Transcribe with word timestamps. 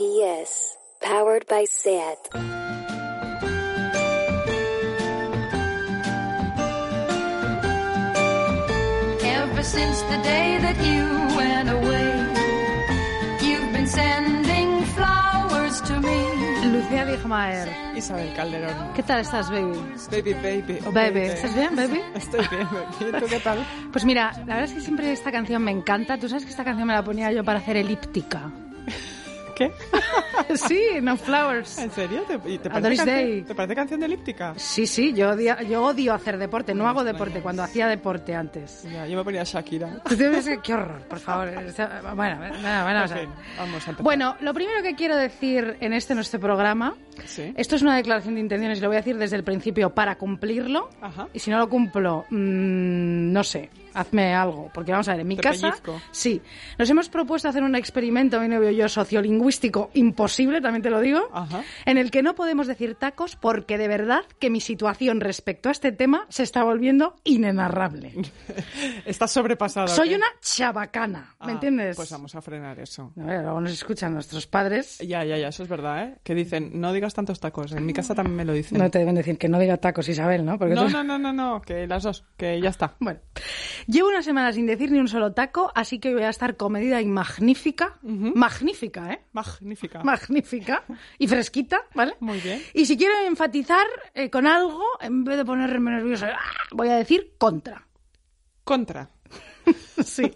RPS, 0.00 0.76
powered 1.00 1.46
by 1.46 1.64
SAT. 1.64 2.28
Ever 9.22 9.62
since 9.62 10.00
the 10.12 10.18
day 10.22 10.58
that 10.60 10.76
you 10.84 11.04
went 11.36 11.68
away, 11.70 12.10
you've 13.46 13.72
been 13.72 13.86
sending 13.86 14.84
flowers 14.96 15.80
to 15.82 16.00
me. 16.00 16.18
Lucía 16.72 17.04
Ligmaer. 17.04 17.68
Isabel 17.96 18.32
Calderón. 18.34 18.92
¿Qué 18.94 19.02
tal 19.02 19.20
estás, 19.20 19.50
baby? 19.50 19.78
Baby, 20.10 20.34
baby. 20.34 20.78
oh, 20.86 20.92
Baby, 20.92 21.20
¿estás 21.20 21.54
bien, 21.54 21.74
baby? 21.76 22.00
Estoy 22.14 22.46
bien, 22.48 22.68
baby. 22.70 23.20
¿Tú 23.20 23.26
qué 23.28 23.40
tal? 23.40 23.58
Pues 23.92 24.04
mira, 24.04 24.32
la 24.46 24.56
verdad 24.56 24.64
es 24.64 24.72
que 24.72 24.80
siempre 24.80 25.10
esta 25.12 25.32
canción 25.32 25.62
me 25.62 25.70
encanta. 25.70 26.18
Tú 26.18 26.28
sabes 26.28 26.44
que 26.44 26.50
esta 26.50 26.64
canción 26.64 26.86
me 26.86 26.92
la 26.94 27.02
ponía 27.02 27.32
yo 27.32 27.42
para 27.44 27.60
hacer 27.60 27.76
elíptica. 27.78 28.50
¿Qué? 29.56 29.72
sí, 30.54 30.82
No 31.00 31.16
Flowers. 31.16 31.78
¿En 31.78 31.90
serio? 31.90 32.24
¿Te, 32.28 32.38
parece 32.38 32.68
canción, 32.68 33.06
Day. 33.06 33.42
¿Te 33.42 33.54
parece 33.54 33.74
canción 33.74 34.00
de 34.00 34.06
elíptica? 34.06 34.52
Sí, 34.56 34.86
sí, 34.86 35.14
yo 35.14 35.30
odio, 35.30 35.58
yo 35.62 35.82
odio 35.82 36.12
hacer 36.12 36.36
deporte. 36.36 36.74
No 36.74 36.86
hago 36.86 37.02
deporte 37.02 37.40
cuando 37.40 37.62
hacía 37.62 37.88
deporte 37.88 38.34
antes. 38.34 38.82
Ya, 38.84 39.06
yo 39.06 39.16
me 39.16 39.24
ponía 39.24 39.44
Shakira. 39.44 40.02
Qué 40.62 40.74
horror, 40.74 41.02
por 41.08 41.18
favor. 41.20 41.48
Bueno, 42.14 42.38
bueno, 42.38 42.82
bueno, 42.84 43.04
o 43.04 43.08
sea. 43.08 43.22
En 43.22 43.28
fin, 43.28 43.34
vamos 43.56 43.86
a 43.86 43.90
empezar. 43.90 44.02
Bueno, 44.02 44.36
lo 44.40 44.52
primero 44.52 44.82
que 44.82 44.94
quiero 44.94 45.16
decir 45.16 45.78
en 45.80 45.94
este 45.94 46.14
nuestro 46.14 46.38
programa, 46.38 46.94
Sí. 47.24 47.54
esto 47.56 47.76
es 47.76 47.82
una 47.82 47.96
declaración 47.96 48.34
de 48.34 48.40
intenciones 48.40 48.78
y 48.78 48.82
lo 48.82 48.88
voy 48.88 48.96
a 48.96 49.00
decir 49.00 49.16
desde 49.16 49.36
el 49.36 49.44
principio 49.44 49.88
para 49.94 50.16
cumplirlo. 50.18 50.90
Ajá. 51.00 51.28
Y 51.32 51.38
si 51.38 51.50
no 51.50 51.58
lo 51.58 51.68
cumplo, 51.70 52.26
mm, 52.28 53.32
no 53.32 53.42
sé, 53.42 53.70
hazme 53.96 54.34
algo. 54.34 54.70
Porque 54.72 54.92
vamos 54.92 55.08
a 55.08 55.12
ver, 55.12 55.20
en 55.22 55.28
mi 55.28 55.36
Te 55.36 55.42
casa, 55.42 55.68
pellizco. 55.70 56.00
sí, 56.10 56.40
nos 56.78 56.88
hemos 56.90 57.08
propuesto 57.08 57.48
hacer 57.48 57.62
un 57.62 57.74
experimento, 57.74 58.40
mi 58.40 58.48
novio 58.48 58.70
y 58.70 58.76
yo, 58.76 58.88
sociolingüístico 58.88 59.90
imposible, 59.94 60.60
también 60.60 60.82
te 60.82 60.90
lo 60.90 61.00
digo, 61.00 61.28
Ajá. 61.32 61.62
en 61.84 61.98
el 61.98 62.10
que 62.10 62.22
no 62.22 62.34
podemos 62.34 62.66
decir 62.66 62.94
tacos 62.94 63.36
porque 63.36 63.78
de 63.78 63.88
verdad 63.88 64.22
que 64.38 64.50
mi 64.50 64.60
situación 64.60 65.20
respecto 65.20 65.68
a 65.68 65.72
este 65.72 65.92
tema 65.92 66.26
se 66.28 66.42
está 66.42 66.62
volviendo 66.64 67.16
inenarrable. 67.24 68.12
Estás 69.04 69.30
sobrepasada. 69.32 69.88
Soy 69.88 70.14
una 70.14 70.26
chabacana, 70.40 71.34
¿me 71.40 71.52
Ah, 71.52 71.52
entiendes? 71.52 71.96
Pues 71.96 72.10
vamos 72.10 72.34
a 72.34 72.40
frenar 72.42 72.78
eso. 72.80 73.12
A 73.20 73.24
ver, 73.24 73.42
luego 73.42 73.60
nos 73.60 73.72
escuchan 73.72 74.12
nuestros 74.14 74.46
padres. 74.46 74.98
Ya, 74.98 75.24
ya, 75.24 75.36
ya, 75.38 75.48
eso 75.48 75.62
es 75.62 75.68
verdad, 75.68 76.04
¿eh? 76.04 76.14
Que 76.22 76.34
dicen, 76.34 76.70
no 76.80 76.92
digas 76.92 77.14
tantos 77.14 77.40
tacos. 77.40 77.72
En 77.72 77.84
mi 77.86 77.92
casa 77.92 78.14
también 78.14 78.36
me 78.36 78.44
lo 78.44 78.52
dicen. 78.52 78.78
No 78.78 78.90
te 78.90 78.98
deben 78.98 79.14
decir 79.14 79.38
que 79.38 79.48
no 79.48 79.58
diga 79.58 79.76
tacos, 79.78 80.08
Isabel, 80.08 80.44
¿no? 80.44 80.58
Porque 80.58 80.74
no, 80.74 80.84
tú- 80.86 80.90
no, 80.90 81.04
no, 81.04 81.18
no, 81.18 81.32
no, 81.32 81.62
que 81.62 81.86
las 81.86 82.02
dos, 82.02 82.24
que 82.36 82.60
ya 82.60 82.70
está. 82.70 82.94
Bueno, 83.00 83.20
llevo 83.86 84.08
una 84.08 84.22
semana 84.22 84.52
sin 84.52 84.66
decir 84.66 84.90
ni 84.90 84.98
un 84.98 85.08
solo 85.08 85.32
taco, 85.32 85.70
así 85.74 85.98
que 85.98 86.12
voy 86.12 86.22
a 86.22 86.28
estar 86.30 86.56
comedida 86.56 87.00
y 87.00 87.06
magnífica. 87.06 87.98
Magnífica, 88.02 89.12
¿eh? 89.12 89.20
Magnífica. 89.32 90.02
Magnífica 90.02 90.84
y 91.18 91.26
fresquita, 91.28 91.82
¿vale? 91.94 92.14
Muy 92.20 92.40
bien. 92.40 92.62
Y 92.74 92.86
si 92.86 92.96
quiero 92.96 93.14
enfatizar 93.26 93.86
eh, 94.14 94.30
con 94.30 94.46
algo, 94.46 94.82
en 95.00 95.24
vez 95.24 95.36
de 95.36 95.44
ponerme 95.44 95.90
nerviosa, 95.92 96.32
¡ah! 96.34 96.52
voy 96.72 96.88
a 96.88 96.96
decir 96.96 97.34
contra. 97.38 97.86
Contra. 98.64 99.08
Sí, 100.04 100.30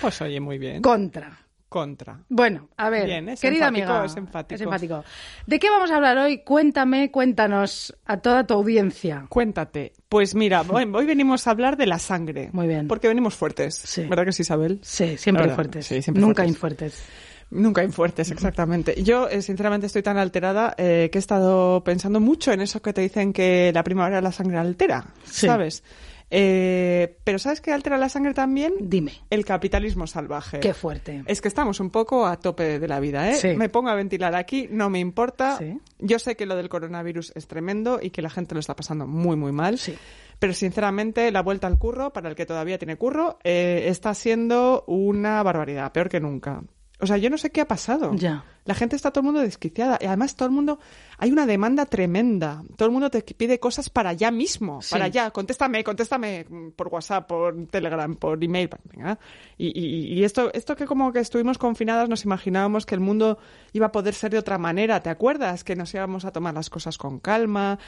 Pues 0.00 0.20
oye, 0.22 0.38
muy 0.38 0.58
bien. 0.58 0.80
contra. 0.82 1.36
Contra. 1.76 2.20
Bueno, 2.30 2.70
a 2.78 2.88
ver, 2.88 3.04
Bien, 3.04 3.28
es 3.28 3.38
querida 3.40 3.68
enfático, 3.68 3.92
amiga, 3.92 4.06
es 4.06 4.16
enfático. 4.16 4.54
es 4.54 4.60
enfático. 4.62 5.04
¿De 5.46 5.58
qué 5.58 5.68
vamos 5.68 5.90
a 5.90 5.96
hablar 5.96 6.16
hoy? 6.16 6.38
Cuéntame, 6.38 7.10
cuéntanos 7.10 7.94
a 8.06 8.16
toda 8.16 8.46
tu 8.46 8.54
audiencia. 8.54 9.26
Cuéntate. 9.28 9.92
Pues 10.08 10.34
mira, 10.34 10.62
hoy, 10.70 10.90
hoy 10.90 11.04
venimos 11.04 11.46
a 11.46 11.50
hablar 11.50 11.76
de 11.76 11.84
la 11.86 11.98
sangre. 11.98 12.48
Muy 12.52 12.66
bien. 12.66 12.88
Porque 12.88 13.08
venimos 13.08 13.34
fuertes. 13.34 13.74
Sí. 13.74 14.04
¿Verdad 14.04 14.24
que 14.24 14.32
sí, 14.32 14.40
Isabel? 14.40 14.78
Sí, 14.82 15.18
siempre 15.18 15.50
fuertes. 15.50 15.86
sí, 15.86 16.00
siempre 16.00 16.22
Nunca 16.22 16.42
fuertes. 16.44 16.54
infuertes. 16.56 17.04
Nunca 17.50 17.84
infuertes, 17.84 18.30
exactamente. 18.30 19.02
Yo, 19.04 19.28
eh, 19.28 19.42
sinceramente, 19.42 19.86
estoy 19.86 20.02
tan 20.02 20.16
alterada 20.16 20.74
eh, 20.78 21.10
que 21.12 21.18
he 21.18 21.20
estado 21.20 21.84
pensando 21.84 22.20
mucho 22.20 22.52
en 22.52 22.60
eso 22.62 22.80
que 22.82 22.92
te 22.92 23.02
dicen 23.02 23.32
que 23.32 23.70
la 23.74 23.84
primavera 23.84 24.20
la 24.22 24.32
sangre 24.32 24.56
altera, 24.58 25.04
Sí. 25.24 25.46
¿sabes? 25.46 25.84
Eh, 26.30 27.18
pero 27.22 27.38
¿sabes 27.38 27.60
qué 27.60 27.72
altera 27.72 27.98
la 27.98 28.08
sangre 28.08 28.34
también? 28.34 28.74
Dime, 28.80 29.12
El 29.30 29.44
capitalismo 29.44 30.06
salvaje. 30.06 30.60
qué 30.60 30.74
fuerte. 30.74 31.22
Es 31.26 31.40
que 31.40 31.48
estamos 31.48 31.78
un 31.80 31.90
poco 31.90 32.26
a 32.26 32.38
tope 32.38 32.78
de 32.78 32.88
la 32.88 33.00
vida, 33.00 33.30
¿eh? 33.30 33.34
Sí. 33.34 33.48
Me 33.56 33.68
pongo 33.68 33.90
a 33.90 33.94
ventilar 33.94 34.34
aquí, 34.34 34.68
no 34.70 34.90
me 34.90 34.98
importa. 34.98 35.58
Sí. 35.58 35.78
Yo 35.98 36.18
sé 36.18 36.36
que 36.36 36.46
lo 36.46 36.56
del 36.56 36.68
coronavirus 36.68 37.32
es 37.34 37.46
tremendo 37.46 38.00
y 38.02 38.10
que 38.10 38.22
la 38.22 38.30
gente 38.30 38.54
lo 38.54 38.60
está 38.60 38.74
pasando 38.74 39.06
muy, 39.06 39.36
muy 39.36 39.52
mal. 39.52 39.78
Sí. 39.78 39.96
Pero 40.38 40.52
sinceramente, 40.52 41.30
la 41.30 41.42
vuelta 41.42 41.66
al 41.66 41.78
curro, 41.78 42.12
para 42.12 42.28
el 42.28 42.34
que 42.34 42.44
todavía 42.44 42.78
tiene 42.78 42.96
curro, 42.96 43.38
eh, 43.44 43.84
está 43.86 44.12
siendo 44.14 44.84
una 44.86 45.42
barbaridad, 45.42 45.92
peor 45.92 46.08
que 46.08 46.20
nunca. 46.20 46.62
O 46.98 47.06
sea, 47.06 47.18
yo 47.18 47.28
no 47.28 47.36
sé 47.36 47.50
qué 47.50 47.60
ha 47.60 47.68
pasado. 47.68 48.14
Ya. 48.14 48.42
La 48.64 48.74
gente 48.74 48.96
está 48.96 49.10
todo 49.10 49.20
el 49.20 49.26
mundo 49.26 49.40
desquiciada. 49.40 49.98
Y 50.00 50.06
además 50.06 50.34
todo 50.34 50.48
el 50.48 50.54
mundo... 50.54 50.78
Hay 51.18 51.30
una 51.30 51.44
demanda 51.46 51.84
tremenda. 51.84 52.62
Todo 52.76 52.86
el 52.86 52.92
mundo 52.92 53.10
te 53.10 53.20
pide 53.22 53.60
cosas 53.60 53.90
para 53.90 54.14
ya 54.14 54.30
mismo. 54.30 54.80
Sí. 54.80 54.92
Para 54.92 55.08
ya. 55.08 55.30
Contéstame, 55.30 55.84
contéstame 55.84 56.46
por 56.74 56.88
WhatsApp, 56.88 57.28
por 57.28 57.66
Telegram, 57.66 58.16
por 58.16 58.42
email. 58.42 58.70
Venga. 58.84 59.18
Y, 59.58 59.78
y- 59.78 60.14
y 60.18 60.24
esto, 60.24 60.50
esto 60.54 60.74
que 60.74 60.86
como 60.86 61.12
que 61.12 61.20
estuvimos 61.20 61.58
confinadas 61.58 62.08
nos 62.08 62.24
imaginábamos 62.24 62.86
que 62.86 62.94
el 62.94 63.00
mundo 63.02 63.38
iba 63.74 63.86
a 63.86 63.92
poder 63.92 64.14
ser 64.14 64.30
de 64.32 64.38
otra 64.38 64.56
manera. 64.56 65.02
¿Te 65.02 65.10
acuerdas? 65.10 65.64
Que 65.64 65.76
nos 65.76 65.92
íbamos 65.92 66.24
a 66.24 66.32
tomar 66.32 66.54
las 66.54 66.70
cosas 66.70 66.96
con 66.96 67.20
calma. 67.20 67.78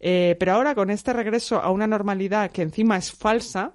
Eh, 0.00 0.36
pero 0.40 0.52
ahora 0.54 0.74
con 0.74 0.88
este 0.90 1.12
regreso 1.12 1.60
a 1.60 1.70
una 1.70 1.86
normalidad 1.86 2.50
que 2.50 2.62
encima 2.62 2.96
es 2.96 3.12
falsa... 3.12 3.72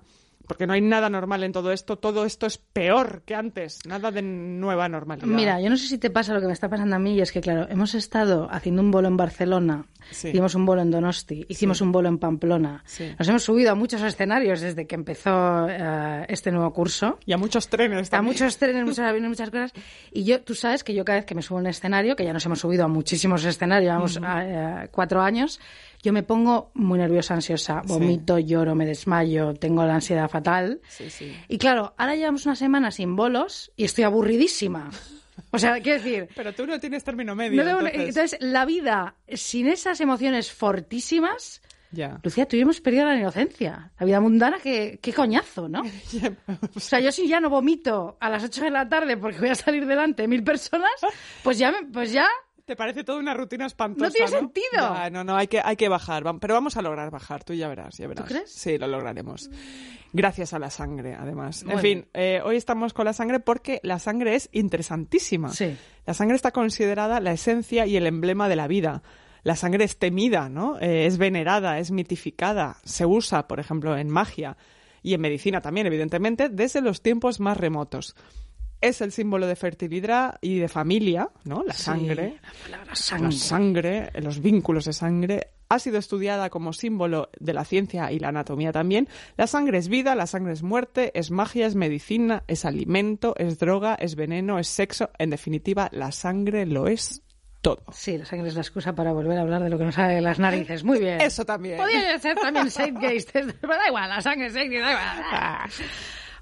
Porque 0.50 0.66
no 0.68 0.74
hay 0.74 0.82
nada 0.82 1.10
normal 1.10 1.44
en 1.44 1.52
todo 1.54 1.72
esto. 1.72 1.98
Todo 2.00 2.26
esto 2.26 2.48
es 2.48 2.58
peor 2.58 3.22
que 3.24 3.36
antes. 3.36 3.80
Nada 3.86 4.10
de 4.12 4.24
nueva 4.24 4.90
normalidad. 4.90 5.28
Mira, 5.28 5.62
yo 5.62 5.70
no 5.70 5.78
sé 5.78 5.88
si 5.88 6.00
te 6.00 6.10
pasa 6.10 6.34
lo 6.34 6.42
que 6.42 6.48
me 6.48 6.54
está 6.54 6.68
pasando 6.68 6.96
a 6.96 7.00
mí, 7.00 7.14
y 7.14 7.22
es 7.22 7.32
que, 7.32 7.40
claro, 7.40 7.68
hemos 7.70 7.94
estado 7.94 8.48
haciendo 8.52 8.82
un 8.82 8.90
bolo 8.90 9.08
en 9.08 9.16
Barcelona, 9.16 9.86
Sí. 10.12 10.30
hicimos 10.30 10.56
un 10.56 10.66
bolo 10.66 10.82
en 10.82 10.90
Donosti, 10.90 11.46
hicimos 11.50 11.82
un 11.82 11.92
bolo 11.92 12.10
en 12.10 12.18
Pamplona. 12.18 12.82
Sí. 12.88 13.14
Nos 13.20 13.28
hemos 13.28 13.44
subido 13.44 13.72
a 13.72 13.76
muchos 13.76 14.02
escenarios 14.02 14.60
desde 14.60 14.88
que 14.88 14.96
empezó 14.96 15.68
eh, 15.70 16.26
este 16.30 16.52
nuevo 16.52 16.74
curso. 16.74 17.20
Y 17.28 17.34
a 17.34 17.38
muchos 17.38 17.68
trenes 17.70 18.08
A 18.08 18.12
también. 18.12 18.34
muchos 18.34 18.58
trenes, 18.58 18.84
muchos 18.86 19.00
aviones, 19.00 19.30
muchas 19.30 19.52
cosas. 19.52 19.72
Y 20.12 20.24
yo, 20.24 20.42
tú 20.42 20.56
sabes 20.56 20.84
que 20.84 20.96
yo 20.96 21.06
cada 21.06 21.20
vez 21.20 21.26
que 21.26 21.36
me 21.36 21.44
subo 21.44 21.60
a 21.60 21.62
un 21.62 21.68
escenario, 21.68 22.16
que 22.16 22.24
ya 22.26 22.34
nos 22.34 22.44
hemos 22.46 22.60
subido 22.60 22.86
a 22.86 22.88
muchísimos 22.88 23.46
escenarios, 23.46 23.88
llevamos 23.92 24.18
a- 24.18 24.82
a 24.82 24.88
cuatro 24.88 25.22
años, 25.22 25.60
yo 26.02 26.14
me 26.14 26.24
pongo 26.24 26.72
muy 26.76 26.98
nerviosa, 27.00 27.34
ansiosa, 27.34 27.82
vomito, 27.86 28.40
lloro, 28.40 28.76
me 28.76 28.86
desmayo, 28.86 29.54
tengo 29.54 29.84
la 29.86 29.96
ansiedad 29.96 30.30
fatal. 30.30 30.80
Sí, 30.90 31.10
sí. 31.10 31.36
Y 31.48 31.58
claro, 31.58 31.94
ahora 31.98 32.16
llevamos 32.16 32.46
una 32.46 32.56
semana 32.56 32.92
sin 32.92 33.16
bolos 33.16 33.72
y 33.76 33.84
estoy 33.86 34.04
aburridísima. 34.06 34.90
O 35.52 35.58
sea, 35.60 35.80
quiero 35.82 36.02
decir, 36.02 36.30
Pero 36.36 36.54
tú 36.54 36.66
no 36.68 36.80
tienes 36.80 37.04
término 37.04 37.36
medio. 37.36 37.64
no 37.64 37.70
entonces... 37.80 38.00
entonces 38.08 38.40
la 38.42 38.66
vida 38.66 39.16
sin 39.34 39.68
esas 39.68 40.00
emociones 40.02 40.52
fortísimas, 40.52 41.62
Ya. 41.92 42.20
Lucía, 42.24 42.46
tú 42.48 42.56
y 42.56 42.60
yo 42.60 42.64
hemos 42.64 42.82
perdido 42.82 43.06
la 43.06 43.16
inocencia. 43.16 43.92
La 44.00 44.06
vida 44.06 44.20
mundana, 44.22 44.58
qué, 44.62 45.00
qué 45.02 45.12
coñazo, 45.12 45.68
¿no? 45.68 45.82
O 46.76 46.80
sea, 46.80 47.00
yo 47.00 47.12
si 47.12 47.28
ya 47.28 47.40
no 47.40 47.50
vomito 47.50 48.16
a 48.20 48.30
las 48.30 48.44
8 48.44 48.66
de 48.66 48.70
la 48.72 48.88
tarde 48.88 49.18
porque 49.18 49.40
voy 49.40 49.50
a 49.50 49.56
salir 49.56 49.86
delante 49.88 50.22
de 50.24 50.28
mil 50.28 50.44
personas, 50.44 50.92
pues 51.44 51.58
ya, 51.58 51.72
me- 51.72 51.88
pues 51.92 52.12
ya 52.12 52.28
Te 52.70 52.76
parece 52.76 53.04
toda 53.04 53.18
una 53.18 53.34
rutina 53.34 53.66
espantosa. 53.66 54.06
No 54.06 54.12
tiene 54.12 54.28
sentido. 54.28 54.68
Ya, 54.74 55.10
no, 55.10 55.24
no, 55.24 55.36
hay 55.36 55.48
que, 55.48 55.60
hay 55.60 55.76
que 55.76 55.90
bajar. 55.90 56.24
Pero 56.40 56.54
vamos 56.54 56.78
a 56.78 56.84
lograr 56.84 57.10
bajar, 57.10 57.44
tú 57.44 57.56
ya 57.56 57.68
verás, 57.68 57.98
ya 57.98 58.06
verás. 58.06 58.28
crees? 58.28 58.52
Sí, 58.52 58.78
lo 58.78 58.86
lograremos. 58.86 59.50
Gracias 60.14 60.54
a 60.54 60.60
la 60.60 60.70
sangre, 60.70 61.16
además. 61.16 61.64
Bueno. 61.64 61.80
En 61.80 61.82
fin, 61.82 62.08
eh, 62.14 62.42
hoy 62.46 62.58
estamos 62.58 62.94
con 62.94 63.06
la 63.06 63.14
sangre 63.14 63.40
porque 63.40 63.80
la 63.82 63.98
sangre 63.98 64.36
es 64.36 64.50
interesantísima. 64.52 65.50
Sí. 65.50 65.76
La 66.06 66.14
sangre 66.14 66.36
está 66.36 66.52
considerada 66.52 67.20
la 67.20 67.32
esencia 67.32 67.88
y 67.88 67.98
el 67.98 68.06
emblema 68.06 68.48
de 68.48 68.56
la 68.56 68.68
vida. 68.68 69.02
La 69.42 69.56
sangre 69.56 69.86
es 69.86 69.98
temida, 69.98 70.48
¿no? 70.48 70.78
Eh, 70.80 71.08
es 71.08 71.18
venerada, 71.18 71.80
es 71.80 71.90
mitificada. 71.90 72.78
Se 72.84 73.04
usa, 73.04 73.48
por 73.48 73.60
ejemplo, 73.60 73.98
en 73.98 74.12
magia 74.12 74.58
y 75.02 75.16
en 75.16 75.22
medicina 75.22 75.60
también, 75.60 75.88
evidentemente, 75.88 76.50
desde 76.50 76.82
los 76.82 77.02
tiempos 77.02 77.40
más 77.40 77.58
remotos. 77.58 78.16
Es 78.82 79.02
el 79.02 79.12
símbolo 79.12 79.46
de 79.48 79.56
fertilidad 79.56 80.38
y 80.42 80.60
de 80.60 80.68
familia, 80.70 81.30
¿no? 81.44 81.64
La 81.64 81.74
sangre. 81.74 82.40
la 82.42 82.52
palabra 82.64 82.86
La 82.92 82.96
sangre. 82.96 83.32
sangre, 83.34 84.12
los 84.22 84.42
vínculos 84.42 84.86
de 84.86 84.94
sangre. 84.94 85.48
ha 85.68 85.78
sido 85.80 86.00
estudiada 86.00 86.50
como 86.50 86.74
símbolo 86.74 87.30
de 87.40 87.54
la 87.54 87.64
ciencia 87.66 88.12
y 88.12 88.20
la 88.20 88.30
anatomía 88.30 88.72
también. 88.72 89.08
La 89.38 89.46
sangre 89.48 89.78
es 89.78 89.88
vida, 89.88 90.16
la 90.16 90.26
sangre 90.28 90.54
es 90.54 90.64
muerte, 90.64 91.12
es 91.14 91.30
magia, 91.30 91.68
es 91.68 91.76
medicina, 91.76 92.44
es 92.48 92.66
alimento, 92.66 93.36
es 93.38 93.60
droga, 93.60 93.96
es 93.96 94.16
veneno, 94.16 94.58
es 94.60 94.68
sexo. 94.68 95.12
En 95.20 95.30
definitiva, 95.30 95.90
la 95.92 96.12
sangre 96.12 96.66
lo 96.66 96.88
es 96.88 97.22
todo. 97.62 97.84
Sí, 97.92 98.18
la 98.18 98.26
sangre 98.26 98.48
es 98.48 98.56
la 98.56 98.62
excusa 98.62 98.96
para 98.96 99.12
volver 99.12 99.38
a 99.38 99.42
hablar 99.42 99.62
de 99.62 99.70
lo 99.70 99.78
que 99.78 99.84
nos 99.84 99.96
sale 99.96 100.16
de 100.16 100.22
las 100.22 100.40
narices. 100.40 100.84
Muy 100.84 101.00
bien. 101.00 101.20
Eso 101.22 101.46
también. 101.46 101.78
Podría 101.78 102.18
ser 102.18 102.36
también. 102.38 102.70
Pero 102.74 103.52
da 103.76 103.88
igual, 103.88 104.10
la 104.10 104.22
sangre 104.22 104.48
es 104.48 104.54
da 104.54 104.64
igual. 104.64 104.90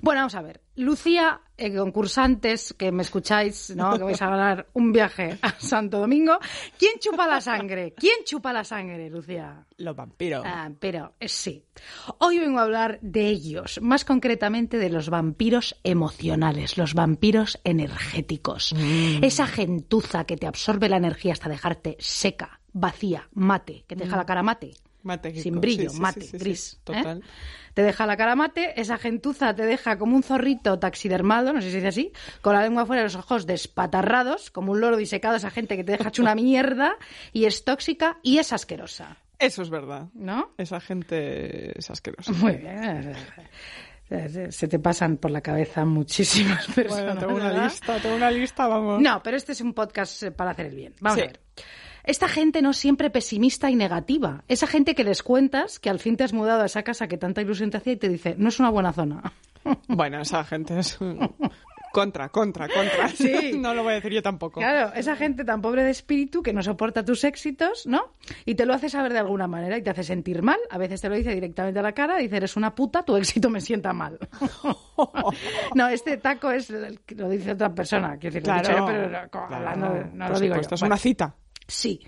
Bueno, 0.01 0.21
vamos 0.21 0.35
a 0.35 0.41
ver. 0.41 0.61
Lucía, 0.75 1.41
eh, 1.57 1.75
concursantes 1.75 2.73
que 2.77 2.91
me 2.91 3.01
escucháis, 3.01 3.75
¿no? 3.75 3.97
que 3.97 4.03
vais 4.03 4.21
a 4.21 4.29
ganar 4.29 4.67
un 4.73 4.91
viaje 4.91 5.39
a 5.41 5.59
Santo 5.59 5.99
Domingo. 5.99 6.37
¿Quién 6.77 6.99
chupa 6.99 7.27
la 7.27 7.41
sangre? 7.41 7.93
¿Quién 7.97 8.23
chupa 8.23 8.53
la 8.53 8.63
sangre, 8.63 9.09
Lucía? 9.09 9.65
Los 9.77 9.95
vampiros. 9.95 10.43
Ah, 10.45 10.69
pero 10.79 11.13
eh, 11.19 11.27
sí. 11.27 11.63
Hoy 12.19 12.37
vengo 12.39 12.59
a 12.59 12.63
hablar 12.63 12.99
de 13.01 13.27
ellos, 13.27 13.79
más 13.81 14.05
concretamente 14.05 14.77
de 14.77 14.89
los 14.89 15.09
vampiros 15.09 15.75
emocionales, 15.83 16.77
los 16.77 16.93
vampiros 16.93 17.59
energéticos. 17.63 18.73
Esa 19.21 19.47
gentuza 19.47 20.25
que 20.25 20.37
te 20.37 20.47
absorbe 20.47 20.89
la 20.89 20.97
energía 20.97 21.33
hasta 21.33 21.49
dejarte 21.49 21.97
seca, 21.99 22.59
vacía, 22.71 23.29
mate, 23.33 23.83
que 23.87 23.95
te 23.95 24.03
deja 24.03 24.17
la 24.17 24.25
cara 24.25 24.43
mate. 24.43 24.73
Mágico, 25.03 25.39
Sin 25.41 25.59
brillo, 25.61 25.89
sí, 25.89 25.99
mate, 25.99 26.21
sí, 26.21 26.37
gris. 26.37 26.73
¿eh? 26.73 26.79
Total. 26.83 27.23
Te 27.73 27.83
deja 27.83 28.05
la 28.05 28.17
cara 28.17 28.35
mate, 28.35 28.79
esa 28.81 28.97
gentuza 28.97 29.53
te 29.55 29.63
deja 29.63 29.97
como 29.97 30.15
un 30.15 30.23
zorrito 30.23 30.79
taxidermado, 30.79 31.53
no 31.53 31.61
sé 31.61 31.67
si 31.67 31.71
se 31.71 31.77
dice 31.77 31.87
así, 31.87 32.11
con 32.41 32.53
la 32.55 32.61
lengua 32.63 32.85
fuera 32.85 33.01
de 33.03 33.05
los 33.07 33.15
ojos 33.15 33.45
despatarrados, 33.45 34.49
como 34.51 34.71
un 34.71 34.81
loro 34.81 34.97
disecado, 34.97 35.35
esa 35.35 35.51
gente 35.51 35.75
que 35.77 35.83
te 35.83 35.91
deja 35.93 36.09
hecho 36.09 36.21
una 36.23 36.35
mierda 36.35 36.95
y 37.33 37.45
es 37.45 37.63
tóxica 37.63 38.17
y 38.23 38.39
es 38.39 38.51
asquerosa, 38.51 39.17
Eso 39.39 39.61
es 39.61 39.69
verdad. 39.69 40.07
¿no? 40.15 40.53
Esa 40.57 40.79
gente 40.79 41.77
es 41.77 41.89
asquerosa. 41.91 42.31
Muy 42.33 42.53
bien. 42.57 43.13
Se 44.51 44.67
te 44.69 44.79
pasan 44.79 45.17
por 45.17 45.31
la 45.31 45.41
cabeza 45.41 45.83
muchísimas 45.85 46.65
personas. 46.67 47.03
Bueno, 47.15 47.19
tengo 47.19 47.35
una 47.35 47.49
¿verdad? 47.49 47.63
lista, 47.65 47.99
tengo 48.01 48.15
una 48.15 48.31
lista, 48.31 48.67
vamos. 48.67 49.01
No, 49.01 49.21
pero 49.21 49.35
este 49.37 49.51
es 49.51 49.59
un 49.61 49.73
podcast 49.73 50.23
eh, 50.23 50.31
para 50.31 50.51
hacer 50.51 50.67
el 50.67 50.75
bien. 50.75 50.95
Vamos 51.01 51.19
Sí. 51.19 51.23
a 51.23 51.27
ver. 51.27 51.39
Esta 52.07 52.29
gente 52.29 52.61
no 52.61 52.71
siempre 52.71 53.09
pesimista 53.09 53.69
y 53.69 53.75
negativa. 53.75 54.43
Esa 54.47 54.65
gente 54.65 54.95
que 54.95 55.03
les 55.03 55.21
cuentas 55.23 55.77
que 55.77 55.89
al 55.89 55.99
fin 55.99 56.15
te 56.15 56.23
has 56.23 56.31
mudado 56.31 56.61
a 56.63 56.65
esa 56.65 56.83
casa 56.83 57.07
que 57.07 57.17
tanta 57.17 57.41
ilusión 57.41 57.69
te 57.69 57.77
hacía 57.77 57.93
y 57.93 57.97
te 57.97 58.07
dice, 58.07 58.35
no 58.37 58.47
es 58.47 58.59
una 58.59 58.69
buena 58.69 58.93
zona. 58.93 59.21
Bueno, 59.89 60.21
esa 60.21 60.45
gente 60.45 60.79
es 60.79 60.97
contra, 61.91 62.29
contra, 62.29 62.69
contra. 62.69 63.09
Sí. 63.13 63.51
No 63.59 63.73
lo 63.73 63.83
voy 63.83 63.91
a 63.91 63.95
decir 63.95 64.13
yo 64.13 64.21
tampoco. 64.21 64.61
Claro, 64.61 64.93
esa 64.95 65.17
gente 65.17 65.43
tan 65.43 65.61
pobre 65.61 65.83
de 65.83 65.89
espíritu 65.91 66.41
que 66.41 66.53
no 66.53 66.63
soporta 66.63 67.03
tus 67.03 67.25
éxitos, 67.25 67.85
¿no? 67.85 68.13
Y 68.45 68.55
te 68.55 68.65
lo 68.65 68.73
hace 68.73 68.87
saber 68.87 69.11
de 69.11 69.19
alguna 69.19 69.47
manera 69.47 69.77
y 69.77 69.81
te 69.81 69.89
hace 69.89 70.03
sentir 70.03 70.41
mal. 70.41 70.59
A 70.69 70.77
veces 70.77 71.01
te 71.01 71.09
lo 71.09 71.15
dice 71.15 71.33
directamente 71.33 71.79
a 71.79 71.83
la 71.83 71.91
cara, 71.91 72.15
dice, 72.15 72.37
eres 72.37 72.55
una 72.55 72.73
puta, 72.73 73.03
tu 73.03 73.17
éxito 73.17 73.49
me 73.49 73.59
sienta 73.59 73.91
mal. 73.91 74.17
no, 75.75 75.87
este 75.89 76.15
taco 76.17 76.51
es, 76.51 76.69
lo 76.69 77.29
dice 77.29 77.51
otra 77.51 77.73
persona, 77.73 78.17
quiero 78.17 78.35
decir, 78.35 78.47
lo 78.47 78.53
he 78.55 78.59
dicho 78.59 78.71
yo, 78.77 78.85
pero 78.85 79.09
no, 79.09 79.29
claro, 79.29 79.55
hablando 79.55 79.87
no 80.13 80.25
por 80.27 80.33
lo 80.35 80.39
digo 80.39 80.55
yo. 80.55 80.61
Es 80.61 80.67
Bueno. 80.69 80.85
una 80.85 80.97
cita. 80.97 81.35
Sí. 81.67 82.01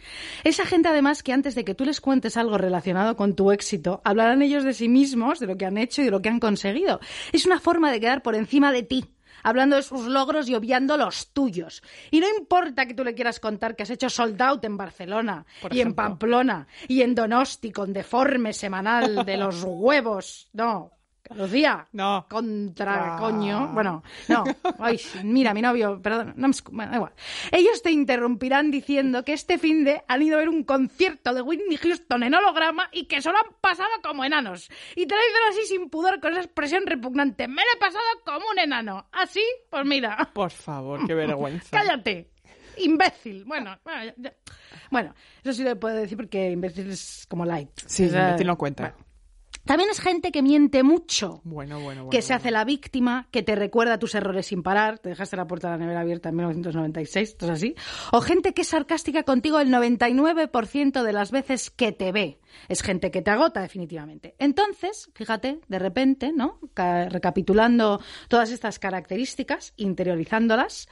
Esa 0.44 0.66
gente, 0.66 0.90
además, 0.90 1.22
que 1.22 1.34
antes 1.34 1.54
de 1.56 1.66
que 1.66 1.76
tú 1.76 1.86
les 1.86 2.02
cuentes 2.02 2.38
algo 2.38 2.58
relacionado 2.58 3.16
con 3.16 3.36
tu 3.36 3.52
éxito, 3.52 4.02
hablarán 4.04 4.42
ellos 4.42 4.64
de 4.64 4.74
sí 4.74 4.88
mismos, 4.88 5.40
de 5.40 5.48
lo 5.48 5.58
que 5.58 5.66
han 5.66 5.78
hecho 5.78 6.02
y 6.02 6.06
de 6.06 6.12
lo 6.12 6.22
que 6.22 6.30
han 6.30 6.40
conseguido. 6.40 7.00
Es 7.34 7.46
una 7.46 7.60
forma 7.60 7.92
de 7.92 8.00
quedar 8.00 8.22
por 8.22 8.36
encima 8.36 8.72
de 8.72 8.84
ti, 8.84 9.06
hablando 9.44 9.76
de 9.76 9.84
sus 9.84 10.06
logros 10.08 10.48
y 10.50 10.56
obviando 10.56 10.98
los 10.98 11.32
tuyos. 11.34 11.84
Y 12.12 12.20
no 12.20 12.28
importa 12.38 12.86
que 12.86 12.94
tú 12.94 13.04
le 13.04 13.16
quieras 13.16 13.40
contar 13.40 13.76
que 13.76 13.84
has 13.84 13.90
hecho 13.90 14.10
sold 14.10 14.42
out 14.42 14.64
en 14.64 14.78
Barcelona, 14.78 15.46
Por 15.62 15.76
y 15.76 15.82
en. 15.82 15.94
Pamplona, 15.94 16.68
y 16.88 17.02
en 17.02 17.16
Donosti, 17.16 17.72
con 17.72 17.92
deforme 17.92 18.54
semanal 18.54 19.26
de 19.26 19.38
los 19.38 19.64
huevos. 19.66 20.50
No. 20.54 20.99
Lucía, 21.36 21.88
No. 21.94 22.26
contra 22.30 23.16
coño. 23.20 23.68
Bueno, 23.74 24.04
no. 24.28 24.44
Ay, 24.80 25.00
mira, 25.24 25.54
mi 25.54 25.62
novio, 25.62 26.02
perdón, 26.02 26.34
no 26.38 26.48
me 26.48 26.54
bueno, 26.72 26.92
da 26.92 26.98
igual. 26.98 27.14
Ellos 27.52 27.82
te 27.82 27.92
interrumpirán 27.92 28.72
diciendo 28.72 29.24
que 29.24 29.34
este 29.34 29.58
fin 29.58 29.84
de 29.84 30.04
han 30.08 30.22
ido 30.22 30.36
a 30.38 30.40
ver 30.40 30.50
un 30.50 30.64
concierto 30.64 31.34
de 31.34 31.42
Whitney 31.42 31.78
Houston 31.78 32.24
en 32.24 32.34
holograma 32.34 32.90
y 32.92 33.06
que 33.06 33.22
solo 33.22 33.38
han 33.38 33.54
pasado 33.62 33.90
como 34.04 34.24
enanos. 34.26 34.70
Y 34.96 35.06
te 35.06 35.16
lo 35.16 35.22
dicen 35.22 35.42
así 35.50 35.68
sin 35.68 35.90
pudor, 35.90 36.20
con 36.20 36.32
esa 36.32 36.42
expresión 36.42 36.86
repugnante. 36.86 37.48
Me 37.48 37.62
lo 37.62 37.68
he 37.76 37.80
pasado 37.80 38.04
como 38.26 38.46
un 38.52 38.60
enano. 38.60 39.08
Así, 39.12 39.44
pues 39.70 39.86
mira. 39.86 40.30
Por 40.34 40.52
favor, 40.52 41.06
qué 41.06 41.14
vergüenza. 41.14 41.70
Cállate. 41.72 42.32
Imbécil. 42.78 43.44
Bueno, 43.46 43.78
bueno, 43.84 44.04
ya- 44.06 44.14
ya. 44.18 44.34
bueno, 44.90 45.14
eso 45.44 45.54
sí 45.54 45.64
lo 45.64 45.78
puedo 45.80 45.96
decir 45.96 46.16
porque 46.18 46.50
imbécil 46.52 46.90
es 46.92 47.26
como 47.28 47.44
light. 47.46 47.70
Sí, 47.86 48.06
O 48.06 48.10
sea, 48.10 48.28
imbécil 48.30 48.48
no 48.48 48.58
cuenta. 48.58 48.84
bueno. 48.84 49.09
También 49.70 49.92
es 49.92 50.00
gente 50.02 50.32
que 50.32 50.42
miente 50.42 50.82
mucho 50.82 51.42
Bueno, 51.44 51.76
bueno, 51.80 52.06
bueno. 52.06 52.10
que 52.10 52.24
se 52.24 52.34
hace 52.34 52.50
la 52.50 52.66
víctima, 52.66 53.28
que 53.30 53.44
te 53.44 53.56
recuerda 53.56 54.00
tus 54.00 54.16
errores 54.16 54.48
sin 54.48 54.64
parar, 54.64 54.98
te 54.98 55.10
dejaste 55.10 55.38
la 55.38 55.46
puerta 55.46 55.68
de 55.68 55.74
la 55.74 55.78
nevera 55.78 56.02
abierta 56.02 56.30
en 56.30 56.36
1996, 56.38 57.30
esto 57.30 57.46
es 57.46 57.52
así, 57.52 57.76
o 58.12 58.20
gente 58.22 58.56
que 58.56 58.64
es 58.64 58.68
sarcástica 58.70 59.22
contigo 59.22 59.60
el 59.60 59.70
99% 59.70 61.04
de 61.04 61.14
las 61.14 61.30
veces 61.30 61.70
que 61.70 61.92
te 61.92 62.12
ve. 62.12 62.40
Es 62.68 62.82
gente 62.82 63.12
que 63.12 63.22
te 63.22 63.30
agota 63.30 63.62
definitivamente. 63.62 64.34
Entonces, 64.40 65.12
fíjate, 65.14 65.60
de 65.68 65.78
repente, 65.80 66.32
¿no? 66.34 66.60
Ca- 66.74 67.08
Recapitulando 67.10 68.02
todas 68.28 68.50
estas 68.52 68.80
características, 68.80 69.74
interiorizándolas, 69.78 70.90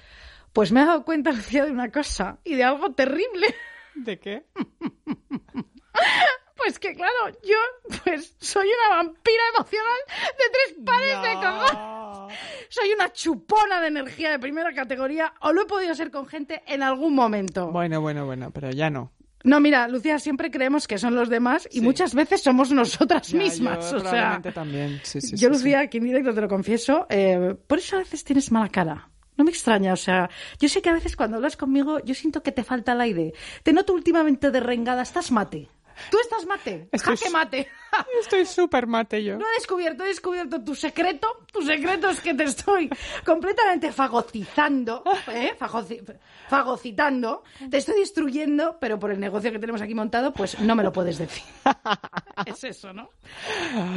pues 0.53 0.71
me 0.71 0.83
he 0.83 0.85
dado 0.85 1.03
cuenta, 1.03 1.31
Lucía, 1.33 1.65
de 1.65 1.71
una 1.71 1.91
cosa 1.91 2.38
y 2.44 2.53
de 2.53 2.63
algo 2.63 2.94
terrible. 2.94 3.47
¿De 3.95 4.19
qué? 4.19 4.45
Pues 6.57 6.80
que 6.80 6.94
claro, 6.95 7.30
yo 7.44 7.57
pues 8.04 8.36
soy 8.39 8.68
una 8.68 8.98
vampira 8.98 9.44
emocional 9.56 9.98
de 10.09 10.44
tres 10.51 10.86
pares 10.86 11.21
de 11.21 11.33
cojones. 11.36 12.38
Soy 12.69 12.92
una 12.94 13.12
chupona 13.13 13.80
de 13.81 13.88
energía 13.88 14.31
de 14.31 14.39
primera 14.39 14.74
categoría 14.74 15.33
o 15.42 15.54
lo 15.54 15.62
he 15.62 15.65
podido 15.65 15.94
ser 15.95 16.12
con 16.12 16.25
gente 16.27 16.63
en 16.68 16.83
algún 16.83 17.13
momento. 17.15 17.71
Bueno, 17.71 18.01
bueno, 18.01 18.25
bueno, 18.25 18.51
pero 18.51 18.71
ya 18.71 18.89
no. 18.89 19.12
No, 19.44 19.59
mira, 19.62 19.88
Lucía, 19.88 20.19
siempre 20.19 20.51
creemos 20.51 20.88
que 20.88 20.98
son 20.98 21.15
los 21.15 21.30
demás 21.30 21.69
y 21.71 21.75
Sí. 21.80 21.81
muchas 21.81 22.13
veces 22.15 22.42
somos 22.42 22.71
nosotras 22.71 23.27
Ya, 23.30 23.38
mismas. 23.38 23.92
yo 23.92 23.98
o 23.98 24.00
sea, 24.01 24.09
probablemente 24.09 24.51
también. 24.51 25.00
Sí, 25.04 25.21
sí, 25.21 25.38
yo, 25.38 25.50
Lucía, 25.50 25.81
aquí 25.81 26.00
en 26.00 26.06
directo 26.06 26.33
te 26.33 26.42
lo 26.42 26.50
confieso, 26.50 27.06
eh, 27.09 27.56
por 27.68 27.77
eso 27.77 27.95
a 27.95 28.00
veces 28.00 28.24
tienes 28.24 28.51
mala 28.51 28.68
cara. 28.69 29.09
No 29.38 29.44
me 29.45 29.51
extraña, 29.51 29.94
o 29.94 29.98
sea, 29.98 30.30
yo 30.59 30.68
sé 30.68 30.81
que 30.81 30.89
a 30.89 30.94
veces 30.94 31.15
cuando 31.15 31.38
hablas 31.38 31.56
conmigo 31.56 32.00
yo 32.04 32.15
siento 32.15 32.42
que 32.42 32.51
te 32.51 32.63
falta 32.63 32.94
el 32.94 33.01
aire. 33.01 33.33
Te 33.62 33.71
noto 33.71 33.94
últimamente 33.94 34.50
derrengada, 34.50 35.04
estás 35.04 35.31
mate. 35.31 35.69
Tú 36.11 36.17
estás 36.19 36.45
mate, 36.45 36.88
Estoy 36.91 37.17
jaque 37.17 37.29
mate. 37.29 37.67
Estoy 38.21 38.45
súper 38.45 38.85
mate 38.88 39.23
yo. 39.23 39.38
No 39.38 39.45
he 39.47 39.53
descubierto, 39.59 40.03
he 40.03 40.07
descubierto 40.07 40.61
tu 40.63 40.75
secreto. 40.75 41.45
Tu 41.51 41.61
secreto 41.63 42.09
es 42.09 42.19
que 42.21 42.33
te 42.33 42.44
estoy 42.44 42.89
completamente 43.25 43.91
fagocizando, 43.91 45.03
¿eh? 45.33 45.55
Fagoci- 45.59 46.03
fagocitando. 46.49 47.44
Te 47.69 47.77
estoy 47.77 47.99
destruyendo, 47.99 48.77
pero 48.79 48.99
por 48.99 49.11
el 49.11 49.19
negocio 49.19 49.51
que 49.51 49.59
tenemos 49.59 49.81
aquí 49.81 49.94
montado, 49.95 50.33
pues 50.33 50.59
no 50.59 50.75
me 50.75 50.83
lo 50.83 50.92
puedes 50.92 51.18
decir. 51.18 51.44
Es 52.45 52.63
eso, 52.63 52.94
¿no? 52.94 53.09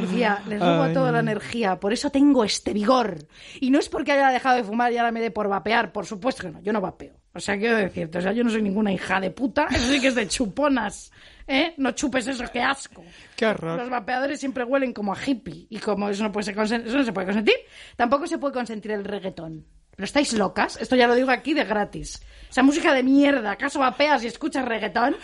Lucía, 0.01 0.43
les 0.49 0.59
robo 0.59 0.83
a 0.85 0.93
toda 0.93 1.13
la 1.13 1.21
energía, 1.21 1.79
por 1.79 1.93
eso 1.93 2.11
tengo 2.11 2.43
este 2.43 2.73
vigor. 2.73 3.19
Y 3.61 3.71
no 3.71 3.79
es 3.79 3.89
porque 3.91 4.13
haya 4.13 4.31
dejado 4.31 4.57
de 4.57 4.65
fumar 4.65 4.91
y 4.93 4.97
ahora 4.99 5.13
me 5.13 5.21
dé 5.21 5.31
por 5.31 5.47
vapear, 5.49 5.93
por 5.93 6.07
supuesto 6.07 6.43
que 6.45 6.51
no, 6.51 6.63
yo 6.63 6.73
no 6.73 6.81
vapeo. 6.81 7.15
O 7.35 7.39
sea, 7.41 7.59
quiero 7.59 7.77
decirte, 7.77 8.19
o 8.19 8.21
sea, 8.23 8.33
yo 8.33 8.43
no 8.43 8.51
soy 8.51 8.63
ninguna 8.63 8.93
hija 8.93 9.21
de 9.21 9.31
puta, 9.31 9.67
eso 9.71 9.87
sí 9.87 10.01
que 10.01 10.09
es 10.09 10.15
de 10.15 10.27
chuponas, 10.27 11.13
¿eh? 11.51 11.75
No 11.79 11.91
chupes 11.93 12.27
eso, 12.27 12.45
qué 12.53 12.63
asco. 12.63 13.03
Qué 13.37 13.47
horror. 13.47 13.79
Los 13.79 13.91
vapeadores 13.91 14.39
siempre 14.41 14.65
huelen 14.65 14.93
como 14.93 15.13
a 15.13 15.19
hippie 15.25 15.67
y 15.69 15.79
como 15.79 16.09
eso 16.09 16.23
no, 16.23 16.33
puede 16.33 16.45
ser 16.45 16.57
consen- 16.57 16.87
eso 16.87 16.97
no 16.97 17.05
se 17.05 17.13
puede 17.13 17.27
consentir, 17.27 17.55
tampoco 17.97 18.27
se 18.27 18.39
puede 18.39 18.55
consentir 18.55 18.93
el 18.93 19.05
reggaetón. 19.05 19.67
¿Pero 19.91 20.05
estáis 20.05 20.33
locas? 20.33 20.79
Esto 20.81 20.97
ya 20.97 21.07
lo 21.07 21.15
digo 21.15 21.31
aquí 21.31 21.53
de 21.53 21.65
gratis. 21.65 22.23
Esa 22.49 22.63
música 22.63 22.95
de 22.95 23.03
mierda. 23.03 23.51
¿Acaso 23.51 23.81
vapeas 23.81 24.23
y 24.25 24.29
escuchas 24.29 24.65
reggaetón? 24.65 25.17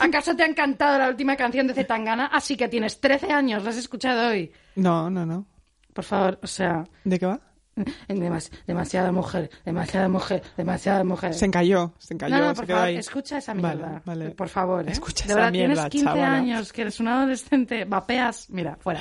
¿Acaso 0.00 0.34
te 0.34 0.42
ha 0.42 0.46
encantado 0.46 0.98
la 0.98 1.08
última 1.08 1.36
canción 1.36 1.66
de 1.68 1.74
Zetangana? 1.74 2.26
Así 2.26 2.56
que 2.56 2.68
tienes 2.68 3.00
13 3.00 3.30
años, 3.30 3.62
la 3.62 3.70
has 3.70 3.76
escuchado 3.76 4.30
hoy. 4.30 4.50
No, 4.74 5.08
no, 5.08 5.24
no. 5.24 5.46
Por 5.92 6.04
favor, 6.04 6.38
o 6.42 6.46
sea, 6.46 6.84
¿De 7.04 7.18
qué 7.18 7.26
va? 7.26 7.38
demas- 8.08 8.50
demasiada 8.66 9.12
mujer, 9.12 9.50
demasiada 9.64 10.08
mujer, 10.08 10.42
demasiada 10.56 11.04
mujer. 11.04 11.34
Se 11.34 11.46
encalló, 11.46 11.92
se 11.98 12.14
encalló, 12.14 12.36
No, 12.36 12.42
no, 12.44 12.48
se 12.50 12.54
por 12.56 12.66
quedó 12.66 12.76
favor, 12.76 12.88
ahí. 12.88 12.96
escucha 12.96 13.38
esa 13.38 13.54
Vale, 13.54 13.76
mierda. 13.76 14.02
vale. 14.04 14.30
Por 14.30 14.48
favor, 14.48 14.88
¿eh? 14.88 14.92
Escucha 14.92 15.24
De 15.24 15.30
esa 15.32 15.34
verdad, 15.36 15.52
mierda, 15.52 15.88
tienes 15.88 15.90
15 15.90 16.04
chavala. 16.06 16.32
años, 16.36 16.72
que 16.72 16.82
eres 16.82 17.00
un 17.00 17.08
adolescente, 17.08 17.84
vapeas, 17.84 18.50
mira, 18.50 18.76
fuera. 18.80 19.00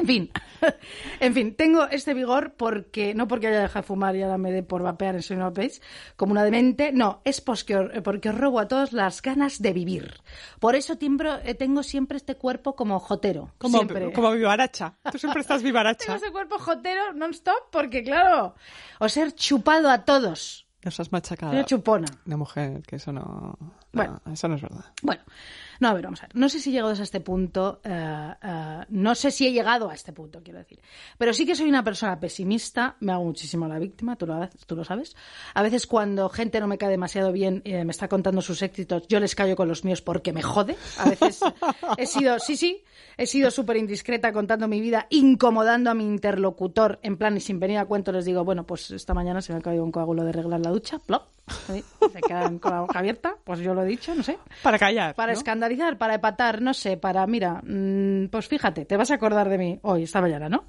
En 0.00 0.06
fin, 0.06 0.30
en 1.20 1.34
fin, 1.34 1.54
tengo 1.54 1.86
este 1.88 2.14
vigor 2.14 2.54
porque, 2.56 3.14
no 3.14 3.28
porque 3.28 3.48
haya 3.48 3.60
dejado 3.60 3.82
de 3.82 3.86
fumar 3.86 4.16
y 4.16 4.22
ahora 4.22 4.38
me 4.38 4.50
dé 4.50 4.62
por 4.62 4.82
vapear 4.82 5.14
en 5.14 5.22
Soy 5.22 5.36
Page, 5.36 5.80
como 6.16 6.32
una 6.32 6.42
demente, 6.44 6.92
no, 6.92 7.20
es 7.24 7.40
porque, 7.40 7.76
os- 7.76 7.90
porque 8.02 8.30
os 8.30 8.38
robo 8.38 8.60
a 8.60 8.68
todos 8.68 8.92
las 8.92 9.20
ganas 9.20 9.60
de 9.60 9.72
vivir. 9.72 10.14
Por 10.58 10.74
eso 10.74 10.96
tiembro- 10.96 11.40
eh, 11.44 11.54
tengo 11.54 11.82
siempre 11.82 12.16
este 12.16 12.36
cuerpo 12.36 12.74
como 12.76 12.98
jotero. 12.98 13.52
Como, 13.58 13.78
siempre. 13.78 14.12
como 14.12 14.30
vivaracha. 14.32 14.94
Tú 15.10 15.18
siempre 15.18 15.42
estás 15.42 15.58
Tengo 15.58 15.68
vivaracha. 15.68 16.14
ese 16.16 16.30
cuerpo 16.30 16.58
jotero 16.58 17.12
non-stop 17.12 17.70
porque, 17.70 18.02
claro, 18.02 18.54
os 19.00 19.16
he 19.16 19.32
chupado 19.32 19.90
a 19.90 20.04
todos. 20.04 20.66
Nos 20.82 20.98
has 20.98 21.12
machacado. 21.12 21.52
una 21.52 21.64
chupona. 21.66 22.06
Una 22.24 22.36
mujer, 22.38 22.82
que 22.86 22.96
eso 22.96 23.12
no... 23.12 23.22
no, 23.60 23.74
Bueno. 23.92 24.22
eso 24.32 24.48
no 24.48 24.54
es 24.54 24.62
verdad. 24.62 24.86
Bueno, 25.02 25.22
No, 25.80 25.88
a 25.88 25.94
ver, 25.94 26.04
vamos 26.04 26.22
a 26.22 26.26
ver. 26.26 26.36
No 26.36 26.48
sé 26.48 26.60
si 26.60 26.70
he 26.70 26.72
llegado 26.74 26.90
a 26.90 27.02
este 27.02 27.20
punto. 27.20 27.80
eh, 27.84 28.34
eh, 28.42 28.80
no 28.90 29.14
sé 29.14 29.30
si 29.30 29.46
he 29.46 29.52
llegado 29.52 29.88
a 29.88 29.94
este 29.94 30.12
punto, 30.12 30.42
quiero 30.42 30.58
decir. 30.58 30.78
Pero 31.16 31.32
sí 31.32 31.46
que 31.46 31.54
soy 31.54 31.68
una 31.68 31.82
persona 31.82 32.20
pesimista. 32.20 32.96
Me 33.00 33.12
hago 33.12 33.24
muchísimo 33.24 33.66
la 33.66 33.78
víctima, 33.78 34.16
tú 34.16 34.26
lo, 34.26 34.48
tú 34.66 34.76
lo 34.76 34.84
sabes. 34.84 35.16
A 35.54 35.62
veces 35.62 35.86
cuando 35.86 36.28
gente 36.28 36.60
no 36.60 36.66
me 36.66 36.76
cae 36.76 36.90
demasiado 36.90 37.32
bien, 37.32 37.62
eh, 37.64 37.84
me 37.84 37.92
está 37.92 38.08
contando 38.08 38.42
sus 38.42 38.60
éxitos, 38.62 39.08
yo 39.08 39.20
les 39.20 39.34
callo 39.34 39.56
con 39.56 39.68
los 39.68 39.84
míos 39.84 40.02
porque 40.02 40.32
me 40.32 40.42
jode. 40.42 40.76
A 40.98 41.08
veces 41.08 41.40
he 41.96 42.06
sido, 42.06 42.38
sí, 42.38 42.56
sí, 42.56 42.84
he 43.16 43.26
sido 43.26 43.50
súper 43.50 43.78
indiscreta 43.78 44.32
contando 44.32 44.68
mi 44.68 44.80
vida, 44.80 45.06
incomodando 45.08 45.90
a 45.90 45.94
mi 45.94 46.04
interlocutor 46.04 46.98
en 47.02 47.16
plan 47.16 47.36
y 47.36 47.40
sin 47.40 47.58
venir 47.58 47.78
a 47.78 47.86
cuento 47.86 48.12
les 48.12 48.26
digo, 48.26 48.44
bueno, 48.44 48.66
pues 48.66 48.90
esta 48.90 49.14
mañana 49.14 49.40
se 49.40 49.52
me 49.52 49.60
ha 49.60 49.62
caído 49.62 49.82
un 49.82 49.92
coágulo 49.92 50.24
de 50.24 50.32
regla 50.32 50.56
en 50.56 50.62
la 50.62 50.70
ducha, 50.70 50.98
plop, 50.98 51.28
se 51.50 52.20
quedan 52.26 52.58
con 52.58 52.72
la 52.72 52.80
boca 52.82 52.98
abierta, 52.98 53.36
pues 53.44 53.60
yo 53.60 53.74
lo 53.74 53.82
he 53.82 53.86
dicho, 53.86 54.14
no 54.14 54.22
sé. 54.22 54.38
Para 54.62 54.78
callar. 54.78 55.14
Para 55.14 55.32
¿no? 55.32 55.38
escandalizar, 55.38 55.98
para 55.98 56.14
epatar, 56.14 56.60
no 56.62 56.74
sé, 56.74 56.96
para, 56.96 57.26
mira, 57.26 57.60
mm, 57.62 58.28
pues 58.30 58.48
fíjate, 58.48 58.84
te 58.84 58.96
vas 58.96 59.10
a 59.10 59.14
acordar 59.14 59.48
de 59.48 59.58
mí 59.58 59.78
hoy, 59.82 60.04
esta 60.04 60.20
mañana, 60.20 60.48
¿no? 60.48 60.64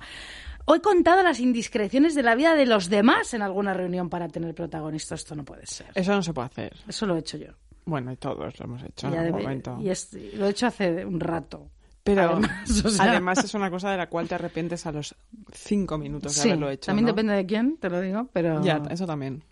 Hoy 0.65 0.77
he 0.77 0.81
contado 0.81 1.23
las 1.23 1.39
indiscreciones 1.39 2.13
de 2.15 2.23
la 2.23 2.35
vida 2.35 2.53
de 2.55 2.65
los 2.67 2.87
demás 2.89 3.33
en 3.33 3.41
alguna 3.41 3.73
reunión 3.73 4.09
para 4.09 4.27
tener 4.27 4.53
protagonista. 4.53 5.15
Esto 5.15 5.35
no 5.35 5.43
puede 5.43 5.65
ser. 5.65 5.87
Eso 5.95 6.13
no 6.13 6.21
se 6.21 6.33
puede 6.33 6.45
hacer. 6.47 6.73
Eso 6.87 7.05
lo 7.07 7.15
he 7.15 7.19
hecho 7.19 7.37
yo. 7.37 7.47
Bueno, 7.85 8.11
y 8.11 8.17
todos 8.17 8.59
lo 8.59 8.65
hemos 8.65 8.83
hecho 8.83 9.07
en 9.07 9.15
algún 9.17 9.41
momento. 9.41 9.77
y 9.81 9.89
es- 9.89 10.13
lo 10.35 10.45
he 10.45 10.49
hecho 10.51 10.67
hace 10.67 11.03
un 11.03 11.19
rato. 11.19 11.67
Pero 12.03 12.21
Además, 12.31 12.85
o 12.85 12.89
sea- 12.89 13.11
además 13.11 13.43
es 13.43 13.53
una 13.55 13.69
cosa 13.71 13.89
de 13.91 13.97
la 13.97 14.07
cual 14.07 14.27
te 14.27 14.35
arrepientes 14.35 14.85
a 14.85 14.91
los 14.91 15.15
cinco 15.51 15.97
minutos 15.97 16.35
de 16.35 16.41
Sí, 16.41 16.49
haberlo 16.49 16.69
hecho. 16.69 16.87
también 16.87 17.05
¿no? 17.05 17.11
depende 17.11 17.33
de 17.33 17.45
quién, 17.45 17.77
te 17.77 17.89
lo 17.89 17.99
digo, 18.01 18.27
pero... 18.31 18.61
Ya, 18.63 18.81
eso 18.91 19.05
también. 19.07 19.43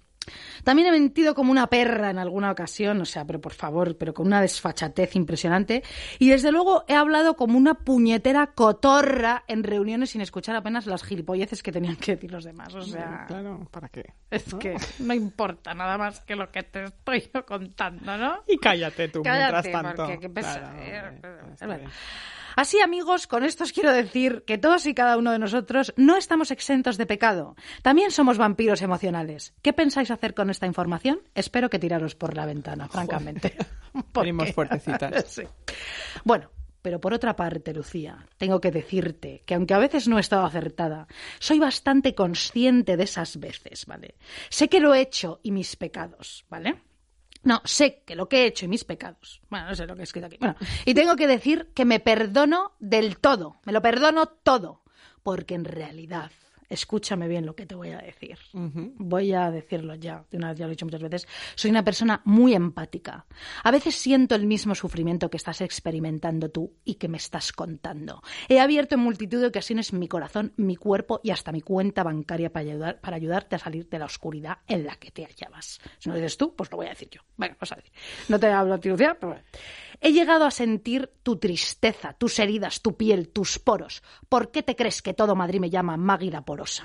También 0.63 0.87
he 0.87 0.91
mentido 0.91 1.35
como 1.35 1.51
una 1.51 1.67
perra 1.67 2.09
en 2.09 2.19
alguna 2.19 2.51
ocasión, 2.51 3.01
o 3.01 3.05
sea, 3.05 3.25
pero 3.25 3.39
por 3.41 3.53
favor, 3.53 3.97
pero 3.97 4.13
con 4.13 4.27
una 4.27 4.41
desfachatez 4.41 5.15
impresionante. 5.15 5.83
Y 6.19 6.29
desde 6.29 6.51
luego 6.51 6.83
he 6.87 6.95
hablado 6.95 7.35
como 7.35 7.57
una 7.57 7.73
puñetera 7.75 8.47
cotorra 8.47 9.43
en 9.47 9.63
reuniones 9.63 10.11
sin 10.11 10.21
escuchar 10.21 10.55
apenas 10.55 10.85
las 10.85 11.03
gilipolleces 11.03 11.63
que 11.63 11.71
tenían 11.71 11.95
que 11.95 12.15
decir 12.15 12.31
los 12.31 12.43
demás. 12.43 12.73
O 12.73 12.81
sea, 12.81 13.25
Claro, 13.27 13.67
¿para 13.71 13.89
qué? 13.89 14.13
es 14.31 14.53
que 14.55 14.75
no 14.99 15.13
importa 15.13 15.73
nada 15.73 15.97
más 15.97 16.19
que 16.21 16.35
lo 16.35 16.51
que 16.51 16.63
te 16.63 16.85
estoy 16.85 17.21
contando, 17.47 18.17
¿no? 18.17 18.43
Y 18.47 18.57
cállate 18.57 19.09
tú 19.09 19.21
Cállate, 19.21 19.69
mientras 19.69 19.83
tanto. 19.83 20.03
porque 20.05 20.19
qué 20.19 20.29
Claro, 20.39 20.67
hombre. 21.61 21.87
Así, 22.55 22.79
amigos, 22.81 23.27
con 23.27 23.43
esto 23.43 23.63
os 23.63 23.73
quiero 23.73 23.91
decir 23.91 24.43
que 24.45 24.57
todos 24.57 24.85
y 24.85 24.93
cada 24.93 25.17
uno 25.17 25.31
de 25.31 25.39
nosotros 25.39 25.93
no 25.97 26.17
estamos 26.17 26.51
exentos 26.51 26.97
de 26.97 27.05
pecado. 27.05 27.55
También 27.81 28.11
somos 28.11 28.37
vampiros 28.37 28.81
emocionales. 28.81 29.53
¿Qué 29.61 29.73
pensáis 29.73 30.11
hacer 30.11 30.33
con 30.33 30.49
esta 30.49 30.65
información? 30.65 31.21
Espero 31.35 31.69
que 31.69 31.79
tiraros 31.79 32.15
por 32.15 32.35
la 32.35 32.45
ventana, 32.45 32.87
francamente. 32.87 33.55
Venimos 34.13 34.53
fuertecitas. 34.53 35.09
Sí. 35.29 35.43
Bueno, 36.23 36.49
pero 36.81 36.99
por 36.99 37.13
otra 37.13 37.35
parte, 37.35 37.73
Lucía, 37.73 38.25
tengo 38.37 38.59
que 38.61 38.71
decirte 38.71 39.43
que 39.45 39.53
aunque 39.53 39.73
a 39.73 39.79
veces 39.79 40.07
no 40.07 40.17
he 40.17 40.21
estado 40.21 40.45
acertada, 40.45 41.07
soy 41.39 41.59
bastante 41.59 42.15
consciente 42.15 42.97
de 42.97 43.03
esas 43.03 43.37
veces, 43.37 43.85
¿vale? 43.85 44.15
Sé 44.49 44.69
que 44.69 44.79
lo 44.79 44.93
he 44.93 45.01
hecho 45.01 45.39
y 45.43 45.51
mis 45.51 45.75
pecados, 45.75 46.45
¿vale? 46.49 46.81
No, 47.43 47.61
sé 47.63 48.03
que 48.05 48.15
lo 48.15 48.27
que 48.27 48.43
he 48.43 48.45
hecho 48.47 48.65
y 48.65 48.67
mis 48.67 48.83
pecados. 48.83 49.41
Bueno, 49.49 49.67
no 49.67 49.75
sé 49.75 49.85
lo 49.85 49.95
que 49.95 50.01
he 50.01 50.03
escrito 50.03 50.27
aquí. 50.27 50.37
Bueno, 50.39 50.55
y 50.85 50.93
tengo 50.93 51.15
que 51.15 51.27
decir 51.27 51.69
que 51.73 51.85
me 51.85 51.99
perdono 51.99 52.73
del 52.79 53.17
todo. 53.19 53.57
Me 53.65 53.71
lo 53.71 53.81
perdono 53.81 54.27
todo. 54.27 54.81
Porque 55.23 55.55
en 55.55 55.65
realidad, 55.65 56.31
escúchame 56.69 57.27
bien 57.27 57.45
lo 57.45 57.55
que 57.55 57.65
te 57.65 57.75
voy 57.75 57.89
a 57.89 57.97
decir. 57.97 58.37
Voy 58.53 59.33
a 59.33 59.51
decirlo 59.51 59.95
ya, 59.95 60.25
de 60.29 60.37
una 60.37 60.49
vez 60.49 60.59
ya 60.59 60.65
lo 60.65 60.71
he 60.71 60.75
dicho 60.75 60.85
muchas 60.85 61.01
veces. 61.01 61.27
Soy 61.55 61.71
una 61.71 61.83
persona 61.83 62.21
muy 62.25 62.53
empática. 62.53 63.25
A 63.63 63.71
veces 63.71 63.95
siento 63.95 64.35
el 64.35 64.45
mismo 64.45 64.75
sufrimiento 64.75 65.29
que 65.29 65.37
estás 65.37 65.61
experimentando 65.61 66.49
tú 66.49 66.73
y 66.85 66.95
que 66.95 67.07
me 67.07 67.17
estás 67.17 67.51
contando. 67.51 68.21
He 68.47 68.59
abierto 68.59 68.95
en 68.95 69.01
multitud 69.01 69.41
de 69.41 69.47
ocasiones 69.47 69.93
mi 69.93 70.07
corazón, 70.07 70.53
mi 70.57 70.75
cuerpo 70.75 71.19
y 71.23 71.31
hasta 71.31 71.51
mi 71.51 71.61
cuenta 71.61 72.03
bancaria 72.03 72.51
para, 72.51 72.69
ayudar, 72.69 72.99
para 73.01 73.15
ayudarte 73.15 73.55
a 73.55 73.59
salir 73.59 73.89
de 73.89 73.99
la 73.99 74.05
oscuridad 74.05 74.59
en 74.67 74.85
la 74.85 74.95
que 74.95 75.11
te 75.11 75.25
hallabas. 75.25 75.79
Si 75.97 76.09
no 76.09 76.15
lo 76.15 76.21
dices 76.21 76.37
tú, 76.37 76.55
pues 76.55 76.69
lo 76.71 76.77
voy 76.77 76.87
a 76.87 76.89
decir 76.89 77.09
yo. 77.09 77.21
Bueno, 77.35 77.55
vas 77.59 77.71
a 77.71 77.75
decir. 77.75 77.91
No 78.27 78.39
te 78.39 78.47
hablo 78.47 78.75
a 78.75 78.79
ti, 78.79 78.89
Lucía, 78.89 79.17
pero 79.19 79.33
bueno. 79.33 79.45
He 80.01 80.13
llegado 80.13 80.45
a 80.45 80.51
sentir 80.51 81.11
tu 81.23 81.37
tristeza, 81.37 82.13
tus 82.13 82.39
heridas, 82.39 82.81
tu 82.81 82.95
piel, 82.95 83.29
tus 83.29 83.59
poros. 83.59 84.01
¿Por 84.29 84.49
qué 84.49 84.63
te 84.63 84.75
crees 84.75 85.01
que 85.01 85.13
todo 85.13 85.35
Madrid 85.35 85.59
me 85.59 85.69
llama 85.69 85.97
Magui 85.97 86.29
la 86.29 86.45
porosa? 86.59 86.83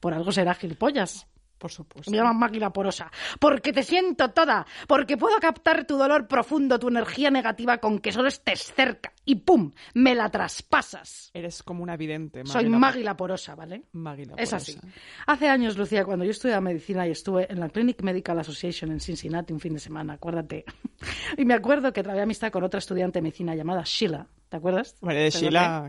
Por 0.00 0.14
algo 0.14 0.32
será 0.32 0.54
gilipollas. 0.54 1.26
Por 1.58 1.70
supuesto. 1.70 2.10
Me 2.10 2.16
llaman 2.16 2.38
máquina 2.38 2.72
porosa. 2.72 3.10
Porque 3.38 3.70
te 3.74 3.82
siento 3.82 4.30
toda. 4.30 4.66
Porque 4.88 5.18
puedo 5.18 5.38
captar 5.40 5.86
tu 5.86 5.98
dolor 5.98 6.26
profundo, 6.26 6.78
tu 6.78 6.88
energía 6.88 7.30
negativa 7.30 7.76
con 7.76 7.98
que 7.98 8.12
solo 8.12 8.28
estés 8.28 8.72
cerca. 8.74 9.12
Y 9.26 9.36
¡pum! 9.36 9.70
Me 9.92 10.14
la 10.14 10.30
traspasas. 10.30 11.30
Eres 11.34 11.62
como 11.62 11.82
una 11.82 11.98
vidente. 11.98 12.46
Soy 12.46 12.62
Maggie 12.64 12.70
la- 12.70 12.78
Magui 12.78 13.02
la 13.02 13.16
porosa, 13.18 13.54
¿vale? 13.54 13.82
Maggie 13.92 14.24
la 14.24 14.36
Es 14.38 14.48
porosa. 14.50 14.56
así. 14.56 14.78
Hace 15.26 15.48
años, 15.50 15.76
Lucía, 15.76 16.02
cuando 16.06 16.24
yo 16.24 16.30
estudiaba 16.30 16.62
medicina 16.62 17.06
y 17.06 17.10
estuve 17.10 17.46
en 17.52 17.60
la 17.60 17.68
Clinic 17.68 18.00
Medical 18.00 18.38
Association 18.38 18.90
en 18.92 19.00
Cincinnati 19.00 19.52
un 19.52 19.60
fin 19.60 19.74
de 19.74 19.80
semana, 19.80 20.14
acuérdate. 20.14 20.64
Y 21.36 21.44
me 21.44 21.52
acuerdo 21.52 21.92
que 21.92 22.02
trabé 22.02 22.22
amistad 22.22 22.50
con 22.50 22.64
otra 22.64 22.78
estudiante 22.78 23.18
de 23.18 23.22
medicina 23.24 23.54
llamada 23.54 23.82
Sheila. 23.84 24.26
¿Te 24.50 24.56
acuerdas? 24.56 24.96
Hombre, 25.00 25.16
de 25.16 25.30
¿Te 25.30 25.38
Sheila, 25.38 25.86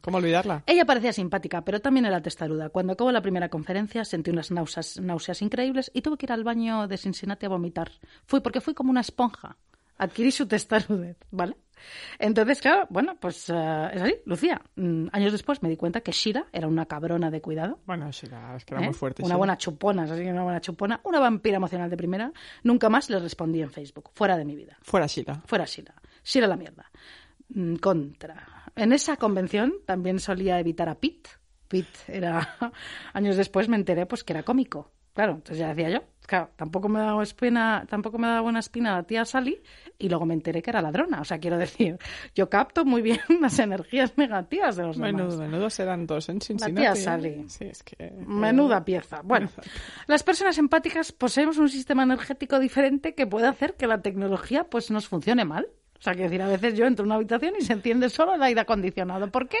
¿cómo 0.00 0.16
olvidarla? 0.16 0.62
ella 0.66 0.86
parecía 0.86 1.12
simpática, 1.12 1.62
pero 1.62 1.80
también 1.80 2.06
era 2.06 2.22
testaruda. 2.22 2.70
Cuando 2.70 2.94
acabó 2.94 3.12
la 3.12 3.20
primera 3.20 3.50
conferencia 3.50 4.02
sentí 4.06 4.30
unas 4.30 4.50
náuseas, 4.50 4.98
náuseas 4.98 5.42
increíbles 5.42 5.90
y 5.92 6.00
tuve 6.00 6.16
que 6.16 6.24
ir 6.24 6.32
al 6.32 6.42
baño 6.42 6.88
de 6.88 6.96
Cincinnati 6.96 7.44
a 7.44 7.50
vomitar. 7.50 7.90
Fui 8.24 8.40
porque 8.40 8.62
fui 8.62 8.72
como 8.72 8.90
una 8.90 9.02
esponja. 9.02 9.58
Adquirí 9.98 10.30
su 10.30 10.46
testarudez, 10.48 11.18
¿vale? 11.30 11.56
Entonces, 12.18 12.60
claro, 12.62 12.86
bueno, 12.88 13.16
pues 13.20 13.50
eh, 13.50 13.90
es 13.92 14.02
así. 14.02 14.14
Lucía, 14.24 14.60
mm, 14.76 15.08
años 15.12 15.32
después 15.32 15.62
me 15.62 15.68
di 15.68 15.76
cuenta 15.76 16.00
que 16.00 16.12
Shira 16.12 16.46
era 16.50 16.66
una 16.66 16.86
cabrona 16.86 17.30
de 17.30 17.42
cuidado. 17.42 17.78
Bueno, 17.84 18.10
Sheila, 18.10 18.56
es 18.56 18.64
que 18.64 18.74
era 18.74 18.82
¿eh? 18.82 18.86
muy 18.86 18.94
fuerte. 18.94 19.22
Una 19.22 19.28
Sheila. 19.28 19.36
buena 19.36 19.58
chupona, 19.58 20.02
así 20.04 20.22
que 20.22 20.30
una 20.32 20.44
buena 20.44 20.60
chupona. 20.62 21.00
Una 21.04 21.20
vampira 21.20 21.56
emocional 21.56 21.90
de 21.90 21.96
primera. 21.98 22.32
Nunca 22.62 22.88
más 22.88 23.10
le 23.10 23.18
respondí 23.18 23.60
en 23.60 23.70
Facebook. 23.70 24.10
Fuera 24.14 24.38
de 24.38 24.46
mi 24.46 24.56
vida. 24.56 24.78
Fuera 24.80 25.06
Sheila. 25.06 25.42
Fuera 25.44 25.66
Shira. 25.66 25.94
Shira 26.24 26.46
la 26.46 26.56
mierda. 26.56 26.90
Contra. 27.80 28.70
En 28.76 28.92
esa 28.92 29.16
convención 29.16 29.74
también 29.86 30.20
solía 30.20 30.60
evitar 30.60 30.88
a 30.88 30.94
Pete. 30.94 31.30
Pete 31.66 31.98
era... 32.06 32.56
Años 33.12 33.36
después 33.36 33.68
me 33.68 33.76
enteré 33.76 34.06
pues 34.06 34.24
que 34.24 34.32
era 34.32 34.42
cómico. 34.42 34.92
Claro, 35.18 35.32
entonces 35.32 35.58
ya 35.58 35.74
decía 35.74 35.90
yo. 35.90 36.04
Claro, 36.28 36.50
tampoco 36.54 36.88
me 36.88 37.00
daba 37.00 37.20
espina, 37.24 37.84
tampoco 37.88 38.18
me 38.18 38.28
daba 38.28 38.42
buena 38.42 38.60
espina 38.60 38.94
la 38.94 39.02
tía 39.02 39.24
Sally 39.24 39.60
y 39.98 40.08
luego 40.08 40.26
me 40.26 40.34
enteré 40.34 40.62
que 40.62 40.70
era 40.70 40.80
ladrona. 40.80 41.20
O 41.20 41.24
sea, 41.24 41.38
quiero 41.38 41.58
decir, 41.58 41.98
yo 42.36 42.48
capto 42.48 42.84
muy 42.84 43.02
bien 43.02 43.18
las 43.40 43.58
energías 43.58 44.16
negativas 44.16 44.76
de 44.76 44.84
los 44.84 44.96
Menudo, 44.96 45.30
demás. 45.30 45.38
menudo 45.38 45.70
serán 45.70 46.06
dos 46.06 46.28
en 46.28 46.40
Cincinnati. 46.40 46.76
tía 46.76 46.92
¿eh? 46.92 46.96
Sally. 46.96 47.44
Sí, 47.48 47.64
es 47.64 47.82
que... 47.82 48.12
Menuda 48.24 48.84
pieza. 48.84 49.22
Bueno, 49.24 49.48
las 50.06 50.22
personas 50.22 50.56
empáticas 50.58 51.10
poseemos 51.10 51.58
un 51.58 51.68
sistema 51.68 52.04
energético 52.04 52.60
diferente 52.60 53.16
que 53.16 53.26
puede 53.26 53.48
hacer 53.48 53.74
que 53.74 53.88
la 53.88 54.02
tecnología 54.02 54.68
pues 54.70 54.92
nos 54.92 55.08
funcione 55.08 55.44
mal. 55.44 55.66
O 55.98 56.02
sea, 56.02 56.12
quiero 56.14 56.30
decir, 56.30 56.42
a 56.42 56.46
veces 56.48 56.74
yo 56.74 56.86
entro 56.86 57.04
en 57.04 57.08
una 57.08 57.16
habitación 57.16 57.54
y 57.58 57.62
se 57.64 57.72
enciende 57.72 58.08
solo 58.08 58.34
el 58.34 58.42
aire 58.42 58.60
acondicionado. 58.60 59.30
¿Por 59.30 59.48
qué? 59.48 59.58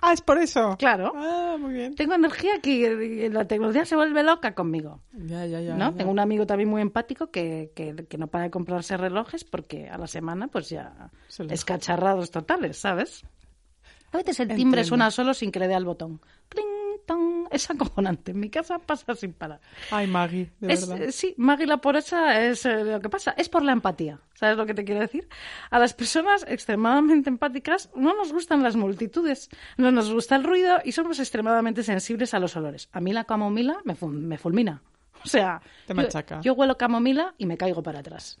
Ah, 0.00 0.12
es 0.12 0.20
por 0.20 0.38
eso. 0.38 0.76
Claro. 0.78 1.12
Ah, 1.14 1.56
muy 1.58 1.74
bien. 1.74 1.94
Tengo 1.94 2.14
energía 2.14 2.60
que 2.60 3.28
la 3.32 3.46
tecnología 3.46 3.84
se 3.84 3.94
vuelve 3.96 4.22
loca 4.22 4.54
conmigo. 4.54 5.00
Ya, 5.12 5.46
ya, 5.46 5.60
ya. 5.60 5.74
¿no? 5.74 5.90
ya. 5.92 5.96
Tengo 5.98 6.10
un 6.10 6.18
amigo 6.18 6.46
también 6.46 6.68
muy 6.68 6.82
empático 6.82 7.30
que, 7.30 7.72
que, 7.74 8.06
que 8.08 8.18
no 8.18 8.26
para 8.26 8.44
de 8.44 8.50
comprarse 8.50 8.96
relojes 8.96 9.44
porque 9.44 9.88
a 9.88 9.98
la 9.98 10.06
semana 10.06 10.48
pues 10.48 10.68
ya 10.70 11.10
escacharrados 11.48 12.30
totales, 12.30 12.78
¿sabes? 12.78 13.24
A 14.12 14.16
veces 14.18 14.40
el 14.40 14.48
timbre 14.48 14.62
Entiendo. 14.80 14.84
suena 14.84 15.10
solo 15.10 15.34
sin 15.34 15.50
que 15.50 15.58
le 15.60 15.68
dé 15.68 15.74
al 15.74 15.84
botón. 15.84 16.20
¡Pling! 16.48 16.66
Tong! 17.06 17.46
Es 17.50 17.70
acojonante. 17.70 18.32
En 18.32 18.40
mi 18.40 18.50
casa 18.50 18.78
pasa 18.78 19.14
sin 19.14 19.32
parar. 19.32 19.60
Ay, 19.90 20.06
Maggie, 20.06 20.50
de 20.60 20.72
Es, 20.72 20.88
verdad. 20.88 21.08
eh, 21.08 21.12
sí, 21.12 21.34
Maggie 21.36 21.66
la 21.66 21.78
porosa 21.78 22.40
es 22.46 22.64
eh, 22.66 22.84
lo 22.84 23.00
que 23.00 23.08
pasa. 23.08 23.34
Es 23.36 23.48
por 23.48 23.62
la 23.62 23.72
empatía. 23.72 24.20
¿Sabes 24.34 24.56
lo 24.56 24.66
que 24.66 24.74
te 24.74 24.84
quiero 24.84 25.00
decir? 25.00 25.28
A 25.70 25.78
las 25.78 25.94
personas 25.94 26.44
extremadamente 26.48 27.28
empáticas 27.30 27.90
no 27.94 28.14
nos 28.16 28.32
gustan 28.32 28.62
las 28.62 28.76
multitudes, 28.76 29.48
no 29.76 29.92
nos 29.92 30.12
gusta 30.12 30.36
el 30.36 30.44
ruido 30.44 30.78
y 30.84 30.92
somos 30.92 31.18
extremadamente 31.20 31.82
sensibles 31.82 32.34
a 32.34 32.38
los 32.38 32.56
olores. 32.56 32.88
A 32.92 33.00
mí 33.00 33.12
la 33.12 33.24
camomila 33.24 33.78
me, 33.84 33.94
ful- 33.96 34.12
me 34.12 34.38
fulmina. 34.38 34.82
O 35.24 35.28
sea, 35.28 35.60
Te 35.86 35.92
yo- 35.92 35.96
machaca. 35.96 36.40
Yo, 36.40 36.54
huelo 36.54 36.76
camomila 36.76 37.34
y 37.38 37.46
me 37.46 37.56
caigo 37.56 37.82
para 37.82 38.00
atrás. 38.00 38.38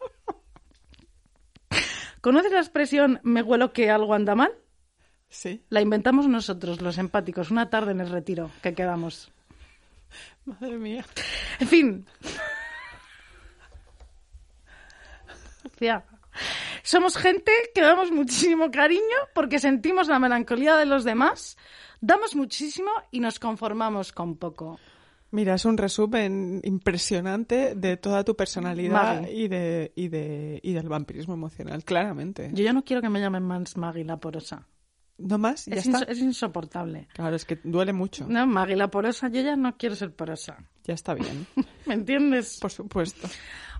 ¿Conoces 2.20 2.52
la 2.52 2.58
expresión 2.60 3.20
me 3.22 3.42
huelo 3.42 3.72
que 3.72 3.90
algo 3.90 4.14
anda 4.14 4.34
mal? 4.34 4.52
Sí. 5.30 5.62
La 5.70 5.80
inventamos 5.80 6.28
nosotros, 6.28 6.82
los 6.82 6.98
empáticos, 6.98 7.50
una 7.50 7.70
tarde 7.70 7.92
en 7.92 8.00
el 8.00 8.10
retiro 8.10 8.50
que 8.62 8.74
quedamos. 8.74 9.30
Madre 10.44 10.76
mía. 10.76 11.04
En 11.60 11.68
fin. 11.68 12.06
Somos 16.82 17.16
gente 17.16 17.52
que 17.74 17.80
damos 17.80 18.10
muchísimo 18.10 18.70
cariño 18.70 19.00
porque 19.34 19.58
sentimos 19.58 20.08
la 20.08 20.18
melancolía 20.18 20.76
de 20.76 20.86
los 20.86 21.04
demás, 21.04 21.56
damos 22.00 22.34
muchísimo 22.34 22.90
y 23.10 23.20
nos 23.20 23.38
conformamos 23.38 24.12
con 24.12 24.36
poco. 24.36 24.78
Mira, 25.32 25.54
es 25.54 25.64
un 25.64 25.78
resumen 25.78 26.60
impresionante 26.64 27.76
de 27.76 27.96
toda 27.96 28.24
tu 28.24 28.34
personalidad 28.34 29.28
y, 29.28 29.46
de, 29.46 29.92
y, 29.94 30.08
de, 30.08 30.58
y 30.62 30.72
del 30.72 30.88
vampirismo 30.88 31.34
emocional, 31.34 31.84
claramente. 31.84 32.50
Yo 32.52 32.64
ya 32.64 32.72
no 32.72 32.84
quiero 32.84 33.00
que 33.00 33.08
me 33.08 33.20
llamen 33.20 33.44
más 33.44 33.76
Maggie 33.76 34.04
la 34.04 34.16
porosa. 34.16 34.66
¿No 35.20 35.36
más? 35.38 35.66
¿Ya 35.66 35.74
Es, 35.76 35.86
está? 35.86 36.04
es 36.10 36.18
insoportable. 36.18 37.06
Claro, 37.12 37.36
es 37.36 37.44
que 37.44 37.60
duele 37.62 37.92
mucho. 37.92 38.26
No, 38.28 38.46
Maggie 38.46 38.74
la 38.76 38.88
porosa, 38.90 39.28
yo 39.28 39.42
ya 39.42 39.54
no 39.54 39.76
quiero 39.76 39.94
ser 39.94 40.12
porosa. 40.14 40.56
Ya 40.84 40.94
está 40.94 41.12
bien, 41.14 41.46
¿Me 41.86 41.94
entiendes? 41.94 42.58
por 42.60 42.70
supuesto. 42.70 43.28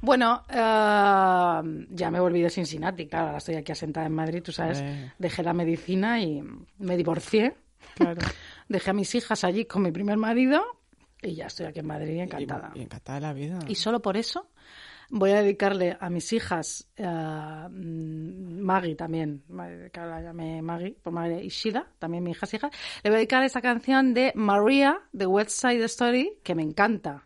Bueno, 0.02 0.42
eh, 0.48 1.86
ya 1.90 2.10
me 2.10 2.20
volví 2.20 2.40
de 2.42 2.50
Cincinnati, 2.50 3.06
claro, 3.06 3.26
ahora 3.26 3.38
estoy 3.38 3.54
aquí 3.56 3.72
asentada 3.72 4.06
en 4.06 4.12
Madrid, 4.14 4.42
tú 4.42 4.52
sabes, 4.52 4.80
Eh. 4.82 5.12
dejé 5.18 5.42
la 5.42 5.52
medicina 5.52 6.20
y 6.20 6.42
me 6.78 6.96
divorcié, 6.96 7.54
Claro. 7.94 8.20
dejé 8.68 8.90
a 8.90 8.94
mis 8.94 9.14
hijas 9.14 9.42
allí 9.44 9.64
con 9.64 9.82
mi 9.82 9.90
primer 9.92 10.16
marido 10.18 10.62
y 11.22 11.34
ya 11.34 11.46
estoy 11.46 11.66
aquí 11.66 11.80
en 11.80 11.86
Madrid 11.86 12.14
Y, 12.16 12.20
encantada. 12.20 12.70
y 12.74 12.82
encantada 12.82 13.16
de 13.20 13.26
la 13.26 13.32
vida. 13.32 13.58
Y 13.68 13.74
solo 13.74 14.00
por 14.00 14.16
eso 14.16 14.50
voy 15.10 15.32
a 15.32 15.42
dedicarle 15.42 15.96
a 16.00 16.08
mis 16.10 16.32
hijas, 16.32 16.88
eh, 16.96 17.04
Maggie 17.70 18.94
también, 18.94 19.42
que 19.92 20.00
ahora 20.00 20.16
la 20.16 20.22
llamé 20.22 20.62
Maggie, 20.62 20.96
por 21.02 21.12
Maggie 21.12 21.42
y 21.44 21.48
Sheila, 21.48 21.86
también 21.98 22.22
mi 22.24 22.30
hija 22.30 22.46
es 22.46 22.54
hija, 22.54 22.70
le 23.02 23.10
voy 23.10 23.16
a 23.16 23.18
dedicar 23.18 23.42
esta 23.42 23.60
canción 23.60 24.14
de 24.14 24.32
Maria, 24.34 25.00
de 25.12 25.26
West 25.26 25.50
Side 25.50 25.84
Story, 25.84 26.38
que 26.42 26.54
me 26.54 26.62
encanta. 26.62 27.24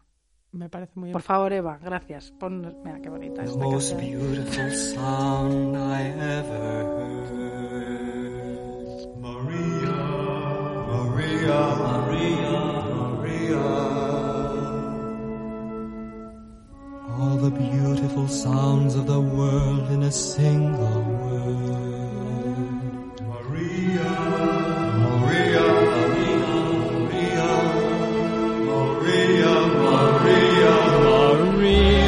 Me 0.53 0.69
parece 0.69 0.93
muy 0.95 1.11
Por 1.11 1.23
favor, 1.23 1.53
Eva, 1.53 1.79
gracias. 1.83 2.31
Pon, 2.38 2.76
mira 2.85 3.00
qué 3.00 3.09
bonita 3.09 3.43
esta 3.43 3.59
most 3.59 3.91
canción. 3.93 4.21
beautiful 4.21 4.71
sound 4.71 5.75
I 5.76 6.03
ever 6.21 6.85
heard. 6.87 8.05
Maria, 9.19 9.97
Maria, 10.87 11.59
Maria, 11.75 12.61
Maria. 12.95 13.84
All 17.25 17.38
the 17.38 17.50
beautiful 17.50 18.28
sounds 18.28 18.95
of 18.97 19.07
the 19.07 19.19
world 19.19 19.90
in 19.90 20.02
a 20.02 20.12
single 20.12 21.00
word. 21.23 22.04
Maria, 23.33 24.12
Maria, 25.04 25.66
Maria, 25.97 27.50
Maria, 28.69 29.52
Maria, 29.88 30.75
Maria. 31.09 32.04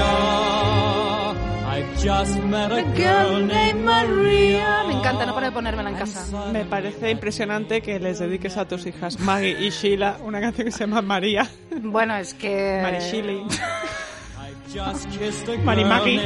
I've 1.74 1.92
just 1.98 2.36
met 2.42 2.70
a 2.72 2.84
girl 2.94 3.40
named 3.40 3.84
Maria. 3.84 4.84
Me 4.86 4.94
encanta, 5.00 5.24
no 5.24 5.32
para 5.34 5.46
de 5.46 5.52
ponérmela 5.52 5.90
en 5.90 5.96
casa. 5.96 6.52
Me 6.52 6.64
parece 6.66 7.10
impresionante 7.10 7.80
que 7.80 7.98
les 7.98 8.18
dediques 8.18 8.58
a 8.58 8.68
tus 8.68 8.84
hijas 8.86 9.18
Maggie 9.18 9.56
y 9.60 9.70
Sheila 9.70 10.18
una 10.22 10.40
canción 10.42 10.66
que 10.66 10.72
se 10.72 10.80
llama 10.80 11.00
María. 11.00 11.48
Bueno, 11.82 12.16
es 12.16 12.34
que... 12.34 12.80
Marishili. 12.82 13.42
Marimaki. 15.64 16.18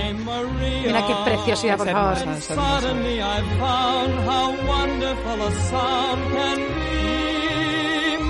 Mira 0.86 1.06
qué 1.06 1.14
preciosidad, 1.24 1.76
por 1.76 1.88
favor. 1.90 2.16
hermosa, 2.18 2.38
es 2.38 2.50
hermosa. 2.50 2.80
Suddenly 2.80 3.20
I 3.20 3.42
found 3.58 4.28
how 4.28 4.54
wonderful 4.66 5.42
a 5.42 5.50
sound 5.68 6.34
can 6.34 6.56
be. 6.58 6.90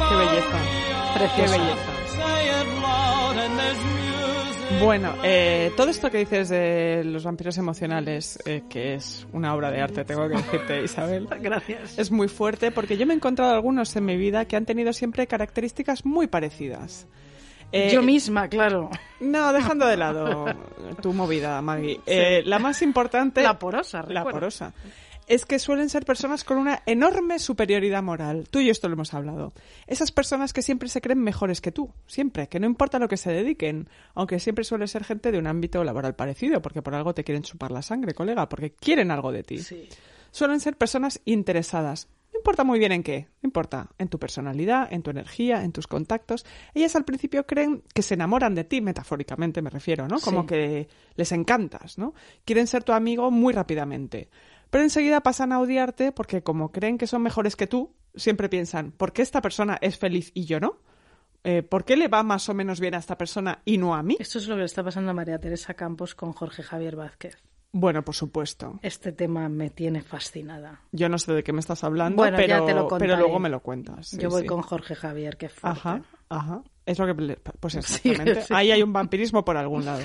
Qué 0.09 0.17
belleza. 0.17 0.59
Qué 1.13 1.19
Preciosa. 1.19 1.57
belleza. 1.59 1.93
Say 2.09 2.49
it 2.49 2.67
loud 2.83 3.39
and 3.39 3.59
there's 3.59 3.79
music. 3.85 4.81
Bueno, 4.83 5.15
eh, 5.23 5.73
todo 5.77 5.91
esto 5.91 6.11
que 6.11 6.19
dices 6.19 6.49
de 6.49 7.03
los 7.05 7.25
vampiros 7.25 7.57
emocionales, 7.59 8.39
eh, 8.47 8.63
que 8.69 8.95
es 8.95 9.27
una 9.33 9.55
obra 9.55 9.71
de 9.71 9.81
arte, 9.81 10.05
tengo 10.05 10.29
que 10.29 10.37
decirte, 10.37 10.83
Isabel, 10.85 11.29
Gracias. 11.41 11.99
es 11.99 12.11
muy 12.11 12.29
fuerte 12.29 12.71
porque 12.71 12.97
yo 12.97 13.07
me 13.07 13.13
he 13.15 13.17
encontrado 13.17 13.53
algunos 13.55 13.95
en 13.97 14.05
mi 14.05 14.17
vida 14.17 14.45
que 14.47 14.57
han 14.57 14.67
tenido 14.67 14.93
siempre 14.93 15.27
características 15.27 16.05
muy 16.05 16.27
parecidas. 16.29 17.07
Eh, 17.73 17.91
Yo 17.93 18.03
misma, 18.03 18.49
claro. 18.49 18.91
No, 19.21 19.53
dejando 19.53 19.87
de 19.87 19.97
lado 19.97 20.47
tu 21.01 21.13
movida, 21.13 21.61
Maggie. 21.63 22.01
Eh, 22.07 22.43
la 22.45 22.59
más 22.59 22.83
importante... 22.83 23.43
La 23.43 23.59
porosa, 23.59 24.03
La 24.09 24.25
porosa. 24.25 24.73
Es 25.27 25.47
que 25.47 25.61
suelen 25.61 25.89
ser 25.89 26.05
personas 26.05 26.43
con 26.43 26.59
una 26.59 26.83
enorme 26.87 27.39
superioridad 27.39 28.03
moral. 28.03 28.49
Tú 28.51 28.59
y 28.59 28.67
yo 28.67 28.73
esto 28.73 28.89
lo 28.89 28.95
hemos 28.95 29.15
hablado. 29.15 29.53
Esas 29.87 30.11
personas 30.11 30.53
que 30.53 30.61
siempre 30.61 30.89
se 30.89 31.01
creen 31.01 31.21
mejores 31.21 31.61
que 31.61 31.71
tú. 31.71 31.95
Siempre. 32.09 32.49
Que 32.49 32.59
no 32.59 32.67
importa 32.67 32.99
lo 32.99 33.07
que 33.07 33.17
se 33.17 33.31
dediquen. 33.31 33.89
Aunque 34.15 34.41
siempre 34.41 34.65
suele 34.65 34.89
ser 34.89 35.05
gente 35.05 35.31
de 35.31 35.39
un 35.39 35.47
ámbito 35.47 35.85
laboral 35.85 36.17
parecido. 36.17 36.61
Porque 36.61 36.83
por 36.83 36.97
algo 36.97 37.15
te 37.15 37.23
quieren 37.23 37.45
chupar 37.45 37.71
la 37.71 37.83
sangre, 37.83 38.13
colega. 38.13 38.49
Porque 38.49 38.73
quieren 38.73 39.13
algo 39.13 39.31
de 39.31 39.45
ti. 39.45 39.59
Sí. 39.59 39.89
Suelen 40.33 40.59
ser 40.59 40.77
personas 40.77 41.21
interesadas. 41.25 42.09
Importa 42.41 42.65
muy 42.65 42.79
bien 42.79 42.93
en 42.93 43.03
qué, 43.03 43.29
no 43.43 43.49
importa, 43.49 43.91
en 43.99 44.09
tu 44.09 44.19
personalidad, 44.19 44.91
en 44.91 45.03
tu 45.03 45.11
energía, 45.11 45.63
en 45.63 45.73
tus 45.73 45.87
contactos. 45.87 46.47
Ellas 46.73 46.97
al 46.97 47.05
principio 47.05 47.47
creen 47.47 47.83
que 47.95 48.01
se 48.01 48.15
enamoran 48.15 48.55
de 48.55 48.65
ti, 48.65 48.81
metafóricamente 48.81 49.61
me 49.61 49.69
refiero, 49.69 50.09
¿no? 50.09 50.19
Como 50.21 50.41
Sí. 50.43 50.47
que 50.47 50.89
les 51.17 51.33
encantas, 51.33 51.99
¿no? 51.99 52.15
Quieren 52.47 52.67
ser 52.67 52.83
tu 52.83 52.93
amigo 52.93 53.31
muy 53.31 53.53
rápidamente. 53.53 54.31
Pero 54.71 54.83
enseguida 54.85 55.21
pasan 55.21 55.53
a 55.53 55.61
odiarte 55.61 56.13
porque 56.13 56.43
como 56.43 56.73
creen 56.73 56.97
que 56.97 57.07
son 57.07 57.21
mejores 57.23 57.57
que 57.57 57.67
tú, 57.67 57.95
siempre 58.15 58.49
piensan, 58.49 58.93
¿por 58.93 59.13
qué 59.13 59.21
esta 59.21 59.43
persona 59.43 59.77
es 59.83 59.99
feliz 59.99 60.31
y 60.33 60.47
yo 60.47 60.61
no? 60.61 60.79
Eh, 61.45 61.63
¿Por 61.63 61.85
qué 61.85 61.97
le 61.97 62.09
va 62.09 62.23
más 62.23 62.49
o 62.49 62.55
menos 62.55 62.81
bien 62.81 62.95
a 62.95 62.99
esta 62.99 63.19
persona 63.19 63.61
y 63.67 63.77
no 63.77 63.95
a 63.95 64.03
mí? 64.03 64.17
Esto 64.19 64.39
es 64.39 64.49
lo 64.49 64.55
que 64.55 64.61
le 64.61 64.65
está 64.67 64.83
pasando 64.83 65.11
a 65.11 65.15
María 65.15 65.39
Teresa 65.39 65.75
Campos 65.75 66.15
con 66.15 66.33
Jorge 66.33 66.63
Javier 66.63 66.97
Vázquez. 66.97 67.37
Bueno, 67.73 68.05
por 68.05 68.15
supuesto. 68.17 68.81
Este 68.83 69.13
tema 69.13 69.49
me 69.49 69.71
tiene 69.71 70.03
fascinada. 70.03 70.81
Yo 70.91 71.09
no 71.09 71.19
sé 71.19 71.33
de 71.33 71.45
qué 71.45 71.53
me 71.53 71.61
estás 71.61 71.85
hablando, 71.85 72.17
Bueno, 72.17 72.37
pero, 72.37 72.65
te 72.67 72.73
lo 72.73 72.77
pero 72.77 72.89
contaré. 72.89 73.17
luego 73.17 73.39
me 73.39 73.49
lo 73.49 73.61
cuentas. 73.61 74.09
sí, 74.09 74.19
Yo 74.19 74.29
voy 74.29 74.43
sí. 74.43 74.47
con 74.49 74.63
Jorge 74.63 74.95
Javier, 74.97 75.37
que 75.37 75.49
fuerte. 75.49 75.79
Ajá, 75.79 76.03
ajá. 76.29 76.63
Es 76.85 76.99
lo 76.99 77.07
que... 77.07 77.37
Pues 77.61 77.75
exactamente. 77.77 78.43
sí. 78.43 78.53
Ahí 78.55 78.73
hay 78.73 78.83
un 78.83 78.93
vampirismo 78.93 79.45
por 79.45 79.57
algún 79.57 79.85
lado. 79.85 80.03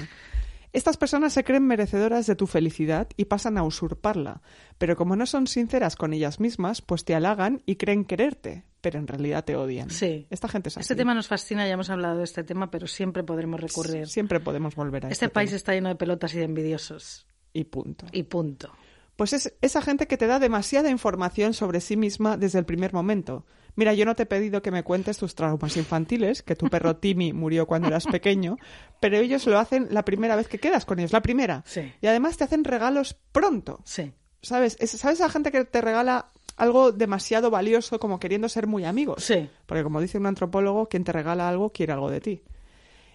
Estas 0.74 0.98
personas 0.98 1.32
se 1.34 1.44
creen 1.46 1.66
merecedoras 1.66 2.28
de 2.28 2.36
tu 2.36 2.48
felicidad 2.48 3.08
y 3.18 3.26
pasan 3.26 3.58
a 3.58 3.64
usurparla. 3.64 4.42
Pero 4.78 4.96
como 4.96 5.16
no 5.16 5.26
son 5.26 5.48
sinceras 5.48 5.96
con 5.96 6.14
ellas 6.14 6.40
mismas, 6.40 6.82
pues 6.82 7.06
te 7.06 7.16
halagan 7.16 7.64
y 7.66 7.78
creen 7.78 8.04
quererte, 8.06 8.66
pero 8.82 9.00
en 9.00 9.08
realidad 9.08 9.46
te 9.46 9.56
odian. 9.56 9.90
Sí. 9.90 10.28
Esta 10.30 10.50
gente 10.50 10.68
es 10.70 10.76
así. 10.78 10.82
Este 10.84 10.96
tema 10.96 11.14
nos 11.16 11.28
fascina, 11.30 11.66
ya 11.66 11.74
hemos 11.74 11.90
hablado 11.90 12.18
de 12.18 12.26
este 12.26 12.44
tema, 12.44 12.70
pero 12.70 12.88
siempre 12.88 13.24
podremos 13.24 13.60
recurrir. 13.62 14.06
Siempre 14.08 14.40
podemos 14.42 14.76
volver 14.76 15.06
a 15.06 15.10
Este 15.10 15.26
este 15.26 15.30
país 15.34 15.50
tema. 15.50 15.58
está 15.58 15.74
lleno 15.74 15.88
de 15.90 15.96
pelotas 15.96 16.36
y 16.36 16.40
de 16.40 16.44
envidiosos. 16.44 17.26
Y 17.56 17.64
punto. 17.64 18.06
Y 18.12 18.24
punto. 18.24 18.70
Pues 19.16 19.32
es 19.32 19.54
esa 19.62 19.82
gente 19.82 20.08
que 20.08 20.18
te 20.18 20.28
da 20.28 20.40
demasiada 20.40 20.90
información 20.90 21.54
sobre 21.54 21.80
sí 21.80 21.96
misma 21.96 22.36
desde 22.36 22.60
el 22.60 22.66
primer 22.66 22.92
momento. 22.94 23.46
Mira, 23.78 23.94
yo 23.94 24.04
no 24.06 24.14
te 24.16 24.24
he 24.24 24.26
pedido 24.26 24.62
que 24.62 24.72
me 24.72 24.84
cuentes 24.84 25.18
tus 25.18 25.36
traumas 25.36 25.78
infantiles, 25.78 26.44
que 26.44 26.56
tu 26.58 26.68
perro 26.68 26.96
Timmy 27.00 27.32
murió 27.32 27.66
cuando 27.66 27.88
eras 27.88 28.06
pequeño, 28.08 28.58
pero 29.00 29.18
ellos 29.18 29.46
lo 29.48 29.58
hacen 29.58 29.88
la 29.92 30.04
primera 30.04 30.36
vez 30.36 30.50
que 30.50 30.60
quedas 30.60 30.86
con 30.86 31.00
ellos, 31.00 31.14
la 31.14 31.22
primera. 31.22 31.64
Sí. 31.66 31.94
Y 32.02 32.08
además 32.08 32.36
te 32.36 32.44
hacen 32.44 32.66
regalos 32.66 33.16
pronto. 33.32 33.80
Sí. 33.86 34.12
¿Sabes? 34.42 34.76
Es- 34.82 34.92
¿Sabes 34.92 35.20
esa 35.20 35.30
gente 35.30 35.50
que 35.52 35.64
te 35.64 35.80
regala 35.82 36.32
algo 36.58 36.92
demasiado 36.92 37.50
valioso 37.50 38.00
como 38.02 38.20
queriendo 38.20 38.50
ser 38.50 38.68
muy 38.68 38.84
amigos? 38.84 39.24
Sí. 39.24 39.50
Porque 39.66 39.84
como 39.84 40.02
dice 40.02 40.18
un 40.18 40.26
antropólogo, 40.26 40.88
quien 40.90 41.06
te 41.06 41.14
regala 41.14 41.48
algo 41.48 41.72
quiere 41.72 41.94
algo 41.94 42.12
de 42.12 42.20
ti. 42.20 42.44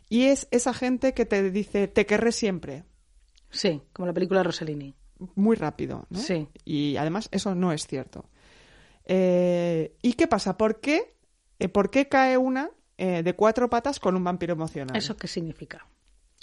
Y 0.08 0.24
es 0.24 0.48
esa 0.50 0.72
gente 0.74 1.14
que 1.14 1.24
te 1.26 1.50
dice, 1.50 1.88
te 1.88 2.04
querré 2.06 2.32
siempre, 2.32 2.84
Sí, 3.50 3.82
como 3.92 4.06
la 4.06 4.12
película 4.12 4.42
Rossellini. 4.42 4.94
muy 5.34 5.56
rápido, 5.56 6.06
¿no? 6.08 6.18
Sí. 6.18 6.48
Y 6.64 6.96
además 6.96 7.28
eso 7.32 7.54
no 7.54 7.72
es 7.72 7.86
cierto. 7.86 8.24
Eh, 9.04 9.96
¿Y 10.02 10.14
qué 10.14 10.26
pasa? 10.28 10.56
¿Por 10.56 10.80
qué, 10.80 11.16
eh, 11.58 11.68
¿por 11.68 11.90
qué 11.90 12.08
cae 12.08 12.38
una 12.38 12.70
eh, 12.96 13.22
de 13.22 13.34
cuatro 13.34 13.68
patas 13.68 13.98
con 14.00 14.16
un 14.16 14.24
vampiro 14.24 14.52
emocional? 14.52 14.96
¿Eso 14.96 15.16
qué 15.16 15.26
significa? 15.26 15.86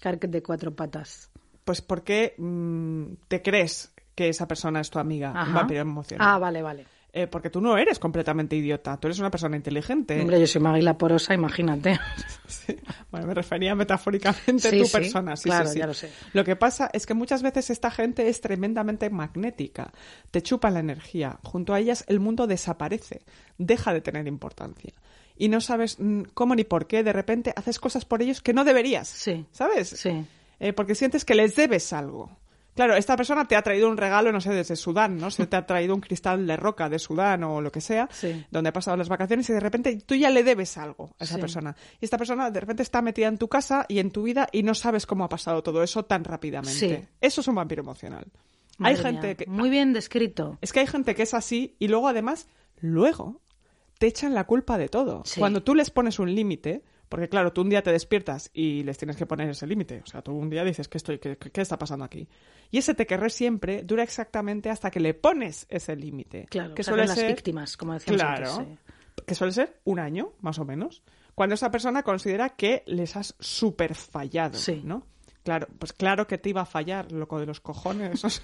Carque 0.01 0.27
de 0.27 0.43
cuatro 0.43 0.75
patas. 0.75 1.31
Pues 1.63 1.81
porque 1.81 2.35
mm, 2.37 3.13
te 3.27 3.41
crees 3.41 3.93
que 4.13 4.29
esa 4.29 4.47
persona 4.47 4.81
es 4.81 4.89
tu 4.89 4.99
amiga, 4.99 5.45
un 5.47 5.53
vampiro 5.53 5.81
emocional. 5.81 6.27
Ah, 6.27 6.37
vale, 6.39 6.61
vale. 6.61 6.85
Eh, 7.17 7.25
porque 7.25 7.49
tú 7.49 7.59
no 7.61 7.75
eres 7.79 7.97
completamente 7.97 8.55
idiota, 8.55 8.95
tú 8.97 9.07
eres 9.07 9.17
una 9.17 9.31
persona 9.31 9.55
inteligente. 9.55 10.21
Hombre, 10.21 10.39
yo 10.39 10.45
soy 10.45 10.61
Maguila 10.61 10.99
Porosa, 10.99 11.33
imagínate. 11.33 11.99
Sí. 12.47 12.77
Bueno, 13.11 13.27
me 13.27 13.33
refería 13.33 13.75
metafóricamente 13.75 14.69
a 14.69 14.71
tu 14.71 14.85
sí, 14.85 14.91
persona. 14.91 15.35
Sí, 15.35 15.49
claro, 15.49 15.73
ya 15.73 15.85
lo 15.85 15.93
sé. 15.93 16.09
Lo 16.31 16.45
que 16.45 16.55
pasa 16.55 16.89
es 16.93 17.05
que 17.05 17.13
muchas 17.13 17.41
veces 17.41 17.69
esta 17.69 17.91
gente 17.91 18.29
es 18.29 18.39
tremendamente 18.39 19.09
magnética, 19.09 19.91
te 20.31 20.41
chupa 20.41 20.69
la 20.69 20.79
energía. 20.79 21.39
Junto 21.43 21.73
a 21.73 21.79
ellas 21.79 22.05
el 22.07 22.21
mundo 22.21 22.47
desaparece, 22.47 23.21
deja 23.57 23.93
de 23.93 24.01
tener 24.01 24.27
importancia. 24.27 24.93
Y 25.35 25.49
no 25.49 25.59
sabes 25.59 25.99
mm, 25.99 26.21
cómo 26.33 26.55
ni 26.55 26.63
por 26.63 26.87
qué 26.87 27.03
de 27.03 27.11
repente 27.11 27.51
haces 27.55 27.79
cosas 27.79 28.05
por 28.05 28.21
ellos 28.21 28.41
que 28.41 28.53
no 28.53 28.63
deberías. 28.63 29.07
Sí. 29.07 29.45
¿Sabes? 29.51 29.89
Sí. 29.89 30.25
Eh, 30.59 30.71
porque 30.71 30.95
sientes 30.95 31.25
que 31.25 31.35
les 31.35 31.55
debes 31.55 31.91
algo. 31.93 32.29
Claro, 32.77 32.95
esta 32.95 33.17
persona 33.17 33.45
te 33.45 33.57
ha 33.57 33.61
traído 33.61 33.89
un 33.89 33.97
regalo, 33.97 34.31
no 34.31 34.39
sé, 34.39 34.51
desde 34.53 34.77
Sudán, 34.77 35.17
¿no? 35.17 35.29
Se 35.31 35.45
te 35.47 35.57
ha 35.57 35.65
traído 35.65 35.93
un 35.93 35.99
cristal 35.99 36.47
de 36.47 36.55
roca 36.55 36.87
de 36.87 36.99
Sudán 36.99 37.43
o 37.43 37.59
lo 37.59 37.71
que 37.71 37.81
sea, 37.81 38.07
Sí. 38.11 38.45
donde 38.49 38.69
ha 38.69 38.73
pasado 38.73 38.95
las 38.95 39.09
vacaciones 39.09 39.49
y 39.49 39.53
de 39.53 39.59
repente 39.59 39.97
tú 40.05 40.15
ya 40.15 40.29
le 40.29 40.43
debes 40.43 40.77
algo 40.77 41.09
a 41.19 41.23
esa 41.25 41.35
Sí. 41.35 41.41
persona. 41.41 41.75
Y 41.99 42.05
esta 42.05 42.17
persona 42.17 42.49
de 42.49 42.59
repente 42.61 42.83
está 42.83 43.01
metida 43.01 43.27
en 43.27 43.37
tu 43.37 43.49
casa 43.49 43.85
y 43.89 43.99
en 43.99 44.11
tu 44.11 44.23
vida 44.23 44.47
y 44.53 44.63
no 44.63 44.73
sabes 44.75 45.05
cómo 45.05 45.23
ha 45.25 45.29
pasado 45.29 45.61
todo 45.63 45.83
eso 45.83 46.05
tan 46.05 46.23
rápidamente. 46.23 46.71
Sí. 47.01 47.07
Eso 47.19 47.41
es 47.41 47.47
un 47.49 47.55
vampiro 47.55 47.81
emocional. 47.81 48.25
Madre 48.77 48.95
hay 48.95 49.01
gente 49.03 49.27
mía, 49.27 49.35
que... 49.35 49.45
Muy 49.47 49.69
bien 49.71 49.91
descrito. 49.91 50.59
Es 50.61 50.71
que 50.71 50.79
hay 50.81 50.87
gente 50.87 51.15
que 51.15 51.23
es 51.23 51.33
así 51.33 51.75
y 51.79 51.87
luego 51.87 52.07
además, 52.07 52.47
luego 52.79 53.41
te 53.97 54.05
echan 54.07 54.35
la 54.35 54.43
culpa 54.43 54.77
de 54.77 54.87
todo. 54.89 55.23
Cuando 55.39 55.63
tú 55.63 55.73
les 55.73 55.89
pones 55.89 56.19
un 56.19 56.35
límite, 56.35 56.83
Porque 57.09 57.29
claro, 57.29 57.53
tú 57.53 57.61
un 57.61 57.69
día 57.69 57.81
te 57.81 57.91
despiertas 57.91 58.49
y 58.53 58.83
les 58.83 58.97
tienes 58.97 59.15
que 59.15 59.25
poner 59.25 59.49
ese 59.49 59.65
límite. 59.65 60.01
O 60.03 60.07
sea, 60.07 60.21
tú 60.21 60.33
un 60.33 60.49
día 60.49 60.63
dices, 60.63 60.87
¿qué, 60.87 60.97
estoy, 60.97 61.19
qué, 61.19 61.37
qué 61.37 61.61
está 61.61 61.77
pasando 61.79 62.03
aquí? 62.05 62.27
Y 62.69 62.79
ese 62.79 62.93
te 62.93 63.05
querré 63.07 63.29
siempre 63.29 63.83
dura 63.83 64.03
exactamente 64.03 64.69
hasta 64.69 64.91
que 64.91 64.99
le 64.99 65.13
pones 65.13 65.65
ese 65.69 65.95
límite. 65.95 66.47
Claro, 66.49 66.69
que 66.69 66.75
que 66.75 66.83
suele 66.83 67.05
las 67.07 67.15
ser 67.15 67.27
víctimas, 67.27 67.77
como 67.77 67.93
decíamos 67.93 68.21
Claro. 68.21 68.53
antes. 68.55 68.77
sí. 68.77 69.23
que 69.25 69.35
suele 69.35 69.53
ser 69.53 69.79
un 69.85 69.99
año, 69.99 70.33
más 70.41 70.59
o 70.59 70.65
menos, 70.65 71.01
cuando 71.33 71.55
esa 71.55 71.71
persona 71.71 72.03
considera 72.03 72.49
que 72.49 72.83
les 72.87 73.15
has 73.15 73.35
super 73.39 73.95
fallado, 73.95 74.57
Sí. 74.57 74.81
¿no? 74.83 75.05
Claro, 75.47 75.67
pues 75.79 75.93
claro 75.93 76.27
que 76.27 76.37
te 76.37 76.49
iba 76.49 76.59
a 76.59 76.65
fallar, 76.65 77.09
loco 77.13 77.39
de 77.39 77.45
los 77.45 77.61
cojones. 77.61 78.21
O 78.25 78.29
sea, 78.29 78.43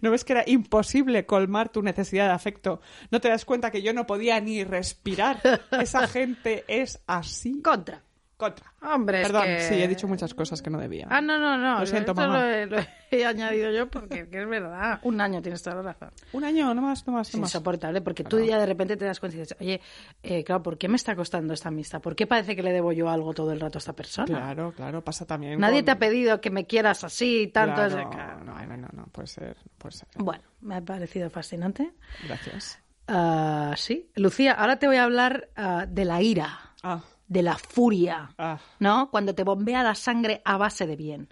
¿No 0.00 0.10
ves 0.10 0.24
que 0.24 0.32
era 0.32 0.44
imposible 0.46 1.26
colmar 1.26 1.68
tu 1.68 1.82
necesidad 1.82 2.28
de 2.28 2.32
afecto? 2.32 2.80
¿No 3.10 3.20
te 3.20 3.28
das 3.28 3.44
cuenta 3.44 3.70
que 3.70 3.82
yo 3.82 3.92
no 3.92 4.06
podía 4.06 4.40
ni 4.40 4.64
respirar? 4.64 5.42
Esa 5.72 6.06
gente 6.08 6.64
es 6.66 7.02
así. 7.06 7.60
Contra. 7.60 8.02
Contra. 8.38 8.72
Hombre, 8.82 9.20
es 9.22 9.26
Perdón, 9.26 9.42
que- 9.46 9.60
sí, 9.62 9.74
he 9.82 9.88
dicho 9.88 10.06
muchas 10.08 10.32
cosas 10.32 10.62
que 10.62 10.70
no 10.70 10.78
debía. 10.78 11.08
Ah, 11.10 11.20
no, 11.20 11.38
no, 11.40 11.58
no. 11.58 11.80
Lo 11.80 11.86
siento, 11.86 12.12
esto 12.12 12.22
mamá. 12.22 12.38
Lo 12.38 12.46
he, 12.48 12.66
lo 12.66 12.76
he 13.10 13.24
añadido 13.26 13.72
yo 13.72 13.90
porque 13.90 14.28
que 14.28 14.42
es 14.42 14.48
verdad. 14.48 15.00
Un 15.02 15.20
año 15.20 15.42
tienes 15.42 15.60
toda 15.60 15.74
la 15.76 15.82
razón. 15.82 16.12
Un 16.32 16.44
año, 16.44 16.72
no 16.72 16.80
más, 16.80 17.04
no 17.06 17.14
más, 17.14 17.28
Es 17.30 17.34
no 17.34 17.40
más. 17.40 17.50
insoportable 17.50 18.00
porque 18.00 18.22
tú 18.22 18.38
ya 18.38 18.56
de 18.58 18.66
repente 18.66 18.96
te 18.96 19.04
das 19.06 19.18
cuenta 19.18 19.36
y 19.36 19.40
dices, 19.40 19.56
oye, 19.60 19.80
eh, 20.22 20.44
claro, 20.44 20.62
¿por 20.62 20.78
qué 20.78 20.86
me 20.88 20.94
está 20.94 21.16
costando 21.16 21.52
esta 21.52 21.68
amistad? 21.68 22.00
¿Por 22.00 22.14
qué 22.14 22.28
parece 22.28 22.54
que 22.54 22.62
le 22.62 22.72
debo 22.72 22.92
yo 22.92 23.10
algo 23.10 23.34
todo 23.34 23.50
el 23.52 23.58
rato 23.58 23.78
a 23.78 23.80
esta 23.80 23.92
persona? 23.92 24.26
Claro, 24.26 24.72
claro, 24.72 25.02
pasa 25.02 25.26
también 25.26 25.58
Nadie 25.58 25.78
con- 25.78 25.84
te 25.86 25.90
ha 25.90 25.98
pedido 25.98 26.40
que 26.40 26.50
me 26.50 26.64
quieras 26.64 27.02
así 27.02 27.42
y 27.42 27.46
tanto. 27.48 27.74
Claro, 27.74 28.08
claro. 28.08 28.44
no, 28.44 28.54
no, 28.66 28.76
no, 28.76 28.88
no, 28.92 29.06
puede 29.08 29.26
ser, 29.26 29.56
puede 29.78 29.96
ser. 29.96 30.06
Bueno, 30.14 30.44
me 30.60 30.76
ha 30.76 30.80
parecido 30.80 31.28
fascinante. 31.28 31.92
Gracias. 32.24 32.80
Ah, 33.08 33.74
sí. 33.76 34.10
Lucía, 34.14 34.52
ahora 34.52 34.78
te 34.78 34.86
voy 34.86 34.96
a 34.96 35.02
hablar 35.02 35.48
ah, 35.56 35.86
de 35.88 36.04
la 36.04 36.22
ira, 36.22 36.60
Ah, 36.84 37.02
de 37.28 37.42
la 37.42 37.56
furia, 37.56 38.30
ah, 38.38 38.58
¿no? 38.80 39.10
Cuando 39.10 39.34
te 39.34 39.44
bombea 39.44 39.82
la 39.82 39.94
sangre 39.94 40.42
a 40.44 40.56
base 40.56 40.86
de 40.86 40.96
bien. 40.96 41.28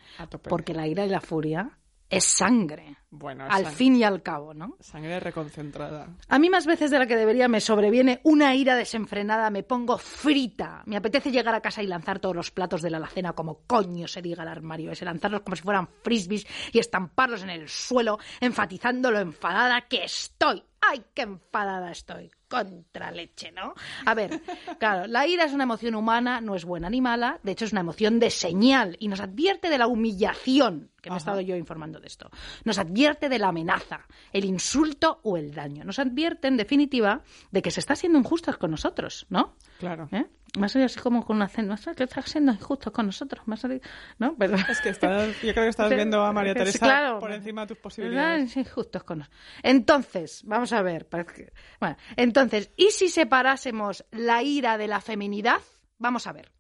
Porque 0.48 0.74
la 0.74 0.86
ira 0.86 1.04
y 1.04 1.08
la 1.08 1.20
furia 1.20 1.78
es 2.08 2.24
sangre, 2.24 2.98
Bueno, 3.10 3.46
al 3.48 3.66
fin 3.66 3.96
y 3.96 4.04
al 4.04 4.22
cabo, 4.22 4.54
¿no? 4.54 4.76
Sangre 4.78 5.18
reconcentrada. 5.18 6.08
A 6.28 6.38
mí 6.38 6.48
más 6.48 6.64
veces 6.64 6.90
de 6.92 7.00
la 7.00 7.06
que 7.06 7.16
debería 7.16 7.48
me 7.48 7.60
sobreviene 7.60 8.20
una 8.22 8.54
ira 8.54 8.76
desenfrenada, 8.76 9.50
me 9.50 9.64
pongo 9.64 9.98
frita. 9.98 10.82
Me 10.86 10.96
apetece 10.96 11.32
llegar 11.32 11.54
a 11.54 11.60
casa 11.60 11.82
y 11.82 11.86
lanzar 11.86 12.20
todos 12.20 12.36
los 12.36 12.52
platos 12.52 12.82
de 12.82 12.90
la 12.90 12.98
alacena 12.98 13.32
como 13.32 13.62
coño 13.66 14.06
se 14.06 14.22
diga 14.22 14.44
el 14.44 14.48
armario 14.48 14.92
ese, 14.92 15.04
lanzarlos 15.04 15.40
como 15.40 15.56
si 15.56 15.62
fueran 15.62 15.88
frisbees 16.04 16.46
y 16.72 16.78
estamparlos 16.78 17.42
en 17.42 17.50
el 17.50 17.68
suelo, 17.68 18.18
enfatizando 18.40 19.10
lo 19.10 19.18
enfadada 19.18 19.88
que 19.88 20.04
estoy. 20.04 20.62
¡Ay, 20.88 21.02
qué 21.14 21.22
enfadada 21.22 21.90
estoy! 21.90 22.30
Contra 22.48 23.10
leche, 23.10 23.50
¿no? 23.50 23.74
A 24.04 24.14
ver, 24.14 24.40
claro, 24.78 25.08
la 25.08 25.26
ira 25.26 25.44
es 25.44 25.52
una 25.52 25.64
emoción 25.64 25.96
humana, 25.96 26.40
no 26.40 26.54
es 26.54 26.64
buena 26.64 26.88
ni 26.88 27.00
mala, 27.00 27.40
de 27.42 27.52
hecho 27.52 27.64
es 27.64 27.72
una 27.72 27.80
emoción 27.80 28.20
de 28.20 28.30
señal 28.30 28.96
y 29.00 29.08
nos 29.08 29.20
advierte 29.20 29.68
de 29.68 29.78
la 29.78 29.88
humillación, 29.88 30.90
que 31.02 31.10
me 31.10 31.16
he 31.16 31.18
estado 31.18 31.40
yo 31.40 31.56
informando 31.56 31.98
de 31.98 32.06
esto. 32.06 32.30
Nos 32.64 32.78
advierte 32.78 33.28
de 33.28 33.40
la 33.40 33.48
amenaza, 33.48 34.06
el 34.32 34.44
insulto 34.44 35.18
o 35.24 35.36
el 35.36 35.54
daño. 35.54 35.84
Nos 35.84 35.98
advierte, 35.98 36.46
en 36.46 36.56
definitiva, 36.56 37.22
de 37.50 37.62
que 37.62 37.72
se 37.72 37.80
está 37.80 37.96
siendo 37.96 38.18
injustos 38.18 38.56
con 38.58 38.70
nosotros, 38.70 39.26
¿no? 39.28 39.54
Claro. 39.78 40.08
¿Eh? 40.12 40.26
Me 40.58 40.66
ha 40.66 40.68
salido 40.68 40.86
así 40.86 40.98
como 41.00 41.24
con 41.24 41.36
una 41.36 41.48
cena, 41.48 41.78
que 41.96 42.04
estás 42.04 42.24
siendo 42.30 42.52
injustos 42.52 42.92
con 42.92 43.06
nosotros, 43.06 43.46
me 43.46 43.54
ha 43.54 43.56
salido, 43.58 43.80
¿no? 44.18 44.34
Pero... 44.38 44.56
Es 44.56 44.80
que 44.80 44.88
estás, 44.88 45.28
yo 45.42 45.52
creo 45.52 45.64
que 45.64 45.68
estás 45.68 45.90
viendo 45.90 46.24
a 46.24 46.32
María 46.32 46.54
Teresa 46.54 46.78
claro. 46.78 47.18
por 47.18 47.30
encima 47.32 47.62
de 47.62 47.66
tus 47.68 47.78
posibilidades. 47.78 48.56
Injustos 48.56 49.02
con 49.04 49.18
nos- 49.18 49.30
Entonces, 49.62 50.42
vamos 50.44 50.72
a 50.72 50.80
ver. 50.82 51.06
que- 51.06 51.52
Bueno, 51.80 51.96
entonces, 52.16 52.70
¿y 52.76 52.90
si 52.90 53.08
separásemos 53.08 54.04
la 54.12 54.42
ira 54.42 54.78
de 54.78 54.88
la 54.88 55.00
feminidad? 55.00 55.60
Vamos 55.98 56.26
a 56.26 56.32
ver. 56.32 56.55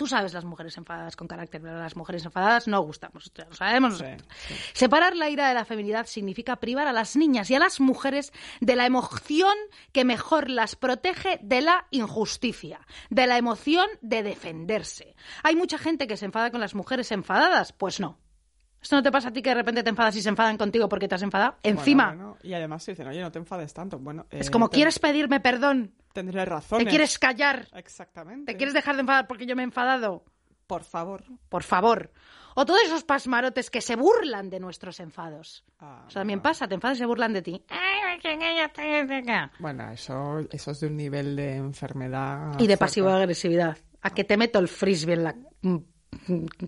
Tú 0.00 0.06
sabes 0.06 0.32
las 0.32 0.46
mujeres 0.46 0.78
enfadadas 0.78 1.14
con 1.14 1.28
carácter, 1.28 1.60
pero 1.60 1.78
las 1.78 1.94
mujeres 1.94 2.24
enfadadas 2.24 2.66
no 2.66 2.80
gustamos. 2.80 3.30
Lo 3.36 3.54
sabemos. 3.54 3.98
Sí, 3.98 4.02
nosotros. 4.02 4.28
sí. 4.48 4.54
Separar 4.72 5.14
la 5.14 5.28
ira 5.28 5.46
de 5.46 5.52
la 5.52 5.66
feminidad 5.66 6.06
significa 6.06 6.56
privar 6.56 6.88
a 6.88 6.92
las 6.94 7.16
niñas 7.16 7.50
y 7.50 7.54
a 7.54 7.58
las 7.58 7.80
mujeres 7.80 8.32
de 8.62 8.76
la 8.76 8.86
emoción 8.86 9.52
que 9.92 10.06
mejor 10.06 10.48
las 10.48 10.74
protege 10.74 11.38
de 11.42 11.60
la 11.60 11.86
injusticia, 11.90 12.80
de 13.10 13.26
la 13.26 13.36
emoción 13.36 13.90
de 14.00 14.22
defenderse. 14.22 15.16
Hay 15.42 15.54
mucha 15.54 15.76
gente 15.76 16.06
que 16.06 16.16
se 16.16 16.24
enfada 16.24 16.50
con 16.50 16.62
las 16.62 16.74
mujeres 16.74 17.12
enfadadas. 17.12 17.74
Pues 17.74 18.00
no. 18.00 18.16
¿Esto 18.82 18.96
no 18.96 19.02
te 19.02 19.12
pasa 19.12 19.28
a 19.28 19.32
ti 19.32 19.42
que 19.42 19.50
de 19.50 19.56
repente 19.56 19.82
te 19.82 19.90
enfadas 19.90 20.16
y 20.16 20.22
se 20.22 20.28
enfadan 20.30 20.56
contigo 20.56 20.88
porque 20.88 21.06
te 21.06 21.14
has 21.14 21.22
enfadado? 21.22 21.56
Encima, 21.62 22.06
Bueno, 22.08 22.24
bueno, 22.28 22.38
y 22.42 22.54
además 22.54 22.84
dicen, 22.86 23.06
oye, 23.08 23.20
no 23.20 23.30
te 23.30 23.38
enfades 23.38 23.74
tanto. 23.74 23.98
Bueno, 23.98 24.26
es 24.30 24.48
eh, 24.48 24.50
como, 24.50 24.68
te- 24.70 24.76
¿quieres 24.76 24.98
pedirme 24.98 25.40
perdón? 25.40 25.92
Tendré 26.12 26.44
razón. 26.44 26.78
¿Te 26.78 26.86
quieres 26.86 27.18
callar? 27.18 27.68
Exactamente. 27.74 28.52
¿Te 28.52 28.56
quieres 28.56 28.74
dejar 28.74 28.94
de 28.96 29.02
enfadar 29.02 29.26
porque 29.26 29.46
yo 29.46 29.54
me 29.54 29.62
he 29.62 29.64
enfadado? 29.64 30.24
Por 30.66 30.84
favor. 30.84 31.24
Por 31.48 31.62
favor. 31.62 32.12
O 32.54 32.64
todos 32.64 32.80
esos 32.82 33.04
pasmarotes 33.04 33.70
que 33.70 33.80
se 33.80 33.96
burlan 33.96 34.50
de 34.50 34.60
nuestros 34.60 34.98
enfados. 35.00 35.64
Ah, 35.78 36.04
Eso 36.08 36.18
también 36.20 36.38
no. 36.38 36.42
pasa, 36.42 36.66
te 36.66 36.74
enfadas 36.74 36.96
y 36.98 37.00
se 37.00 37.06
burlan 37.06 37.32
de 37.32 37.42
ti. 37.42 37.64
Bueno, 39.58 39.90
eso, 39.90 40.40
eso 40.50 40.70
es 40.70 40.80
de 40.80 40.86
un 40.86 40.96
nivel 40.96 41.36
de 41.36 41.56
enfermedad. 41.56 42.58
Y 42.58 42.66
de 42.66 42.76
pasivo-agresividad. 42.76 43.76
A 44.02 44.10
que 44.10 44.24
te 44.24 44.36
meto 44.36 44.58
el 44.58 44.68
frisbee 44.68 45.14
en 45.14 45.24
la 45.24 45.36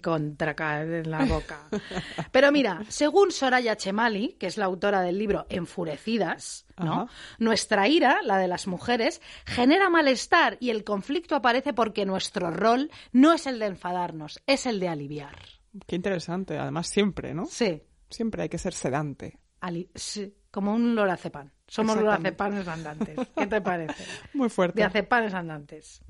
contra 0.03 0.55
ca- 0.55 0.83
en 0.83 1.11
la 1.11 1.25
boca. 1.25 1.69
Pero 2.31 2.53
mira, 2.53 2.83
según 2.89 3.31
Soraya 3.33 3.77
Chemali, 3.77 4.35
que 4.39 4.47
es 4.47 4.57
la 4.57 4.65
autora 4.67 5.01
del 5.03 5.19
libro 5.19 5.47
Enfurecidas, 5.49 6.67
¿no? 6.79 7.09
Nuestra 7.39 7.89
ira, 7.89 8.21
la 8.23 8.39
de 8.39 8.49
las 8.49 8.67
mujeres, 8.67 9.21
genera 9.45 9.91
malestar 9.91 10.57
y 10.61 10.71
el 10.71 10.85
conflicto 10.85 11.35
aparece 11.37 11.73
porque 11.73 12.07
nuestro 12.07 12.51
rol 12.51 12.91
no 13.13 13.33
es 13.33 13.47
el 13.47 13.59
de 13.59 13.67
enfadarnos, 13.67 14.41
es 14.47 14.67
el 14.67 14.81
de 14.81 14.89
aliviar. 14.89 15.37
Qué 15.87 15.97
interesante. 15.97 16.59
Además, 16.59 16.89
siempre, 16.89 17.35
¿no? 17.35 17.47
Sí, 17.47 17.83
Siempre 18.11 18.43
hay 18.43 18.49
que 18.51 18.59
ser 18.59 18.75
sedante. 18.75 19.39
ali- 19.61 19.91
sí, 19.95 20.35
como 20.51 20.75
un 20.75 20.95
lorazepam. 20.95 21.51
Somos 21.67 21.97
lorazepanes 21.97 22.69
andantes. 22.69 23.17
¿Qué 23.35 23.47
te 23.47 23.61
parece? 23.63 24.05
Muy 24.35 24.51
fuerte. 24.51 24.77
de 24.81 24.85
acepanes 24.85 25.33
andantes. 25.33 26.03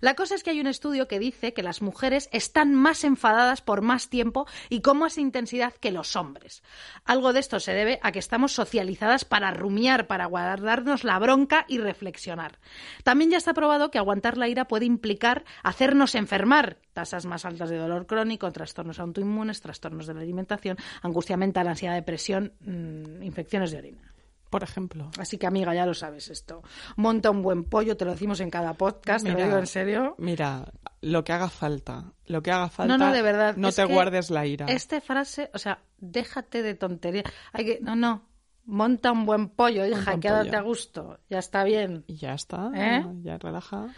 La 0.00 0.14
cosa 0.14 0.34
es 0.34 0.42
que 0.42 0.50
hay 0.50 0.60
un 0.60 0.66
estudio 0.66 1.08
que 1.08 1.18
dice 1.18 1.52
que 1.52 1.62
las 1.62 1.82
mujeres 1.82 2.28
están 2.32 2.74
más 2.74 3.04
enfadadas 3.04 3.62
por 3.62 3.82
más 3.82 4.08
tiempo 4.08 4.46
y 4.68 4.80
con 4.80 4.98
más 4.98 5.18
intensidad 5.18 5.72
que 5.74 5.92
los 5.92 6.16
hombres. 6.16 6.62
Algo 7.04 7.32
de 7.32 7.40
esto 7.40 7.60
se 7.60 7.72
debe 7.72 8.00
a 8.02 8.12
que 8.12 8.18
estamos 8.18 8.52
socializadas 8.52 9.24
para 9.24 9.50
rumiar, 9.50 10.06
para 10.06 10.26
guardarnos 10.26 11.04
la 11.04 11.18
bronca 11.18 11.64
y 11.68 11.78
reflexionar. 11.78 12.58
También 13.02 13.30
ya 13.30 13.38
está 13.38 13.54
probado 13.54 13.90
que 13.90 13.98
aguantar 13.98 14.36
la 14.36 14.48
ira 14.48 14.66
puede 14.66 14.84
implicar 14.84 15.44
hacernos 15.62 16.14
enfermar. 16.14 16.78
Tasas 16.92 17.26
más 17.26 17.44
altas 17.44 17.70
de 17.70 17.76
dolor 17.76 18.06
crónico, 18.06 18.50
trastornos 18.52 19.00
autoinmunes, 19.00 19.60
trastornos 19.60 20.06
de 20.06 20.14
la 20.14 20.20
alimentación, 20.20 20.76
angustia 21.02 21.36
mental, 21.36 21.66
ansiedad, 21.68 21.94
depresión, 21.94 22.52
mm, 22.60 23.22
infecciones 23.22 23.72
de 23.72 23.78
orina. 23.78 24.13
Por 24.54 24.62
ejemplo. 24.62 25.10
Así 25.18 25.36
que, 25.36 25.48
amiga, 25.48 25.74
ya 25.74 25.84
lo 25.84 25.94
sabes 25.94 26.30
esto. 26.30 26.62
Monta 26.94 27.28
un 27.28 27.42
buen 27.42 27.64
pollo, 27.64 27.96
te 27.96 28.04
lo 28.04 28.12
decimos 28.12 28.38
en 28.38 28.50
cada 28.50 28.74
podcast, 28.74 29.24
te 29.24 29.32
lo 29.32 29.34
Mira, 29.34 29.48
digo 29.48 29.58
en 29.58 29.66
serio. 29.66 30.14
Mira, 30.16 30.72
lo 31.00 31.24
que 31.24 31.32
haga 31.32 31.48
falta. 31.48 32.12
Lo 32.26 32.40
que 32.40 32.52
haga 32.52 32.68
falta. 32.68 32.96
No, 32.96 33.04
no, 33.04 33.12
de 33.12 33.20
verdad. 33.20 33.56
No 33.56 33.66
es 33.66 33.74
te 33.74 33.84
guardes 33.84 34.30
la 34.30 34.46
ira. 34.46 34.66
Esta 34.66 35.00
frase, 35.00 35.50
o 35.54 35.58
sea, 35.58 35.80
déjate 35.98 36.62
de 36.62 36.76
tontería. 36.76 37.24
Hay 37.52 37.64
que, 37.64 37.80
no, 37.82 37.96
no. 37.96 38.28
Monta 38.64 39.10
un 39.10 39.26
buen 39.26 39.48
pollo, 39.48 39.84
hija, 39.86 40.20
quédate 40.20 40.54
a 40.54 40.62
gusto. 40.62 41.18
Ya 41.28 41.40
está 41.40 41.64
bien. 41.64 42.04
Ya 42.06 42.34
está. 42.34 42.70
¿Eh? 42.76 43.04
Ya 43.24 43.38
relaja. 43.38 43.88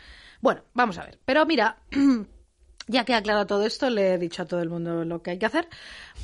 Bueno, 0.41 0.63
vamos 0.73 0.97
a 0.97 1.05
ver. 1.05 1.19
Pero 1.27 1.45
mira, 1.45 1.81
ya 2.89 3.05
que 3.05 3.13
he 3.13 3.15
aclarado 3.15 3.47
todo 3.47 3.67
esto, 3.67 3.91
le 3.91 4.15
he 4.15 4.19
dicho 4.19 4.41
a 4.41 4.47
todo 4.47 4.63
el 4.63 4.71
mundo 4.71 5.05
lo 5.05 5.21
que 5.21 5.33
hay 5.33 5.39
que 5.39 5.45
hacer. 5.45 5.69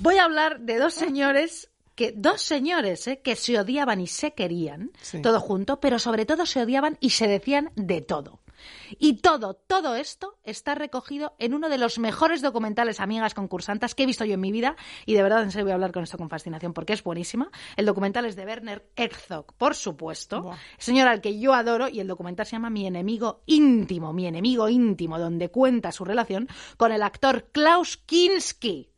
Voy 0.01 0.17
a 0.17 0.25
hablar 0.25 0.61
de 0.61 0.79
dos 0.79 0.95
señores 0.95 1.72
que 2.03 2.13
dos 2.17 2.43
señores 2.43 3.07
¿eh? 3.07 3.21
que 3.23 3.37
se 3.37 3.61
odiaban 3.61 4.01
y 4.01 4.09
se 4.09 4.35
querían 4.35 4.91
Sí. 5.01 5.23
todo 5.23 5.39
junto, 5.39 5.79
pero 5.79 6.01
sobre 6.01 6.27
todo 6.27 6.47
se 6.47 6.61
odiaban 6.61 6.97
y 7.01 7.11
se 7.11 7.29
decían 7.29 7.71
de 7.77 8.01
todo. 8.01 8.41
Y 8.99 9.15
todo, 9.15 9.55
todo 9.55 9.97
esto 9.97 10.39
está 10.45 10.75
recogido 10.77 11.35
en 11.41 11.53
uno 11.55 11.69
de 11.69 11.79
los 11.79 11.99
mejores 11.99 12.43
documentales 12.43 13.01
Amigas 13.01 13.35
Concursantas 13.35 13.95
que 13.95 14.03
he 14.05 14.07
visto 14.07 14.25
yo 14.25 14.35
en 14.35 14.41
mi 14.41 14.53
vida 14.53 14.77
y 15.07 15.15
de 15.15 15.23
verdad 15.23 15.43
en 15.43 15.51
serio 15.51 15.65
voy 15.65 15.73
a 15.73 15.75
hablar 15.75 15.91
con 15.93 16.03
esto 16.05 16.17
con 16.19 16.29
fascinación 16.29 16.73
porque 16.73 16.93
es 16.93 17.03
buenísima. 17.03 17.51
El 17.77 17.87
documental 17.87 18.25
es 18.25 18.37
de 18.37 18.45
Werner 18.45 18.89
Herzog, 18.97 19.53
por 19.55 19.75
supuesto, 19.75 20.43
Buah. 20.43 20.57
señor 20.79 21.09
al 21.09 21.21
que 21.21 21.39
yo 21.41 21.55
adoro 21.55 21.89
y 21.89 21.99
el 22.01 22.07
documental 22.07 22.47
se 22.47 22.53
llama 22.53 22.71
Mi 22.71 22.87
enemigo 22.87 23.43
íntimo, 23.47 24.13
mi 24.13 24.27
enemigo 24.27 24.69
íntimo, 24.69 25.19
donde 25.19 25.49
cuenta 25.51 25.91
su 25.91 26.05
relación 26.05 26.49
con 26.77 26.93
el 26.93 27.03
actor 27.03 27.49
Klaus 27.53 27.97
Kinski. 27.97 28.92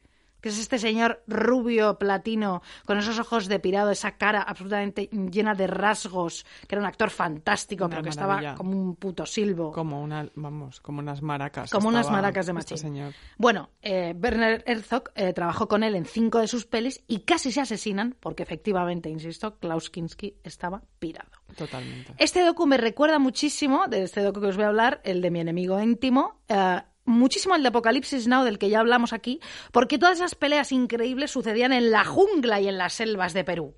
Que 0.44 0.50
es 0.50 0.59
este 0.59 0.78
señor 0.78 1.22
rubio, 1.26 1.98
platino, 1.98 2.61
con 2.85 2.98
esos 2.98 3.18
ojos 3.18 3.48
de 3.48 3.59
pirado, 3.61 3.90
esa 3.90 4.18
cara 4.18 4.42
absolutamente 4.42 5.09
llena 5.30 5.54
de 5.54 5.66
rasgos, 5.66 6.44
que 6.68 6.74
era 6.74 6.83
un 6.83 6.87
actor 6.87 7.09
fantástico, 7.09 7.87
Una 7.87 7.96
pero 7.96 8.02
que 8.02 8.11
maravilla. 8.14 8.50
estaba 8.50 8.54
como 8.59 8.72
un 8.72 8.96
puto 8.96 9.24
silbo. 9.24 9.72
Como 9.72 10.02
una, 10.02 10.28
vamos, 10.35 10.83
como 10.83 10.98
unas 10.98 11.22
maracas. 11.22 11.70
Como 11.70 11.88
unas 11.88 12.11
maracas 12.11 12.44
de 12.44 12.52
este 12.52 12.74
machín. 12.74 12.76
señor. 12.76 13.14
Bueno, 13.38 13.70
eh, 13.80 14.14
Werner 14.22 14.62
Herzog 14.66 15.12
eh, 15.14 15.33
trabajó 15.33 15.66
con 15.66 15.83
él 15.83 15.94
en 15.94 16.04
cinco 16.04 16.40
de 16.40 16.46
sus 16.46 16.66
pelis 16.66 17.02
y 17.09 17.20
casi 17.20 17.50
se 17.50 17.62
asesinan 17.62 18.14
porque 18.20 18.42
efectivamente, 18.42 19.09
insisto, 19.09 19.59
Klaus 19.59 19.88
Kinski 19.88 20.37
estaba 20.44 20.83
pirado. 20.98 21.30
Totalmente. 21.57 22.12
Este 22.18 22.44
docu 22.44 22.66
me 22.66 22.76
recuerda 22.76 23.18
muchísimo, 23.18 23.87
de 23.88 24.02
este 24.02 24.20
docu 24.20 24.42
que 24.42 24.48
os 24.48 24.57
voy 24.57 24.66
a 24.66 24.68
hablar, 24.68 25.00
el 25.04 25.22
de 25.22 25.30
mi 25.30 25.40
enemigo 25.40 25.80
íntimo, 25.80 26.42
eh, 26.48 26.83
muchísimo 27.05 27.55
el 27.55 27.62
de 27.62 27.69
Apocalipsis 27.69 28.29
Now, 28.29 28.45
del 28.45 28.59
que 28.59 28.69
ya 28.69 28.81
hablamos 28.81 29.12
aquí, 29.12 29.40
porque 29.73 29.99
todas 29.99 30.19
esas 30.19 30.35
peleas 30.35 30.73
increíbles 30.73 31.31
sucedían 31.31 31.73
en 31.73 31.90
la 31.90 32.05
jungla 32.05 32.61
y 32.61 32.69
en 32.69 32.79
las 32.79 32.95
selvas 32.95 33.35
de 33.35 33.45
Perú. 33.45 33.75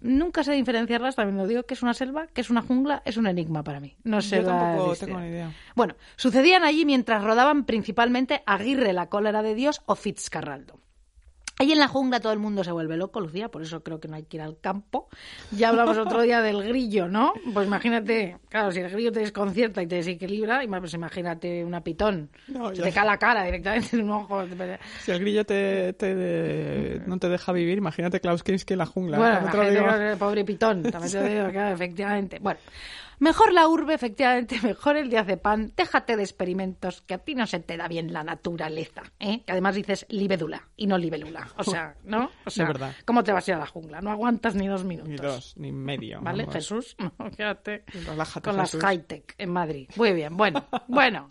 Nunca 0.00 0.44
sé 0.44 0.52
diferenciarlas, 0.52 1.16
también 1.16 1.36
lo 1.36 1.46
digo, 1.46 1.64
que 1.64 1.74
es 1.74 1.82
una 1.82 1.94
selva, 1.94 2.26
que 2.28 2.40
es 2.40 2.50
una 2.50 2.62
jungla, 2.62 3.02
es 3.04 3.16
un 3.16 3.26
enigma 3.26 3.62
para 3.62 3.80
mí. 3.80 3.96
No 4.04 4.20
sé 4.20 4.38
Yo 4.38 4.46
tampoco 4.46 4.96
tengo 4.96 5.20
ni 5.20 5.28
idea. 5.28 5.52
Bueno, 5.74 5.94
sucedían 6.16 6.64
allí 6.64 6.84
mientras 6.84 7.22
rodaban 7.22 7.64
principalmente 7.64 8.42
Aguirre, 8.46 8.92
la 8.92 9.08
cólera 9.08 9.42
de 9.42 9.54
Dios 9.54 9.82
o 9.86 9.94
Fitzcarraldo. 9.94 10.80
Ahí 11.60 11.72
en 11.72 11.78
la 11.80 11.88
jungla 11.88 12.20
todo 12.20 12.32
el 12.32 12.38
mundo 12.38 12.62
se 12.62 12.70
vuelve 12.70 12.96
loco, 12.96 13.20
Lucía, 13.20 13.48
por 13.48 13.62
eso 13.62 13.82
creo 13.82 13.98
que 13.98 14.06
no 14.06 14.14
hay 14.14 14.22
que 14.22 14.36
ir 14.36 14.42
al 14.42 14.58
campo. 14.60 15.08
Ya 15.50 15.70
hablamos 15.70 15.98
otro 15.98 16.22
día 16.22 16.40
del 16.40 16.62
grillo, 16.62 17.08
¿no? 17.08 17.32
Pues 17.52 17.66
imagínate, 17.66 18.36
claro, 18.48 18.70
si 18.70 18.78
el 18.78 18.88
grillo 18.90 19.10
te 19.10 19.20
desconcierta 19.20 19.82
y 19.82 19.88
te 19.88 19.96
desequilibra, 19.96 20.60
pues 20.78 20.94
imagínate 20.94 21.64
una 21.64 21.82
pitón. 21.82 22.30
No, 22.46 22.68
Se 22.68 22.76
ya. 22.76 22.84
te 22.84 22.92
cae 22.92 23.06
la 23.06 23.18
cara 23.18 23.42
directamente 23.44 23.96
en 23.96 24.02
un 24.04 24.10
ojo. 24.12 24.44
Si 25.04 25.10
el 25.10 25.18
grillo 25.18 25.44
te, 25.44 25.94
te 25.94 26.14
de- 26.14 27.02
no 27.06 27.18
te 27.18 27.28
deja 27.28 27.50
vivir, 27.52 27.78
imagínate 27.78 28.20
Klaus 28.20 28.44
Kinski 28.44 28.74
en 28.74 28.78
la 28.78 28.86
jungla. 28.86 29.18
Bueno, 29.18 29.40
imagínate 29.40 29.70
digo. 29.72 29.88
el 30.12 30.16
pobre 30.16 30.44
pitón, 30.44 30.82
también 30.84 31.12
te 31.12 31.28
digo, 31.34 31.48
claro, 31.50 31.74
efectivamente. 31.74 32.38
Bueno, 32.40 32.60
mejor 33.18 33.52
la 33.52 33.68
urbe, 33.68 33.94
efectivamente, 33.94 34.58
mejor 34.62 34.96
el 34.96 35.10
diazepam, 35.10 35.70
déjate 35.76 36.16
de 36.16 36.22
experimentos, 36.22 37.02
que 37.02 37.14
a 37.14 37.18
ti 37.18 37.34
no 37.34 37.46
se 37.46 37.60
te 37.60 37.76
da 37.76 37.88
bien 37.88 38.12
la 38.12 38.24
naturaleza, 38.24 39.02
¿eh? 39.18 39.42
Que 39.44 39.52
además 39.52 39.74
dices 39.74 40.06
libélula 40.08 40.68
y 40.76 40.86
no 40.86 40.98
libélula, 40.98 41.48
o 41.56 41.64
sea, 41.64 41.94
¿no? 42.04 42.30
O 42.44 42.50
sea, 42.50 42.66
verdad. 42.66 42.94
¿cómo 43.04 43.22
te 43.24 43.32
vas 43.32 43.46
a 43.48 43.50
ir 43.50 43.54
a 43.56 43.60
la 43.60 43.66
jungla? 43.66 44.00
No 44.00 44.10
aguantas 44.10 44.54
ni 44.54 44.66
dos 44.66 44.84
minutos. 44.84 45.08
Ni 45.10 45.16
dos, 45.16 45.54
ni 45.56 45.72
medio. 45.72 46.20
¿Vale, 46.20 46.44
vamos. 46.44 46.54
Jesús? 46.54 46.96
No, 47.18 47.30
quédate 47.30 47.84
Relájate, 48.06 48.48
con 48.48 48.60
Jesús. 48.60 48.82
las 48.82 48.90
high-tech 48.90 49.34
en 49.38 49.50
Madrid. 49.50 49.88
Muy 49.96 50.12
bien, 50.12 50.36
bueno, 50.36 50.64
bueno. 50.86 51.30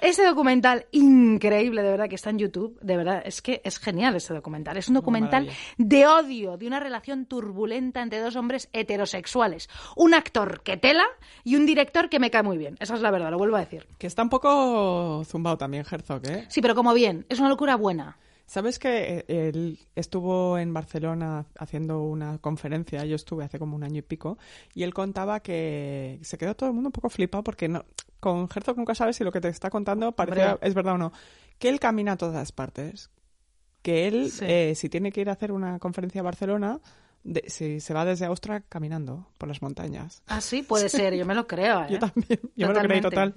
Ese 0.00 0.24
documental 0.24 0.86
increíble, 0.92 1.82
de 1.82 1.90
verdad, 1.90 2.08
que 2.08 2.14
está 2.14 2.30
en 2.30 2.38
YouTube, 2.38 2.78
de 2.80 2.96
verdad, 2.96 3.22
es 3.24 3.42
que 3.42 3.60
es 3.64 3.78
genial 3.78 4.14
ese 4.16 4.32
documental. 4.32 4.76
Es 4.76 4.88
un 4.88 4.94
documental 4.94 5.50
de 5.76 6.06
odio, 6.06 6.56
de 6.56 6.66
una 6.66 6.80
relación 6.80 7.26
turbulenta 7.26 8.02
entre 8.02 8.20
dos 8.20 8.36
hombres 8.36 8.68
heterosexuales. 8.72 9.68
Un 9.96 10.14
actor 10.14 10.62
que 10.62 10.76
tela 10.76 11.04
y 11.44 11.56
un 11.56 11.66
director 11.66 12.08
que 12.08 12.18
me 12.18 12.30
cae 12.30 12.42
muy 12.42 12.58
bien. 12.58 12.76
Esa 12.80 12.94
es 12.94 13.00
la 13.00 13.10
verdad, 13.10 13.30
lo 13.30 13.38
vuelvo 13.38 13.56
a 13.56 13.60
decir. 13.60 13.86
Que 13.98 14.06
está 14.06 14.22
un 14.22 14.28
poco 14.30 15.22
zumbado 15.24 15.58
también 15.58 15.84
Herzog, 15.90 16.26
¿eh? 16.26 16.46
Sí, 16.48 16.60
pero 16.60 16.74
como 16.74 16.92
bien, 16.94 17.26
es 17.28 17.38
una 17.40 17.48
locura 17.48 17.76
buena. 17.76 18.16
¿Sabes 18.46 18.78
que 18.78 19.24
eh, 19.28 19.48
él 19.50 19.78
estuvo 19.94 20.56
en 20.56 20.72
Barcelona 20.72 21.44
haciendo 21.58 22.00
una 22.02 22.38
conferencia? 22.38 23.04
Yo 23.04 23.14
estuve 23.16 23.44
hace 23.44 23.58
como 23.58 23.76
un 23.76 23.84
año 23.84 23.98
y 23.98 24.02
pico. 24.02 24.38
Y 24.74 24.84
él 24.84 24.94
contaba 24.94 25.40
que 25.40 26.18
se 26.22 26.38
quedó 26.38 26.56
todo 26.56 26.70
el 26.70 26.74
mundo 26.74 26.88
un 26.88 26.92
poco 26.92 27.10
flipado 27.10 27.44
porque 27.44 27.68
no, 27.68 27.84
con 28.20 28.48
Herzog 28.54 28.78
nunca 28.78 28.94
sabes 28.94 29.16
si 29.16 29.24
lo 29.24 29.32
que 29.32 29.42
te 29.42 29.48
está 29.48 29.68
contando 29.68 30.12
parece, 30.12 30.56
es 30.62 30.72
verdad 30.72 30.94
o 30.94 30.98
no. 30.98 31.12
Que 31.58 31.68
él 31.68 31.78
camina 31.78 32.12
a 32.12 32.16
todas 32.16 32.52
partes. 32.52 33.10
Que 33.82 34.08
él, 34.08 34.30
Sí. 34.30 34.46
eh, 34.48 34.72
si 34.74 34.88
tiene 34.88 35.12
que 35.12 35.20
ir 35.20 35.28
a 35.28 35.32
hacer 35.32 35.52
una 35.52 35.78
conferencia 35.78 36.22
a 36.22 36.24
Barcelona, 36.24 36.80
de- 37.32 37.44
si 37.48 37.80
se 37.80 37.94
va 37.94 38.04
desde 38.04 38.26
Austria 38.26 38.60
caminando 38.68 39.26
por 39.38 39.48
las 39.48 39.60
montañas. 39.62 40.22
Ah, 40.26 40.40
sí, 40.40 40.62
puede 40.62 40.88
ser, 40.88 41.14
yo 41.14 41.24
me 41.26 41.34
lo 41.34 41.46
creo. 41.46 41.82
¿eh? 41.84 41.86
Yo 41.90 41.98
también, 41.98 42.40
yo 42.56 42.68
me 42.68 42.74
lo 42.74 42.80
creí 42.80 43.00
total. 43.00 43.34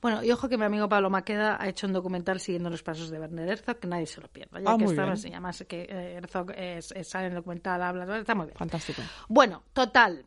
Bueno, 0.00 0.24
y 0.24 0.32
ojo 0.32 0.48
que 0.48 0.58
mi 0.58 0.64
amigo 0.64 0.88
Pablo 0.88 1.10
Maqueda 1.10 1.56
ha 1.62 1.68
hecho 1.68 1.86
un 1.86 1.92
documental 1.92 2.40
siguiendo 2.40 2.70
los 2.70 2.82
pasos 2.82 3.08
de 3.10 3.20
Werner 3.20 3.48
Herzog, 3.48 3.78
que 3.78 3.86
nadie 3.86 4.06
se 4.06 4.20
lo 4.20 4.26
pierda. 4.28 4.58
Ya 4.60 4.70
Ah, 4.70 4.76
que 4.76 4.84
muy 4.84 4.94
bien. 4.94 5.08
así, 5.08 5.28
además 5.28 5.64
que 5.68 5.82
eh, 5.88 6.14
Herzog 6.16 6.50
es- 6.56 6.90
es- 6.92 7.08
sale 7.08 7.26
en 7.26 7.32
el 7.32 7.36
documental, 7.36 7.80
habla, 7.82 8.18
está 8.18 8.34
muy 8.34 8.46
bien. 8.46 8.56
Fantástico. 8.56 9.00
Bueno, 9.28 9.62
total. 9.72 10.24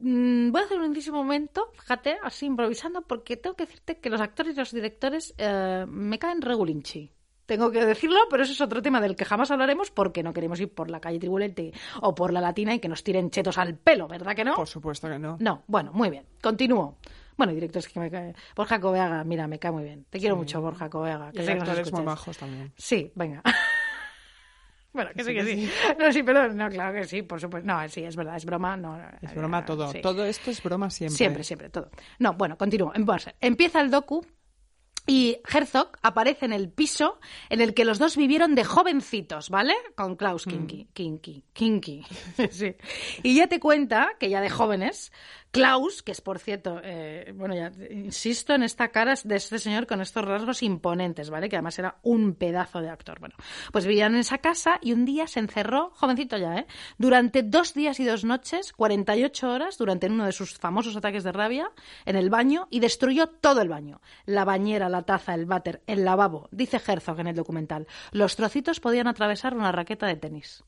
Mm, 0.00 0.50
voy 0.52 0.62
a 0.62 0.64
hacer 0.64 0.78
un 0.78 0.86
inicio 0.86 1.12
momento, 1.12 1.70
fíjate, 1.74 2.18
así 2.22 2.46
improvisando, 2.46 3.02
porque 3.02 3.36
tengo 3.36 3.56
que 3.56 3.64
decirte 3.66 3.98
que 3.98 4.10
los 4.10 4.20
actores 4.20 4.54
y 4.54 4.58
los 4.58 4.72
directores 4.72 5.34
eh, 5.38 5.84
me 5.88 6.18
caen 6.18 6.40
regulinchi. 6.42 7.12
Tengo 7.48 7.70
que 7.72 7.82
decirlo, 7.86 8.18
pero 8.28 8.42
eso 8.42 8.52
es 8.52 8.60
otro 8.60 8.82
tema 8.82 9.00
del 9.00 9.16
que 9.16 9.24
jamás 9.24 9.50
hablaremos 9.50 9.90
porque 9.90 10.22
no 10.22 10.34
queremos 10.34 10.60
ir 10.60 10.68
por 10.70 10.90
la 10.90 11.00
calle 11.00 11.18
Tribulete 11.18 11.72
o 12.02 12.14
por 12.14 12.30
la 12.30 12.42
Latina 12.42 12.74
y 12.74 12.78
que 12.78 12.88
nos 12.88 13.02
tiren 13.02 13.30
chetos 13.30 13.56
al 13.56 13.74
pelo, 13.74 14.06
¿verdad 14.06 14.36
que 14.36 14.44
no? 14.44 14.54
Por 14.54 14.68
supuesto 14.68 15.08
que 15.08 15.18
no. 15.18 15.38
No, 15.40 15.62
bueno, 15.66 15.90
muy 15.94 16.10
bien. 16.10 16.26
Continúo. 16.42 16.98
Bueno, 17.38 17.54
directores 17.54 17.88
que 17.88 18.00
me 18.00 18.10
cae. 18.10 18.34
Borja 18.54 18.78
Coveaga, 18.78 19.24
mira, 19.24 19.46
me 19.48 19.58
cae 19.58 19.72
muy 19.72 19.82
bien. 19.84 20.04
Te 20.10 20.18
quiero 20.18 20.36
mucho, 20.36 20.60
Borja 20.60 20.90
Coveaga. 20.90 21.32
Que 21.32 21.50
actores 21.50 21.90
muy 21.90 22.02
majos 22.02 22.36
también. 22.36 22.70
Sí, 22.76 23.10
venga. 23.14 23.42
bueno, 24.92 25.10
que 25.16 25.24
sí, 25.24 25.32
que 25.32 25.44
sí. 25.44 25.70
No, 25.98 26.12
sí, 26.12 26.22
perdón. 26.22 26.54
No, 26.54 26.68
claro 26.68 26.92
que 27.00 27.04
sí, 27.06 27.22
por 27.22 27.40
supuesto. 27.40 27.66
No, 27.66 27.88
sí, 27.88 28.04
es 28.04 28.14
verdad, 28.14 28.36
es 28.36 28.44
broma. 28.44 28.76
No, 28.76 29.00
Es 29.22 29.34
broma 29.34 29.64
todo. 29.64 29.90
sí. 29.90 30.02
Todo 30.02 30.26
esto 30.26 30.50
es 30.50 30.62
broma 30.62 30.90
siempre. 30.90 31.16
Siempre, 31.16 31.44
siempre, 31.44 31.70
todo. 31.70 31.88
No, 32.18 32.34
bueno, 32.34 32.58
continúo. 32.58 32.92
Empieza 33.40 33.80
el 33.80 33.90
docu 33.90 34.22
y 35.08 35.38
Herzog 35.50 35.92
aparece 36.02 36.44
en 36.44 36.52
el 36.52 36.68
piso 36.68 37.18
en 37.48 37.62
el 37.62 37.72
que 37.72 37.86
los 37.86 37.98
dos 37.98 38.14
vivieron 38.14 38.54
de 38.54 38.62
jovencitos, 38.62 39.48
¿vale? 39.48 39.74
Con 39.96 40.16
Klaus 40.16 40.44
Kinky. 40.44 40.86
Kinky. 40.92 41.42
Kinky. 41.54 42.04
sí. 42.50 42.76
Y 43.22 43.34
ya 43.34 43.46
te 43.46 43.58
cuenta 43.58 44.10
que 44.20 44.28
ya 44.28 44.42
de 44.42 44.50
jóvenes, 44.50 45.10
Klaus, 45.50 46.02
que 46.02 46.12
es 46.12 46.20
por 46.20 46.38
cierto, 46.38 46.80
eh, 46.84 47.32
bueno, 47.34 47.54
ya 47.54 47.72
insisto 47.90 48.54
en 48.54 48.62
esta 48.62 48.88
cara 48.88 49.14
de 49.24 49.36
este 49.36 49.58
señor 49.58 49.86
con 49.86 50.00
estos 50.00 50.24
rasgos 50.24 50.62
imponentes, 50.62 51.30
¿vale? 51.30 51.48
Que 51.48 51.56
además 51.56 51.78
era 51.78 51.98
un 52.02 52.34
pedazo 52.34 52.80
de 52.80 52.90
actor. 52.90 53.18
Bueno, 53.18 53.34
pues 53.72 53.86
vivían 53.86 54.14
en 54.14 54.20
esa 54.20 54.38
casa 54.38 54.78
y 54.82 54.92
un 54.92 55.04
día 55.04 55.26
se 55.26 55.40
encerró, 55.40 55.90
jovencito 55.94 56.36
ya, 56.36 56.56
¿eh? 56.56 56.66
Durante 56.98 57.42
dos 57.42 57.72
días 57.74 57.98
y 58.00 58.04
dos 58.04 58.24
noches, 58.24 58.72
48 58.72 59.50
horas, 59.50 59.78
durante 59.78 60.06
uno 60.06 60.26
de 60.26 60.32
sus 60.32 60.54
famosos 60.54 60.96
ataques 60.96 61.24
de 61.24 61.32
rabia, 61.32 61.70
en 62.04 62.16
el 62.16 62.28
baño 62.28 62.68
y 62.70 62.80
destruyó 62.80 63.28
todo 63.28 63.62
el 63.62 63.68
baño. 63.68 64.00
La 64.26 64.44
bañera, 64.44 64.88
la 64.88 65.02
taza, 65.02 65.34
el 65.34 65.46
váter, 65.46 65.82
el 65.86 66.04
lavabo. 66.04 66.48
Dice 66.52 66.80
Herzog 66.84 67.20
en 67.20 67.28
el 67.28 67.36
documental. 67.36 67.86
Los 68.12 68.36
trocitos 68.36 68.80
podían 68.80 69.08
atravesar 69.08 69.54
una 69.54 69.72
raqueta 69.72 70.06
de 70.06 70.16
tenis. 70.16 70.64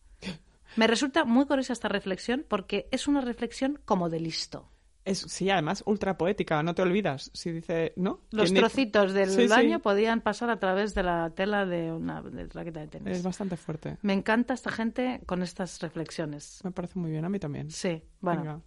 Me 0.77 0.87
resulta 0.87 1.25
muy 1.25 1.47
curiosa 1.47 1.73
esta 1.73 1.89
reflexión 1.89 2.45
porque 2.49 2.89
es 2.91 3.09
una 3.09 3.21
reflexión 3.21 3.79
como 3.85 4.09
de 4.09 4.21
listo. 4.21 4.69
Es, 5.05 5.19
sí, 5.21 5.49
además 5.49 5.83
ultra 5.87 6.19
poética, 6.19 6.63
no 6.63 6.75
te 6.75 6.83
olvidas. 6.83 7.31
Si 7.33 7.51
dice, 7.51 7.95
¿no? 7.97 8.21
Los 8.31 8.45
¿Quién 8.45 8.55
di- 8.55 8.61
trocitos 8.61 9.13
del 9.15 9.31
Sí, 9.31 9.43
sí. 9.43 9.49
baño 9.49 9.81
podían 9.81 10.21
pasar 10.21 10.51
a 10.51 10.59
través 10.59 10.95
de 10.95 11.03
la 11.03 11.31
tela 11.31 11.65
de 11.65 11.91
una 11.91 12.21
de 12.23 12.47
raqueta 12.49 12.81
de 12.81 12.87
tenis. 12.89 13.17
Es 13.17 13.23
bastante 13.23 13.57
fuerte. 13.57 13.97
Me 14.03 14.13
encanta 14.13 14.53
esta 14.53 14.71
gente 14.71 15.23
con 15.25 15.43
estas 15.43 15.81
reflexiones. 15.81 16.61
Me 16.65 16.71
parece 16.71 16.99
muy 16.99 17.11
bien, 17.11 17.25
a 17.25 17.31
mí 17.31 17.39
también. 17.39 17.71
Sí, 17.71 18.03
bueno. 18.21 18.43
Venga. 18.43 18.61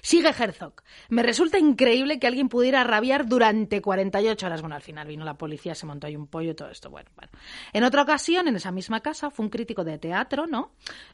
Sigue 0.00 0.30
Herzog. 0.30 0.82
Me 1.08 1.22
resulta 1.22 1.58
increíble 1.58 2.18
que 2.18 2.26
alguien 2.26 2.48
pudiera 2.48 2.82
rabiar 2.84 3.26
durante 3.26 3.80
48 3.80 4.46
horas. 4.46 4.60
Bueno, 4.60 4.76
al 4.76 4.82
final 4.82 5.06
vino 5.06 5.24
la 5.24 5.38
policía, 5.38 5.74
se 5.74 5.86
montó 5.86 6.06
ahí 6.06 6.16
un 6.16 6.26
pollo 6.26 6.50
y 6.50 6.54
todo 6.54 6.70
esto. 6.70 6.90
Bueno, 6.90 7.10
bueno. 7.14 7.30
En 7.72 7.84
otra 7.84 8.02
ocasión, 8.02 8.48
en 8.48 8.56
esa 8.56 8.72
misma 8.72 9.00
casa, 9.00 9.30
fue 9.30 9.44
un 9.44 9.50
crítico 9.50 9.84
de 9.84 9.98
teatro, 9.98 10.46
¿no? 10.46 10.72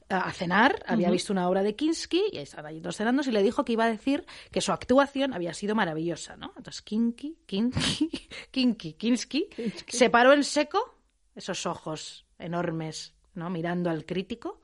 A 0.09 0.33
cenar, 0.33 0.83
había 0.87 1.11
visto 1.11 1.33
una 1.33 1.49
obra 1.49 1.63
de 1.63 1.77
Kinski 1.77 2.25
y 2.33 2.39
estaban 2.39 2.67
allí 2.67 2.81
todos 2.81 2.97
cenando 2.97 3.23
y 3.27 3.31
le 3.31 3.43
dijo 3.43 3.65
que 3.65 3.73
iba 3.73 3.85
a 3.85 3.91
decir 3.91 4.25
que 4.51 4.61
su 4.61 4.73
actuación 4.73 5.35
había 5.35 5.53
sido 5.55 5.75
maravillosa, 5.75 6.37
¿no? 6.37 6.53
Entonces, 6.57 6.83
Kinky, 6.83 7.39
Kinky, 7.47 8.29
Kinky, 8.51 8.93
Kinski, 8.95 9.49
se 9.87 10.11
paró 10.11 10.33
en 10.33 10.45
seco, 10.45 10.97
esos 11.35 11.67
ojos 11.67 12.27
enormes, 12.39 13.15
¿no? 13.35 13.51
Mirando 13.51 13.91
al 13.91 14.05
crítico, 14.05 14.61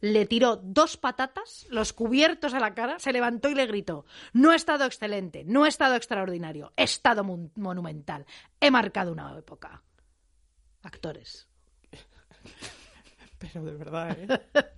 le 0.00 0.26
tiró 0.26 0.56
dos 0.56 0.96
patatas, 0.96 1.66
los 1.70 1.92
cubiertos 1.92 2.54
a 2.54 2.60
la 2.60 2.74
cara, 2.74 2.98
se 2.98 3.12
levantó 3.12 3.48
y 3.50 3.54
le 3.54 3.66
gritó: 3.66 4.04
No 4.32 4.52
he 4.52 4.56
estado 4.56 4.84
excelente, 4.84 5.44
no 5.44 5.66
he 5.66 5.68
estado 5.68 5.94
extraordinario, 5.96 6.72
he 6.76 6.84
estado 6.84 7.24
mon- 7.24 7.50
monumental, 7.56 8.24
he 8.60 8.70
marcado 8.70 9.12
una 9.12 9.36
época. 9.38 9.82
Actores. 10.82 11.48
Pero 13.38 13.64
de 13.64 13.72
verdad, 13.72 14.16
¿eh? 14.18 14.26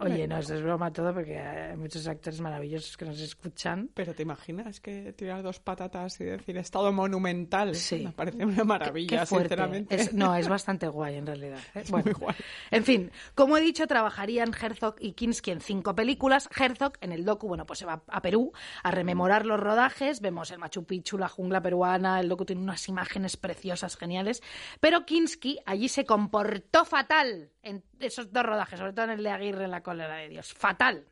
Oye, 0.00 0.26
no, 0.26 0.38
eso 0.38 0.54
es 0.54 0.62
broma 0.62 0.92
todo 0.92 1.14
porque 1.14 1.38
hay 1.38 1.76
muchos 1.76 2.06
actores 2.08 2.40
maravillosos 2.40 2.96
que 2.96 3.04
nos 3.04 3.20
escuchan. 3.20 3.88
Pero 3.94 4.14
te 4.14 4.22
imaginas 4.22 4.80
que 4.80 5.12
tirar 5.12 5.42
dos 5.42 5.60
patatas 5.60 6.20
y 6.20 6.24
decir 6.24 6.56
estado 6.56 6.92
monumental. 6.92 7.74
Sí. 7.76 8.00
Me 8.04 8.10
parece 8.12 8.44
una 8.44 8.64
maravilla, 8.64 9.20
Qué 9.20 9.26
sinceramente. 9.26 9.94
Es- 9.94 10.12
no, 10.12 10.34
es 10.34 10.48
bastante 10.48 10.88
guay 10.88 11.16
en 11.16 11.26
realidad. 11.26 11.60
¿eh? 11.74 11.84
Bueno, 11.88 12.06
muy 12.06 12.14
guay. 12.14 12.34
En 12.72 12.84
fin, 12.84 13.12
como 13.36 13.56
he 13.56 13.60
dicho, 13.60 13.86
trabajarían 13.86 14.52
Herzog 14.60 14.96
y 14.98 15.12
Kinski 15.12 15.52
en 15.52 15.60
cinco 15.60 15.94
películas. 15.94 16.48
Herzog 16.58 16.94
en 17.00 17.12
el 17.12 17.24
docu, 17.24 17.46
bueno, 17.46 17.64
pues 17.64 17.78
se 17.78 17.86
va 17.86 18.02
a 18.08 18.22
Perú 18.22 18.52
a 18.82 18.90
rememorar 18.90 19.46
los 19.46 19.60
rodajes. 19.60 20.20
Vemos 20.20 20.50
el 20.50 20.58
Machu 20.58 20.84
Picchu, 20.84 21.16
la 21.16 21.28
jungla 21.28 21.62
peruana. 21.62 22.18
El 22.18 22.28
docu 22.28 22.44
tiene 22.44 22.62
unas 22.62 22.88
imágenes 22.88 23.36
preciosas, 23.36 23.96
geniales. 23.96 24.42
Pero 24.80 25.06
Kinski 25.06 25.60
allí 25.64 25.88
se 25.88 26.04
comportó 26.04 26.84
fatal 26.84 27.51
en 27.62 27.82
esos 28.00 28.32
dos 28.32 28.44
rodajes, 28.44 28.78
sobre 28.78 28.92
todo 28.92 29.04
en 29.06 29.12
el 29.12 29.22
de 29.22 29.30
Aguirre 29.30 29.64
en 29.64 29.70
la 29.70 29.82
cólera 29.82 30.16
de 30.16 30.28
Dios. 30.28 30.52
Fatal. 30.54 31.06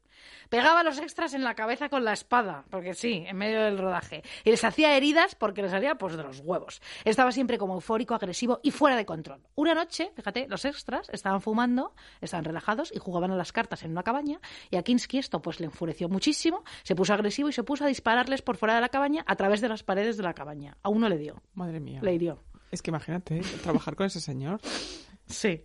Pegaba 0.51 0.81
a 0.81 0.85
los 0.85 0.99
extras 0.99 1.33
en 1.33 1.45
la 1.45 1.55
cabeza 1.55 1.89
con 1.89 2.05
la 2.05 2.13
espada, 2.13 2.65
porque 2.71 2.93
sí, 2.95 3.25
en 3.27 3.37
medio 3.37 3.63
del 3.63 3.79
rodaje. 3.79 4.23
Y 4.45 4.51
les 4.51 4.63
hacía 4.65 4.97
heridas 4.97 5.35
porque 5.35 5.63
les 5.63 5.71
salía 5.71 5.95
pues 5.95 6.17
de 6.17 6.23
los 6.23 6.41
huevos. 6.41 6.83
Estaba 7.05 7.33
siempre 7.33 7.57
como 7.57 7.75
eufórico, 7.75 8.15
agresivo 8.15 8.61
y 8.63 8.71
fuera 8.71 8.97
de 8.97 9.07
control. 9.07 9.41
Una 9.55 9.75
noche, 9.75 10.11
fíjate, 10.17 10.47
los 10.49 10.65
extras 10.65 11.09
estaban 11.11 11.41
fumando, 11.41 11.95
estaban 12.21 12.45
relajados 12.45 12.93
y 12.95 12.99
jugaban 12.99 13.31
a 13.31 13.37
las 13.37 13.53
cartas 13.53 13.83
en 13.85 13.93
una 13.93 14.03
cabaña. 14.03 14.41
Y 14.71 14.77
a 14.77 14.83
Kinski 14.83 15.19
esto 15.19 15.41
pues 15.41 15.61
le 15.61 15.67
enfureció 15.67 16.09
muchísimo, 16.09 16.65
se 16.83 16.95
puso 16.97 17.15
agresivo 17.15 17.49
y 17.49 17.53
se 17.53 17.63
puso 17.63 17.85
a 17.85 17.89
dispararles 17.89 18.43
por 18.43 18.57
fuera 18.57 18.75
de 18.75 18.81
la 18.81 18.89
cabaña 18.89 19.25
a 19.27 19.37
través 19.37 19.61
de 19.61 19.69
las 19.69 19.85
paredes 19.85 20.17
de 20.17 20.25
la 20.25 20.35
cabaña. 20.35 20.77
A 20.83 20.89
uno 20.89 21.09
le 21.09 21.17
dio, 21.17 21.41
Madre 21.55 21.81
mía. 21.81 22.01
le 22.03 22.13
hirió. 22.13 22.43
Es 22.73 22.83
que 22.83 22.91
imagínate, 22.91 23.41
trabajar 23.63 23.97
con 23.97 24.07
ese 24.07 24.21
señor. 24.21 24.61
Sí. 25.31 25.63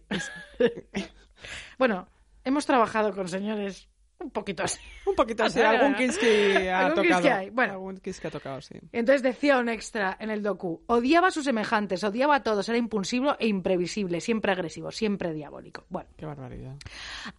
bueno, 1.77 2.07
hemos 2.43 2.65
trabajado 2.65 3.13
con 3.13 3.27
señores 3.27 3.87
un 4.17 4.31
poquito 4.31 4.63
así. 4.63 4.79
Un 5.05 5.13
poquito 5.13 5.43
así, 5.43 5.59
Ah, 5.61 5.71
algún 5.71 5.93
ah, 5.93 5.97
Kinski 5.97 6.67
ha 6.69 6.85
algún 6.87 7.03
tocado. 7.03 7.33
Hay, 7.33 7.49
bueno. 7.49 7.73
Algún 7.73 7.97
Kinski 7.97 8.27
ha 8.27 8.31
tocado, 8.31 8.61
sí. 8.61 8.75
Entonces 8.93 9.21
decía 9.21 9.57
un 9.57 9.67
extra 9.67 10.15
en 10.19 10.29
el 10.29 10.41
docu, 10.41 10.83
odiaba 10.87 11.27
a 11.27 11.31
sus 11.31 11.43
semejantes, 11.43 12.03
odiaba 12.03 12.35
a 12.37 12.43
todos, 12.43 12.67
era 12.69 12.77
impulsivo 12.77 13.35
e 13.39 13.47
imprevisible, 13.47 14.21
siempre 14.21 14.53
agresivo, 14.53 14.89
siempre 14.91 15.33
diabólico. 15.33 15.85
Bueno, 15.89 16.09
Qué 16.17 16.25
barbaridad. 16.25 16.75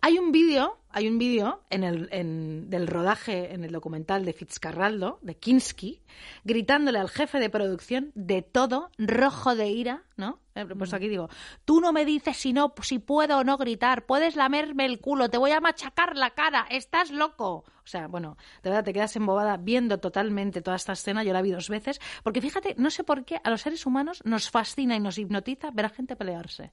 hay 0.03 0.19
un 0.19 0.31
vídeo, 0.33 0.79
hay 0.97 1.09
un 1.09 1.19
vídeo 1.19 1.63
en 1.69 1.85
el 1.85 2.09
en- 2.11 2.71
del 2.71 2.87
rodaje 2.87 3.53
en 3.53 3.65
el 3.65 3.71
documental 3.73 4.25
de 4.25 4.33
Fitzcarraldo, 4.33 5.19
de 5.21 5.37
Kinski, 5.37 6.01
gritándole 6.45 6.99
al 6.99 7.11
jefe 7.11 7.39
de 7.39 7.51
producción 7.51 8.13
de 8.15 8.41
todo, 8.41 8.91
rojo 8.97 9.55
de 9.55 9.69
ira, 9.69 10.05
¿no? 10.17 10.41
He 10.55 10.65
puesto 10.65 10.97
aquí 10.97 11.09
digo, 11.09 11.29
tú 11.67 11.83
no 11.83 11.93
me 11.93 12.07
dices 12.07 12.39
si 12.39 12.55
no, 12.55 12.73
si 12.81 12.99
puedo 12.99 13.37
o 13.37 13.45
no 13.45 13.59
gritar, 13.59 14.07
puedes 14.07 14.37
lamerme 14.37 14.87
el 14.87 14.99
culo, 14.99 15.29
te 15.29 15.37
voy 15.37 15.51
a 15.51 15.61
machacar 15.61 16.17
la 16.17 16.31
cara, 16.31 16.67
estás 16.71 17.11
loco. 17.11 17.57
O 17.85 17.87
sea, 17.87 18.07
bueno, 18.09 18.39
de 18.63 18.71
verdad 18.71 18.83
te 18.83 18.95
quedas 18.95 19.15
embobada 19.17 19.59
viendo 19.59 19.99
totalmente 19.99 20.63
toda 20.63 20.77
esta 20.77 20.95
escena, 20.95 21.23
yo 21.25 21.35
la 21.35 21.43
vi 21.43 21.51
dos 21.51 21.69
veces, 21.69 22.01
porque 22.23 22.41
fíjate, 22.41 22.75
no 22.79 22.89
sé 22.91 23.05
por 23.05 23.27
qué 23.27 23.39
a 23.45 23.51
los 23.51 23.61
seres 23.61 23.85
humanos 23.85 24.23
nos 24.25 24.49
fascina 24.51 24.97
y 24.97 25.01
nos 25.01 25.19
hipnotiza 25.19 25.71
ver 25.73 25.85
a 25.85 25.89
gente 25.91 26.17
pelearse. 26.17 26.73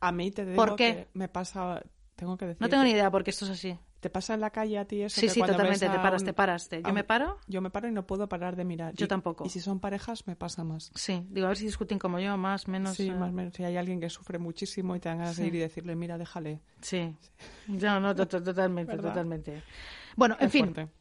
A 0.00 0.12
mí 0.12 0.30
te 0.30 0.44
digo 0.44 0.56
¿Por 0.56 0.76
qué? 0.76 0.92
que 0.94 1.08
me 1.14 1.28
pasa... 1.28 1.82
Tengo 2.16 2.36
que 2.36 2.46
decir... 2.46 2.60
No 2.60 2.68
tengo 2.68 2.84
ni 2.84 2.90
idea 2.90 3.10
porque 3.10 3.30
esto 3.30 3.44
es 3.46 3.52
así. 3.52 3.78
¿Te 4.00 4.10
pasa 4.10 4.34
en 4.34 4.40
la 4.40 4.50
calle 4.50 4.78
a 4.78 4.84
ti 4.84 5.02
eso? 5.02 5.14
Sí, 5.20 5.28
que 5.28 5.32
sí, 5.34 5.40
totalmente, 5.40 5.88
te 5.88 5.98
paras, 5.98 6.22
un- 6.22 6.26
te 6.26 6.32
paras. 6.32 6.68
te- 6.68 6.82
Yo 6.82 6.88
un- 6.88 6.94
me 6.94 7.04
paro, 7.04 7.38
Yo 7.46 7.60
me 7.60 7.70
paro 7.70 7.88
y 7.88 7.92
no 7.92 8.04
puedo 8.04 8.28
parar 8.28 8.56
de 8.56 8.64
mirar. 8.64 8.94
Yo 8.94 9.04
Y- 9.04 9.08
tampoco. 9.08 9.44
Y 9.46 9.48
si 9.48 9.60
son 9.60 9.78
parejas, 9.78 10.26
me 10.26 10.34
pasa 10.34 10.64
más. 10.64 10.90
sí, 10.94 11.24
digo, 11.30 11.46
a 11.46 11.50
ver 11.50 11.56
si 11.58 11.64
discuten 11.66 11.98
como 12.00 12.18
yo, 12.18 12.36
más, 12.36 12.66
menos. 12.66 12.96
sí, 12.96 13.08
eh, 13.08 13.14
más 13.14 13.32
menos. 13.32 13.54
Si 13.54 13.62
hay 13.62 13.76
alguien 13.76 14.00
que 14.00 14.10
sufre 14.10 14.38
muchísimo 14.38 14.96
y 14.96 15.00
te 15.00 15.08
dan 15.08 15.18
ganas 15.18 15.36
de 15.36 15.44
Sí. 15.44 15.48
ir 15.48 15.54
y 15.54 15.58
decirle, 15.58 15.94
mira, 15.94 16.18
déjale. 16.18 16.60
Sí. 16.80 17.14
No, 17.68 18.00
no, 18.00 18.14
to- 18.14 18.26
totalmente, 18.42 18.96
totalmente. 18.96 19.62
Bueno, 20.16 20.36
en 20.40 20.46
Es 20.46 20.52
fin, 20.52 20.64
fuerte. 20.74 20.92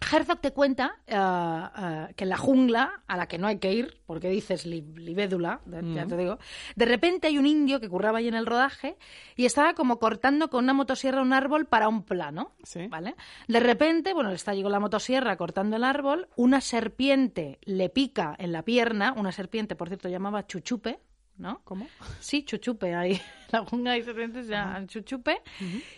Herzog 0.00 0.40
te 0.40 0.52
cuenta 0.52 0.96
ah, 1.10 1.72
ah, 1.74 2.08
que 2.16 2.24
en 2.24 2.30
la 2.30 2.36
jungla, 2.36 3.02
a 3.06 3.16
la 3.16 3.26
que 3.26 3.36
no 3.36 3.46
hay 3.46 3.58
que 3.58 3.72
ir, 3.72 4.00
porque 4.06 4.28
dices 4.30 4.64
li- 4.64 4.80
libédula, 4.96 5.60
de- 5.66 5.94
ya 5.94 6.06
te 6.06 6.16
digo, 6.16 6.38
de 6.76 6.84
repente 6.84 7.26
hay 7.26 7.36
un 7.36 7.46
indio 7.46 7.80
que 7.80 7.88
curraba 7.88 8.18
ahí 8.18 8.28
en 8.28 8.34
el 8.34 8.46
rodaje 8.46 8.96
y 9.36 9.44
estaba 9.44 9.74
como 9.74 9.98
cortando 9.98 10.48
con 10.50 10.64
una 10.64 10.72
motosierra 10.72 11.20
un 11.20 11.32
árbol 11.32 11.66
para 11.66 11.88
un 11.88 12.04
plano. 12.04 12.52
Sí. 12.62 12.86
¿Vale? 12.86 13.16
De 13.48 13.60
repente, 13.60 14.14
bueno, 14.14 14.30
le 14.30 14.36
está 14.36 14.54
llegó 14.54 14.68
la 14.68 14.80
motosierra 14.80 15.36
cortando 15.36 15.76
el 15.76 15.84
árbol, 15.84 16.28
una 16.36 16.60
serpiente 16.60 17.58
le 17.64 17.88
pica 17.90 18.34
en 18.38 18.52
la 18.52 18.62
pierna, 18.62 19.12
una 19.16 19.32
serpiente, 19.32 19.74
por 19.76 19.88
cierto, 19.88 20.08
llamaba 20.08 20.46
chuchupe, 20.46 21.00
¿no? 21.36 21.60
¿Cómo? 21.64 21.86
Sí, 22.20 22.44
chuchupe, 22.44 22.94
ahí 22.94 23.20
la 23.50 23.64
jungla 23.64 23.92
hay 23.92 24.02
serpientes 24.02 24.46
ya 24.46 24.82
chuchupe. 24.86 25.42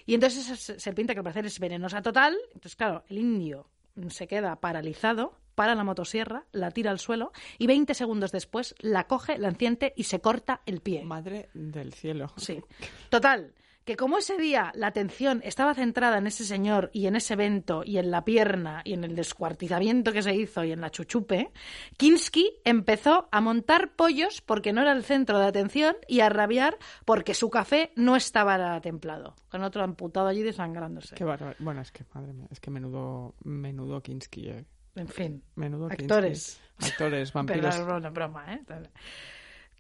Y 0.07 0.15
entonces 0.15 0.47
esa 0.47 0.57
se- 0.57 0.81
serpiente 0.81 1.13
que 1.13 1.21
al 1.21 1.25
parecer 1.25 1.47
es 1.47 1.59
venenosa 1.61 2.03
total, 2.03 2.37
entonces 2.55 2.77
claro, 2.77 3.05
el 3.09 3.19
indio 3.19 3.69
se 4.09 4.27
queda 4.27 4.61
paralizado, 4.61 5.41
para 5.55 5.75
la 5.75 5.85
motosierra, 5.85 6.47
la 6.53 6.71
tira 6.71 6.91
al 6.91 6.99
suelo 6.99 7.33
y 7.59 7.67
20 7.67 7.93
segundos 7.93 8.33
después 8.33 8.75
la 8.79 9.07
coge, 9.07 9.37
la 9.37 9.49
enciende 9.49 9.93
y 9.95 10.05
se 10.05 10.21
corta 10.21 10.63
el 10.65 10.81
pie. 10.81 11.05
Madre 11.05 11.51
del 11.53 11.93
cielo. 11.93 12.33
Sí. 12.39 12.63
Total, 13.11 13.53
que 13.91 13.97
como 13.97 14.19
ese 14.19 14.39
día 14.39 14.71
la 14.77 14.87
atención 14.87 15.41
estaba 15.43 15.75
centrada 15.75 16.19
en 16.19 16.29
ese 16.29 16.45
señor 16.45 16.91
y 16.93 17.09
en 17.09 17.17
ese 17.17 17.35
evento 17.35 17.83
y 17.85 17.99
en 17.99 18.13
la 18.13 18.25
pierna 18.25 18.83
y 18.85 18.93
en 18.93 19.03
el 19.03 19.17
descuartizamiento 19.17 20.13
que 20.13 20.23
se 20.23 20.33
hizo 20.33 20.63
y 20.63 20.71
en 20.71 20.81
la 20.81 20.91
chuchupe, 20.91 21.51
Kinski 21.97 22.61
empezó 22.65 23.29
a 23.33 23.41
montar 23.41 23.97
pollos 23.97 24.43
porque 24.43 24.73
no 24.73 24.83
era 24.83 24.93
el 24.93 25.03
centro 25.03 25.41
de 25.41 25.47
atención 25.47 25.97
y 26.07 26.21
a 26.21 26.29
rabiar 26.29 26.79
porque 27.05 27.35
su 27.35 27.51
café 27.51 27.91
no 27.97 28.15
estaba 28.15 28.81
templado, 28.81 29.35
con 29.49 29.65
otro 29.65 29.83
amputado 29.83 30.29
allí 30.29 30.43
desangrándose. 30.45 31.17
Qué 31.17 31.25
bárbaro. 31.25 31.57
Bueno, 31.59 31.81
es 31.81 31.91
que, 31.91 32.05
madre 32.15 32.33
mía, 32.33 32.47
es 32.49 32.61
que 32.61 32.71
menudo, 32.71 33.35
menudo 33.43 34.01
Kinski, 34.05 34.51
eh. 34.51 34.65
En 34.95 35.09
fin, 35.09 35.43
Menudo 35.57 35.89
Kinski. 35.89 36.05
actores. 36.05 36.61
Actores, 36.79 37.31
Pero 37.33 37.45
vampiros. 37.45 37.75
es 37.75 37.85
broma, 37.85 38.11
broma, 38.11 38.55
¿eh? 38.55 38.61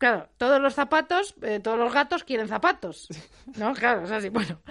Claro, 0.00 0.30
todos 0.38 0.62
los 0.62 0.72
zapatos, 0.72 1.34
eh, 1.42 1.60
todos 1.60 1.78
los 1.78 1.92
gatos 1.92 2.24
quieren 2.24 2.48
zapatos. 2.48 3.06
¿No? 3.58 3.74
Claro, 3.80 4.04
es 4.04 4.10
así. 4.10 4.30
Bueno, 4.30 4.62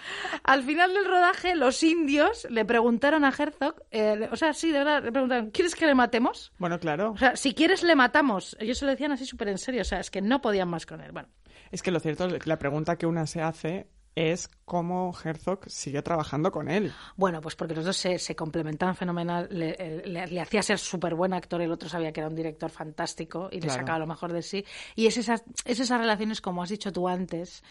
al 0.43 0.63
final 0.63 0.91
del 0.91 1.05
rodaje, 1.05 1.53
los 1.53 1.83
indios 1.83 2.47
le 2.49 2.65
preguntaron 2.65 3.23
a 3.23 3.29
Herzog, 3.29 3.75
eh, 3.91 4.27
o 4.31 4.35
sea, 4.35 4.53
sí, 4.53 4.71
de 4.71 4.79
verdad, 4.79 5.03
le 5.03 5.11
preguntaron, 5.11 5.51
¿quieres 5.51 5.75
que 5.75 5.85
le 5.85 5.93
matemos? 5.93 6.51
Bueno, 6.57 6.79
claro. 6.79 7.11
O 7.11 7.17
sea, 7.17 7.35
si 7.35 7.53
quieres, 7.53 7.83
le 7.83 7.95
matamos. 7.95 8.57
Ellos 8.59 8.79
se 8.79 8.85
lo 8.85 8.91
decían 8.91 9.11
así 9.11 9.23
súper 9.23 9.49
en 9.49 9.59
serio, 9.59 9.81
o 9.81 9.85
sea, 9.85 9.99
es 9.99 10.09
que 10.09 10.19
no 10.19 10.41
podían 10.41 10.67
más 10.67 10.87
con 10.87 10.99
él. 10.99 11.11
Bueno, 11.11 11.29
Es 11.69 11.83
que 11.83 11.91
lo 11.91 11.99
cierto 11.99 12.27
la 12.45 12.57
pregunta 12.57 12.97
que 12.97 13.05
una 13.05 13.27
se 13.27 13.43
hace 13.43 13.87
es 14.19 14.49
cómo 14.65 15.13
Herzog 15.23 15.62
sigue 15.69 16.01
trabajando 16.01 16.51
con 16.51 16.69
él. 16.69 16.91
Bueno, 17.15 17.39
pues 17.41 17.55
porque 17.55 17.73
los 17.75 17.86
dos 17.86 17.95
se, 17.97 18.19
se 18.19 18.36
complementaban 18.36 18.95
fenomenal. 18.95 19.47
Le, 19.49 20.01
le- 20.05 20.27
le 20.27 20.41
hacía 20.41 20.62
ser 20.62 20.77
súper 20.79 21.15
buen 21.15 21.34
actor, 21.34 21.62
el 21.62 21.71
otro 21.71 21.88
sabía 21.89 22.12
que 22.12 22.19
era 22.19 22.27
un 22.29 22.36
director 22.36 22.69
fantástico 22.69 23.47
y 23.51 23.55
le 23.55 23.67
Claro. 23.67 23.79
sacaba 23.79 23.99
lo 23.99 24.08
mejor 24.08 24.34
de 24.34 24.41
sí. 24.41 24.65
Y 24.95 25.08
es 25.08 25.17
esas, 25.17 25.43
es 25.65 25.79
esas 25.79 25.99
relaciones, 25.99 26.41
como 26.41 26.62
has 26.63 26.69
dicho 26.69 26.91
tú 26.91 27.08
antes, 27.08 27.63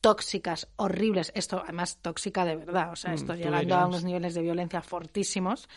tóxicas, 0.00 0.68
horribles. 0.76 1.32
Esto, 1.34 1.60
además, 1.64 1.98
tóxica 2.00 2.44
de 2.44 2.56
verdad. 2.56 2.92
O 2.92 2.96
sea, 2.96 3.10
Mm, 3.12 3.14
esto 3.14 3.34
llegando 3.34 3.74
a 3.76 3.86
unos 3.86 4.04
niveles 4.04 4.34
de 4.34 4.42
violencia 4.42 4.82
fortísimos. 4.82 5.68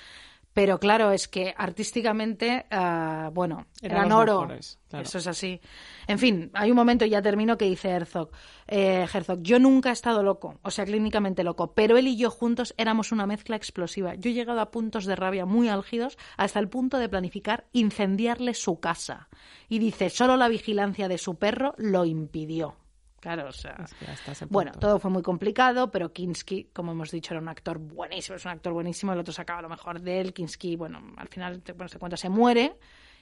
Pero 0.54 0.80
claro, 0.80 1.12
es 1.12 1.28
que 1.28 1.54
artísticamente, 1.56 2.66
ah, 2.72 3.30
bueno, 3.34 3.68
Eran 3.82 4.12
oro. 4.12 4.42
mejores, 4.42 4.80
claro. 4.90 5.06
Eso 5.06 5.20
es 5.20 5.28
así. 5.28 5.62
En 6.08 6.18
fin, 6.18 6.50
hay 6.54 6.72
un 6.72 6.76
momento, 6.76 7.06
y 7.06 7.10
ya 7.12 7.22
termino, 7.22 7.58
que 7.58 7.66
dice 7.66 7.90
Herzog. 7.90 8.32
eh, 8.68 9.08
Herzog, 9.14 9.42
yo 9.42 9.60
nunca 9.60 9.90
he 9.90 9.94
estado 9.94 10.24
loco, 10.24 10.60
o 10.64 10.72
sea, 10.72 10.86
clínicamente 10.86 11.44
loco, 11.44 11.74
pero 11.74 11.98
él 11.98 12.08
y 12.08 12.18
yo 12.18 12.32
juntos 12.32 12.74
éramos 12.78 13.12
una 13.12 13.28
mezcla 13.28 13.56
explosiva. 13.56 14.16
Yo 14.16 14.32
he 14.32 14.34
llegado 14.34 14.60
a 14.60 14.72
puntos 14.72 15.06
de 15.06 15.16
rabia 15.16 15.46
muy 15.46 15.70
álgidos 15.70 16.18
hasta 16.36 16.60
el 16.60 16.68
punto 16.68 16.98
de 16.98 17.10
planificar 17.10 17.68
incendiarle 17.72 18.54
su 18.54 18.80
casa. 18.80 19.30
Y 19.70 19.80
dice, 19.80 20.10
solo 20.10 20.36
la 20.36 20.50
vigilancia 20.50 21.08
de 21.08 21.20
su 21.20 21.36
perro 21.36 21.74
lo 21.78 22.06
impidió. 22.06 22.76
Claro, 23.20 23.48
o 23.48 23.52
sea. 23.52 23.76
Es 23.84 23.94
que 23.94 24.06
hasta 24.06 24.32
ese 24.32 24.46
Bueno, 24.46 24.72
todo 24.72 25.00
fue 25.00 25.12
muy 25.12 25.22
complicado, 25.22 25.92
pero 25.92 26.12
Kinski, 26.12 26.70
como 26.74 26.92
hemos 26.92 27.12
dicho, 27.12 27.34
era 27.34 27.42
un 27.42 27.50
actor 27.50 27.78
buenísimo, 27.78 28.36
es 28.36 28.46
un 28.46 28.52
actor 28.52 28.74
buenísimo, 28.74 29.14
el 29.14 29.20
otro 29.20 29.34
sacaba 29.34 29.62
lo 29.62 29.70
mejor 29.70 30.02
de 30.02 30.22
él. 30.22 30.34
Kinski, 30.34 30.76
bueno, 30.76 31.02
al 31.18 31.28
final, 31.28 31.62
bueno, 31.76 31.90
se 31.90 32.00
cuenta, 32.00 32.18
se 32.18 32.30
muere. 32.30 32.76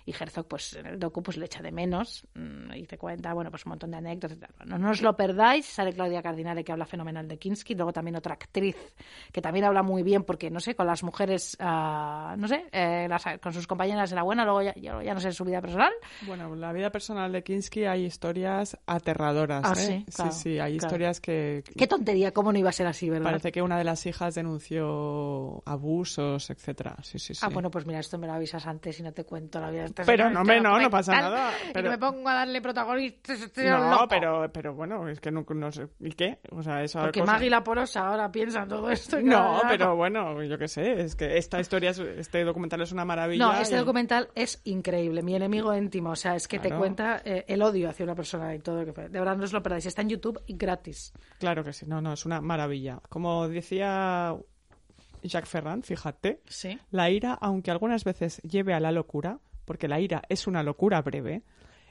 Y 0.08 0.13
Herzog, 0.17 0.48
pues 0.48 0.72
en 0.74 0.86
el 0.86 0.98
docu, 0.98 1.22
pues 1.22 1.36
le 1.36 1.48
echa 1.48 1.62
de 1.62 1.70
menos 1.70 2.26
mm, 2.34 2.74
y 2.76 2.86
te 2.88 2.98
cuenta, 2.98 3.34
bueno, 3.34 3.52
pues 3.52 3.65
un 3.65 3.72
montón 3.72 3.91
de 3.91 3.98
anécdotas 3.98 4.38
y 4.38 4.39
tal. 4.39 4.52
No, 4.65 4.78
no 4.78 4.91
os 4.91 5.02
lo 5.02 5.17
perdáis, 5.17 5.65
sale 5.65 5.91
Claudia 5.91 6.22
Cardinale 6.22 6.63
que 6.63 6.72
habla 6.72 6.86
fenomenal 6.86 7.28
de 7.28 7.38
Kinski, 7.38 7.76
luego 7.76 7.91
también 7.91 8.15
otra 8.15 8.36
actriz 8.36 8.78
que 9.34 9.41
también 9.41 9.65
habla 9.65 9.84
muy 9.84 10.04
bien 10.04 10.24
porque, 10.24 10.50
no 10.50 10.62
sé, 10.62 10.76
con 10.76 10.88
las 10.88 11.04
mujeres, 11.04 11.58
ah, 11.60 12.36
no 12.38 12.48
sé, 12.48 12.63
eh, 12.72 13.08
las- 13.10 13.26
con 13.41 13.52
sus 13.52 13.67
compañeras 13.67 14.10
era 14.13 14.24
buena, 14.24 14.46
luego 14.46 14.62
ya, 14.62 14.74
ya, 14.76 15.04
ya 15.04 15.13
no 15.13 15.20
sé, 15.20 15.34
su 15.34 15.43
vida 15.43 15.60
personal. 15.60 15.91
Bueno, 16.26 16.56
la 16.56 16.72
vida 16.72 16.89
personal 16.89 17.30
de 17.34 17.43
Kinski 17.43 17.84
hay 17.84 18.06
historias 18.06 18.78
aterradoras. 18.86 19.65
Ah, 19.65 19.74
¿eh? 19.74 20.06
sí, 20.06 20.12
claro, 20.15 20.32
sí, 20.32 20.39
sí, 20.39 20.50
hay 20.52 20.78
claro. 20.78 20.86
historias 20.86 21.20
que 21.20 21.63
Qué 21.76 21.86
tontería, 21.86 22.32
cómo 22.32 22.54
no 22.54 22.60
iba 22.60 22.70
a 22.70 22.72
ser 22.72 22.88
así, 22.88 23.10
¿verdad? 23.10 23.26
parece 23.26 23.52
que 23.52 23.62
una 23.62 23.78
de 23.78 23.84
las 23.84 24.06
hijas 24.06 24.36
denunció 24.36 25.62
abusos, 25.65 26.50
etcétera. 26.50 26.96
Sí, 27.04 27.20
sí, 27.20 27.34
sí. 27.34 27.41
Ah, 27.43 27.50
bueno, 27.50 27.70
pues 27.70 27.86
mira, 27.86 28.00
esto 28.00 28.17
me 28.17 28.28
lo 28.28 28.34
avisas 28.34 28.65
antes 28.65 29.00
y 29.00 29.04
no 29.04 29.12
te 29.13 29.24
cuento 29.26 29.60
la 29.60 29.70
vida. 29.70 29.84
Entonces, 29.99 30.05
Pero 30.15 30.29
no, 30.29 30.41
hombre, 30.41 30.62
no, 30.62 30.79
no 30.79 30.89
pasa 30.89 31.13
nada, 31.13 31.51
Y 31.69 31.73
pero- 31.73 31.86
que 31.86 31.89
me 31.89 31.97
pongo 31.97 32.29
a 32.29 32.33
darle 32.33 32.62
protagonistas. 32.62 33.41
estoy 33.41 33.65
No, 33.65 33.89
loco. 33.91 34.07
pero, 34.07 34.51
pero 34.51 34.73
bueno, 34.73 35.07
es 35.10 35.19
que 35.19 35.31
no, 35.31 35.45
no 35.49 35.71
sé. 35.71 35.88
¿Y 35.99 36.12
qué? 36.12 36.39
O 36.51 36.62
sea, 36.62 36.83
esa 36.83 37.01
Porque 37.01 37.21
cosa- 37.21 37.33
Maggie 37.33 37.49
la 37.49 37.63
porosa 37.63 38.07
ahora 38.07 38.31
piensa 38.31 38.63
en 38.63 38.69
todo 38.69 38.89
esto. 38.91 39.19
y 39.19 39.23
No, 39.23 39.62
pero 39.67 39.95
bueno, 39.95 40.41
yo 40.43 40.57
qué 40.57 40.67
sé, 40.67 41.01
es 41.01 41.15
que 41.15 41.38
esta 41.38 41.60
historia, 41.60 41.89
es- 41.91 41.99
este 41.99 42.43
documental 42.43 42.81
es 42.81 42.91
una 42.91 43.05
maravilla. 43.05 43.45
No, 43.45 43.53
este 43.60 43.75
y- 43.75 43.79
documental 43.79 44.29
es 44.36 44.62
increíble. 44.65 45.23
Mi 45.23 45.36
enemigo 45.36 45.75
íntimo. 45.75 46.12
O 46.12 46.15
sea, 46.15 46.36
es 46.36 46.47
que 46.47 46.60
te 46.60 46.71
cuenta 46.71 47.21
eh, 47.25 47.45
el 47.47 47.62
odio 47.62 47.89
hacia 47.89 48.03
una 48.03 48.15
persona 48.15 48.53
y 48.53 48.60
todo. 48.60 48.77
lo 48.81 48.86
que 48.86 48.93
fue. 48.93 49.10
De 49.10 49.19
verdad, 49.19 49.36
no 49.38 49.43
os 49.43 49.53
lo 49.53 49.63
perdáis. 49.63 49.86
Está 49.88 50.03
en 50.03 50.10
YouTube 50.10 50.39
y 50.45 50.55
gratis. 50.55 51.12
Claro 51.39 51.63
que 51.63 51.73
sí, 51.73 51.86
no, 51.88 51.99
no, 52.01 52.13
es 52.13 52.25
una 52.25 52.41
maravilla. 52.41 52.99
Como 53.10 53.47
decía 53.47 54.36
Jacques 55.23 55.49
Ferrand, 55.49 55.83
fíjate, 55.83 56.41
Sí. 56.47 56.79
la 56.91 57.10
ira, 57.10 57.33
aunque 57.33 57.71
algunas 57.71 58.04
veces 58.04 58.39
lleve 58.43 58.73
a 58.73 58.79
la 58.79 58.91
locura, 58.91 59.39
porque 59.68 59.88
la 59.90 60.00
ira 60.00 60.24
es 60.30 60.48
una 60.48 60.63
locura 60.63 61.02
breve, 61.02 61.44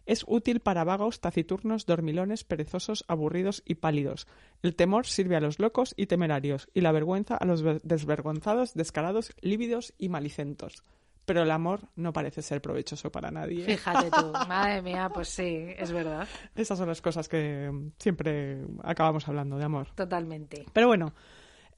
es 0.06 0.24
útil 0.26 0.60
para 0.60 0.82
vagos, 0.84 1.20
taciturnos, 1.20 1.84
dormilones, 1.84 2.42
perezosos, 2.44 3.04
aburridos 3.06 3.62
y 3.66 3.74
pálidos. 3.74 4.26
El 4.62 4.74
temor 4.74 5.06
sirve 5.06 5.36
a 5.36 5.40
los 5.40 5.58
locos 5.58 5.92
y 5.96 6.06
temerarios, 6.06 6.68
y 6.72 6.80
la 6.80 6.92
vergüenza 6.92 7.36
a 7.36 7.44
los 7.44 7.62
ver- 7.62 7.82
desvergonzados, 7.82 8.72
descarados, 8.74 9.32
lívidos 9.40 9.92
y 9.98 10.08
malicentos. 10.08 10.84
Pero 11.24 11.42
el 11.42 11.50
amor 11.50 11.80
no 11.96 12.12
parece 12.12 12.40
ser 12.40 12.62
provechoso 12.62 13.10
para 13.10 13.32
nadie. 13.32 13.64
Fíjate 13.64 14.12
tú. 14.12 14.30
Madre 14.48 14.80
mía, 14.80 15.10
pues 15.12 15.28
sí, 15.28 15.66
es 15.76 15.90
verdad. 15.90 16.28
Esas 16.54 16.78
son 16.78 16.86
las 16.86 17.02
cosas 17.02 17.28
que 17.28 17.68
siempre 17.98 18.64
acabamos 18.84 19.26
hablando 19.26 19.58
de 19.58 19.64
amor. 19.64 19.88
Totalmente. 19.96 20.64
Pero 20.72 20.86
bueno, 20.86 21.14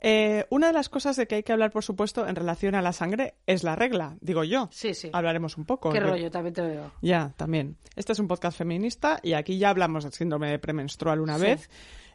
eh, 0.01 0.47
una 0.51 0.69
de 0.69 0.73
las 0.73 0.89
cosas 0.89 1.17
de 1.17 1.27
que 1.27 1.37
hay 1.37 1.43
que 1.43 1.53
hablar, 1.53 1.71
por 1.73 1.83
supuesto, 1.85 2.27
en 2.29 2.37
relación 2.37 2.75
a 2.75 2.83
la 2.83 2.93
sangre 2.93 3.35
es 3.47 3.65
la 3.65 3.75
regla, 3.77 4.17
digo 4.21 4.45
yo. 4.45 4.69
Sí, 4.71 4.95
sí. 4.95 5.11
Hablaremos 5.13 5.57
un 5.57 5.65
poco. 5.65 5.91
Qué 5.91 6.01
rollo, 6.01 6.31
también 6.31 6.55
te 6.55 6.69
digo. 6.71 6.91
Ya, 7.03 7.33
también. 7.37 7.77
Este 7.97 8.13
es 8.13 8.19
un 8.19 8.29
podcast 8.29 8.57
feminista 8.57 9.19
y 9.23 9.33
aquí 9.33 9.59
ya 9.59 9.71
hablamos 9.71 10.05
del 10.05 10.13
síndrome 10.13 10.59
premenstrual 10.59 11.21
una 11.21 11.37
Sí. 11.39 11.43
vez. 11.45 11.71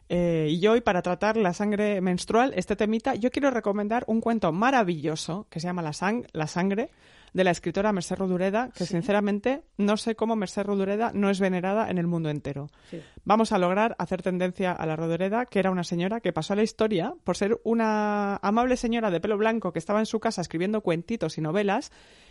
Eh, 0.08 0.48
y 0.50 0.66
hoy, 0.66 0.82
para 0.82 1.00
tratar 1.00 1.36
la 1.38 1.54
sangre 1.54 2.00
menstrual, 2.02 2.52
este 2.56 2.76
temita, 2.76 3.14
yo 3.14 3.30
quiero 3.30 3.50
recomendar 3.50 4.04
un 4.06 4.20
cuento 4.20 4.52
maravilloso 4.52 5.46
que 5.50 5.60
se 5.60 5.66
llama 5.66 5.80
La, 5.82 5.92
sang- 5.92 6.26
la 6.32 6.46
sangre, 6.46 6.90
de 7.34 7.44
la 7.44 7.50
escritora 7.50 7.92
Mercè 7.92 8.14
Rodoreda, 8.16 8.70
que 8.70 8.86
sinceramente 8.86 9.64
no 9.76 9.96
sé 9.96 10.14
cómo 10.14 10.36
Mercè 10.36 10.62
Rodoreda 10.62 11.10
no 11.12 11.28
es 11.28 11.40
venerada 11.40 11.90
en 11.90 11.98
el 11.98 12.06
mundo 12.06 12.30
entero. 12.30 12.68
Sí. 12.88 13.02
Vamos 13.24 13.52
a 13.52 13.58
lograr 13.58 13.96
hacer 13.98 14.22
tendencia 14.22 14.72
a 14.72 14.86
la 14.86 14.96
Rodoreda, 14.96 15.44
que 15.46 15.58
era 15.58 15.72
una 15.72 15.84
señora 15.84 16.20
que 16.20 16.32
pasó 16.32 16.52
a 16.52 16.56
la 16.56 16.62
historia 16.62 17.14
por 17.24 17.36
ser 17.36 17.60
una 17.64 18.36
amable 18.36 18.76
señora 18.76 19.10
de 19.10 19.20
pelo 19.20 19.36
blanco 19.36 19.72
que 19.72 19.80
estaba 19.80 19.98
en 19.98 20.06
su 20.06 20.20
casa 20.20 20.40
escribiendo 20.40 20.80
cuentitos 20.80 21.36
y 21.36 21.40
novelas. 21.40 21.90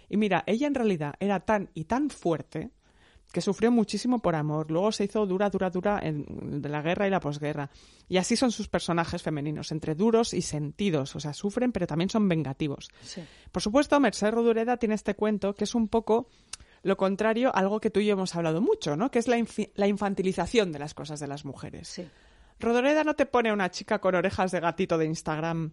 Y 0.10 0.16
mira, 0.16 0.44
ella 0.48 0.68
en 0.68 0.76
realidad 0.76 1.16
era 1.20 1.42
tan 1.42 1.70
y 1.74 1.84
tan 1.84 2.10
fuerte 2.10 2.72
que 3.34 3.42
sufrió 3.42 3.72
muchísimo 3.72 4.20
por 4.20 4.36
amor. 4.36 4.70
Luego 4.70 4.92
se 4.92 5.06
hizo 5.06 5.26
dura, 5.26 5.50
dura, 5.50 5.72
dura 5.72 6.00
en 6.04 6.62
de 6.62 6.70
la 6.70 6.84
guerra 6.84 7.08
y 7.08 7.10
la 7.10 7.20
posguerra. 7.20 7.72
Y 8.08 8.18
así 8.18 8.38
son 8.38 8.52
sus 8.52 8.68
personajes 8.68 9.24
femeninos, 9.24 9.72
entre 9.72 9.96
duros 9.96 10.36
y 10.36 10.44
sentidos. 10.44 11.16
O 11.16 11.20
sea, 11.20 11.34
sufren, 11.34 11.72
pero 11.72 11.88
también 11.88 12.12
son 12.12 12.30
vengativos. 12.30 12.90
Sí. 13.02 13.24
Por 13.52 13.64
supuesto, 13.64 14.00
Merced 14.00 14.32
Rodoreda 14.32 14.78
tiene 14.78 14.94
este 14.94 15.16
cuento 15.16 15.56
que 15.56 15.64
es 15.64 15.74
un 15.74 15.88
poco 15.88 16.28
lo 16.84 16.96
contrario 16.96 17.50
a 17.50 17.60
algo 17.60 17.80
que 17.80 17.90
tú 17.90 18.02
y 18.02 18.06
yo 18.06 18.14
hemos 18.14 18.36
hablado 18.36 18.62
mucho, 18.62 18.96
¿no? 18.96 19.10
Que 19.10 19.18
es 19.18 19.28
la, 19.28 19.44
la 19.74 19.88
infantilización 19.88 20.72
de 20.72 20.78
las 20.78 20.94
cosas 20.94 21.20
de 21.20 21.26
las 21.26 21.44
mujeres. 21.44 21.88
Sí. 21.88 22.08
Rodoreda 22.60 23.04
no 23.04 23.16
te 23.16 23.26
pone 23.26 23.52
una 23.52 23.72
chica 23.72 24.00
con 24.00 24.14
orejas 24.14 24.52
de 24.52 24.60
gatito 24.60 25.00
de 25.00 25.06
Instagram 25.06 25.72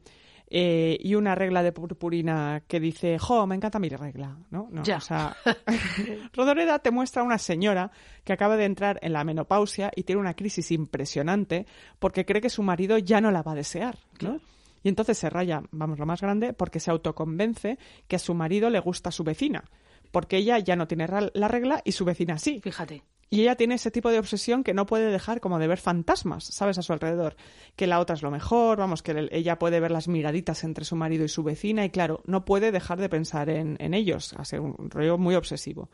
eh, 0.53 0.99
y 1.01 1.15
una 1.15 1.37
regla 1.37 1.63
de 1.63 1.71
purpurina 1.71 2.65
que 2.67 2.81
dice, 2.81 3.21
jo, 3.21 3.47
me 3.47 3.55
encanta 3.55 3.79
mi 3.79 3.89
regla, 3.89 4.37
¿no? 4.51 4.69
no 4.73 4.83
Ya. 4.83 4.97
O 4.97 5.01
sea, 5.01 5.37
Rodoreda 6.33 6.81
te 6.81 6.91
muestra 6.91 7.23
a 7.23 7.25
una 7.25 7.39
señora 7.39 7.93
que 8.25 8.33
acaba 8.33 8.57
de 8.57 8.65
entrar 8.65 8.99
en 9.03 9.13
la 9.13 9.23
menopausia 9.23 9.93
y 9.95 10.03
tiene 10.03 10.21
una 10.21 10.35
crisis 10.35 10.73
impresionante 10.73 11.67
porque 12.01 12.25
cree 12.25 12.41
que 12.41 12.51
su 12.51 12.65
marido 12.65 12.99
ya 12.99 13.21
no 13.21 13.31
la 13.31 13.43
va 13.43 13.53
a 13.53 13.55
desear, 13.55 13.97
¿no? 14.21 14.41
Y 14.83 14.89
entonces 14.89 15.19
se 15.19 15.31
raya, 15.31 15.63
vamos, 15.71 15.99
lo 15.99 16.07
más 16.07 16.21
grande, 16.21 16.53
porque 16.53 16.81
se 16.81 16.91
autoconvence 16.91 17.79
que 18.09 18.17
a 18.17 18.19
su 18.19 18.35
marido 18.35 18.71
le 18.71 18.81
gusta 18.81 19.13
su 19.13 19.23
vecina, 19.23 19.63
porque 20.11 20.39
ella 20.39 20.59
ya 20.59 20.75
no 20.75 20.89
tiene 20.89 21.07
la 21.07 21.49
regla 21.49 21.81
y 21.85 21.93
su 21.93 22.05
vecina 22.05 22.39
sí. 22.39 22.61
Fíjate. 22.61 23.03
Y 23.33 23.43
ella 23.43 23.55
tiene 23.55 23.77
ese 23.77 23.93
tipo 23.93 24.11
de 24.11 24.19
obsesión 24.19 24.65
que 24.65 24.75
no 24.75 24.87
puede 24.87 25.11
dejar 25.13 25.41
como 25.41 25.61
de 25.61 25.69
ver 25.69 25.79
fantasmas, 25.79 26.43
¿sabes? 26.45 26.79
A 26.79 26.83
su 26.83 26.93
alrededor. 26.93 27.37
Que 27.77 27.87
la 27.87 28.01
otra 28.01 28.15
es 28.15 28.23
lo 28.23 28.31
mejor, 28.33 28.79
vamos, 28.79 29.03
que 29.05 29.13
el- 29.13 29.29
ella 29.33 29.57
puede 29.59 29.79
ver 29.79 29.93
las 29.93 30.09
miraditas 30.09 30.65
entre 30.65 30.85
su 30.85 30.97
marido 30.97 31.25
y 31.25 31.29
su 31.29 31.45
vecina 31.45 31.85
y 31.85 31.91
claro, 31.91 32.23
no 32.27 32.45
puede 32.45 32.73
dejar 32.73 32.99
de 32.99 33.09
pensar 33.09 33.49
en, 33.49 33.77
en 33.79 33.95
ellos, 33.95 34.35
ser 34.43 34.61
un 34.61 34.91
rollo 34.91 35.17
muy 35.17 35.37
obsesivo. 35.37 35.91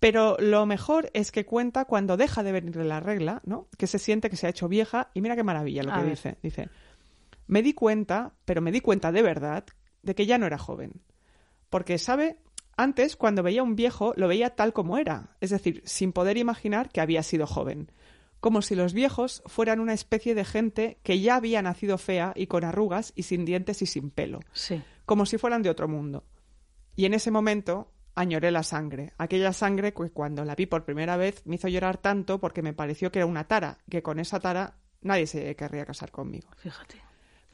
Pero 0.00 0.36
lo 0.38 0.66
mejor 0.66 1.10
es 1.14 1.30
que 1.30 1.44
cuenta 1.46 1.84
cuando 1.84 2.16
deja 2.16 2.42
de 2.42 2.52
venirle 2.52 2.84
la 2.84 3.00
regla, 3.00 3.42
¿no? 3.44 3.68
Que 3.78 3.86
se 3.86 3.98
siente 3.98 4.30
que 4.30 4.36
se 4.36 4.46
ha 4.46 4.50
hecho 4.50 4.68
vieja 4.68 5.10
y 5.14 5.20
mira 5.20 5.36
qué 5.36 5.42
maravilla 5.42 5.82
lo 5.82 5.92
A 5.92 5.96
que 5.96 6.02
ver. 6.02 6.10
dice. 6.10 6.36
Dice, 6.42 6.68
me 7.46 7.62
di 7.62 7.72
cuenta, 7.74 8.32
pero 8.44 8.60
me 8.62 8.72
di 8.72 8.80
cuenta 8.80 9.12
de 9.12 9.22
verdad, 9.22 9.64
de 10.02 10.14
que 10.14 10.26
ya 10.26 10.38
no 10.38 10.46
era 10.46 10.58
joven. 10.58 11.02
Porque, 11.70 11.98
¿sabe? 11.98 12.38
Antes, 12.76 13.16
cuando 13.16 13.42
veía 13.42 13.62
a 13.62 13.64
un 13.64 13.74
viejo, 13.74 14.12
lo 14.16 14.28
veía 14.28 14.50
tal 14.50 14.72
como 14.72 14.98
era, 14.98 15.36
es 15.40 15.50
decir, 15.50 15.82
sin 15.86 16.12
poder 16.12 16.36
imaginar 16.36 16.90
que 16.90 17.00
había 17.00 17.22
sido 17.22 17.46
joven. 17.46 17.90
Como 18.40 18.60
si 18.60 18.74
los 18.74 18.92
viejos 18.92 19.42
fueran 19.46 19.80
una 19.80 19.94
especie 19.94 20.34
de 20.34 20.44
gente 20.44 20.98
que 21.02 21.20
ya 21.20 21.36
había 21.36 21.62
nacido 21.62 21.96
fea 21.96 22.32
y 22.36 22.48
con 22.48 22.64
arrugas 22.64 23.12
y 23.16 23.22
sin 23.22 23.46
dientes 23.46 23.80
y 23.80 23.86
sin 23.86 24.10
pelo. 24.10 24.40
Sí. 24.52 24.82
Como 25.06 25.24
si 25.24 25.38
fueran 25.38 25.62
de 25.62 25.70
otro 25.70 25.88
mundo. 25.88 26.24
Y 26.94 27.06
en 27.06 27.14
ese 27.14 27.30
momento 27.30 27.92
añoré 28.14 28.50
la 28.50 28.62
sangre, 28.62 29.12
aquella 29.18 29.52
sangre 29.52 29.92
que 29.92 30.10
cuando 30.10 30.44
la 30.44 30.54
vi 30.54 30.66
por 30.66 30.84
primera 30.84 31.16
vez 31.16 31.42
me 31.46 31.56
hizo 31.56 31.68
llorar 31.68 31.98
tanto 31.98 32.40
porque 32.40 32.62
me 32.62 32.72
pareció 32.72 33.10
que 33.12 33.20
era 33.20 33.26
una 33.26 33.46
tara, 33.46 33.78
que 33.90 34.02
con 34.02 34.18
esa 34.18 34.40
tara 34.40 34.78
nadie 35.02 35.26
se 35.26 35.54
querría 35.56 35.84
casar 35.84 36.10
conmigo. 36.10 36.48
Fíjate. 36.56 37.05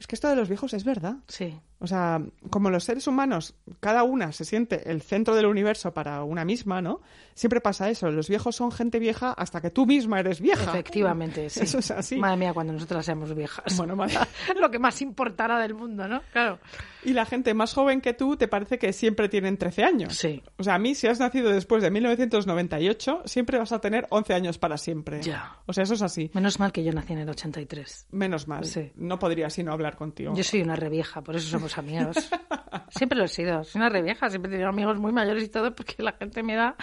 Es 0.03 0.07
que 0.07 0.15
esto 0.15 0.27
de 0.27 0.35
los 0.35 0.49
viejos 0.49 0.73
es 0.73 0.83
verdad. 0.83 1.15
Sí. 1.29 1.57
O 1.79 1.87
sea, 1.87 2.21
como 2.49 2.69
los 2.69 2.83
seres 2.83 3.07
humanos, 3.07 3.55
cada 3.79 4.03
una 4.03 4.33
se 4.33 4.43
siente 4.43 4.89
el 4.91 5.01
centro 5.01 5.33
del 5.33 5.45
universo 5.45 5.93
para 5.93 6.23
una 6.23 6.43
misma, 6.43 6.81
¿no? 6.81 6.99
Siempre 7.35 7.61
pasa 7.61 7.89
eso. 7.89 8.11
Los 8.11 8.27
viejos 8.27 8.55
son 8.55 8.71
gente 8.73 8.99
vieja 8.99 9.31
hasta 9.31 9.61
que 9.61 9.69
tú 9.69 9.85
misma 9.85 10.19
eres 10.19 10.41
vieja. 10.41 10.71
Efectivamente, 10.71 11.49
sí. 11.49 11.61
Eso 11.61 11.79
es 11.79 11.91
así. 11.91 12.17
Madre 12.17 12.35
mía, 12.35 12.53
cuando 12.53 12.73
nosotras 12.73 13.05
seamos 13.05 13.33
viejas. 13.33 13.77
Bueno, 13.77 13.95
madre. 13.95 14.15
Lo 14.59 14.69
que 14.71 14.79
más 14.79 15.01
importará 15.01 15.57
del 15.59 15.73
mundo, 15.73 16.05
¿no? 16.05 16.21
Claro. 16.33 16.59
Y 17.05 17.13
la 17.13 17.25
gente 17.25 17.53
más 17.53 17.73
joven 17.73 18.01
que 18.01 18.13
tú 18.13 18.35
te 18.35 18.49
parece 18.49 18.77
que 18.77 18.91
siempre 18.91 19.29
tienen 19.29 19.57
13 19.57 19.83
años. 19.85 20.15
Sí. 20.17 20.43
O 20.57 20.63
sea, 20.63 20.75
a 20.75 20.79
mí, 20.79 20.95
si 20.95 21.07
has 21.07 21.19
nacido 21.19 21.49
después 21.49 21.81
de 21.81 21.91
1998, 21.91 23.23
siempre 23.25 23.57
vas 23.57 23.71
a 23.71 23.79
tener 23.79 24.05
11 24.09 24.33
años 24.33 24.57
para 24.57 24.77
siempre. 24.77 25.21
Ya. 25.21 25.57
O 25.65 25.71
sea, 25.71 25.83
eso 25.83 25.93
es 25.93 26.01
así. 26.01 26.29
Menos 26.33 26.59
mal 26.59 26.73
que 26.73 26.83
yo 26.83 26.91
nací 26.91 27.13
en 27.13 27.19
el 27.19 27.29
83. 27.29 28.07
Menos 28.11 28.47
mal. 28.49 28.65
Sí. 28.65 28.91
No 28.95 29.19
podría 29.19 29.49
sino 29.49 29.73
hablar 29.73 29.92
contigo. 29.95 30.33
Yo 30.35 30.43
soy 30.43 30.61
una 30.61 30.75
revieja, 30.75 31.21
por 31.21 31.35
eso 31.35 31.47
somos 31.49 31.77
amigos. 31.77 32.17
Siempre 32.89 33.17
lo 33.17 33.25
he 33.25 33.27
sido. 33.27 33.63
Soy 33.63 33.79
una 33.79 33.89
revieja, 33.89 34.29
siempre 34.29 34.49
he 34.49 34.51
tenido 34.53 34.69
amigos 34.69 34.97
muy 34.99 35.11
mayores 35.11 35.43
y 35.43 35.49
todo 35.49 35.73
porque 35.75 36.01
la 36.03 36.11
gente 36.13 36.43
me 36.43 36.55
da... 36.55 36.75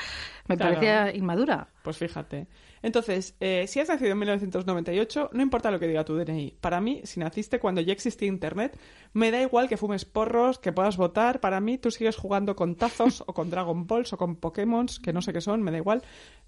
Me 0.48 0.56
Claro. 0.56 0.74
parecía 0.74 1.14
inmadura. 1.14 1.68
Pues 1.82 1.98
fíjate. 1.98 2.46
Entonces, 2.82 3.36
eh, 3.40 3.66
si 3.66 3.80
has 3.80 3.88
nacido 3.88 4.12
en 4.12 4.18
1998, 4.18 5.30
no 5.32 5.42
importa 5.42 5.70
lo 5.70 5.78
que 5.78 5.86
diga 5.86 6.04
tu 6.04 6.16
DNI. 6.16 6.56
Para 6.60 6.80
mí, 6.80 7.00
si 7.04 7.20
naciste 7.20 7.58
cuando 7.60 7.80
ya 7.80 7.92
existía 7.92 8.28
Internet, 8.28 8.78
me 9.12 9.30
da 9.30 9.40
igual 9.42 9.68
que 9.68 9.76
fumes 9.76 10.04
porros, 10.04 10.58
que 10.58 10.72
puedas 10.72 10.96
votar. 10.96 11.40
Para 11.40 11.60
mí, 11.60 11.78
tú 11.78 11.90
sigues 11.90 12.16
jugando 12.16 12.56
con 12.56 12.76
tazos 12.76 13.22
o 13.26 13.34
con 13.34 13.50
Dragon 13.50 13.86
Balls 13.86 14.12
o 14.12 14.16
con 14.16 14.36
Pokémon, 14.36 14.86
que 15.02 15.12
no 15.12 15.20
sé 15.22 15.32
qué 15.32 15.40
son, 15.40 15.62
me 15.62 15.70
da 15.70 15.76
igual. 15.78 16.02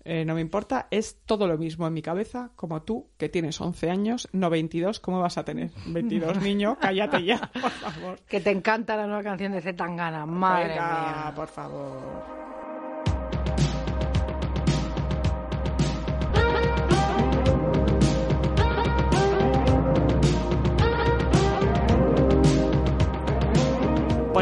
Eh, 0.05 0.25
no 0.25 0.35
me 0.35 0.41
importa. 0.41 0.89
Es 0.91 1.19
todo 1.27 1.47
lo 1.47 1.59
mismo 1.59 1.87
en 1.87 1.93
mi 1.95 2.03
cabeza, 2.03 2.51
como 2.57 2.83
tú, 2.83 3.11
que 3.19 3.29
tienes 3.29 3.61
11 3.61 3.91
años, 3.91 4.29
no 4.33 4.49
22. 4.51 5.01
¿Cómo 5.01 5.21
vas 5.21 5.39
a 5.39 5.45
tener 5.45 5.71
22, 5.87 6.37
niño? 6.43 6.79
Cállate 6.81 7.23
ya, 7.25 7.51
por 7.61 7.71
favor. 7.71 8.19
Que 8.27 8.41
te 8.41 8.51
encanta 8.51 8.97
la 8.97 9.07
nueva 9.07 9.23
canción 9.23 9.53
de 9.53 9.61
Zetangana. 9.61 10.27
Madre 10.27 10.69
Venga, 10.71 11.23
mía. 11.27 11.33
por 11.37 11.49
favor. 11.49 12.62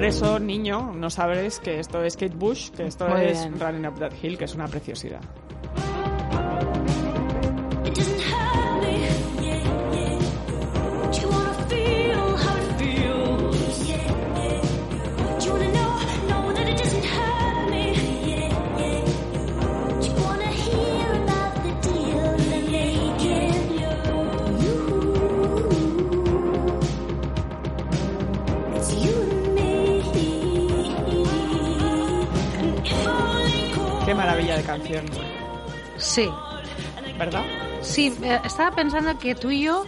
Por 0.01 0.09
eso, 0.09 0.39
niño, 0.39 0.95
no 0.95 1.11
sabes 1.11 1.61
que 1.61 1.79
esto 1.79 2.03
es 2.03 2.17
Kate 2.17 2.35
Bush, 2.35 2.71
que 2.71 2.87
esto 2.87 3.07
Muy 3.07 3.21
es 3.21 3.39
bien. 3.39 3.61
Running 3.61 3.87
Up 3.87 3.99
That 3.99 4.13
Hill, 4.23 4.39
que 4.39 4.47
es 4.47 4.55
una 4.55 4.67
preciosidad. 4.67 5.21
De 34.61 34.67
canción, 34.67 35.05
Sí, 35.97 36.29
¿verdad? 37.19 37.43
sí, 37.83 38.15
eh, 38.23 38.41
estaba 38.45 38.71
pensando 38.75 39.19
que 39.19 39.35
tú 39.35 39.51
y 39.51 39.63
yo 39.65 39.85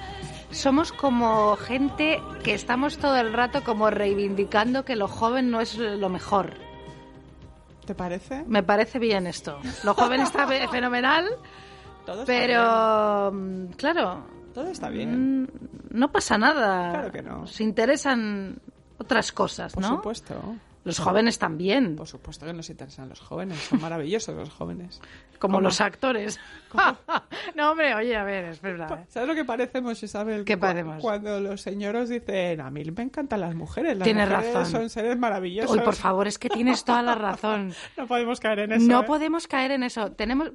somos 0.51 0.93
como 0.93 1.57
gente 1.57 2.21
que 2.43 2.55
estamos 2.55 2.97
todo 2.99 3.17
el 3.17 3.33
rato 3.33 3.63
como 3.65 3.91
reivindicando 3.91 4.85
que 4.85 4.97
lo 4.97 5.09
joven 5.09 5.51
no 5.51 5.61
es 5.61 5.77
lo 5.77 6.09
mejor. 6.09 6.55
¿Te 7.87 7.95
parece? 7.95 8.45
Me 8.47 8.63
parece 8.63 8.99
bien 8.99 9.27
esto. 9.27 9.59
Lo 9.85 9.95
joven 9.95 10.21
está 10.21 10.47
fe- 10.49 10.69
fenomenal, 10.69 11.27
Todo 12.07 12.21
está 12.23 12.27
pero 12.33 13.33
mm, 13.33 13.67
claro. 13.77 14.25
Todo 14.55 14.69
está 14.69 14.89
bien. 14.89 15.43
mm, 15.43 15.49
no 15.91 16.13
pasa 16.13 16.39
nada. 16.39 16.91
Claro 16.93 17.13
que 17.13 17.23
no. 17.23 17.47
Se 17.47 17.63
interesan 17.65 18.59
otras 18.99 19.33
cosas, 19.33 19.73
Por 19.73 19.83
¿no? 19.83 19.97
supuesto. 19.97 20.35
Los 20.85 20.99
jóvenes 20.99 21.39
también, 21.39 21.95
Por 21.95 22.09
supuesto 22.09 22.45
que 22.45 22.53
nos 22.53 22.69
interesan 22.69 23.09
los 23.09 23.21
jóvenes. 23.21 23.59
Son 23.59 23.81
maravillosos 23.81 24.35
los 24.35 24.51
jóvenes. 24.51 25.01
como 25.39 25.55
¿Cómo? 25.55 25.61
los 25.61 25.81
actores. 25.81 26.41
no, 27.55 27.71
hombre, 27.71 27.95
oye, 27.95 28.17
a 28.17 28.25
ver, 28.25 28.47
es 28.47 28.61
verdad. 28.61 29.01
¿eh? 29.01 29.05
¿Sabes 29.09 29.29
lo 29.29 29.35
que 29.35 29.45
parecemos, 29.45 30.03
Isabel? 30.03 30.45
¿Qué 30.45 30.57
parecemos? 30.57 31.01
Cuando 31.01 31.39
los 31.41 31.61
señores 31.61 32.09
dicen, 32.09 32.61
a 32.61 32.71
mí 32.71 32.83
me 32.91 33.03
encantan 33.05 33.41
las 33.41 33.55
mujeres. 33.55 33.97
Las 33.97 34.05
Tienes 34.05 34.29
mujeres 34.29 34.55
razón. 34.55 34.73
son 34.73 34.91
seres 34.91 35.17
maravillosos. 35.17 35.77
Uy, 35.77 35.83
por 35.83 35.95
favor, 35.95 36.27
es 36.27 36.39
que 36.39 36.49
tienes 36.49 36.85
toda 36.85 37.03
la 37.03 37.15
razón. 37.15 37.73
No 37.97 38.07
podemos 38.07 38.41
caer 38.41 38.61
en 38.61 38.73
eso. 38.73 38.87
no 38.87 39.03
¿eh? 39.03 39.05
podemos 39.05 39.47
caer 39.47 39.71
en 39.73 39.83
eso. 39.85 40.11
Tenemos, 40.13 40.51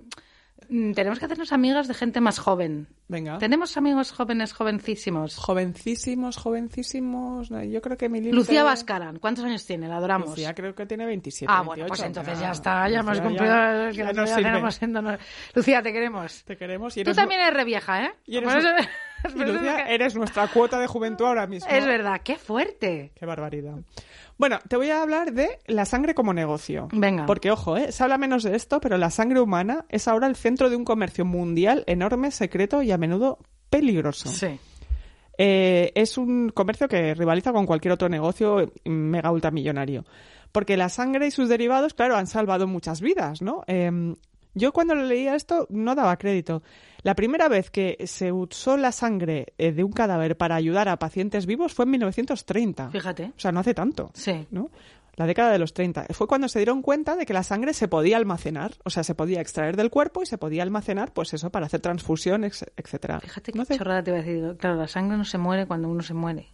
tenemos 0.68 1.20
que 1.20 1.26
hacernos 1.26 1.52
amigas 1.54 1.88
de 1.88 1.94
gente 1.94 2.20
más 2.22 2.40
joven. 2.40 2.88
Venga. 3.08 3.38
Tenemos 3.38 3.78
amigos 3.78 4.12
jóvenes, 4.12 4.52
jovencísimos. 4.54 5.38
Jovencísimos, 5.38 6.36
jovencísimos. 6.38 7.52
no, 7.52 7.64
Yo 7.64 7.82
creo 7.82 7.98
que 7.98 8.10
mi 8.10 8.20
límite- 8.20 8.36
Lucía 8.36 8.64
Vascaran, 8.64 9.20
¿cuántos 9.20 9.46
años 9.46 9.66
tiene? 9.66 9.88
La 9.88 9.98
adoramos. 9.98 10.30
Lucía 10.32 10.54
creo 10.54 10.76
que 10.76 10.86
tiene 10.86 11.06
27, 11.06 11.46
ah, 11.52 11.62
bueno, 11.62 11.84
28, 11.86 11.88
pues 11.88 12.02
entonces 12.08 12.40
ya. 12.40 12.46
ya 12.48 12.52
está, 12.52 12.90
ya 12.90 13.00
hemos 13.00 13.18
Lucía 13.18 13.24
cumplido 13.24 13.54
ya- 13.54 13.88
el 13.88 13.92
que 13.92 13.98
ya 13.98 14.04
nos 14.06 14.16
ya 14.16 14.22
Lucía, 15.56 15.82
te 15.82 15.94
queremos. 15.94 16.44
Te 16.44 16.58
queremos 16.58 16.98
y 16.98 17.04
Tú 17.04 17.10
eres 17.10 17.16
también 17.18 17.42
eres 17.42 17.54
re 17.54 17.64
vieja, 17.64 18.04
¿eh? 18.06 18.12
Y 18.26 18.38
eres 18.38 18.54
Y 19.36 19.94
eres 19.94 20.16
nuestra 20.16 20.48
cuota 20.48 20.80
de 20.80 20.88
juventud 20.88 21.26
ahora 21.26 21.48
mismo. 21.48 21.70
Es 21.70 21.86
verdad, 21.86 22.22
qué 22.24 22.38
fuerte. 22.38 23.12
Qué 23.16 23.26
barbaridad. 23.26 23.76
Bueno, 24.38 24.60
te 24.68 24.78
voy 24.78 24.90
a 24.90 25.02
hablar 25.02 25.34
de 25.34 25.60
la 25.66 25.86
sangre 25.86 26.14
como 26.14 26.34
negocio. 26.34 26.88
Venga. 26.92 27.26
Porque, 27.26 27.52
ojo, 27.52 27.78
¿eh? 27.78 27.92
se 27.92 28.04
habla 28.04 28.18
menos 28.18 28.44
de 28.44 28.56
esto, 28.56 28.80
pero 28.80 28.98
la 28.98 29.10
sangre 29.10 29.40
humana 29.40 29.86
es 29.90 30.08
ahora 30.08 30.28
el 30.28 30.36
centro 30.36 30.70
de 30.70 30.76
un 30.76 30.86
comercio 30.86 31.26
mundial 31.26 31.84
enorme, 31.88 32.32
secreto 32.32 32.84
y 32.84 32.92
a 32.92 32.98
menudo 32.98 33.40
peligroso. 33.70 34.30
Sí. 34.30 34.60
Eh, 35.40 35.92
es 35.96 36.18
un 36.18 36.50
comercio 36.50 36.88
que 36.88 37.14
rivaliza 37.14 37.52
con 37.52 37.66
cualquier 37.66 37.94
otro 37.94 38.10
negocio 38.10 38.72
mega 38.86 39.32
ultramillonario. 39.32 40.06
Porque 40.52 40.78
la 40.78 40.90
sangre 40.90 41.28
y 41.28 41.32
sus 41.32 41.50
derivados, 41.50 41.94
claro, 41.94 42.16
han 42.16 42.28
salvado 42.28 42.68
muchas 42.68 43.02
vidas, 43.02 43.42
¿no? 43.42 43.64
Eh, 43.68 44.16
yo 44.58 44.74
cuando 44.74 44.96
leía 44.96 45.36
esto 45.36 45.68
no 45.70 45.96
daba 45.96 46.18
crédito. 46.18 46.64
La 47.04 47.16
primera 47.16 47.48
vez 47.48 47.70
que 47.70 47.98
se 48.06 48.32
usó 48.32 48.76
la 48.76 48.92
sangre 48.92 49.54
eh, 49.58 49.72
de 49.72 49.84
un 49.84 49.92
cadáver 49.92 50.36
para 50.36 50.56
ayudar 50.56 50.90
a 50.90 51.00
pacientes 51.00 51.46
vivos 51.46 51.74
fue 51.74 51.86
en 51.86 51.92
1930. 51.92 52.90
Fíjate. 52.90 53.26
O 53.36 53.40
sea, 53.40 53.52
no 53.52 53.60
hace 53.60 53.74
tanto. 53.74 54.12
Sí. 54.14 54.48
¿no? 54.52 54.70
La 55.16 55.26
década 55.26 55.52
de 55.52 55.60
los 55.60 55.74
30. 55.74 56.08
Fue 56.12 56.28
cuando 56.28 56.48
se 56.48 56.60
dieron 56.60 56.82
cuenta 56.82 57.16
de 57.16 57.26
que 57.26 57.34
la 57.34 57.44
sangre 57.44 57.74
se 57.74 57.88
podía 57.88 58.18
almacenar. 58.18 58.74
O 58.84 58.92
sea, 58.92 59.04
se 59.04 59.16
podía 59.16 59.42
extraer 59.42 59.76
del 59.76 59.90
cuerpo 59.90 60.22
y 60.22 60.28
se 60.28 60.38
podía 60.38 60.62
almacenar, 60.64 61.12
pues 61.14 61.34
eso, 61.34 61.50
para 61.50 61.66
hacer 61.66 61.80
transfusión, 61.80 62.44
etcétera. 62.44 63.20
Fíjate 63.20 63.52
qué 63.52 63.58
No 63.58 63.66
chorrada 63.66 64.04
te 64.04 64.12
iba 64.12 64.20
a 64.20 64.22
decir. 64.22 64.58
Claro, 64.58 64.76
la 64.76 64.88
sangre 64.88 65.18
no 65.18 65.26
se 65.26 65.38
muere 65.40 65.66
cuando 65.66 65.90
uno 65.90 66.04
se 66.04 66.14
muere. 66.14 66.50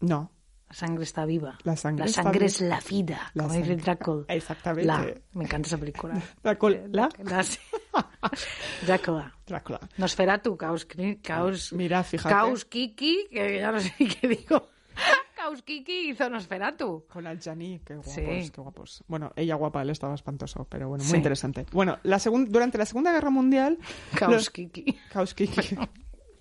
No. 0.00 0.30
La 0.68 0.74
sangre 0.74 1.04
está 1.04 1.24
viva. 1.24 1.58
La 1.62 1.76
sangre 1.76 2.06
La 2.06 2.12
sangre 2.12 2.46
es 2.46 2.60
la 2.60 2.80
vida, 2.80 3.30
La 3.34 3.44
como 3.44 3.54
dice 3.54 3.66
sangre. 3.68 3.82
Drácula. 3.84 4.24
Exactamente. 4.28 4.86
La. 4.86 5.14
Me 5.34 5.44
encanta 5.44 5.68
esa 5.68 5.78
película. 5.78 6.20
Drácula. 6.42 6.80
¿La? 6.90 7.08
La- 7.18 7.42
sí. 7.44 7.58
Drácula. 8.86 9.32
Drácula. 9.46 9.80
Nosferatu, 9.96 10.56
Caus, 10.56 10.86
Caus, 11.22 11.72
Mira, 11.72 12.02
fíjate. 12.02 12.34
Caus 12.34 12.64
Kiki, 12.64 13.28
que 13.30 13.58
ya 13.60 13.70
no 13.72 13.80
sé 13.80 13.92
qué 13.96 14.28
digo. 14.28 14.68
Caus 15.36 15.62
Kiki 15.62 16.10
hizo 16.10 16.28
Nosferatu. 16.28 17.04
Con 17.08 17.26
Aljani, 17.26 17.80
qué 17.84 17.94
guapos, 17.94 18.12
Sí. 18.12 18.22
qué 18.50 18.60
guapos. 18.60 19.04
Bueno, 19.06 19.32
ella 19.36 19.54
guapa, 19.54 19.82
él 19.82 19.90
estaba 19.90 20.14
espantoso, 20.14 20.66
pero 20.68 20.88
bueno, 20.88 21.04
muy 21.04 21.10
Sí. 21.12 21.16
interesante. 21.16 21.66
Bueno, 21.70 21.98
la 22.02 22.18
durante 22.48 22.78
la 22.78 22.86
Segunda 22.86 23.12
Guerra 23.12 23.30
Mundial... 23.30 23.78
Caus 24.16 24.32
los- 24.32 24.50
Kiki. 24.50 24.98
Caus 25.12 25.34
Kiki. 25.34 25.76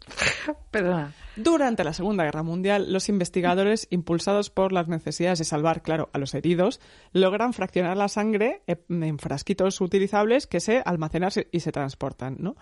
Perdona. 0.72 1.14
Durante 1.36 1.84
la 1.84 1.94
Segunda 1.94 2.24
Guerra 2.24 2.44
Mundial, 2.44 2.94
los 2.94 3.10
investigadores, 3.10 3.88
impulsados 3.90 4.50
por 4.50 4.72
las 4.72 4.88
necesidades 4.88 5.40
de 5.40 5.46
salvar, 5.46 5.82
claro, 5.82 6.10
a 6.14 6.18
los 6.18 6.34
heridos, 6.34 6.80
logran 7.12 7.54
fraccionar 7.54 7.98
la 7.98 8.08
sangre 8.08 8.62
en 8.68 9.20
frasquitos 9.20 9.82
utilizables 9.82 10.48
que 10.48 10.60
se 10.60 10.82
almacenan 10.86 11.32
y 11.52 11.60
se 11.60 11.72
transportan, 11.72 12.38
¿no? 12.40 12.56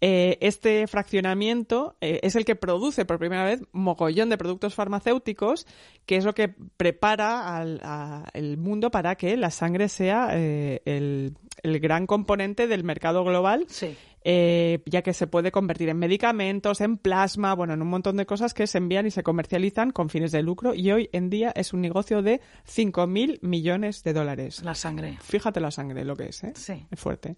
Eh, 0.00 0.38
este 0.40 0.86
fraccionamiento 0.86 1.96
eh, 2.00 2.20
es 2.22 2.36
el 2.36 2.44
que 2.44 2.54
produce 2.54 3.04
por 3.04 3.18
primera 3.18 3.44
vez 3.44 3.62
mogollón 3.72 4.28
de 4.30 4.38
productos 4.38 4.74
farmacéuticos, 4.74 5.66
que 6.06 6.16
es 6.16 6.24
lo 6.24 6.34
que 6.34 6.54
prepara 6.76 7.56
al 7.56 7.80
a- 7.82 8.28
el 8.32 8.58
mundo 8.58 8.90
para 8.90 9.16
que 9.16 9.36
la 9.36 9.50
sangre 9.50 9.88
sea 9.88 10.28
eh, 10.34 10.82
el, 10.84 11.36
el 11.64 11.80
gran 11.80 12.06
componente 12.06 12.68
del 12.68 12.84
mercado 12.84 13.24
global 13.24 13.64
Sí. 13.68 13.96
eh, 14.24 14.82
ya 14.86 15.02
que 15.02 15.12
se 15.14 15.26
puede 15.26 15.50
convertir 15.50 15.88
en 15.88 15.98
medicamentos, 15.98 16.80
en 16.80 16.96
plasma, 16.96 17.54
bueno, 17.54 17.74
en 17.74 17.82
un 17.82 17.88
montón 17.88 18.16
de 18.16 18.26
cosas 18.26 18.54
que 18.54 18.66
se 18.68 18.78
envían 18.78 19.06
y 19.06 19.10
se 19.10 19.24
comercializan 19.24 19.90
con 19.90 20.10
fines 20.10 20.30
de 20.30 20.42
lucro 20.42 20.74
y 20.74 20.92
hoy 20.92 21.08
en 21.12 21.28
día 21.28 21.52
es 21.56 21.72
un 21.72 21.80
negocio 21.80 22.22
de 22.22 22.40
5.000 22.66 23.38
millones 23.42 24.04
de 24.04 24.12
dólares. 24.12 24.62
La 24.64 24.74
sangre. 24.76 25.18
Fíjate 25.20 25.58
la 25.60 25.70
sangre, 25.72 26.04
lo 26.04 26.14
que 26.14 26.26
es, 26.26 26.44
¿eh? 26.44 26.52
Sí. 26.54 26.86
Es 26.90 27.00
fuerte. 27.00 27.36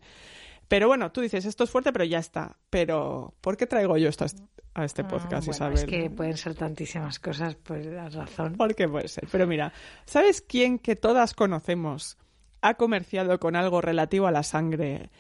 Pero 0.71 0.87
bueno, 0.87 1.11
tú 1.11 1.21
dices, 1.21 1.45
esto 1.47 1.65
es 1.65 1.71
fuerte, 1.71 1.93
pero 1.93 2.05
ya 2.05 2.19
está. 2.21 2.57
Pero, 2.71 3.35
¿por 3.41 3.57
qué 3.57 3.67
traigo 3.67 3.97
yo 3.97 4.09
esto 4.09 4.23
a 4.23 4.27
este- 4.27 4.45
a 4.75 4.85
este 4.85 5.03
podcast, 5.03 5.33
Ah, 5.35 5.39
bueno, 5.41 5.51
Isabel? 5.51 5.79
es 5.79 5.85
que 5.85 6.11
pueden 6.11 6.37
ser 6.37 6.55
tantísimas 6.55 7.19
cosas, 7.19 7.57
pues 7.57 7.89
has 7.89 8.15
razón. 8.15 8.55
¿Por 8.55 8.73
qué 8.77 8.89
puede 8.89 9.09
ser? 9.09 9.27
Pero 9.33 9.49
mira, 9.49 9.73
¿sabes 10.07 10.41
quién 10.41 10.79
que 10.79 10.95
todas 10.95 11.35
conocemos 11.35 12.19
ha 12.63 12.75
comerciado 12.75 13.41
con 13.41 13.57
algo 13.57 13.81
relativo 13.81 14.29
a 14.29 14.31
la 14.31 14.45
sangre? 14.45 15.11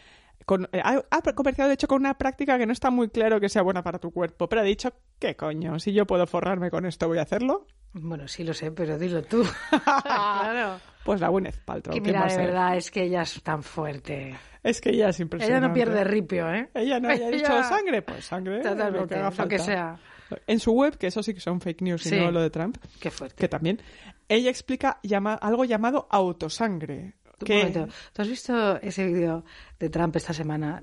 Con- 0.46 0.68
eh, 0.70 0.80
ha, 0.84 1.02
ha 1.10 1.22
comerciado, 1.34 1.66
de 1.66 1.74
hecho, 1.74 1.88
con 1.88 2.00
una 2.00 2.16
práctica 2.16 2.56
que 2.56 2.66
no 2.66 2.72
está 2.72 2.90
muy 2.92 3.08
claro 3.08 3.40
que 3.40 3.48
sea 3.48 3.62
buena 3.62 3.82
para 3.82 3.98
tu 3.98 4.12
cuerpo, 4.12 4.48
pero 4.48 4.60
ha 4.60 4.64
dicho, 4.64 4.92
¿qué 5.18 5.34
coño? 5.34 5.80
Si 5.80 5.92
yo 5.92 6.06
puedo 6.06 6.28
forrarme 6.28 6.70
con 6.70 6.86
esto, 6.86 7.08
voy 7.08 7.18
a 7.18 7.22
hacerlo. 7.22 7.66
Bueno, 7.92 8.28
sí 8.28 8.44
lo 8.44 8.54
sé, 8.54 8.70
pero 8.70 8.98
dilo 8.98 9.22
tú. 9.22 9.44
claro. 10.02 10.80
Pues 11.04 11.20
la 11.20 11.28
Gwyneth 11.28 11.58
Paltrow. 11.64 11.94
Que 11.94 12.00
¿quién 12.02 12.14
mira, 12.16 12.26
de 12.26 12.36
verdad, 12.36 12.76
es 12.76 12.90
que 12.90 13.02
ella 13.04 13.22
es 13.22 13.42
tan 13.42 13.62
fuerte. 13.62 14.36
Es 14.62 14.80
que 14.80 14.90
ella 14.90 15.08
es 15.08 15.16
Ella 15.16 15.24
impresionante. 15.24 15.68
no 15.68 15.74
pierde 15.74 16.04
ripio, 16.04 16.52
¿eh? 16.52 16.68
Ella 16.74 17.00
no 17.00 17.08
haya 17.08 17.28
Ella- 17.28 17.36
dicho 17.36 17.62
sangre, 17.64 18.02
pues 18.02 18.26
sangre, 18.26 18.58
lo 18.58 18.62
Totalmente, 18.70 19.08
que 19.08 19.14
haga 19.20 19.30
lo 19.30 19.48
que 19.48 19.58
falta. 19.58 19.64
sea. 19.64 19.98
En 20.46 20.60
su 20.60 20.72
web, 20.72 20.96
que 20.98 21.06
eso 21.08 21.22
sí 21.22 21.34
que 21.34 21.40
son 21.40 21.60
fake 21.60 21.80
news 21.82 22.04
y 22.06 22.10
Sí. 22.10 22.16
no 22.20 22.30
lo 22.30 22.40
de 22.42 22.50
Trump, 22.50 22.76
Qué 23.00 23.10
fuerte. 23.10 23.34
que 23.36 23.48
también, 23.48 23.80
ella 24.28 24.50
explica 24.50 25.00
llama, 25.02 25.34
algo 25.34 25.64
llamado 25.64 26.06
autosangre. 26.10 27.14
Un 27.44 27.46
Que, 27.46 27.58
momento, 27.58 27.88
¿Tú 28.12 28.22
has 28.22 28.28
visto 28.28 28.76
ese 28.82 29.06
vídeo 29.06 29.44
de 29.78 29.88
Trump 29.90 30.14
esta 30.16 30.32
semana? 30.32 30.82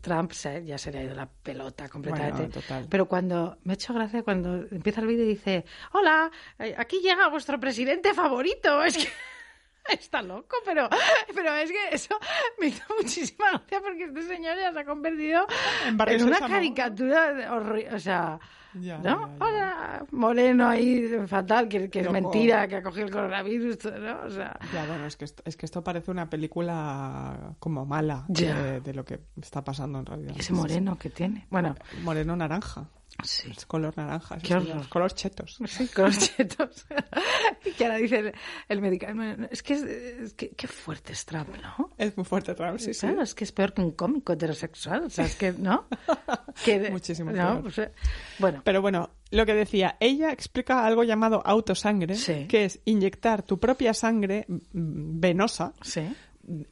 Trump 0.00 0.32
se- 0.32 0.64
ya 0.64 0.76
se 0.78 0.90
le 0.92 0.98
ha 0.98 1.02
ido 1.04 1.14
la 1.14 1.26
pelota 1.28 1.88
completamente. 1.88 2.36
Bueno, 2.44 2.52
total. 2.52 2.86
Pero 2.90 3.06
cuando 3.06 3.58
me 3.64 3.72
ha 3.72 3.74
hecho 3.74 3.94
gracia 3.94 4.22
cuando 4.22 4.56
empieza 4.70 5.00
el 5.00 5.06
vídeo 5.06 5.24
y 5.24 5.28
dice, 5.28 5.64
hola, 5.92 6.30
eh, 6.58 6.74
aquí 6.76 7.00
llega 7.00 7.28
vuestro 7.28 7.58
presidente 7.60 8.12
favorito. 8.14 8.82
Es 8.84 8.96
que 8.96 9.96
está 10.00 10.22
loco, 10.22 10.56
pero, 10.64 10.88
pero 11.34 11.54
es 11.56 11.70
que 11.70 11.88
eso 11.94 12.18
me 12.58 12.68
hizo 12.68 12.82
muchísima 12.98 13.50
gracia 13.50 13.80
porque 13.82 14.04
este 14.04 14.22
señor 14.22 14.56
ya 14.56 14.72
se 14.72 14.80
ha 14.80 14.84
convertido 14.86 15.46
En 15.86 16.24
una 16.24 16.38
caricatura 16.40 17.34
de 17.34 17.46
horri- 17.48 17.92
O 17.94 17.98
sea, 17.98 18.40
Ya, 18.80 18.98
¿no? 18.98 19.02
ya, 19.02 19.18
ya. 19.38 19.44
Hola, 19.44 20.06
moreno 20.10 20.68
ahí, 20.68 21.08
fatal, 21.26 21.68
que, 21.68 21.88
que 21.90 22.00
es 22.00 22.10
mentira, 22.10 22.66
que 22.68 22.76
ha 22.76 22.82
cogido 22.82 23.06
el 23.06 23.12
coronavirus, 23.12 23.78
¿no? 24.00 24.22
O 24.26 24.30
sea... 24.30 24.58
Ya, 24.72 24.86
bueno, 24.86 25.06
es 25.06 25.16
que, 25.16 25.24
esto, 25.24 25.42
es 25.46 25.56
que 25.56 25.66
esto 25.66 25.82
parece 25.84 26.10
una 26.10 26.28
película 26.28 27.54
como 27.58 27.86
mala 27.86 28.24
de, 28.28 28.80
de 28.80 28.94
lo 28.94 29.04
que 29.04 29.20
está 29.40 29.62
pasando 29.62 29.98
en 29.98 30.06
realidad. 30.06 30.34
Ese 30.38 30.52
moreno 30.52 30.98
que 30.98 31.10
tiene. 31.10 31.46
Bueno, 31.50 31.74
Moreno 32.02 32.36
naranja. 32.36 32.88
Sí. 33.22 33.50
Es 33.50 33.64
color 33.66 33.96
naranja. 33.96 34.38
Qué 34.38 34.54
horror. 34.54 34.88
Color 34.88 35.12
chetos. 35.12 35.58
Sí, 35.66 35.86
con 35.88 36.06
los 36.06 36.18
chetos. 36.18 36.86
y 37.78 37.82
ahora 37.82 37.96
dice 37.96 38.18
el, 38.18 38.32
el 38.68 38.80
médico, 38.80 39.06
es 39.50 39.62
que, 39.62 39.74
es, 39.74 39.82
es 39.82 40.34
que 40.34 40.50
qué 40.50 40.66
fuerte 40.66 41.12
es 41.12 41.24
Trump, 41.24 41.48
¿no? 41.62 41.90
Es 41.96 42.16
muy 42.16 42.24
fuerte 42.26 42.54
Trump, 42.54 42.78
sí, 42.78 42.92
sí. 42.94 43.00
Claro, 43.06 43.22
es 43.22 43.34
que 43.34 43.44
es 43.44 43.52
peor 43.52 43.72
que 43.72 43.82
un 43.82 43.92
cómico 43.92 44.32
heterosexual, 44.32 45.04
o 45.04 45.10
sea, 45.10 45.24
es 45.26 45.36
que, 45.36 45.52
¿no? 45.52 45.86
Que- 46.64 46.90
Muchísimo 46.90 47.30
¿no? 47.32 47.62
peor. 47.62 47.92
Bueno, 48.38 48.62
Pero 48.64 48.80
bueno, 48.82 49.10
lo 49.30 49.44
que 49.46 49.54
decía, 49.54 49.96
ella 50.00 50.30
explica 50.32 50.84
algo 50.86 51.02
llamado 51.04 51.42
autosangre, 51.44 52.14
Sí. 52.16 52.46
que 52.48 52.64
es 52.64 52.80
inyectar 52.84 53.42
tu 53.42 53.58
propia 53.58 53.94
sangre 53.94 54.46
mm, 54.48 55.20
venosa 55.20 55.72
sí. 55.82 56.02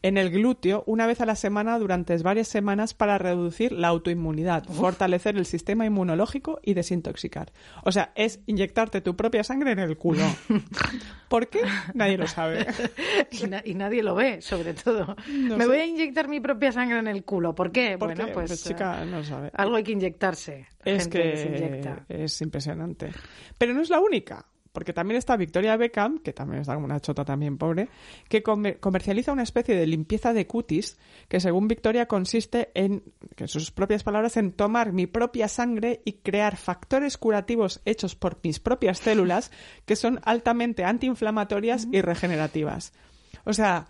En 0.03 0.19
el 0.19 0.31
glúteo 0.31 0.85
una 0.87 1.07
vez 1.07 1.21
a 1.21 1.27
la 1.27 1.35
semana 1.35 1.79
durante 1.79 2.17
varias 2.19 2.49
semanas 2.49 2.95
para 2.95 3.19
reducir 3.19 3.73
la 3.73 3.89
autoinmunidad, 3.89 4.65
fortalecer 4.67 5.37
el 5.37 5.47
sistema 5.47 5.87
inmunológico 5.87 6.61
y 6.63 6.75
desintoxicar. 6.75 7.53
O 7.85 7.93
sea, 7.93 8.13
es 8.15 8.41
inyectarte 8.47 9.01
tu 9.01 9.17
propia 9.17 9.45
sangre 9.45 9.73
en 9.73 9.79
el 9.79 9.97
culo. 9.97 10.25
¿Por 11.29 11.49
qué? 11.49 11.61
Nadie 11.95 12.19
lo 12.19 12.27
sabe. 12.27 12.67
Y, 13.31 13.47
na- 13.47 13.63
y 13.65 13.75
nadie 13.75 14.03
lo 14.03 14.15
ve, 14.15 14.43
sobre 14.43 14.75
todo. 14.75 15.17
No 15.29 15.57
Me 15.57 15.65
sé. 15.65 15.69
voy 15.71 15.79
a 15.79 15.87
inyectar 15.87 16.29
mi 16.29 16.41
propia 16.41 16.71
sangre 16.73 16.99
en 16.99 17.07
el 17.09 17.25
culo. 17.25 17.55
¿Por 17.55 17.73
qué? 17.73 17.97
¿Por 17.99 18.09
bueno, 18.09 18.27
qué? 18.27 18.33
pues, 18.33 18.51
Pues, 18.51 18.65
chica, 18.65 19.05
no 19.07 19.25
sabe. 19.25 19.51
algo 19.55 19.77
hay 19.77 19.83
que 19.85 19.93
inyectarse. 19.93 20.67
Es 20.85 21.05
Gente 21.05 21.37
se 21.37 21.49
que 21.51 21.57
inyecta. 21.59 22.05
es 22.09 22.41
impresionante. 22.43 23.11
Pero 23.57 23.73
no 23.73 23.81
es 23.81 23.89
la 23.91 24.01
única, 24.01 24.45
porque 24.73 24.93
también 24.93 25.19
está 25.19 25.37
Victoria 25.37 25.77
Beckham, 25.77 26.19
que 26.19 26.33
también 26.33 26.63
está 26.63 26.75
como 26.75 26.87
una 26.87 27.01
chota 27.01 27.25
también 27.25 27.59
pobre, 27.59 27.89
que 28.29 28.43
comer- 28.43 28.81
comercializa 28.81 29.33
una 29.33 29.43
especie 29.43 29.77
de 29.77 29.87
limpieza 29.87 30.33
de 30.33 30.47
cutis 30.47 30.99
que 31.29 31.41
según 31.41 31.69
Victoria 31.69 32.07
consiste 32.07 32.71
en, 32.75 33.03
que 33.37 33.45
en 33.45 33.49
sus 33.49 33.71
propias 33.71 34.03
palabras, 34.03 34.37
en 34.37 34.53
tomar 34.53 34.93
mi 34.93 35.07
propia 35.07 35.49
sangre 35.49 36.01
y 36.05 36.15
crear 36.15 36.57
factores 36.57 37.19
curativos 37.19 37.81
hechos 37.85 38.15
por 38.15 38.39
mis 38.43 38.61
propias 38.61 38.99
células 38.99 39.51
que 39.85 39.97
son 39.97 40.21
altamente 40.25 40.85
antiinflamatorias 40.85 41.87
y 41.93 42.01
regenerativas. 42.01 42.93
O 43.45 43.53
sea, 43.53 43.89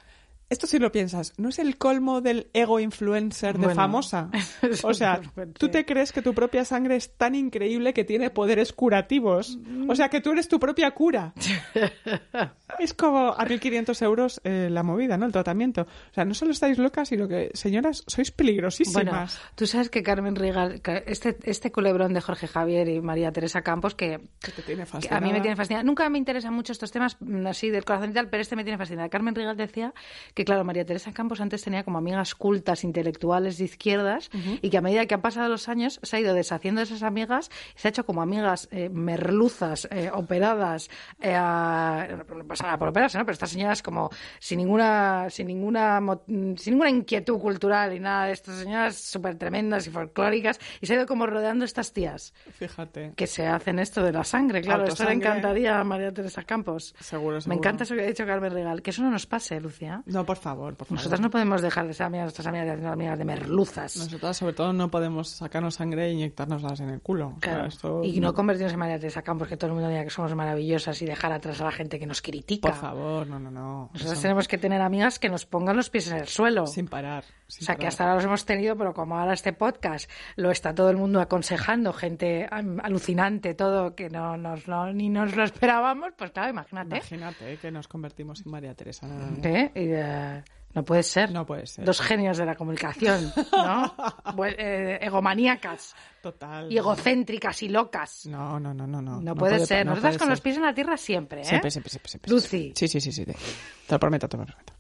esto 0.53 0.67
si 0.67 0.79
lo 0.79 0.93
piensas, 0.93 1.33
¿no 1.39 1.49
es 1.49 1.59
el 1.59 1.79
colmo 1.79 2.21
del 2.21 2.51
ego 2.53 2.79
influencer 2.79 3.55
de 3.55 3.65
Bueno, 3.65 3.75
famosa? 3.75 4.31
O 4.85 4.93
sea, 4.93 5.21
tú 5.59 5.71
te 5.71 5.87
crees 5.87 6.13
que 6.13 6.21
tu 6.21 6.35
propia 6.35 6.65
sangre 6.67 6.97
es 6.97 7.17
tan 7.17 7.35
increíble 7.35 7.95
que 7.95 8.05
tiene 8.05 8.29
poderes 8.29 8.73
curativos. 8.73 9.59
O 9.89 9.95
sea, 9.95 10.11
que 10.11 10.21
tú 10.21 10.33
eres 10.33 10.49
tu 10.49 10.61
propia 10.61 10.91
cura. 10.91 11.33
es 12.79 12.95
como 12.95 13.29
a 13.29 13.45
1.500 13.47 14.03
euros 14.03 14.41
eh, 14.45 14.69
la 14.71 14.83
movida, 14.83 15.17
¿no? 15.17 15.27
El 15.27 15.33
tratamiento. 15.33 15.83
O 15.83 16.15
sea, 16.15 16.25
no 16.25 16.35
solo 16.35 16.53
estáis 16.53 16.79
locas, 16.79 17.09
sino 17.09 17.29
que, 17.29 17.51
señoras, 17.55 18.05
sois 18.07 18.31
peligrosísimas. 18.31 19.05
Bueno, 19.05 19.27
tú 19.55 19.67
sabes 19.67 19.91
que 19.91 20.03
Carmen 20.03 20.37
Rigal, 20.37 20.81
este, 21.07 21.37
este 21.45 21.73
culebrón 21.73 22.15
de 22.15 22.21
Jorge 22.21 22.47
Javier 22.49 22.89
y 22.89 23.01
María 23.01 23.33
Teresa 23.33 23.63
Campos, 23.63 23.95
que, 23.95 24.21
que 24.41 24.53
te 24.53 24.63
tiene 24.63 24.85
que 24.85 25.15
a 25.15 25.21
mí 25.21 25.33
me 25.33 25.41
tiene 25.41 25.57
fascinada. 25.57 25.83
Nunca 25.85 26.09
me 26.09 26.19
interesan 26.19 26.55
mucho 26.55 26.73
estos 26.73 26.91
temas 26.93 27.17
mm, 27.21 27.47
así 27.47 27.71
del 27.71 27.85
corazón 27.85 28.11
y 28.11 28.13
tal, 28.15 28.29
pero 28.29 28.41
este 28.43 28.57
me 28.57 28.65
tiene 28.65 28.79
fascinada. 28.79 29.09
Carmen 29.09 29.35
Rigal 29.35 29.57
decía 29.57 29.93
que, 30.35 30.45
claro, 30.45 30.65
María 30.65 30.85
Teresa 30.85 31.13
Campos 31.13 31.41
antes 31.41 31.63
tenía 31.63 31.85
como 31.85 31.99
amigas 31.99 32.35
cultas, 32.35 32.85
intelectuales 32.85 33.59
de 33.59 33.65
izquierdas, 33.65 34.31
y 34.61 34.71
que 34.71 34.79
a 34.79 34.81
medida 34.81 35.07
que 35.07 35.15
han 35.15 35.23
pasado 35.23 35.49
los 35.49 35.69
años 35.69 36.01
se 36.03 36.17
ha 36.17 36.21
ido 36.21 36.35
deshaciendo 36.35 36.81
de 36.81 36.85
esas 36.85 37.03
amigas 37.03 37.51
y 37.77 37.81
se 37.81 37.89
ha 37.89 37.91
hecho 37.91 38.07
como 38.07 38.23
amigas 38.23 38.69
eh, 38.71 38.89
merluzas, 38.89 39.89
eh, 39.91 40.11
operadas, 40.13 40.91
eh, 41.21 41.35
a- 41.35 42.25
pasa 42.63 42.67
nada 42.69 42.79
por 42.79 42.89
operarse, 42.89 43.19
¿no? 43.19 43.25
Pero 43.25 43.33
estas 43.35 43.51
señoras 43.51 43.83
como 43.83 44.11
sin 44.39 44.59
ninguna, 44.59 45.27
sin 45.31 45.47
ninguna, 45.49 46.01
sin 46.27 46.57
ninguna 46.67 46.91
inquietud 46.91 47.39
cultural 47.39 47.93
y 47.95 48.01
nada 48.01 48.27
de 48.27 48.33
estas 48.33 48.57
señoras 48.59 48.97
súper 48.97 49.37
tremendas 49.37 49.87
y 49.87 49.91
folclóricas, 49.91 50.59
y 50.81 50.87
se 50.87 50.95
ha 50.95 50.97
ido 50.97 51.07
como 51.07 51.27
rodeando 51.27 51.65
estas 51.65 51.93
tías 51.93 52.33
Fíjate. 52.53 53.13
que 53.17 53.27
se 53.27 53.47
hacen 53.47 53.79
esto 53.79 54.03
de 54.03 54.13
la 54.13 54.25
sangre, 54.25 54.61
claro, 54.63 54.85
esto 54.85 55.05
le 55.05 55.13
encantaría 55.13 55.79
a 55.79 55.85
María 55.85 56.13
Teresa 56.13 56.43
Campos. 56.45 56.95
Seguro, 57.01 57.37
Me 57.37 57.41
seguro. 57.43 57.59
encanta 57.59 57.85
eso 57.85 57.95
que 57.95 58.03
ha 58.03 58.07
dicho 58.07 58.25
Carmen 58.27 58.53
Regal, 58.53 58.83
que 58.83 58.91
eso 58.91 59.03
no 59.03 59.11
nos 59.11 59.27
pase, 59.27 59.61
Lucia. 59.61 60.03
No, 60.07 60.25
por 60.25 60.37
favor, 60.37 60.75
por 60.77 60.87
favor. 60.87 60.99
Nosotras 60.99 61.21
no 61.21 61.31
podemos 61.31 61.63
dejar 61.63 61.87
de 61.87 61.95
ser 61.95 62.07
amigas, 62.07 62.25
nuestras 62.27 62.47
amigas 62.47 62.81
de 62.81 62.87
amigas 62.87 63.19
de 63.19 63.25
merluzas. 63.25 63.97
Nosotras, 63.97 64.37
sobre 64.37 64.53
todo, 64.55 64.73
no 64.73 64.91
podemos 64.91 65.29
sacarnos 65.29 65.75
sangre 65.75 66.07
e 66.07 66.13
inyectárnoslas 66.13 66.81
en 66.81 66.91
el 66.91 67.01
culo. 67.01 67.29
O 67.37 67.41
sea, 67.41 67.53
Claro. 67.55 67.67
esto- 67.69 68.05
Y 68.05 68.21
no 68.21 68.35
convertirnos 68.35 68.73
en 68.73 68.79
María 68.79 68.99
Teresa 68.99 69.23
Campos, 69.23 69.49
que 69.49 69.57
todo 69.57 69.69
el 69.69 69.75
mundo 69.75 69.89
diga 69.89 70.05
que 70.05 70.11
somos 70.11 70.35
maravillosas 70.35 71.01
y 71.03 71.07
dejar 71.07 71.33
atrás 71.33 71.61
a 71.61 71.65
la 71.65 71.73
gente 71.73 71.99
que 71.99 72.07
nos 72.07 72.21
critica. 72.23 72.52
Por 72.61 72.75
favor, 72.75 73.27
no, 73.27 73.39
no, 73.39 73.51
no. 73.51 73.91
Nosotros 73.93 74.13
Eso- 74.13 74.23
tenemos 74.23 74.49
que 74.49 74.59
tener 74.59 74.81
amigas 74.81 75.19
que 75.19 75.29
nos 75.29 75.47
pongan 75.47 75.77
los 75.77 75.89
pies 75.91 76.11
en 76.11 76.19
el 76.19 76.29
suelo. 76.29 76.67
Sin 76.67 76.87
parar. 76.89 77.25
sin 77.47 77.65
o 77.65 77.67
sea, 77.67 77.77
que 77.77 77.87
hasta 77.87 78.05
ahora 78.05 78.17
los 78.17 78.25
hemos 78.25 78.45
tenido, 78.47 78.77
pero 78.77 78.95
como 78.95 79.19
ahora 79.19 79.35
este 79.35 79.53
podcast 79.53 80.11
lo 80.37 80.51
está 80.51 80.75
todo 80.75 80.89
el 80.91 80.97
mundo 80.97 81.21
aconsejando, 81.21 81.93
gente 81.93 82.49
alucinante, 82.83 83.55
todo, 83.55 83.95
que 83.95 84.09
no, 84.11 84.37
nos, 84.37 84.67
no- 84.69 84.93
ni 84.93 85.09
nos 85.09 85.37
lo 85.37 85.45
esperábamos, 85.45 86.13
pues 86.17 86.31
claro, 86.31 86.51
imagínate. 86.51 86.97
Imagínate 86.97 87.57
que 87.59 87.71
nos 87.71 87.89
convertimos 87.89 88.45
en 88.45 88.51
María 88.53 88.75
Teresa. 88.75 89.07
¿Eh? 89.43 89.71
Y, 89.75 89.81
eh, 89.93 90.43
no 90.75 90.85
puede 90.85 91.03
ser. 91.03 91.31
No 91.33 91.45
puede 91.47 91.67
ser. 91.67 91.85
Dos 91.85 92.01
genios 92.01 92.39
de 92.39 92.47
la 92.47 92.55
comunicación, 92.55 93.33
¿no? 93.53 93.95
Eh, 94.47 94.99
egomaníacas 95.03 95.95
Total. 96.23 96.71
y 96.73 96.79
egocéntricas 96.79 97.63
y 97.63 97.69
locas. 97.69 98.27
No, 98.27 98.59
no, 98.59 98.73
no, 98.75 98.87
no. 98.87 99.01
No, 99.03 99.21
No, 99.21 99.35
puede, 99.35 99.65
ser. 99.67 99.85
no 99.87 99.91
Nosotras 99.93 100.19
con 100.19 100.29
los 100.29 100.41
pies 100.41 100.57
en 100.57 100.63
la 100.63 100.75
tierra 100.75 100.97
siempre, 100.97 101.43
¿eh? 101.43 101.45
Siempre, 101.45 101.71
siempre, 101.71 101.91
siempre, 101.91 102.11
siempre. 102.11 102.31
Lucy. 102.33 102.73
Sí, 102.77 102.89
sí, 102.89 103.01
sí, 103.01 103.13
sí. 103.13 103.25
Te, 103.27 103.33
te 103.35 103.95
lo 103.95 103.99
prometo, 104.01 104.29
te 104.29 104.37
lo 104.37 104.45
prometo. 104.47 104.73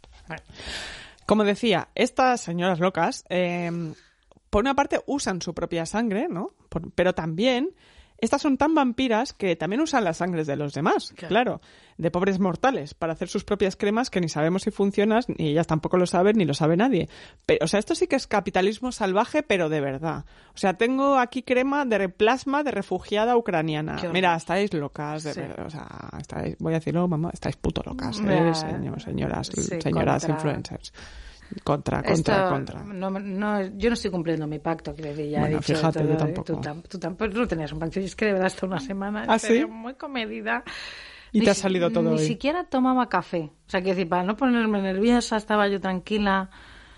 Como 1.27 1.45
decía, 1.45 1.89
estas 1.95 2.41
señoras 2.41 2.81
locas, 2.81 3.25
eh, 3.29 3.71
por 4.51 4.63
una 4.63 4.75
parte 4.75 5.01
usan 5.07 5.41
su 5.41 5.55
propia 5.55 5.87
sangre, 5.87 6.27
¿no? 6.29 6.55
Por- 6.69 6.91
pero 6.93 7.15
también 7.15 7.71
estas 8.23 8.41
son 8.41 8.57
tan 8.57 8.75
vampiras 8.75 9.35
que 9.35 9.55
también 9.57 9.83
usan 9.83 10.05
las 10.05 10.17
sangres 10.17 10.47
de 10.47 10.57
los 10.57 10.73
demás, 10.73 11.13
claro. 11.29 11.61
de 11.99 12.11
pobres 12.11 12.39
mortales, 12.39 12.95
para 12.95 13.13
hacer 13.13 13.29
sus 13.29 13.45
propias 13.45 13.77
cremas 13.77 14.09
que 14.09 14.21
ni 14.21 14.29
sabemos 14.31 14.63
si 14.63 14.71
funcionan, 14.71 15.23
ni 15.37 15.49
ellas 15.49 15.67
tampoco 15.67 15.99
lo 15.99 16.07
saben, 16.07 16.39
ni 16.39 16.45
lo 16.47 16.55
sabe 16.55 16.77
nadie. 16.77 17.09
Pero, 17.45 17.65
o 17.65 17.69
sea, 17.69 17.79
esto 17.81 17.95
sí 17.95 18.07
que 18.07 18.17
es 18.17 18.27
capitalismo 18.27 18.93
salvaje, 18.93 19.43
pero 19.43 19.69
de 19.69 19.81
verdad. 19.81 20.25
O 20.55 20.59
sea, 20.59 20.75
tengo 20.75 21.19
aquí 21.19 21.43
crema 21.43 21.85
de 21.85 22.09
plasma 22.09 22.63
de 22.63 22.71
refugiada 22.71 23.37
ucraniana. 23.37 23.97
Mira, 24.13 24.35
estáis 24.37 24.73
locas, 24.73 25.25
de 25.25 25.35
Sí. 25.35 25.41
verdad. 25.41 25.67
O 25.67 25.71
sea, 25.71 25.89
estáis, 26.19 26.57
voy 26.59 26.73
a 26.73 26.79
decirlo, 26.79 27.07
mamá, 27.09 27.31
estáis 27.33 27.57
puto 27.57 27.83
locas, 27.85 28.19
¿eh? 28.21 28.55
Señor- 28.55 29.01
señoras, 29.03 29.49
Sí, 29.53 29.63
señoras 29.81 30.23
contra- 30.25 30.35
influencers. 30.35 30.93
Contra, 31.65 32.03
contra, 32.03 32.37
Esto, 32.37 32.49
contra. 32.51 32.83
No, 32.85 33.11
no, 33.11 33.63
yo 33.77 33.91
no 33.91 33.95
estoy 33.95 34.11
cumpliendo 34.11 34.47
mi 34.47 34.59
pacto, 34.59 34.93
decir, 34.93 35.29
ya 35.29 35.41
Bueno, 35.41 35.57
he 35.57 35.59
dicho 35.61 35.75
fíjate, 35.75 35.99
todo, 36.01 36.09
yo 36.09 36.15
y 36.15 36.19
tampoco. 36.19 36.61
Tú, 36.61 36.83
tú 36.89 36.99
tampoco 36.99 37.31
no 37.33 37.47
tenías 37.47 37.73
un 37.73 37.79
pacto, 37.79 38.01
y 38.01 38.05
es 38.05 38.17
que 38.17 38.27
de 38.27 38.33
verdad 38.33 38.47
hasta 38.47 38.67
una 38.67 38.81
semana, 38.81 39.25
¿Ah, 39.29 39.39
sí? 39.39 39.65
muy 39.67 39.95
comedida. 39.95 40.65
Y 41.33 41.39
Ni 41.41 41.45
te 41.45 41.51
ha 41.51 41.55
salido 41.55 41.91
todo 41.91 42.11
Ni 42.11 42.19
hoy. 42.19 42.27
siquiera 42.27 42.65
tomaba 42.65 43.09
café. 43.09 43.51
O 43.67 43.71
sea, 43.71 43.81
quiero 43.81 43.97
decir, 43.97 44.09
para 44.09 44.23
no 44.23 44.37
ponerme 44.37 44.83
nerviosa, 44.83 45.37
estaba 45.37 45.67
yo 45.69 45.81
tranquila. 45.81 46.51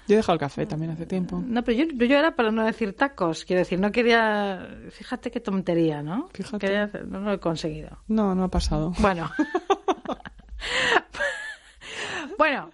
Yo 0.07 0.15
he 0.15 0.17
dejado 0.17 0.35
el 0.35 0.41
café 0.41 0.67
también 0.67 0.93
hace 0.93 1.07
tiempo. 1.07 1.43
No, 1.47 1.63
pero 1.65 1.79
yo, 1.79 1.87
yo 2.07 2.19
era 2.19 2.35
para 2.35 2.51
no 2.51 2.65
decir 2.65 2.95
tacos. 2.95 3.45
Quiero 3.45 3.61
decir, 3.61 3.81
no 3.81 3.91
quería. 3.91 4.69
Fíjate 4.91 5.31
qué 5.31 5.41
tontería, 5.41 6.03
¿no? 6.03 6.29
Fíjate. 6.35 6.59
Quería 6.59 6.91
no 7.07 7.21
lo 7.21 7.33
he 7.33 7.39
conseguido. 7.39 7.99
No, 8.09 8.35
no 8.35 8.45
ha 8.45 8.49
pasado. 8.49 8.93
Bueno. 8.99 9.31
bueno, 12.39 12.71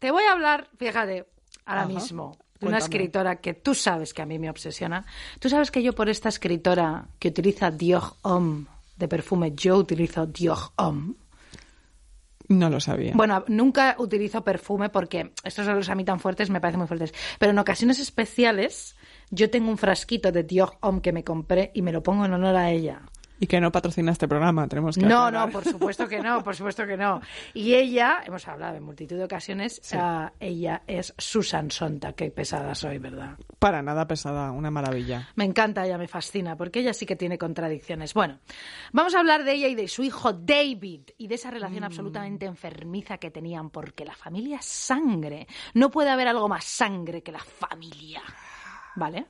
te 0.00 0.10
voy 0.10 0.24
a 0.24 0.32
hablar, 0.32 0.68
fíjate, 0.76 1.26
ahora 1.64 1.82
Ajá. 1.82 1.88
mismo, 1.88 2.32
de 2.32 2.36
Cuéntame. 2.36 2.68
una 2.68 2.78
escritora 2.78 3.36
que 3.36 3.54
tú 3.54 3.74
sabes 3.74 4.12
que 4.12 4.22
a 4.22 4.26
mí 4.26 4.38
me 4.38 4.50
obsesiona. 4.50 5.06
Tú 5.38 5.48
sabes 5.48 5.70
que 5.70 5.82
yo 5.82 5.94
por 5.94 6.08
esta 6.08 6.28
escritora 6.28 7.06
que 7.20 7.28
utiliza 7.28 7.70
Dior 7.70 8.14
Homme 8.22 8.66
de 8.96 9.06
perfume, 9.08 9.52
yo 9.54 9.76
utilizo 9.76 10.26
Dior 10.26 10.58
Homme. 10.76 11.14
No 12.48 12.68
lo 12.68 12.80
sabía. 12.80 13.12
Bueno, 13.14 13.44
nunca 13.46 13.94
utilizo 13.98 14.42
perfume 14.42 14.88
porque 14.88 15.32
estos 15.44 15.68
olores 15.68 15.88
a 15.88 15.94
mí 15.94 16.04
tan 16.04 16.18
fuertes 16.18 16.50
me 16.50 16.60
parecen 16.60 16.80
muy 16.80 16.88
fuertes. 16.88 17.14
Pero 17.38 17.52
en 17.52 17.58
ocasiones 17.60 18.00
especiales 18.00 18.96
yo 19.30 19.50
tengo 19.50 19.70
un 19.70 19.78
frasquito 19.78 20.32
de 20.32 20.42
Dior 20.42 20.76
Homme 20.80 21.00
que 21.00 21.12
me 21.12 21.22
compré 21.22 21.70
y 21.74 21.82
me 21.82 21.92
lo 21.92 22.02
pongo 22.02 22.24
en 22.24 22.32
honor 22.32 22.56
a 22.56 22.70
ella. 22.70 23.02
Y 23.42 23.46
que 23.46 23.58
no 23.58 23.72
patrocina 23.72 24.12
este 24.12 24.28
programa, 24.28 24.68
tenemos 24.68 24.96
que 24.96 25.06
No, 25.06 25.24
aclarar. 25.24 25.46
no, 25.48 25.52
por 25.52 25.64
supuesto 25.64 26.06
que 26.06 26.20
no, 26.20 26.44
por 26.44 26.54
supuesto 26.54 26.86
que 26.86 26.98
no. 26.98 27.22
Y 27.54 27.74
ella, 27.74 28.20
hemos 28.26 28.46
hablado 28.46 28.76
en 28.76 28.82
multitud 28.82 29.16
de 29.16 29.24
ocasiones, 29.24 29.80
ah, 29.94 30.30
ella 30.38 30.82
es 30.86 31.14
Susan 31.16 31.70
Sontag. 31.70 32.14
Qué 32.14 32.30
pesada 32.30 32.74
soy, 32.74 32.98
¿verdad? 32.98 33.38
Para 33.58 33.80
nada 33.82 34.06
pesada, 34.06 34.52
una 34.52 34.70
maravilla. 34.70 35.26
Me 35.36 35.44
encanta, 35.46 35.86
ella 35.86 35.96
me 35.96 36.06
fascina, 36.06 36.54
porque 36.54 36.80
ella 36.80 36.92
sí 36.92 37.06
que 37.06 37.16
tiene 37.16 37.38
contradicciones. 37.38 38.12
Bueno, 38.12 38.40
vamos 38.92 39.14
a 39.14 39.20
hablar 39.20 39.42
de 39.44 39.52
ella 39.54 39.68
y 39.68 39.74
de 39.74 39.88
su 39.88 40.02
hijo 40.02 40.34
David 40.34 41.10
y 41.16 41.26
de 41.26 41.34
esa 41.36 41.50
relación 41.50 41.82
absolutamente 41.84 42.44
enfermiza 42.44 43.16
que 43.16 43.30
tenían, 43.30 43.70
porque 43.70 44.04
la 44.04 44.14
familia 44.14 44.58
es 44.58 44.66
sangre. 44.66 45.46
No 45.72 45.90
puede 45.90 46.10
haber 46.10 46.28
algo 46.28 46.46
más 46.46 46.64
sangre 46.66 47.22
que 47.22 47.32
la 47.32 47.38
familia. 47.40 48.20
¿Vale? 48.96 49.28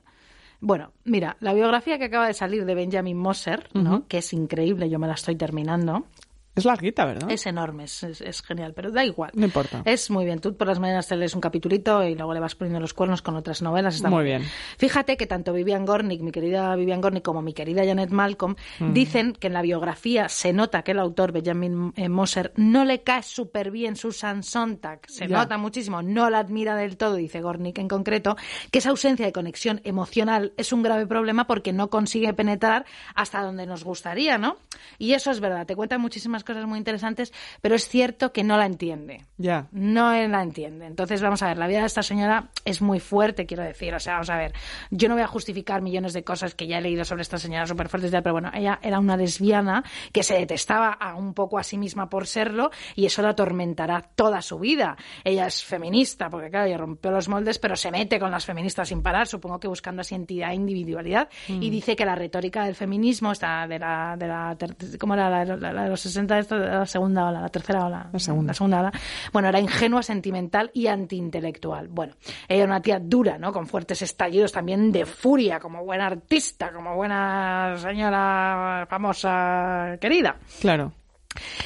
Bueno, 0.61 0.91
mira, 1.05 1.37
la 1.39 1.53
biografía 1.53 1.97
que 1.97 2.05
acaba 2.05 2.27
de 2.27 2.35
salir 2.35 2.65
de 2.65 2.75
Benjamin 2.75 3.17
Moser, 3.17 3.67
¿no? 3.73 4.07
que 4.07 4.19
es 4.19 4.31
increíble, 4.31 4.89
yo 4.89 4.99
me 4.99 5.07
la 5.07 5.15
estoy 5.15 5.35
terminando. 5.35 6.05
Es 6.53 6.65
larguita, 6.65 7.05
¿verdad? 7.05 7.31
Es 7.31 7.45
enorme, 7.45 7.85
es, 7.85 8.03
es- 8.03 8.19
es 8.21 8.41
genial, 8.41 8.73
pero 8.75 8.91
da 8.91 9.05
igual. 9.05 9.31
No 9.33 9.45
importa. 9.45 9.81
Es 9.85 10.09
muy 10.11 10.25
bien. 10.25 10.39
Tú 10.39 10.57
por 10.57 10.67
las 10.67 10.79
mañanas 10.79 11.07
te 11.07 11.15
lees 11.15 11.33
un 11.33 11.39
capitulito 11.41 12.03
y 12.03 12.15
luego 12.15 12.33
le 12.33 12.41
vas 12.41 12.55
poniendo 12.55 12.79
los 12.81 12.93
cuernos 12.93 13.21
con 13.21 13.35
otras 13.35 13.61
novelas. 13.61 13.95
Está 13.95 14.09
Muy 14.09 14.25
bien. 14.25 14.43
Fíjate 14.77 15.15
que 15.15 15.27
tanto 15.27 15.53
Vivian 15.53 15.85
Gornick, 15.85 16.21
mi 16.21 16.31
querida 16.31 16.75
Vivian 16.75 16.99
Gornick, 16.99 17.23
como 17.23 17.41
mi 17.41 17.53
querida 17.53 17.85
Janet 17.85 18.09
Malcolm 18.09 18.55
Mm. 18.79 18.93
dicen 18.93 19.33
que 19.33 19.47
en 19.47 19.53
la 19.53 19.61
biografía 19.61 20.27
se 20.27 20.51
nota 20.51 20.83
que 20.83 20.91
el 20.91 20.99
autor, 20.99 21.31
Benjamin 21.31 21.93
eh, 21.95 22.09
Moser, 22.09 22.51
no 22.57 22.83
le 22.83 23.01
cae 23.01 23.23
súper 23.23 23.71
bien 23.71 23.95
Susan 23.95 24.43
Sontag. 24.43 25.01
Se 25.07 25.27
Ya. 25.29 25.37
nota 25.37 25.57
muchísimo, 25.57 26.01
no 26.01 26.29
la 26.29 26.39
admira 26.39 26.75
del 26.75 26.97
todo, 26.97 27.15
dice 27.15 27.39
Gornick 27.41 27.77
en 27.77 27.87
concreto, 27.87 28.35
que 28.71 28.79
esa 28.79 28.89
ausencia 28.89 29.25
de 29.25 29.31
conexión 29.31 29.79
emocional 29.85 30.51
es 30.57 30.73
un 30.73 30.83
grave 30.83 31.07
problema 31.07 31.47
porque 31.47 31.71
no 31.71 31.89
consigue 31.89 32.33
penetrar 32.33 32.85
hasta 33.15 33.41
donde 33.41 33.65
nos 33.65 33.83
gustaría, 33.85 34.37
¿no? 34.37 34.57
Y 34.97 35.13
eso 35.13 35.31
es 35.31 35.39
verdad. 35.39 35.65
Te 35.65 35.75
cuentan 35.75 36.01
muchísimas 36.01 36.40
unas 36.41 36.43
cosas 36.43 36.65
muy 36.67 36.77
interesantes, 36.79 37.31
pero 37.61 37.75
es 37.75 37.87
cierto 37.87 38.31
que 38.33 38.43
no 38.43 38.57
la 38.57 38.65
entiende. 38.65 39.25
Ya. 39.37 39.67
No 39.71 40.11
la 40.13 40.41
entiende. 40.41 40.85
Entonces, 40.87 41.21
vamos 41.21 41.41
a 41.43 41.47
ver, 41.47 41.57
la 41.57 41.67
vida 41.67 41.81
de 41.81 41.85
esta 41.87 42.03
señora 42.03 42.49
es 42.65 42.81
muy 42.81 42.99
fuerte, 42.99 43.45
quiero 43.45 43.63
decir. 43.63 43.93
O 43.93 43.99
sea, 43.99 44.13
vamos 44.13 44.29
a 44.29 44.37
ver, 44.37 44.53
yo 44.89 45.07
no 45.07 45.15
voy 45.15 45.23
a 45.23 45.27
justificar 45.27 45.81
millones 45.81 46.13
de 46.13 46.23
cosas 46.23 46.55
que 46.55 46.67
ya 46.67 46.77
he 46.79 46.81
leído 46.81 47.05
sobre 47.05 47.21
esta 47.21 47.37
señora 47.37 47.65
súper 47.67 47.89
tal, 47.89 48.23
pero 48.23 48.33
bueno, 48.33 48.51
ella 48.53 48.79
era 48.81 48.99
una 48.99 49.15
lesbiana 49.17 49.83
que 50.11 50.23
se 50.23 50.35
detestaba 50.35 50.89
a 50.91 51.15
un 51.15 51.33
poco 51.33 51.57
a 51.59 51.63
sí 51.63 51.77
misma 51.77 52.09
por 52.09 52.27
serlo 52.27 52.71
y 52.95 53.05
eso 53.05 53.21
la 53.21 53.29
atormentará 53.29 54.01
toda 54.01 54.41
su 54.41 54.59
vida. 54.59 54.97
Ella 55.23 55.47
es 55.47 55.63
feminista, 55.63 56.29
porque 56.29 56.49
claro, 56.49 56.67
ella 56.67 56.77
rompió 56.77 57.11
los 57.11 57.27
moldes, 57.27 57.59
pero 57.59 57.75
se 57.75 57.91
mete 57.91 58.19
con 58.19 58.31
las 58.31 58.45
feministas 58.45 58.87
sin 58.89 59.01
parar, 59.01 59.27
supongo 59.27 59.59
que 59.59 59.67
buscando 59.67 60.01
así 60.01 60.15
entidad 60.15 60.51
e 60.51 60.55
individualidad, 60.55 61.29
y 61.47 61.69
dice 61.69 61.95
que 61.95 62.05
la 62.05 62.15
retórica 62.15 62.65
del 62.65 62.75
feminismo, 62.75 63.31
está 63.31 63.67
de 63.67 63.79
la, 63.79 64.15
de 64.17 64.27
la 64.27 64.57
¿cómo 64.99 65.13
era 65.13 65.29
la, 65.29 65.45
la- 65.57 65.73
la 65.73 65.83
de 65.83 65.89
los 65.89 66.01
60, 66.01 66.30
esto 66.39 66.59
de 66.59 66.67
la 66.67 66.85
segunda 66.85 67.27
ola, 67.27 67.41
la 67.41 67.49
tercera 67.49 67.85
ola? 67.85 68.09
La 68.11 68.19
segunda. 68.19 68.51
La 68.51 68.53
segunda 68.53 68.79
ola. 68.79 68.91
Bueno, 69.31 69.49
era 69.49 69.59
ingenua, 69.59 70.03
sentimental 70.03 70.71
y 70.73 70.87
antiintelectual. 70.87 71.87
Bueno, 71.87 72.13
ella 72.47 72.63
era 72.63 72.71
una 72.71 72.81
tía 72.81 72.99
dura, 72.99 73.37
¿no? 73.37 73.51
Con 73.51 73.67
fuertes 73.67 74.01
estallidos 74.01 74.51
también 74.51 74.91
de 74.91 75.05
furia, 75.05 75.59
como 75.59 75.83
buena 75.83 76.07
artista, 76.07 76.71
como 76.71 76.95
buena 76.95 77.75
señora 77.77 78.85
famosa 78.89 79.97
querida. 79.99 80.37
Claro. 80.59 80.93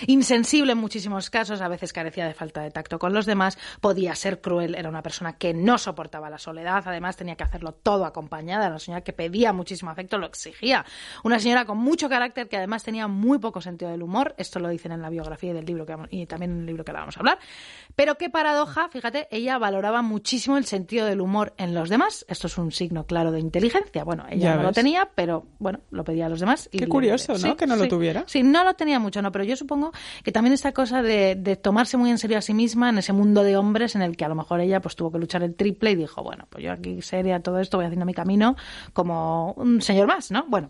Insensible 0.07 0.73
en 0.73 0.77
muchísimos 0.77 1.29
casos, 1.29 1.61
a 1.61 1.67
veces 1.67 1.93
carecía 1.93 2.25
de 2.27 2.33
falta 2.33 2.61
de 2.61 2.71
tacto 2.71 2.99
con 2.99 3.13
los 3.13 3.25
demás, 3.25 3.57
podía 3.81 4.15
ser 4.15 4.41
cruel, 4.41 4.75
era 4.75 4.89
una 4.89 5.01
persona 5.01 5.33
que 5.37 5.53
no 5.53 5.77
soportaba 5.77 6.29
la 6.29 6.37
soledad, 6.37 6.83
además 6.85 7.15
tenía 7.17 7.35
que 7.35 7.43
hacerlo 7.43 7.71
todo 7.73 8.05
acompañada, 8.05 8.65
era 8.65 8.71
una 8.73 8.79
señora 8.79 9.03
que 9.03 9.13
pedía 9.13 9.53
muchísimo 9.53 9.91
afecto, 9.91 10.17
lo 10.17 10.25
exigía. 10.27 10.85
Una 11.23 11.39
señora 11.39 11.65
con 11.65 11.77
mucho 11.77 12.09
carácter 12.09 12.47
que 12.47 12.57
además 12.57 12.83
tenía 12.83 13.07
muy 13.07 13.39
poco 13.39 13.61
sentido 13.61 13.91
del 13.91 14.03
humor, 14.03 14.35
esto 14.37 14.59
lo 14.59 14.69
dicen 14.69 14.91
en 14.91 15.01
la 15.01 15.09
biografía 15.09 15.53
del 15.53 15.65
libro 15.65 15.85
que 15.85 15.93
vamos- 15.93 16.07
y 16.11 16.25
también 16.25 16.51
en 16.51 16.59
el 16.61 16.65
libro 16.65 16.83
que 16.85 16.91
ahora 16.91 17.01
vamos 17.01 17.17
a 17.17 17.19
hablar. 17.21 17.39
Pero 17.95 18.15
qué 18.15 18.29
paradoja, 18.29 18.89
fíjate, 18.89 19.27
ella 19.31 19.57
valoraba 19.57 20.01
muchísimo 20.01 20.57
el 20.57 20.65
sentido 20.65 21.05
del 21.05 21.21
humor 21.21 21.53
en 21.57 21.73
los 21.73 21.89
demás. 21.89 22.25
Esto 22.27 22.47
es 22.47 22.57
un 22.57 22.71
signo 22.71 23.05
claro 23.05 23.31
de 23.31 23.39
inteligencia. 23.39 24.03
Bueno, 24.03 24.25
ella 24.29 24.43
Ya 24.51 24.55
no 24.57 24.63
lo 24.63 24.71
tenía, 24.71 25.09
pero 25.15 25.45
bueno, 25.59 25.79
lo 25.91 26.03
pedía 26.03 26.25
a 26.25 26.29
los 26.29 26.39
demás. 26.39 26.69
y 26.71 26.79
Qué 26.79 26.87
curioso, 26.87 27.33
¿no? 27.33 27.37
Sí, 27.39 27.55
Que 27.55 27.67
no 27.67 27.75
lo 27.75 27.87
tuviera. 27.87 28.23
Sí, 28.27 28.43
no 28.43 28.63
lo 28.63 28.73
tenía 28.75 28.99
mucho, 28.99 29.21
no, 29.21 29.31
pero 29.31 29.43
yo 29.43 29.54
supongo 29.55 29.91
que 30.23 30.31
también 30.31 30.53
esta 30.53 30.71
cosa 30.71 31.01
de, 31.01 31.35
de 31.35 31.55
tomarse 31.55 31.97
muy 31.97 32.09
en 32.09 32.17
serio 32.17 32.37
a 32.37 32.41
sí 32.41 32.53
misma 32.53 32.89
en 32.89 32.97
ese 32.97 33.13
mundo 33.13 33.43
de 33.43 33.57
hombres 33.57 33.95
en 33.95 34.01
el 34.01 34.15
que 34.17 34.25
a 34.25 34.29
lo 34.29 34.35
mejor 34.35 34.59
ella 34.59 34.81
pues 34.81 34.95
tuvo 34.95 35.11
que 35.11 35.19
luchar 35.19 35.43
el 35.43 35.55
triple 35.55 35.91
y 35.91 35.95
dijo, 35.95 36.23
bueno, 36.23 36.47
pues 36.49 36.63
yo 36.63 36.71
aquí 36.71 37.01
seria 37.01 37.39
todo 37.41 37.59
esto, 37.59 37.77
voy 37.77 37.85
haciendo 37.85 38.05
mi 38.05 38.13
camino 38.13 38.55
como 38.93 39.53
un 39.53 39.81
señor 39.81 40.07
más, 40.07 40.31
¿no? 40.31 40.45
Bueno. 40.47 40.69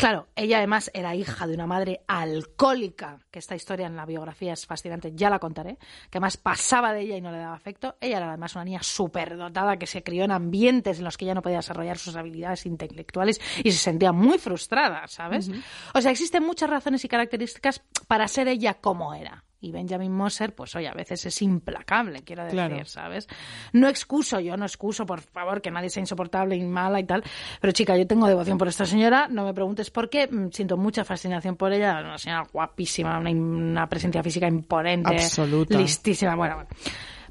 Claro, 0.00 0.28
ella 0.34 0.56
además 0.56 0.90
era 0.94 1.14
hija 1.14 1.46
de 1.46 1.52
una 1.52 1.66
madre 1.66 2.00
alcohólica, 2.08 3.18
que 3.30 3.38
esta 3.38 3.54
historia 3.54 3.86
en 3.86 3.96
la 3.96 4.06
biografía 4.06 4.54
es 4.54 4.64
fascinante, 4.64 5.12
ya 5.14 5.28
la 5.28 5.38
contaré, 5.38 5.76
que 6.08 6.16
además 6.16 6.38
pasaba 6.38 6.94
de 6.94 7.02
ella 7.02 7.18
y 7.18 7.20
no 7.20 7.30
le 7.30 7.36
daba 7.36 7.54
afecto. 7.54 7.96
Ella 8.00 8.16
era 8.16 8.28
además 8.28 8.54
una 8.54 8.64
niña 8.64 8.82
superdotada 8.82 9.76
que 9.76 9.86
se 9.86 10.02
crió 10.02 10.24
en 10.24 10.30
ambientes 10.30 11.00
en 11.00 11.04
los 11.04 11.18
que 11.18 11.26
ella 11.26 11.34
no 11.34 11.42
podía 11.42 11.58
desarrollar 11.58 11.98
sus 11.98 12.16
habilidades 12.16 12.64
intelectuales 12.64 13.42
y 13.62 13.72
se 13.72 13.76
sentía 13.76 14.10
muy 14.12 14.38
frustrada, 14.38 15.06
¿sabes? 15.06 15.50
O 15.92 16.00
sea, 16.00 16.10
existen 16.10 16.44
muchas 16.44 16.70
razones 16.70 17.04
y 17.04 17.08
características 17.08 17.82
para 18.08 18.26
ser 18.26 18.48
ella 18.48 18.72
como 18.80 19.12
era. 19.12 19.44
Y 19.62 19.72
Benjamin 19.72 20.10
Moser, 20.12 20.54
pues 20.54 20.74
oye, 20.74 20.88
a 20.88 20.94
veces 20.94 21.26
es 21.26 21.42
implacable, 21.42 22.22
quiero 22.22 22.44
decir, 22.44 22.56
Claro. 22.56 22.84
¿sabes? 22.86 23.28
No 23.74 23.88
excuso, 23.88 24.40
yo 24.40 24.56
no 24.56 24.64
excuso, 24.64 25.04
por 25.04 25.20
favor, 25.20 25.60
que 25.60 25.70
nadie 25.70 25.90
sea 25.90 26.00
insoportable 26.00 26.56
y 26.56 26.62
mala 26.62 26.98
y 26.98 27.04
tal. 27.04 27.22
Pero 27.60 27.72
chica, 27.72 27.96
yo 27.96 28.06
tengo 28.06 28.26
devoción 28.26 28.56
por 28.56 28.68
esta 28.68 28.86
señora, 28.86 29.28
no 29.28 29.44
me 29.44 29.52
preguntes 29.52 29.90
por 29.90 30.08
qué, 30.08 30.26
mm, 30.28 30.50
siento 30.52 30.76
mucha 30.78 31.04
fascinación 31.04 31.56
por 31.56 31.72
ella, 31.72 32.00
una 32.00 32.16
señora 32.18 32.46
guapísima, 32.52 33.18
una, 33.18 33.30
una 33.30 33.86
presencia 33.88 34.22
física 34.22 34.48
imponente, 34.48 35.14
Absoluta. 35.14 35.76
listísima, 35.76 36.34
bueno, 36.36 36.54
bueno. 36.54 36.70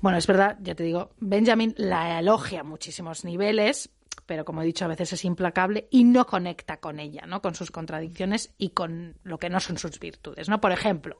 Bueno, 0.02 0.18
es 0.18 0.28
verdad, 0.28 0.58
ya 0.62 0.76
te 0.76 0.84
digo, 0.84 1.10
Benjamin 1.20 1.74
la 1.78 2.20
elogia 2.20 2.62
a 2.62 2.64
muchísimos 2.64 3.26
niveles, 3.26 3.90
pero 4.30 4.46
como 4.46 4.62
he 4.62 4.66
dicho, 4.66 4.86
a 4.86 4.88
veces 4.88 5.12
es 5.14 5.26
implacable 5.26 5.88
y 5.90 6.04
no 6.04 6.28
conecta 6.28 6.78
con 6.78 7.00
ella, 7.00 7.24
¿no? 7.26 7.42
Con 7.42 7.56
sus 7.56 7.72
contradicciones 7.72 8.54
y 8.60 8.70
con 8.70 9.18
lo 9.24 9.40
que 9.40 9.50
no 9.50 9.60
son 9.60 9.80
sus 9.80 10.00
virtudes, 10.00 10.48
¿no? 10.50 10.62
Por 10.62 10.72
ejemplo, 10.72 11.18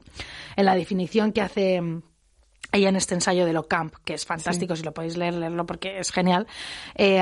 en 0.54 0.64
la 0.64 0.76
definición 0.76 1.32
que 1.32 1.40
hace 1.40 1.80
mm, 1.80 2.02
ella 2.70 2.88
en 2.88 2.94
este 2.94 3.14
ensayo 3.14 3.46
de 3.46 3.52
Locamp, 3.52 3.96
que 4.04 4.14
es 4.14 4.24
fantástico, 4.24 4.76
si 4.76 4.84
lo 4.84 4.94
podéis 4.94 5.16
leer, 5.16 5.34
leerlo 5.34 5.66
porque 5.66 5.98
es 5.98 6.12
genial. 6.12 6.46
eh, 6.94 7.20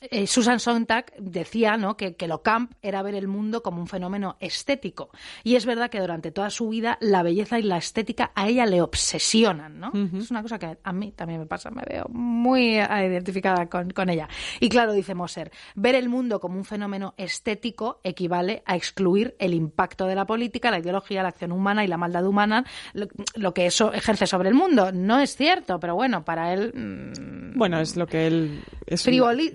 eh, 0.00 0.26
Susan 0.26 0.60
Sontag 0.60 1.12
decía 1.18 1.76
¿no? 1.76 1.96
que, 1.96 2.16
que 2.16 2.26
Locamp 2.26 2.72
era 2.80 3.02
ver 3.02 3.14
el 3.14 3.28
mundo 3.28 3.62
como 3.62 3.80
un 3.80 3.86
fenómeno 3.86 4.36
estético. 4.40 5.10
Y 5.44 5.56
es 5.56 5.66
verdad 5.66 5.90
que 5.90 6.00
durante 6.00 6.30
toda 6.30 6.48
su 6.50 6.70
vida 6.70 6.96
la 7.00 7.22
belleza 7.22 7.58
y 7.58 7.62
la 7.62 7.76
estética 7.76 8.32
a 8.34 8.48
ella 8.48 8.64
le 8.64 8.80
obsesionan. 8.80 9.78
¿no? 9.78 9.92
Es 10.18 10.30
una 10.30 10.42
cosa 10.42 10.58
que 10.58 10.78
a 10.82 10.92
mí 10.92 11.12
también 11.12 11.40
me 11.40 11.46
pasa, 11.46 11.70
me 11.70 11.82
veo 11.86 12.06
muy 12.08 12.78
eh, 12.78 13.06
identificada 13.06 13.68
con, 13.68 13.90
con 13.90 14.08
ella. 14.08 14.28
Y 14.58 14.68
claro, 14.70 14.92
dice 14.92 15.14
Moser, 15.14 15.50
ver 15.74 15.94
el 15.94 16.08
mundo 16.08 16.40
como 16.40 16.56
un 16.56 16.64
fenómeno 16.64 17.14
estético 17.18 18.00
equivale 18.02 18.62
a 18.64 18.76
excluir 18.76 19.36
el 19.38 19.52
impacto 19.52 20.06
de 20.06 20.14
la 20.14 20.26
política, 20.26 20.70
la 20.70 20.78
ideología, 20.78 21.22
la 21.22 21.28
acción 21.28 21.52
humana 21.52 21.84
y 21.84 21.88
la 21.88 21.98
maldad 21.98 22.26
humana, 22.26 22.64
lo, 22.94 23.06
lo 23.34 23.52
que 23.52 23.66
eso 23.66 23.92
ejerce 23.92 24.26
sobre 24.26 24.48
el 24.48 24.54
mundo. 24.54 24.92
No 24.92 25.20
es 25.20 25.36
cierto, 25.36 25.78
pero 25.78 25.94
bueno, 25.94 26.24
para 26.24 26.54
él 26.54 26.72
mm, 26.74 27.58
Bueno, 27.58 27.80
es 27.80 27.96
lo 27.96 28.06
que 28.06 28.26
él... 28.26 28.64
Es 28.90 29.06
frivoli- 29.06 29.54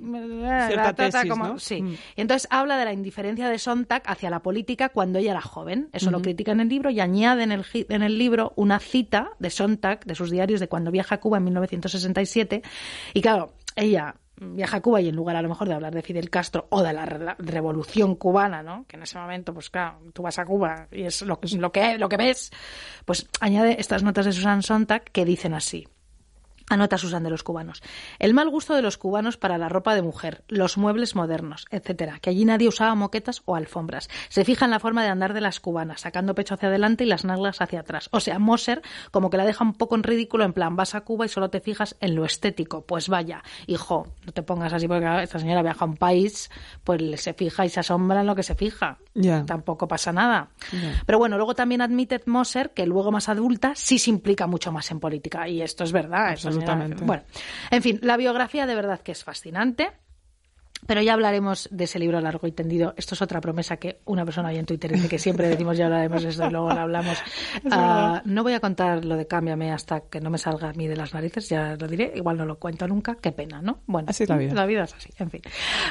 Cierta 0.68 0.94
trata 0.96 1.12
tesis, 1.20 1.30
como- 1.30 1.48
¿no? 1.50 1.60
sí. 1.60 1.82
Mm. 1.82 1.94
Y 2.16 2.22
entonces 2.22 2.48
habla 2.50 2.78
de 2.78 2.86
la 2.86 2.94
indiferencia 2.94 3.50
de 3.50 3.60
Sontag 3.60 4.02
hacia 4.06 4.30
la 4.30 4.40
política 4.42 4.90
cuando 4.90 5.20
ella 5.20 5.32
era 5.32 5.42
joven. 5.42 5.90
Eso 5.94 6.10
lo 6.10 6.22
critica 6.22 6.52
en 6.54 6.62
el 6.62 6.70
libro 6.70 6.90
y 6.90 7.00
añade 7.00 7.44
en 7.44 7.52
el, 7.52 7.64
en 7.74 8.02
el 8.02 8.18
libro 8.18 8.54
una 8.56 8.80
cita 8.80 9.30
de 9.40 9.50
Sontag, 9.50 10.06
de 10.06 10.16
sus 10.16 10.32
diarios, 10.32 10.60
de 10.60 10.68
cuando 10.68 10.90
viaja 10.90 11.16
a 11.16 11.20
Cuba 11.20 11.38
en 11.38 11.44
1967. 11.44 12.62
Y 13.14 13.22
claro, 13.22 13.54
ella 13.76 14.16
viaja 14.38 14.78
a 14.78 14.82
Cuba 14.82 15.00
y 15.00 15.08
en 15.08 15.16
lugar 15.16 15.36
a 15.38 15.42
lo 15.42 15.48
mejor 15.50 15.68
de 15.70 15.74
hablar 15.76 15.94
de 15.96 16.02
Fidel 16.02 16.30
Castro 16.30 16.68
o 16.70 16.84
de 16.84 16.92
la 16.92 17.06
re- 17.06 17.36
revolución 17.40 18.16
cubana, 18.16 18.62
¿no? 18.64 18.86
Que 18.88 18.98
en 18.98 19.04
ese 19.04 19.18
momento, 19.18 19.54
pues 19.54 19.70
claro, 19.70 20.00
tú 20.14 20.24
vas 20.24 20.38
a 20.40 20.46
Cuba 20.46 20.88
y 20.92 21.04
es 21.04 21.22
lo, 21.22 21.40
lo 21.58 21.72
que 21.72 21.98
lo 21.98 22.10
que 22.10 22.18
ves, 22.18 22.52
pues 23.06 23.28
añade 23.40 23.78
estas 23.80 24.04
notas 24.04 24.26
de 24.26 24.34
Susan 24.34 24.62
Sontag 24.62 25.04
que 25.06 25.24
dicen 25.24 25.54
así. 25.54 25.88
Anota 26.70 26.98
Susan 26.98 27.24
de 27.24 27.30
los 27.30 27.44
cubanos. 27.44 27.84
El 28.20 28.34
mal 28.34 28.50
gusto 28.50 28.74
de 28.74 28.82
los 28.82 28.98
cubanos 28.98 29.38
para 29.38 29.58
la 29.58 29.70
ropa 29.70 29.94
de 29.96 30.02
mujer, 30.02 30.44
los 30.48 30.78
muebles 30.78 31.16
modernos, 31.16 31.66
etcétera. 31.70 32.20
Que 32.20 32.32
allí 32.32 32.44
nadie 32.46 32.68
usaba 32.68 32.96
moquetas 32.96 33.42
o 33.46 33.56
alfombras. 33.56 34.10
Se 34.30 34.44
fija 34.46 34.66
en 34.66 34.72
la 34.72 34.80
forma 34.80 35.04
de 35.04 35.10
andar 35.10 35.34
de 35.34 35.42
las 35.42 35.60
cubanas, 35.60 36.02
sacando 36.02 36.34
pecho 36.36 36.56
hacia 36.56 36.70
adelante 36.70 37.04
y 37.04 37.08
las 37.08 37.24
nalgas 37.24 37.62
hacia 37.62 37.82
atrás. 37.82 38.10
O 38.12 38.20
sea, 38.20 38.40
Moser 38.40 38.82
como 39.12 39.30
que 39.30 39.38
la 39.38 39.46
deja 39.46 39.64
un 39.64 39.74
poco 39.74 39.96
en 39.96 40.04
ridículo, 40.04 40.44
en 40.44 40.54
plan, 40.54 40.76
vas 40.76 40.96
a 40.96 41.02
Cuba 41.02 41.26
y 41.26 41.30
solo 41.30 41.50
te 41.50 41.60
fijas 41.62 41.96
en 42.00 42.16
lo 42.16 42.26
estético. 42.26 42.82
Pues 42.86 43.10
vaya, 43.10 43.44
hijo, 43.68 44.08
no 44.26 44.32
te 44.32 44.42
pongas 44.42 44.74
así 44.74 44.88
porque 44.88 45.24
esta 45.24 45.38
señora 45.40 45.62
viaja 45.62 45.86
a 45.86 45.88
un 45.88 45.98
país, 45.98 46.50
pues 46.84 47.22
se 47.22 47.34
fija 47.34 47.66
y 47.66 47.70
se 47.70 47.80
asombra 47.82 48.22
en 48.22 48.28
lo 48.28 48.36
que 48.36 48.44
se 48.44 48.56
fija. 48.56 48.98
Ya. 49.14 49.46
Tampoco 49.46 49.88
pasa 49.88 50.12
nada. 50.12 50.50
Pero 51.06 51.20
bueno, 51.20 51.38
luego 51.38 51.54
también 51.54 51.82
admite 51.82 52.22
Moser 52.26 52.72
que 52.72 52.86
luego 52.86 53.12
más 53.12 53.30
adulta 53.30 53.74
sí 53.76 54.00
se 54.00 54.10
implica 54.10 54.48
mucho 54.48 54.72
más 54.72 54.90
en 54.92 55.00
política. 55.00 55.48
Y 55.48 55.62
esto 55.62 55.84
es 55.84 55.92
verdad. 55.92 56.34
esta 56.34 56.50
señora- 56.52 56.55
Absolutamente. 56.62 57.04
bueno, 57.04 57.24
en 57.72 57.82
fin, 57.82 58.00
la 58.02 58.18
biografía 58.18 58.66
de 58.66 58.76
verdad 58.76 59.02
que 59.02 59.12
es 59.12 59.24
fascinante. 59.24 59.92
Pero 60.88 61.02
ya 61.02 61.14
hablaremos 61.14 61.68
de 61.72 61.86
ese 61.86 61.98
libro 61.98 62.20
largo 62.22 62.46
y 62.46 62.52
tendido. 62.52 62.94
Esto 62.96 63.16
es 63.16 63.22
otra 63.22 63.42
promesa 63.42 63.78
que 63.78 64.02
una 64.06 64.24
persona 64.24 64.50
ahí 64.50 64.58
en 64.58 64.66
Twitter 64.66 64.92
dice 64.92 65.10
que 65.10 65.18
siempre 65.18 65.48
decimos 65.48 65.78
ya 65.78 65.86
hablaremos 65.86 66.22
de 66.22 66.30
esto 66.30 66.46
y 66.46 66.52
luego 66.52 66.70
lo 66.70 66.80
hablamos. 66.80 67.18
Ah, 67.72 68.22
no 68.26 68.44
voy 68.44 68.54
a 68.54 68.60
contar 68.60 69.04
lo 69.04 69.16
de 69.16 69.28
Cámbiame 69.28 69.72
hasta 69.72 70.02
que 70.02 70.20
no 70.20 70.30
me 70.30 70.38
salga 70.38 70.70
a 70.70 70.74
mí 70.74 70.88
de 70.88 70.96
las 70.96 71.14
narices, 71.14 71.50
ya 71.50 71.76
lo 71.76 71.88
diré. 71.88 72.12
Igual 72.16 72.38
no 72.38 72.46
lo 72.46 72.60
cuento 72.60 72.88
nunca. 72.88 73.16
Qué 73.16 73.32
pena, 73.32 73.62
¿no? 73.62 73.82
Bueno, 73.88 74.08
Así 74.10 74.24
es 74.24 74.30
la 74.30 74.38
vida. 74.38 74.54
La 74.54 74.66
vida 74.66 74.84
es 74.84 74.94
así, 74.94 75.10
en 75.18 75.32
fin. 75.32 75.42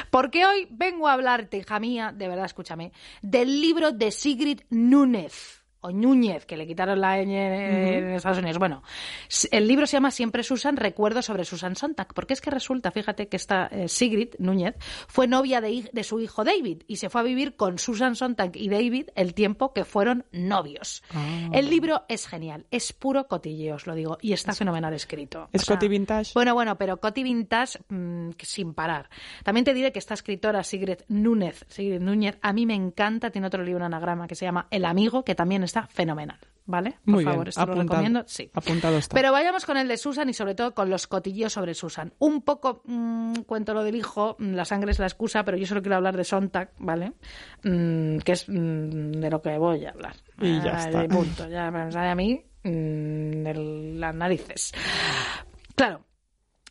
Porque 0.09 0.45
hoy 0.45 0.67
vengo 0.71 1.07
a 1.07 1.13
hablarte, 1.13 1.57
hija 1.57 1.79
mía, 1.79 2.13
de 2.15 2.27
verdad, 2.27 2.45
escúchame, 2.45 2.91
del 3.21 3.61
libro 3.61 3.91
de 3.91 4.11
Sigrid 4.11 4.61
Núñez. 4.69 5.64
O 5.85 5.91
Núñez, 5.91 6.45
que 6.45 6.57
le 6.57 6.65
quitaron 6.65 6.99
la 6.99 7.17
ñ 7.17 7.29
en 7.29 8.13
Estados 8.13 8.39
Unidos. 8.39 8.57
Bueno, 8.57 8.81
el 9.51 9.67
libro 9.67 9.85
se 9.85 9.97
llama 9.97 10.11
Siempre 10.11 10.43
Susan, 10.43 10.77
recuerdos 10.77 11.25
sobre 11.25 11.45
Susan 11.45 11.75
Sontag. 11.75 12.13
Porque 12.13 12.33
es 12.33 12.41
que 12.41 12.49
resulta, 12.49 12.91
fíjate, 12.91 13.27
que 13.27 13.37
esta 13.37 13.67
eh, 13.67 13.87
Sigrid 13.87 14.29
Núñez 14.39 14.75
fue 15.07 15.27
novia 15.27 15.61
de, 15.61 15.89
de 15.91 16.03
su 16.03 16.19
hijo 16.19 16.43
David 16.43 16.83
y 16.87 16.95
se 16.97 17.09
fue 17.09 17.21
a 17.21 17.23
vivir 17.23 17.55
con 17.55 17.77
Susan 17.77 18.15
Sontag 18.15 18.55
y 18.55 18.69
David 18.69 19.09
el 19.15 19.33
tiempo 19.33 19.73
que 19.73 19.85
fueron 19.85 20.25
novios. 20.31 21.03
Ah. 21.13 21.49
El 21.53 21.69
libro 21.69 22.03
es 22.07 22.27
genial, 22.27 22.65
es 22.71 22.93
puro 22.93 23.27
cotilleo, 23.27 23.75
os 23.75 23.87
lo 23.87 23.95
digo, 23.95 24.17
y 24.21 24.33
está 24.33 24.53
fenomenal 24.53 24.93
escrito. 24.93 25.49
¿Es 25.53 25.65
coti 25.65 25.87
vintage? 25.87 26.31
Bueno, 26.33 26.53
bueno, 26.53 26.77
pero 26.77 26.97
Coti 26.97 27.23
Vintage 27.23 27.79
mm, 27.89 28.31
sin 28.41 28.73
parar. 28.73 29.09
También 29.43 29.65
te 29.65 29.73
diré 29.73 29.91
que 29.91 29.99
esta 29.99 30.13
escritora, 30.13 30.63
Sigrid 30.63 30.99
Núñez, 31.07 31.65
Sigrid 31.67 31.99
Núñez, 31.99 32.37
a 32.41 32.53
mí 32.53 32.65
me 32.65 32.73
encanta, 32.73 33.29
tiene 33.29 33.47
otro 33.47 33.63
libro, 33.63 33.77
un 33.77 33.93
anagrama, 33.93 34.27
que 34.27 34.35
se 34.35 34.45
llama 34.45 34.67
El 34.71 34.85
Amigo, 34.85 35.23
que 35.23 35.35
también 35.35 35.63
está 35.63 35.74
está 35.75 35.87
fenomenal, 35.87 36.39
¿vale? 36.65 36.91
Por 37.03 37.15
Muy 37.15 37.23
favor, 37.25 37.39
bien, 37.45 37.49
esto 37.49 37.65
lo 37.65 37.75
recomiendo. 37.75 38.23
Sí. 38.27 38.49
Apuntado 38.53 38.97
está. 38.97 39.13
Pero 39.13 39.31
vayamos 39.33 39.65
con 39.65 39.75
el 39.77 39.87
de 39.89 39.97
Susan 39.97 40.29
y 40.29 40.33
sobre 40.33 40.55
todo 40.55 40.73
con 40.73 40.89
los 40.89 41.05
cotilleos 41.07 41.51
sobre 41.51 41.73
Susan. 41.73 42.13
Un 42.19 42.41
poco 42.43 42.81
mm, 42.85 43.41
cuento 43.45 43.73
lo 43.73 43.83
del 43.83 43.95
hijo, 43.95 44.37
mm, 44.39 44.53
la 44.53 44.63
sangre 44.63 44.91
es 44.91 44.99
la 44.99 45.07
excusa, 45.07 45.43
pero 45.43 45.57
yo 45.57 45.65
solo 45.65 45.81
quiero 45.81 45.97
hablar 45.97 46.15
de 46.15 46.23
Sontag, 46.23 46.71
¿vale? 46.77 47.11
Mm, 47.63 48.19
que 48.19 48.31
es 48.31 48.47
mm, 48.47 49.11
de 49.11 49.29
lo 49.29 49.41
que 49.41 49.57
voy 49.57 49.85
a 49.85 49.89
hablar. 49.91 50.15
Y 50.41 50.61
ya 50.61 50.77
Ah, 50.77 50.87
está. 50.89 51.07
punto, 51.09 51.47
ya 51.49 51.69
me 51.71 51.91
sale 51.91 52.09
a 52.09 52.15
mí 52.15 52.41
de 52.63 53.53
las 53.97 54.15
narices. 54.15 54.71
Claro. 55.75 56.05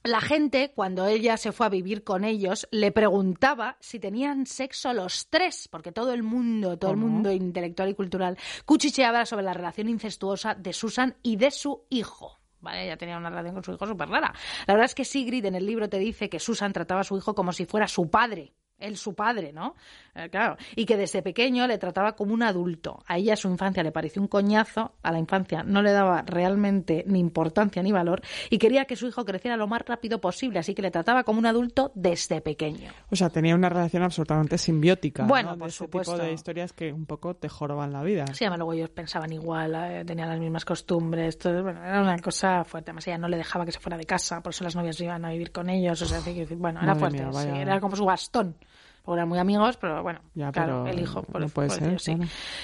La 0.07 0.21
gente, 0.21 0.71
cuando 0.75 1.07
ella 1.07 1.39
se 1.39 1.51
fue 1.51 1.65
a 1.65 1.71
vivir 1.71 2.05
con 2.05 2.25
ellos, 2.25 2.69
le 2.71 2.93
preguntaba 2.93 3.79
si 3.81 3.99
tenían 3.99 4.45
sexo 4.45 4.93
los 4.93 5.31
tres, 5.31 5.67
porque 5.69 5.93
todo 5.93 6.13
el 6.13 6.23
mundo, 6.23 6.79
todo 6.79 6.91
el 6.91 6.99
mundo 6.99 7.33
intelectual 7.33 7.89
y 7.89 7.95
cultural, 7.95 8.37
cuchicheaba 8.67 9.25
sobre 9.25 9.45
la 9.45 9.55
relación 9.55 9.89
incestuosa 9.89 10.55
de 10.57 10.75
Susan 10.75 11.17
y 11.23 11.37
de 11.37 11.51
su 11.51 11.87
hijo. 11.89 12.39
¿Vale? 12.61 12.85
Ella 12.85 12.99
tenía 12.99 13.17
una 13.17 13.31
relación 13.31 13.55
con 13.55 13.65
su 13.65 13.73
hijo 13.73 13.87
súper 13.87 14.11
rara. 14.11 14.35
La 14.67 14.75
verdad 14.75 14.85
es 14.85 14.95
que 14.95 15.07
Sigrid 15.07 15.47
en 15.47 15.55
el 15.55 15.65
libro 15.65 15.89
te 15.89 15.99
dice 15.99 16.29
que 16.29 16.39
Susan 16.39 16.75
trataba 16.75 17.01
a 17.01 17.05
su 17.05 17.17
hijo 17.17 17.35
como 17.35 17.55
si 17.55 17.65
fuera 17.65 17.89
su 17.89 18.11
padre. 18.11 18.53
Él 18.77 18.99
su 18.99 19.15
padre, 19.15 19.55
¿no? 19.55 19.75
Eh, 20.15 20.29
claro. 20.31 20.57
Y 20.77 20.87
que 20.87 20.97
desde 20.97 21.23
pequeño 21.23 21.67
le 21.67 21.79
trataba 21.79 22.13
como 22.13 22.35
un 22.35 22.43
adulto. 22.43 23.03
A 23.07 23.19
ella 23.19 23.37
su 23.37 23.49
infancia 23.49 23.83
le 23.83 23.93
pareció 23.93 24.23
un 24.23 24.29
coñazo, 24.29 24.93
a 25.03 25.13
la 25.13 25.19
infancia 25.19 25.63
no 25.65 25.83
le 25.83 25.93
daba 25.93 26.23
realmente 26.23 27.05
ni 27.07 27.19
importancia 27.19 27.83
ni 27.83 27.93
valor 27.93 28.23
y 28.51 28.59
quería 28.59 28.85
que 28.85 28.97
su 28.97 29.07
hijo 29.07 29.25
creciera 29.25 29.57
lo 29.57 29.67
más 29.67 29.83
rápido 29.87 30.21
posible, 30.21 30.59
así 30.59 30.75
que 30.75 30.83
le 30.83 30.91
trataba 30.91 31.25
como 31.25 31.39
un 31.39 31.47
adulto 31.47 31.93
desde 31.95 32.41
pequeño. 32.41 32.93
O 33.11 33.17
sea, 33.17 33.31
tenía 33.31 33.55
una 33.55 33.69
relación 33.69 34.03
absolutamente 34.03 34.59
simbiótica. 34.59 35.25
Bueno, 35.25 35.53
¿no? 35.53 35.59
por 35.59 35.67
de 35.67 35.69
ese 35.71 35.79
supuesto. 35.79 36.13
tipo 36.15 36.25
de 36.25 36.33
historias 36.33 36.73
que 36.73 36.93
un 36.93 37.07
poco 37.07 37.35
te 37.35 37.49
joroban 37.49 37.93
la 37.93 38.03
vida. 38.03 38.27
Sí, 38.33 38.45
además 38.45 38.59
luego 38.59 38.73
ellos 38.75 38.91
pensaban 38.91 39.33
igual, 39.33 39.75
eh, 39.75 40.05
tenían 40.05 40.29
las 40.29 40.39
mismas 40.39 40.65
costumbres, 40.65 41.39
todo, 41.39 41.63
bueno, 41.63 41.83
era 41.83 42.01
una 42.01 42.19
cosa 42.19 42.65
fuerte. 42.65 42.91
Además 42.91 43.07
ella 43.09 43.19
no 43.19 43.29
le 43.29 43.37
dejaba 43.37 43.65
que 43.65 43.73
se 43.73 43.81
fuera 43.81 43.97
de 43.97 44.05
casa, 44.05 44.41
por 44.43 44.53
eso 44.53 44.65
las 44.65 44.77
novias 44.77 45.01
iban 45.01 45.25
a 45.25 45.31
vivir 45.31 45.51
con 45.51 45.69
ellos, 45.69 46.01
o 46.03 46.07
sea, 46.07 46.21
bueno, 46.57 46.81
era 46.81 46.95
Madre 46.95 47.19
fuerte, 47.19 47.25
mía, 47.25 47.55
sí, 47.55 47.61
era 47.61 47.81
como 47.81 47.97
su 47.97 48.05
bastón. 48.05 48.57
Porque 49.05 49.19
eran 49.19 49.29
muy 49.29 49.39
amigos, 49.39 49.77
pero 49.77 50.03
bueno, 50.03 50.21
Ya, 50.35 50.51
claro, 50.51 50.83
pero 50.85 50.97
el 50.97 51.03
hijo, 51.03 51.23
por, 51.25 51.41
no 51.41 51.49
puede 51.49 51.69
por 51.69 51.77
ser, 51.79 52.01
sí. 52.01 52.17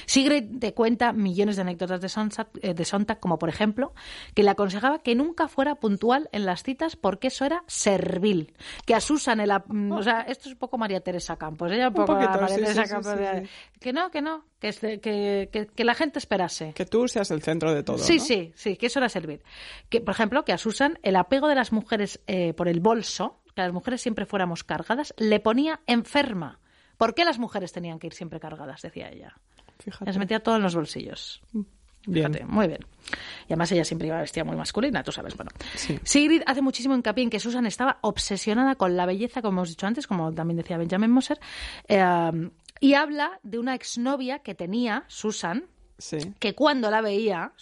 Sigrid 0.06 0.58
te 0.58 0.72
cuenta 0.72 1.12
millones 1.12 1.56
de 1.56 1.62
anécdotas 1.62 2.00
de 2.00 2.08
Sontag, 2.08 2.48
eh, 2.62 2.72
de 2.72 2.84
Sontag, 2.86 3.20
como 3.20 3.38
por 3.38 3.48
ejemplo, 3.50 3.92
que 4.34 4.42
le 4.42 4.48
aconsejaba 4.50 5.00
que 5.00 5.14
nunca 5.14 5.48
fuera 5.48 5.74
puntual 5.74 6.28
en 6.32 6.46
las 6.46 6.62
citas 6.62 6.96
porque 6.96 7.28
eso 7.28 7.44
era 7.44 7.62
servil. 7.66 8.54
Que 8.86 8.94
a 8.94 9.00
Susan, 9.00 9.40
el, 9.40 9.52
mm, 9.66 9.92
o 9.92 10.02
sea, 10.02 10.22
esto 10.22 10.48
es 10.48 10.54
un 10.54 10.58
poco 10.58 10.78
María 10.78 11.00
Teresa 11.00 11.36
Campos, 11.36 11.70
ella 11.72 11.88
un 11.88 11.94
poco 11.94 12.14
poquito, 12.14 12.30
María 12.32 12.48
sí, 12.48 12.54
Teresa 12.62 12.84
sí, 12.84 12.90
Campos, 12.90 13.16
de- 13.18 13.48
que 13.78 13.92
no, 13.92 14.10
que 14.10 14.22
no, 14.22 14.44
que, 14.60 14.72
que, 14.72 15.48
que- 15.52 15.66
que 15.66 15.84
la 15.84 15.94
gente 15.94 16.18
esperase. 16.18 16.72
Que 16.74 16.86
tú 16.86 17.06
seas 17.06 17.30
el 17.30 17.42
centro 17.42 17.74
de 17.74 17.82
todo. 17.82 17.98
Sí, 17.98 18.16
¿no? 18.16 18.24
sí, 18.24 18.52
sí, 18.54 18.76
que 18.76 18.86
eso 18.86 18.98
era 18.98 19.08
servir. 19.10 19.42
Que, 19.90 20.00
por 20.00 20.12
ejemplo, 20.14 20.44
que 20.44 20.52
a 20.54 20.58
Susan 20.58 20.98
el 21.02 21.16
apego 21.16 21.48
de 21.48 21.54
las 21.54 21.70
mujeres 21.72 22.20
eh, 22.26 22.54
por 22.54 22.66
el 22.68 22.80
bolso, 22.80 23.39
que 23.54 23.62
las 23.62 23.72
mujeres 23.72 24.00
siempre 24.00 24.26
fuéramos 24.26 24.64
cargadas, 24.64 25.14
le 25.18 25.40
ponía 25.40 25.80
enferma. 25.86 26.58
¿Por 26.96 27.14
qué 27.14 27.24
las 27.24 27.38
mujeres 27.38 27.72
tenían 27.72 27.98
que 27.98 28.08
ir 28.08 28.14
siempre 28.14 28.40
cargadas? 28.40 28.82
Decía 28.82 29.08
ella. 29.10 29.34
Fíjate. 29.78 30.04
Les 30.04 30.18
metía 30.18 30.40
todo 30.40 30.56
en 30.56 30.62
los 30.62 30.74
bolsillos. 30.74 31.40
Bien. 32.06 32.32
Fíjate, 32.32 32.46
muy 32.46 32.66
bien. 32.66 32.80
Y 33.42 33.52
además 33.52 33.72
ella 33.72 33.84
siempre 33.84 34.08
iba 34.08 34.20
vestida 34.20 34.44
muy 34.44 34.56
masculina, 34.56 35.02
tú 35.02 35.12
sabes, 35.12 35.36
bueno. 35.36 35.50
Sí. 35.74 35.98
Sigrid 36.02 36.42
hace 36.46 36.62
muchísimo 36.62 36.94
hincapié 36.94 37.24
en 37.24 37.30
que 37.30 37.40
Susan 37.40 37.66
estaba 37.66 37.98
obsesionada 38.00 38.76
con 38.76 38.96
la 38.96 39.04
belleza, 39.04 39.42
como 39.42 39.60
hemos 39.60 39.68
dicho 39.68 39.86
antes, 39.86 40.06
como 40.06 40.32
también 40.32 40.56
decía 40.56 40.78
Benjamin 40.78 41.10
Moser, 41.10 41.38
eh, 41.88 42.50
y 42.80 42.94
habla 42.94 43.38
de 43.42 43.58
una 43.58 43.74
exnovia 43.74 44.38
que 44.38 44.54
tenía, 44.54 45.04
Susan, 45.08 45.64
Sí. 46.00 46.34
que 46.38 46.54
cuando 46.54 46.90
la 46.90 47.00
veía, 47.00 47.52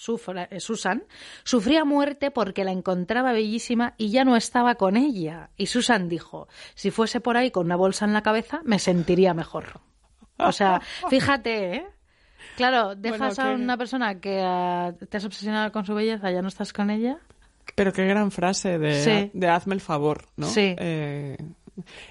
eh, 0.51 0.61
Susan, 0.61 1.03
sufría 1.45 1.85
muerte 1.85 2.31
porque 2.31 2.65
la 2.65 2.73
encontraba 2.73 3.33
bellísima 3.33 3.95
y 3.99 4.11
ya 4.11 4.25
no 4.25 4.37
estaba 4.37 4.77
con 4.77 4.97
ella. 4.97 5.51
Y 5.57 5.67
Susan 5.67 6.09
dijo, 6.09 6.49
si 6.75 6.91
fuese 6.91 7.21
por 7.21 7.37
ahí 7.37 7.51
con 7.51 7.67
una 7.67 7.77
bolsa 7.77 8.05
en 8.05 8.13
la 8.15 8.23
cabeza, 8.23 8.61
me 8.65 8.79
sentiría 8.79 9.35
mejor. 9.35 9.81
O 10.39 10.53
sea, 10.53 10.81
fíjate, 11.11 11.75
¿eh? 11.77 11.87
Claro, 12.57 12.95
dejas 12.95 13.37
Bueno, 13.37 13.51
a 13.51 13.57
que- 13.57 13.63
una 13.63 13.77
persona 13.77 14.21
que 14.21 14.41
ah, 14.45 14.93
te 15.09 15.17
has 15.17 15.25
obsesionado 15.25 15.71
con 15.73 15.85
su 15.85 15.95
belleza, 15.95 16.31
ya 16.31 16.43
no 16.43 16.49
estás 16.49 16.73
con 16.73 16.91
ella. 16.91 17.19
Pero 17.75 17.93
qué 17.93 18.07
gran 18.07 18.31
frase 18.31 18.79
de, 18.79 19.03
Sí. 19.03 19.31
de 19.35 19.49
hazme 19.49 19.75
el 19.75 19.81
favor, 19.81 20.25
¿no? 20.37 20.47
Sí. 20.47 20.75
Eh, 20.79 21.37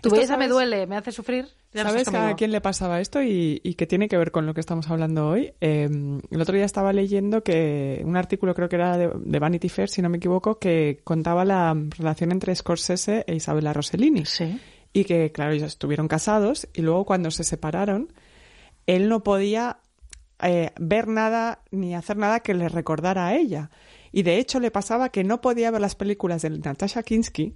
Tu 0.01 0.09
belleza 0.09 0.37
me 0.37 0.45
¿sabes? 0.45 0.49
duele, 0.49 0.87
me 0.87 0.97
hace 0.97 1.11
sufrir. 1.11 1.47
Ya 1.73 1.83
¿Sabes 1.83 2.07
a 2.13 2.35
quién 2.35 2.51
le 2.51 2.61
pasaba 2.61 2.99
esto 3.01 3.21
y, 3.21 3.61
y 3.63 3.75
que 3.75 3.85
tiene 3.85 4.07
que 4.07 4.17
ver 4.17 4.31
con 4.31 4.45
lo 4.45 4.53
que 4.53 4.61
estamos 4.61 4.89
hablando 4.89 5.27
hoy? 5.27 5.53
Eh, 5.61 5.89
el 6.31 6.41
otro 6.41 6.55
día 6.55 6.65
estaba 6.65 6.93
leyendo 6.93 7.43
que 7.43 8.01
un 8.05 8.17
artículo, 8.17 8.55
creo 8.55 8.69
que 8.69 8.77
era 8.77 8.97
de, 8.97 9.11
de 9.15 9.39
Vanity 9.39 9.69
Fair, 9.69 9.89
si 9.89 10.01
no 10.01 10.09
me 10.09 10.17
equivoco, 10.17 10.59
que 10.59 10.99
contaba 11.03 11.45
la 11.45 11.75
relación 11.97 12.31
entre 12.31 12.55
Scorsese 12.55 13.25
e 13.27 13.35
Isabella 13.35 13.73
Rossellini. 13.73 14.25
Sí. 14.25 14.59
Y 14.93 15.03
que, 15.03 15.31
claro, 15.31 15.51
ellos 15.51 15.67
estuvieron 15.67 16.07
casados 16.07 16.67
y 16.73 16.81
luego 16.81 17.05
cuando 17.05 17.29
se 17.31 17.43
separaron, 17.43 18.11
él 18.87 19.09
no 19.09 19.23
podía 19.23 19.79
eh, 20.41 20.71
ver 20.79 21.07
nada 21.07 21.63
ni 21.71 21.95
hacer 21.95 22.17
nada 22.17 22.39
que 22.39 22.53
le 22.53 22.69
recordara 22.69 23.27
a 23.27 23.35
ella. 23.35 23.69
Y 24.11 24.23
de 24.23 24.37
hecho 24.37 24.59
le 24.59 24.71
pasaba 24.71 25.09
que 25.09 25.23
no 25.23 25.41
podía 25.41 25.69
ver 25.71 25.81
las 25.81 25.95
películas 25.95 26.41
de 26.41 26.49
Natasha 26.51 27.03
Kinski, 27.03 27.55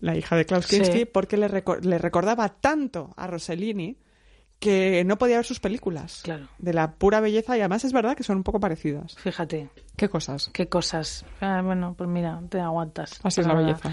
la 0.00 0.16
hija 0.16 0.36
de 0.36 0.44
Klaus 0.44 0.66
Sí. 0.66 0.76
Kinski, 0.76 1.04
porque 1.06 1.36
le, 1.36 1.48
reco- 1.48 1.80
le 1.80 1.98
recordaba 1.98 2.48
tanto 2.48 3.12
a 3.16 3.26
Rossellini 3.26 3.98
que 4.58 5.04
no 5.04 5.18
podía 5.18 5.36
ver 5.36 5.44
sus 5.44 5.60
películas. 5.60 6.22
Claro. 6.24 6.48
De 6.56 6.72
la 6.72 6.92
pura 6.94 7.20
belleza 7.20 7.58
y 7.58 7.60
además 7.60 7.84
es 7.84 7.92
verdad 7.92 8.16
que 8.16 8.22
son 8.22 8.38
un 8.38 8.42
poco 8.42 8.58
parecidas. 8.58 9.14
Fíjate, 9.18 9.68
¿Qué 9.96 10.08
cosas? 10.08 10.48
qué 10.54 10.66
cosas. 10.66 11.26
Ah, 11.42 11.60
bueno, 11.62 11.94
pues 11.96 12.08
mira, 12.08 12.40
te 12.48 12.58
aguantas. 12.60 13.20
Así 13.22 13.42
es 13.42 13.46
la 13.46 13.52
Nada. 13.52 13.66
belleza. 13.66 13.92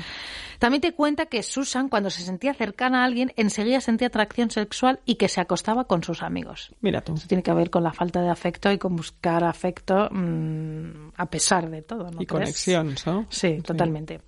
También 0.60 0.80
te 0.80 0.94
cuenta 0.94 1.26
que 1.26 1.44
Susan, 1.44 1.90
cuando 1.90 2.10
se 2.10 2.22
sentía 2.24 2.54
cercana 2.54 3.02
a 3.02 3.06
alguien, 3.06 3.34
enseguida 3.36 3.82
sentía 3.82 4.08
atracción 4.08 4.52
sexual 4.52 5.02
y 5.04 5.16
que 5.16 5.28
se 5.28 5.42
acostaba 5.42 5.84
con 5.84 6.02
sus 6.02 6.22
amigos. 6.24 6.74
Mira 6.80 7.02
tú. 7.02 7.16
Eso 7.16 7.28
tiene 7.28 7.44
que 7.44 7.54
ver 7.54 7.70
con 7.70 7.84
la 7.84 7.92
falta 7.92 8.22
de 8.22 8.30
afecto 8.30 8.72
y 8.72 8.78
con 8.78 8.96
buscar 8.96 9.44
afecto 9.44 10.08
mm, 10.12 11.10
a 11.18 11.26
pesar 11.26 11.70
de 11.70 11.82
todo. 11.82 12.10
¿no 12.10 12.22
Y 12.22 12.26
crees? 12.26 12.30
conexión, 12.30 12.96
¿no? 13.06 13.26
Sí, 13.30 13.60
totalmente. 13.62 14.22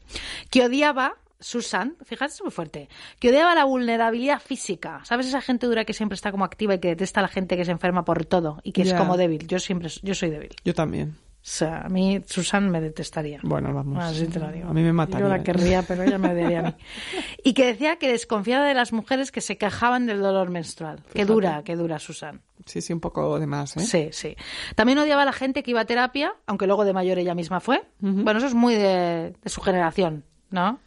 Que 0.49 0.65
odiaba, 0.65 1.13
Susan, 1.39 1.95
fíjate, 2.03 2.33
es 2.33 2.41
muy 2.41 2.51
fuerte, 2.51 2.89
que 3.19 3.29
odiaba 3.29 3.53
la 3.55 3.65
vulnerabilidad 3.65 4.41
física. 4.41 5.01
¿Sabes 5.03 5.27
esa 5.27 5.41
gente 5.41 5.67
dura 5.67 5.85
que 5.85 5.93
siempre 5.93 6.15
está 6.15 6.31
como 6.31 6.45
activa 6.45 6.75
y 6.75 6.79
que 6.79 6.89
detesta 6.89 7.19
a 7.19 7.23
la 7.23 7.29
gente 7.29 7.57
que 7.57 7.65
se 7.65 7.71
enferma 7.71 8.05
por 8.05 8.25
todo 8.25 8.59
y 8.63 8.71
que 8.71 8.83
es 8.83 8.93
como 8.93 9.17
débil? 9.17 9.47
Yo 9.47 9.59
siempre, 9.59 9.89
yo 10.01 10.15
soy 10.15 10.29
débil. 10.29 10.55
Yo 10.63 10.73
también. 10.73 11.15
O 11.45 11.47
sea, 11.47 11.81
a 11.81 11.89
mí 11.89 12.23
Susan 12.25 12.71
me 12.71 12.81
detestaría. 12.81 13.39
Bueno, 13.43 13.71
vamos. 13.71 14.03
Así 14.03 14.25
te 14.25 14.39
lo 14.39 14.51
digo. 14.51 14.67
A 14.67 14.73
mí 14.73 14.81
me 14.81 14.91
mataría. 14.91 15.27
Yo 15.27 15.29
la 15.29 15.43
querría, 15.43 15.83
pero 15.83 16.01
ella 16.01 16.17
me 16.17 16.31
odiaría 16.31 16.59
a 16.59 16.63
mí. 16.63 16.73
Y 17.43 17.53
que 17.53 17.67
decía 17.67 17.97
que 17.97 18.09
desconfiaba 18.09 18.65
de 18.65 18.73
las 18.73 18.91
mujeres 18.93 19.31
que 19.31 19.41
se 19.41 19.55
quejaban 19.55 20.07
del 20.07 20.21
dolor 20.21 20.49
menstrual. 20.49 21.03
Qué 21.03 21.11
Fíjate. 21.11 21.31
dura, 21.33 21.61
qué 21.63 21.75
dura, 21.75 21.99
Susan. 21.99 22.41
Sí, 22.65 22.81
sí, 22.81 22.93
un 22.93 22.99
poco 22.99 23.37
de 23.39 23.45
más, 23.45 23.77
¿eh? 23.77 23.81
Sí, 23.81 24.09
sí. 24.11 24.35
También 24.73 24.97
odiaba 24.97 25.21
a 25.21 25.25
la 25.25 25.33
gente 25.33 25.61
que 25.61 25.69
iba 25.69 25.81
a 25.81 25.85
terapia, 25.85 26.33
aunque 26.47 26.65
luego 26.65 26.83
de 26.83 26.93
mayor 26.93 27.19
ella 27.19 27.35
misma 27.35 27.59
fue. 27.59 27.83
Bueno, 27.99 28.39
eso 28.39 28.47
es 28.47 28.55
muy 28.55 28.73
de, 28.73 29.35
de 29.39 29.49
su 29.49 29.61
generación, 29.61 30.23
¿no? 30.49 30.79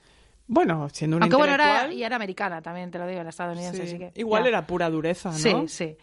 Bueno, 0.48 0.88
siendo 0.90 1.16
una 1.18 1.24
Aunque 1.26 1.36
bueno, 1.36 1.52
era, 1.54 1.92
y 1.92 2.02
era 2.02 2.16
americana 2.16 2.62
también, 2.62 2.90
te 2.90 2.98
lo 2.98 3.06
digo, 3.06 3.20
era 3.20 3.28
estadounidense, 3.28 3.82
sí. 3.82 3.88
así 3.88 3.98
que... 3.98 4.12
igual 4.18 4.44
ya. 4.44 4.48
era 4.48 4.66
pura 4.66 4.88
dureza, 4.88 5.30
¿no? 5.30 5.36
Sí, 5.36 5.54
sí. 5.68 5.96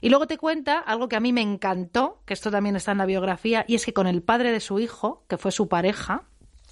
Y 0.00 0.08
luego 0.08 0.26
te 0.26 0.36
cuenta 0.38 0.80
algo 0.80 1.08
que 1.08 1.14
a 1.14 1.20
mí 1.20 1.32
me 1.32 1.40
encantó, 1.40 2.20
que 2.26 2.34
esto 2.34 2.50
también 2.50 2.74
está 2.74 2.90
en 2.92 2.98
la 2.98 3.06
biografía, 3.06 3.64
y 3.68 3.76
es 3.76 3.86
que 3.86 3.92
con 3.92 4.08
el 4.08 4.20
padre 4.22 4.50
de 4.50 4.58
su 4.58 4.80
hijo, 4.80 5.24
que 5.28 5.38
fue 5.38 5.52
su 5.52 5.68
pareja, 5.68 6.24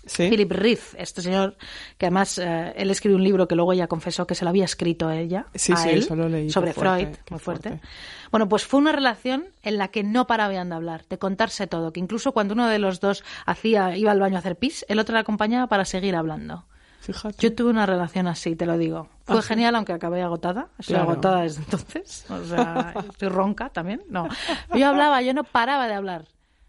Sí. 0.07 0.31
Philip 0.31 0.51
Reith, 0.51 0.95
este 0.97 1.21
señor, 1.21 1.57
que 1.99 2.07
además 2.07 2.39
eh, 2.39 2.73
él 2.75 2.91
escribió 2.91 3.19
un 3.19 3.23
libro 3.23 3.47
que 3.47 3.55
luego 3.55 3.75
ella 3.75 3.87
confesó 3.87 4.27
que 4.27 4.35
se 4.35 4.45
lo 4.45 4.49
había 4.49 4.65
escrito 4.65 5.11
ella, 5.11 5.47
Sí, 5.55 5.75
a 5.75 5.77
sí, 5.77 5.91
él, 5.91 5.99
eso 5.99 6.17
lo 6.17 6.27
leí, 6.27 6.49
sobre 6.49 6.73
fuerte, 6.73 7.05
Freud, 7.05 7.17
muy 7.31 7.39
fuerte. 7.39 7.69
fuerte. 7.69 7.87
Bueno, 8.31 8.49
pues 8.49 8.65
fue 8.65 8.81
una 8.81 8.93
relación 8.93 9.49
en 9.63 9.77
la 9.77 9.89
que 9.89 10.03
no 10.03 10.27
paraban 10.27 10.71
de 10.71 10.75
hablar, 10.75 11.05
de 11.11 11.19
contarse 11.19 11.67
todo, 11.67 11.93
que 11.93 12.01
incluso 12.01 12.33
cuando 12.33 12.55
uno 12.55 12.67
de 12.67 12.79
los 12.79 13.01
dos 13.01 13.23
hacía, 13.45 13.95
iba 13.95 14.11
al 14.11 14.21
baño 14.21 14.37
a 14.37 14.39
hacer 14.39 14.57
pis, 14.57 14.87
el 14.89 14.99
otro 15.01 15.13
le 15.13 15.21
acompañaba 15.21 15.67
para 15.67 15.85
seguir 15.85 16.17
hablando. 16.17 16.65
Fíjate. 17.01 17.37
Yo 17.39 17.55
tuve 17.55 17.71
una 17.71 17.87
relación 17.87 18.27
así, 18.27 18.55
te 18.57 18.67
lo 18.67 18.77
digo. 18.79 19.09
Fue 19.25 19.39
¿Ah, 19.39 19.43
sí? 19.43 19.49
genial, 19.49 19.75
aunque 19.75 19.93
acabé 19.93 20.23
agotada. 20.23 20.69
Estoy 20.79 20.95
Claro. 20.97 21.11
agotada 21.13 21.41
desde 21.43 21.63
entonces. 21.63 22.27
O 22.31 22.45
sea, 22.45 22.95
estoy 23.11 23.29
ronca 23.29 23.71
también. 23.71 24.03
No. 24.09 24.29
Yo 24.75 24.89
hablaba, 24.89 25.23
yo 25.23 25.33
no 25.35 25.45
paraba 25.45 25.87
de 25.89 25.95
hablar. 25.95 26.27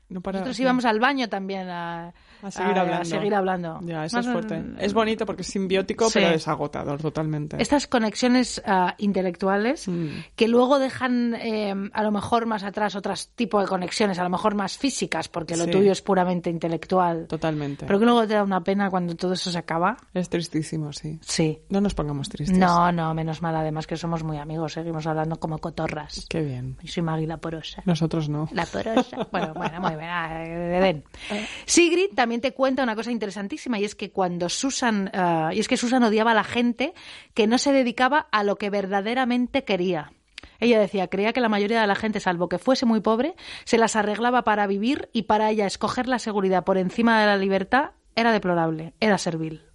No 0.09 0.21
Nosotros 0.23 0.55
sí. 0.55 0.63
íbamos 0.63 0.85
al 0.85 0.99
baño 0.99 1.29
también 1.29 1.69
a, 1.69 2.13
A 2.43 2.51
seguir 2.51 2.77
a- 2.77 2.81
hablando. 2.81 3.01
a 3.01 3.05
seguir 3.05 3.35
hablando. 3.35 3.79
Ya, 3.83 4.05
eso 4.05 4.17
Más 4.17 4.25
es 4.25 4.31
fuerte. 4.31 4.63
Es 4.79 4.93
bonito 4.93 5.25
porque 5.25 5.41
es 5.43 5.47
simbiótico, 5.47 6.09
Sí. 6.09 6.19
pero 6.19 6.35
es 6.35 6.47
agotador 6.47 7.01
totalmente. 7.01 7.61
Estas 7.61 7.87
conexiones 7.87 8.61
ah, 8.65 8.95
intelectuales 8.97 9.87
Mm. 9.87 10.07
que 10.35 10.47
luego 10.47 10.79
dejan 10.79 11.35
eh, 11.35 11.73
a 11.93 12.03
lo 12.03 12.11
mejor 12.11 12.45
más 12.45 12.63
atrás 12.63 12.95
otros 12.95 13.29
tipos 13.35 13.63
de 13.63 13.67
conexiones, 13.67 14.19
a 14.19 14.23
lo 14.23 14.29
mejor 14.29 14.55
más 14.55 14.77
físicas, 14.77 15.27
porque 15.27 15.55
lo 15.57 15.65
Sí. 15.65 15.71
tuyo 15.71 15.91
es 15.91 16.01
puramente 16.01 16.49
intelectual. 16.49 17.27
Totalmente. 17.27 17.85
Pero 17.85 17.99
que 17.99 18.05
luego 18.05 18.25
te 18.27 18.33
da 18.35 18.43
una 18.43 18.63
pena 18.63 18.89
cuando 18.89 19.15
todo 19.15 19.33
eso 19.33 19.51
se 19.51 19.57
acaba. 19.57 19.97
Es 20.13 20.29
tristísimo, 20.29 20.93
sí. 20.93 21.19
Sí. 21.21 21.59
No 21.69 21.81
nos 21.81 21.93
pongamos 21.93 22.29
tristes. 22.29 22.57
No, 22.57 22.91
no, 22.91 23.13
menos 23.13 23.41
mal, 23.41 23.55
además 23.55 23.87
que 23.87 23.97
somos 23.97 24.23
muy 24.23 24.37
amigos, 24.37 24.73
seguimos 24.73 25.05
hablando 25.07 25.39
como 25.39 25.57
cotorras. 25.57 26.25
Qué 26.29 26.41
bien. 26.41 26.77
Yo 26.81 26.91
soy 26.91 27.03
Maggie 27.03 27.27
la 27.27 27.37
porosa. 27.37 27.81
Nosotros 27.85 28.29
no. 28.29 28.47
La 28.53 28.65
porosa. 28.65 29.27
Bueno, 29.31 29.53
bueno, 29.53 29.81
muy 29.81 29.95
bien. 29.95 30.09
ah, 30.09 30.43
Edén. 30.45 31.03
Sigrid 31.65 32.11
también 32.15 32.30
te 32.39 32.53
cuenta 32.53 32.83
una 32.83 32.95
cosa 32.95 33.11
interesantísima 33.11 33.79
y 33.79 33.83
es 33.83 33.95
que 33.95 34.11
cuando 34.11 34.47
Susan, 34.47 35.09
ah, 35.13 35.49
y 35.53 35.59
es 35.59 35.67
que 35.67 35.75
Susan 35.75 36.03
odiaba 36.03 36.31
a 36.31 36.35
la 36.35 36.45
gente 36.45 36.93
que 37.33 37.47
no 37.47 37.57
se 37.57 37.73
dedicaba 37.73 38.27
a 38.31 38.43
lo 38.43 38.55
que 38.55 38.69
verdaderamente 38.69 39.65
quería. 39.65 40.13
Ella 40.59 40.79
decía, 40.79 41.07
creía 41.07 41.33
que 41.33 41.41
la 41.41 41.49
mayoría 41.49 41.81
de 41.81 41.87
la 41.87 41.95
gente, 41.95 42.19
salvo 42.19 42.47
que 42.47 42.59
fuese 42.59 42.85
muy 42.85 43.01
pobre, 43.01 43.35
se 43.65 43.77
las 43.77 43.95
arreglaba 43.95 44.43
para 44.43 44.67
vivir 44.67 45.09
y 45.11 45.23
para 45.23 45.49
ella 45.49 45.65
escoger 45.65 46.07
la 46.07 46.19
seguridad 46.19 46.63
por 46.63 46.77
encima 46.77 47.19
de 47.19 47.25
la 47.25 47.37
libertad 47.37 47.91
era 48.15 48.31
deplorable, 48.31 48.93
era 48.99 49.17
servil. 49.17 49.70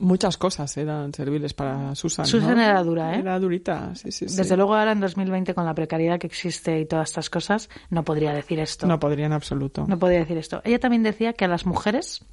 Muchas 0.00 0.36
cosas 0.36 0.76
eran 0.76 1.12
serviles 1.12 1.54
para 1.54 1.94
Susan. 1.96 2.22
¿no? 2.22 2.28
Susan 2.28 2.58
era 2.60 2.82
dura, 2.84 3.14
¿eh? 3.16 3.18
Era 3.18 3.38
durita, 3.40 3.94
sí, 3.96 4.12
sí, 4.12 4.28
sí. 4.28 4.36
Desde 4.36 4.56
luego 4.56 4.76
ahora 4.76 4.92
en 4.92 5.00
2020 5.00 5.54
con 5.54 5.64
la 5.64 5.74
precariedad 5.74 6.20
que 6.20 6.28
existe 6.28 6.78
y 6.78 6.86
todas 6.86 7.08
estas 7.10 7.28
cosas, 7.30 7.68
no 7.90 8.04
podría 8.04 8.32
decir 8.32 8.60
esto. 8.60 8.86
No 8.86 9.00
podría 9.00 9.26
en 9.26 9.32
absoluto. 9.32 9.84
No 9.88 9.98
podía 9.98 10.18
decir 10.20 10.38
esto. 10.38 10.60
Ella 10.64 10.78
también 10.78 11.02
decía 11.02 11.32
que 11.32 11.44
a 11.44 11.48
las 11.48 11.66
mujeres 11.66 12.24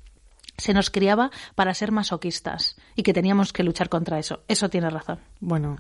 se 0.58 0.74
nos 0.74 0.90
criaba 0.92 1.32
para 1.56 1.74
ser 1.74 1.92
masoquistas 1.92 2.78
y 2.96 3.04
que 3.04 3.14
teníamos 3.14 3.52
que 3.52 3.64
luchar 3.64 3.90
contra 3.90 4.20
eso. 4.20 4.42
Eso 4.48 4.70
tiene 4.70 4.90
razón, 4.90 5.20
Bueno, 5.40 5.78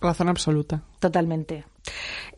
razón 0.00 0.28
absoluta. 0.28 0.82
totalmente. 0.98 1.64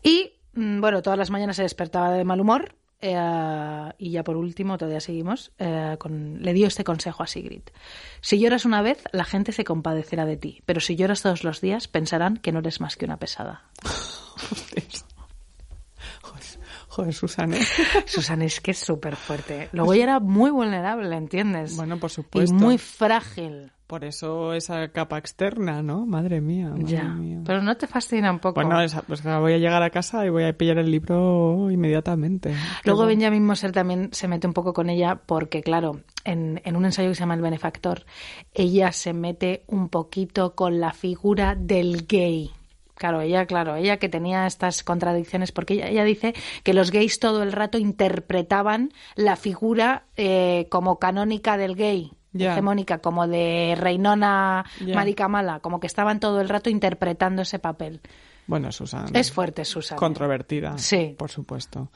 Y 0.02 0.34
mm, 0.54 0.80
bueno, 0.80 1.00
todas 1.02 1.18
las 1.18 1.30
mañanas 1.30 1.56
se 1.56 1.62
despertaba 1.62 2.12
de 2.12 2.24
mal 2.24 2.40
humor. 2.40 2.74
Eh, 3.02 3.92
y 3.98 4.10
ya 4.12 4.24
por 4.24 4.36
último, 4.36 4.78
todavía 4.78 5.00
seguimos, 5.00 5.52
eh, 5.58 5.96
con- 5.98 6.40
le 6.40 6.52
dio 6.54 6.66
este 6.68 6.84
consejo 6.84 7.22
a 7.22 7.26
Sigrid. 7.26 7.62
Si 8.22 8.38
lloras 8.38 8.64
una 8.64 8.80
vez, 8.80 9.02
la 9.12 9.24
gente 9.24 9.52
se 9.52 9.64
compadecerá 9.64 10.24
de 10.24 10.36
ti, 10.38 10.62
pero 10.64 10.80
si 10.80 10.96
lloras 10.96 11.20
todos 11.22 11.44
los 11.44 11.60
días, 11.60 11.88
pensarán 11.88 12.36
que 12.38 12.52
no 12.52 12.60
eres 12.60 12.80
más 12.80 12.96
que 12.96 13.04
una 13.04 13.18
pesada. 13.18 13.64
Joder, 16.22 16.42
Joder, 16.88 17.14
Susan, 17.14 17.54
¿eh? 17.54 17.60
Susan 18.06 18.42
es 18.42 18.60
que 18.60 18.72
es 18.72 18.78
súper 18.78 19.16
fuerte. 19.16 19.68
Luego 19.72 19.94
ella 19.94 20.02
era 20.04 20.20
muy 20.20 20.50
vulnerable, 20.50 21.14
¿entiendes? 21.16 21.74
Bueno, 21.76 21.98
por 21.98 22.10
supuesto. 22.10 22.54
Y 22.54 22.58
muy 22.58 22.78
frágil. 22.78 23.72
Por 23.92 24.06
eso 24.06 24.54
esa 24.54 24.88
capa 24.88 25.18
externa, 25.18 25.82
¿no? 25.82 26.06
Madre 26.06 26.40
mía. 26.40 26.70
madre 26.70 26.84
Ya. 26.86 27.04
mía. 27.10 27.42
Pero 27.44 27.60
no 27.60 27.76
te 27.76 27.86
fascina 27.86 28.30
un 28.30 28.38
poco. 28.38 28.54
Bueno, 28.54 28.80
esa- 28.80 29.02
pues 29.02 29.22
voy 29.22 29.52
a 29.52 29.58
llegar 29.58 29.82
a 29.82 29.90
casa 29.90 30.24
y 30.24 30.30
voy 30.30 30.44
a 30.44 30.56
pillar 30.56 30.78
el 30.78 30.90
libro 30.90 31.70
inmediatamente. 31.70 32.54
Luego. 32.86 33.04
Benjamin 33.04 33.44
Moser 33.44 33.70
también 33.70 34.08
se 34.12 34.28
mete 34.28 34.46
un 34.46 34.54
poco 34.54 34.72
con 34.72 34.88
ella 34.88 35.20
porque, 35.26 35.62
claro, 35.62 36.00
en, 36.24 36.62
en 36.64 36.76
un 36.76 36.86
ensayo 36.86 37.10
que 37.10 37.16
se 37.16 37.20
llama 37.20 37.34
El 37.34 37.42
benefactor, 37.42 38.06
ella 38.54 38.92
se 38.92 39.12
mete 39.12 39.62
un 39.66 39.90
poquito 39.90 40.54
con 40.54 40.80
la 40.80 40.94
figura 40.94 41.54
del 41.54 42.06
gay. 42.06 42.50
Claro, 42.94 43.20
ella, 43.20 43.44
claro, 43.44 43.76
ella 43.76 43.98
que 43.98 44.08
tenía 44.08 44.46
estas 44.46 44.82
contradicciones, 44.84 45.52
porque 45.52 45.74
ella, 45.74 45.88
ella 45.90 46.04
dice 46.04 46.32
que 46.62 46.72
los 46.72 46.92
gays 46.92 47.18
todo 47.20 47.42
el 47.42 47.52
rato 47.52 47.76
interpretaban 47.76 48.90
la 49.16 49.36
figura 49.36 50.04
eh, 50.16 50.66
como 50.70 50.98
canónica 50.98 51.58
del 51.58 51.74
gay, 51.76 52.12
Ya. 52.32 52.52
hegemónica, 52.52 52.98
como 52.98 53.26
de 53.28 53.74
reinona 53.78 54.64
mala, 55.28 55.60
como 55.60 55.80
que 55.80 55.86
estaban 55.86 56.20
todo 56.20 56.40
el 56.40 56.48
rato 56.48 56.70
interpretando 56.70 57.42
ese 57.42 57.58
papel. 57.58 58.00
Bueno, 58.46 58.72
Susan. 58.72 59.06
Es 59.14 59.30
fuerte, 59.32 59.64
Susan. 59.64 59.96
Controvertida. 59.98 60.76
Sí. 60.78 61.14
Por 61.18 61.30
supuesto. 61.30 61.90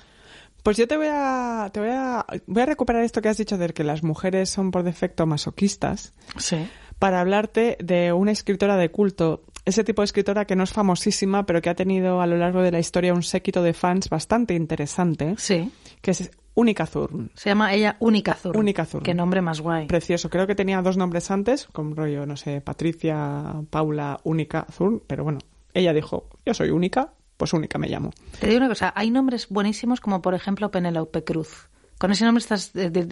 Pues 0.63 0.77
yo 0.77 0.89
te 0.89 0.97
voy 0.97 1.09
a, 1.11 1.71
te 1.73 1.81
voy 1.81 1.91
a, 1.93 2.25
voy 2.47 2.63
a 2.63 2.67
recuperar 2.67 3.03
esto 3.05 3.23
que 3.23 3.29
has 3.29 3.37
dicho 3.37 3.57
de 3.57 3.69
que 3.69 3.85
las 3.85 4.03
mujeres 4.03 4.51
son 4.51 4.71
por 4.71 4.83
defecto 4.83 5.25
masoquistas 5.27 6.13
Sí. 6.39 6.69
para 6.99 7.21
hablarte 7.21 7.77
de 7.81 8.13
una 8.13 8.33
escritora 8.33 8.77
de 8.77 8.91
culto. 8.91 9.45
Ese 9.65 9.85
tipo 9.85 10.03
de 10.03 10.07
escritora 10.07 10.45
que 10.45 10.57
no 10.57 10.65
es 10.65 10.73
famosísima, 10.73 11.47
pero 11.47 11.61
que 11.63 11.71
ha 11.71 11.75
tenido 11.75 12.21
a 12.21 12.27
lo 12.27 12.37
largo 12.37 12.63
de 12.63 12.71
la 12.73 12.79
historia 12.79 13.15
un 13.15 13.23
séquito 13.23 13.63
de 13.63 13.75
fans 13.75 14.09
bastante 14.09 14.55
interesante, 14.55 15.35
Sí. 15.39 15.73
que 16.01 16.11
es 16.13 16.31
Única 16.57 16.87
Thurn. 16.87 17.31
Se 17.35 17.51
llama 17.51 17.73
ella 17.75 17.97
Única 18.01 18.35
Zur. 18.35 18.57
Única 18.57 18.85
Zur. 18.85 19.03
Qué 19.03 19.15
nombre 19.15 19.41
más 19.43 19.61
guay. 19.61 19.87
Precioso. 19.87 20.29
Creo 20.31 20.47
que 20.47 20.55
tenía 20.55 20.83
dos 20.83 20.97
nombres 20.97 21.31
antes, 21.31 21.67
con 21.71 21.95
rollo, 21.95 22.27
no 22.27 22.37
sé, 22.37 22.61
Patricia, 22.63 23.55
Paula, 23.71 24.19
Única 24.25 24.67
Thurn, 24.77 25.03
pero 25.07 25.23
bueno, 25.23 25.39
ella 25.75 25.93
dijo, 25.93 26.29
yo 26.45 26.55
soy 26.55 26.71
única, 26.71 27.13
pues 27.37 27.53
única 27.53 27.79
me 27.79 27.89
llamo. 27.89 28.11
Te 28.41 28.47
digo 28.47 28.59
una 28.59 28.69
cosa, 28.69 28.93
hay 28.97 29.11
nombres 29.11 29.49
buenísimos 29.51 30.01
como 30.01 30.23
por 30.23 30.35
ejemplo 30.35 30.71
Penélope 30.71 31.23
Cruz. 31.25 31.69
Con 31.99 32.11
ese 32.11 32.27
nombre 32.27 32.45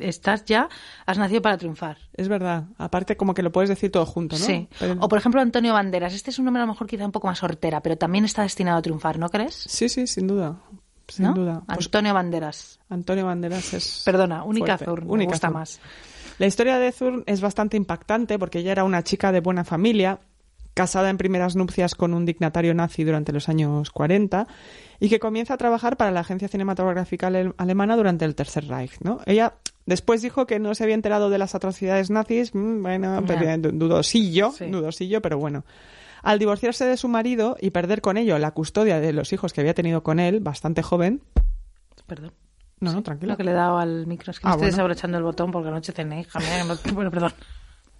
estás, 0.02 0.44
ya, 0.44 0.68
has 1.06 1.16
nacido 1.16 1.40
para 1.40 1.56
triunfar. 1.56 1.96
Es 2.12 2.28
verdad. 2.28 2.64
Aparte, 2.76 3.16
como 3.16 3.32
que 3.32 3.42
lo 3.42 3.50
puedes 3.50 3.70
decir 3.70 3.90
todo 3.90 4.04
junto, 4.04 4.36
¿no? 4.38 4.44
Sí. 4.44 4.68
Pero- 4.78 4.96
O 5.00 5.08
por 5.08 5.18
ejemplo 5.18 5.40
Antonio 5.40 5.72
Banderas. 5.72 6.12
Este 6.12 6.30
es 6.30 6.38
un 6.38 6.44
nombre 6.44 6.62
a 6.62 6.66
lo 6.66 6.72
mejor 6.72 6.86
quizá 6.86 7.06
un 7.06 7.12
poco 7.12 7.26
más 7.26 7.42
hortera, 7.42 7.80
pero 7.82 7.96
también 7.96 8.26
está 8.26 8.42
destinado 8.42 8.78
a 8.78 8.82
triunfar, 8.82 9.18
¿no 9.18 9.30
crees? 9.30 9.54
Sí, 9.54 9.88
sí, 9.88 10.06
sin 10.06 10.26
duda. 10.26 10.58
Sin 11.08 11.26
¿No? 11.26 11.34
duda. 11.34 11.62
Pues 11.66 11.86
Antonio 11.86 12.14
Banderas. 12.14 12.80
Antonio 12.88 13.26
Banderas 13.26 13.74
es. 13.74 14.02
Perdona, 14.04 14.42
Única 14.44 14.78
fuerte. 14.78 14.84
Zur. 15.06 15.16
Me 15.18 15.26
gusta 15.26 15.48
Zur. 15.48 15.54
más. 15.54 15.80
La 16.38 16.46
historia 16.46 16.78
de 16.78 16.90
Thurn 16.92 17.22
es 17.26 17.40
bastante 17.40 17.76
impactante 17.76 18.38
porque 18.38 18.58
ella 18.60 18.72
era 18.72 18.84
una 18.84 19.02
chica 19.04 19.30
de 19.30 19.40
buena 19.40 19.62
familia, 19.64 20.18
casada 20.74 21.08
en 21.10 21.16
primeras 21.18 21.54
nupcias 21.54 21.94
con 21.94 22.12
un 22.14 22.26
dignatario 22.26 22.74
nazi 22.74 23.04
durante 23.04 23.32
los 23.32 23.48
años 23.48 23.90
40 23.92 24.48
y 24.98 25.08
que 25.08 25.20
comienza 25.20 25.54
a 25.54 25.56
trabajar 25.56 25.96
para 25.96 26.10
la 26.10 26.20
agencia 26.20 26.48
cinematográfica 26.48 27.28
ale- 27.28 27.52
alemana 27.58 27.96
durante 27.96 28.24
el 28.24 28.34
Tercer 28.34 28.66
Reich. 28.66 28.98
¿no? 29.02 29.20
Ella 29.26 29.54
después 29.86 30.22
dijo 30.22 30.46
que 30.46 30.58
no 30.58 30.74
se 30.74 30.82
había 30.82 30.96
enterado 30.96 31.30
de 31.30 31.38
las 31.38 31.54
atrocidades 31.54 32.10
nazis, 32.10 32.52
mm, 32.54 32.82
bueno, 32.82 33.22
pero, 33.24 33.48
eh, 33.48 33.58
du- 33.58 33.70
dudosillo, 33.70 34.50
Sí. 34.50 34.64
dudosillo, 34.66 35.22
pero 35.22 35.38
bueno. 35.38 35.64
Al 36.24 36.38
divorciarse 36.38 36.84
de 36.86 36.96
su 36.96 37.06
marido 37.08 37.56
y 37.60 37.70
perder 37.70 38.00
con 38.00 38.16
ello 38.16 38.38
la 38.38 38.50
custodia 38.52 38.98
de 38.98 39.12
los 39.12 39.32
hijos 39.32 39.52
que 39.52 39.60
había 39.60 39.74
tenido 39.74 40.02
con 40.02 40.18
él, 40.18 40.40
bastante 40.40 40.82
joven, 40.82 41.22
Perdón. 42.06 42.32
no, 42.80 42.92
no, 42.92 43.02
tranquilo. 43.02 43.32
Lo 43.32 43.36
que 43.36 43.44
le 43.44 43.50
he 43.52 43.54
dado 43.54 43.78
al 43.78 44.06
micro 44.06 44.30
es 44.30 44.40
que 44.40 44.46
Ah, 44.46 44.50
me 44.50 44.54
estoy 44.54 44.60
bueno. 44.66 44.72
desabrochando 44.76 45.18
el 45.18 45.24
botón 45.24 45.52
porque 45.52 45.68
anoche 45.68 45.92
mía. 46.04 46.24
que 46.24 46.64
no- 46.66 46.76
Bueno, 46.94 47.10
perdón. 47.10 47.32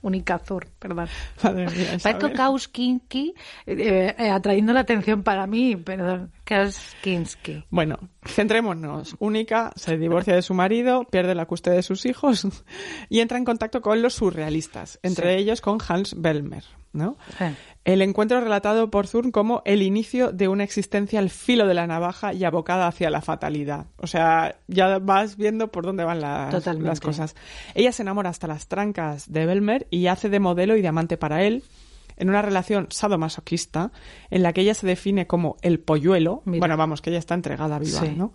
Única 0.03 0.39
Zur, 0.39 0.67
perdón. 0.79 1.09
Madre 1.43 1.67
mía. 1.71 1.99
Kauskinski 2.37 3.35
eh, 3.65 4.15
eh, 4.19 4.29
atrayendo 4.31 4.75
la 4.75 4.81
atención 4.81 5.23
para 5.23 5.47
mí, 5.47 5.77
perdón. 5.77 6.31
Kauskinski. 6.45 7.65
Bueno, 7.71 7.99
centrémonos. 8.27 9.17
Única 9.19 9.73
se 9.77 9.97
divorcia 9.97 10.35
de 10.35 10.43
su 10.43 10.53
marido, 10.53 11.05
pierde 11.05 11.35
la 11.35 11.47
custodia 11.47 11.77
de 11.77 11.83
sus 11.83 12.05
hijos 12.05 12.47
y 13.09 13.21
entra 13.21 13.39
en 13.39 13.45
contacto 13.47 13.81
con 13.81 14.03
los 14.03 14.15
surrealistas, 14.15 14.99
entre 15.03 15.35
Sí. 15.37 15.41
ellos 15.43 15.61
con 15.63 15.79
Hans 15.89 16.15
Bellmer. 16.21 16.65
¿No? 16.95 17.19
Sí. 17.37 17.45
El 17.85 18.01
encuentro 18.01 18.41
relatado 18.41 18.91
por 18.91 19.07
Zurn 19.07 19.31
como 19.31 19.61
el 19.67 19.83
inicio 19.83 20.33
de 20.33 20.49
una 20.49 20.65
existencia 20.65 21.19
al 21.19 21.29
filo 21.29 21.67
de 21.67 21.75
la 21.75 21.87
navaja 21.87 22.33
y 22.33 22.45
abocada 22.45 22.87
hacia 22.87 23.11
la 23.11 23.21
fatalidad. 23.21 23.87
O 23.99 24.07
sea, 24.07 24.57
ya 24.69 24.99
vas 24.99 25.37
viendo 25.37 25.71
por 25.71 25.85
dónde 25.85 26.05
van 26.05 26.23
las, 26.23 26.67
las 26.79 27.01
cosas. 27.01 27.37
Ella 27.75 27.93
se 27.93 28.01
enamora 28.01 28.31
hasta 28.31 28.47
las 28.47 28.69
trancas 28.69 29.31
de 29.31 29.45
Bellmer 29.45 29.87
y 29.91 30.07
hace 30.07 30.31
de 30.31 30.41
modelo 30.41 30.77
y 30.77 30.83
de 30.83 30.89
amante 30.89 31.19
para 31.19 31.43
él 31.43 31.63
en 32.17 32.29
una 32.29 32.43
relación 32.43 32.87
sadomasoquista 32.91 33.91
en 34.31 34.43
la 34.43 34.53
que 34.53 34.61
ella 34.63 34.75
se 34.75 34.87
define 34.87 35.27
como 35.27 35.57
el 35.63 35.81
polluelo. 35.81 36.43
Mira. 36.45 36.61
Bueno, 36.61 36.77
vamos, 36.77 37.01
que 37.01 37.11
ella 37.11 37.19
está 37.19 37.35
entregada 37.35 37.79
viva, 37.79 38.01
Sí. 38.01 38.15
¿no? 38.17 38.33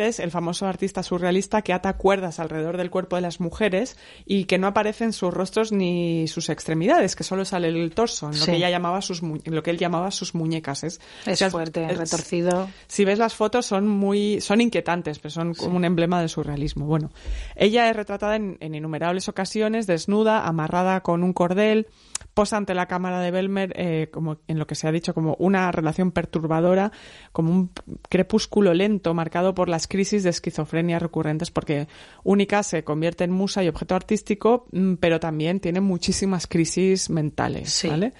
Es 0.00 0.18
el 0.18 0.30
famoso 0.30 0.66
artista 0.66 1.02
surrealista 1.02 1.62
que 1.62 1.72
ata 1.72 1.96
cuerdas 1.96 2.40
alrededor 2.40 2.76
del 2.76 2.90
cuerpo 2.90 3.16
de 3.16 3.22
las 3.22 3.38
mujeres 3.40 3.96
y 4.26 4.44
que 4.44 4.58
no 4.58 4.66
aparecen 4.66 5.12
sus 5.12 5.32
rostros 5.32 5.72
ni 5.72 6.26
sus 6.28 6.48
extremidades, 6.48 7.14
que 7.16 7.22
solo 7.24 7.44
sale 7.44 7.68
el 7.68 7.92
torso, 7.94 8.26
en 8.26 8.38
lo 8.38 8.44
Sí. 8.44 8.50
que 8.50 8.56
ella 8.56 8.70
llamaba 8.70 9.00
sus 9.02 9.22
mu- 9.22 9.38
en 9.44 9.54
lo 9.54 9.62
que 9.62 9.70
él 9.70 9.78
llamaba 9.78 10.10
sus 10.10 10.34
muñecas. 10.34 10.84
Es, 10.84 11.00
Es 11.26 11.34
o 11.34 11.36
sea, 11.36 11.50
fuerte, 11.50 11.84
es- 11.84 11.98
retorcido. 11.98 12.68
si 12.88 13.04
ves 13.04 13.18
las 13.18 13.34
fotos 13.34 13.66
son 13.66 13.86
muy 13.88 14.40
son 14.40 14.60
inquietantes, 14.60 15.18
pero 15.18 15.30
son 15.30 15.54
como 15.54 15.76
un 15.76 15.84
emblema 15.84 16.18
del 16.20 16.28
surrealismo. 16.28 16.86
Bueno, 16.86 17.10
ella 17.56 17.88
es 17.88 17.96
retratada 17.96 18.36
en, 18.36 18.56
en 18.60 18.74
innumerables 18.74 19.28
ocasiones 19.28 19.86
desnuda, 19.86 20.46
amarrada 20.46 21.00
con 21.02 21.22
un 21.22 21.32
cordel, 21.32 21.86
posa 22.32 22.56
ante 22.56 22.74
la 22.74 22.86
cámara 22.86 23.20
de 23.20 23.30
Belmer 23.30 23.72
eh, 23.76 24.08
como 24.12 24.38
en 24.48 24.58
lo 24.58 24.66
que 24.66 24.74
se 24.74 24.88
ha 24.88 24.92
dicho 24.92 25.14
como 25.14 25.36
una 25.38 25.70
relación 25.72 26.10
perturbadora, 26.10 26.92
como 27.32 27.52
un 27.52 27.70
crepúsculo 28.08 28.74
lento 28.74 29.14
marcado 29.14 29.54
por 29.54 29.68
las 29.68 29.86
crisis 29.86 30.22
de 30.22 30.30
esquizofrenia 30.30 30.98
recurrentes, 30.98 31.50
porque 31.50 31.88
Única 32.22 32.62
se 32.62 32.84
convierte 32.84 33.24
en 33.24 33.30
musa 33.30 33.62
y 33.62 33.68
objeto 33.68 33.94
artístico, 33.94 34.66
mm, 34.72 34.94
pero 34.94 35.20
también 35.20 35.60
tiene 35.60 35.80
muchísimas 35.80 36.46
crisis 36.46 37.10
mentales, 37.10 37.72
Sí. 37.72 37.88
¿vale? 37.88 38.12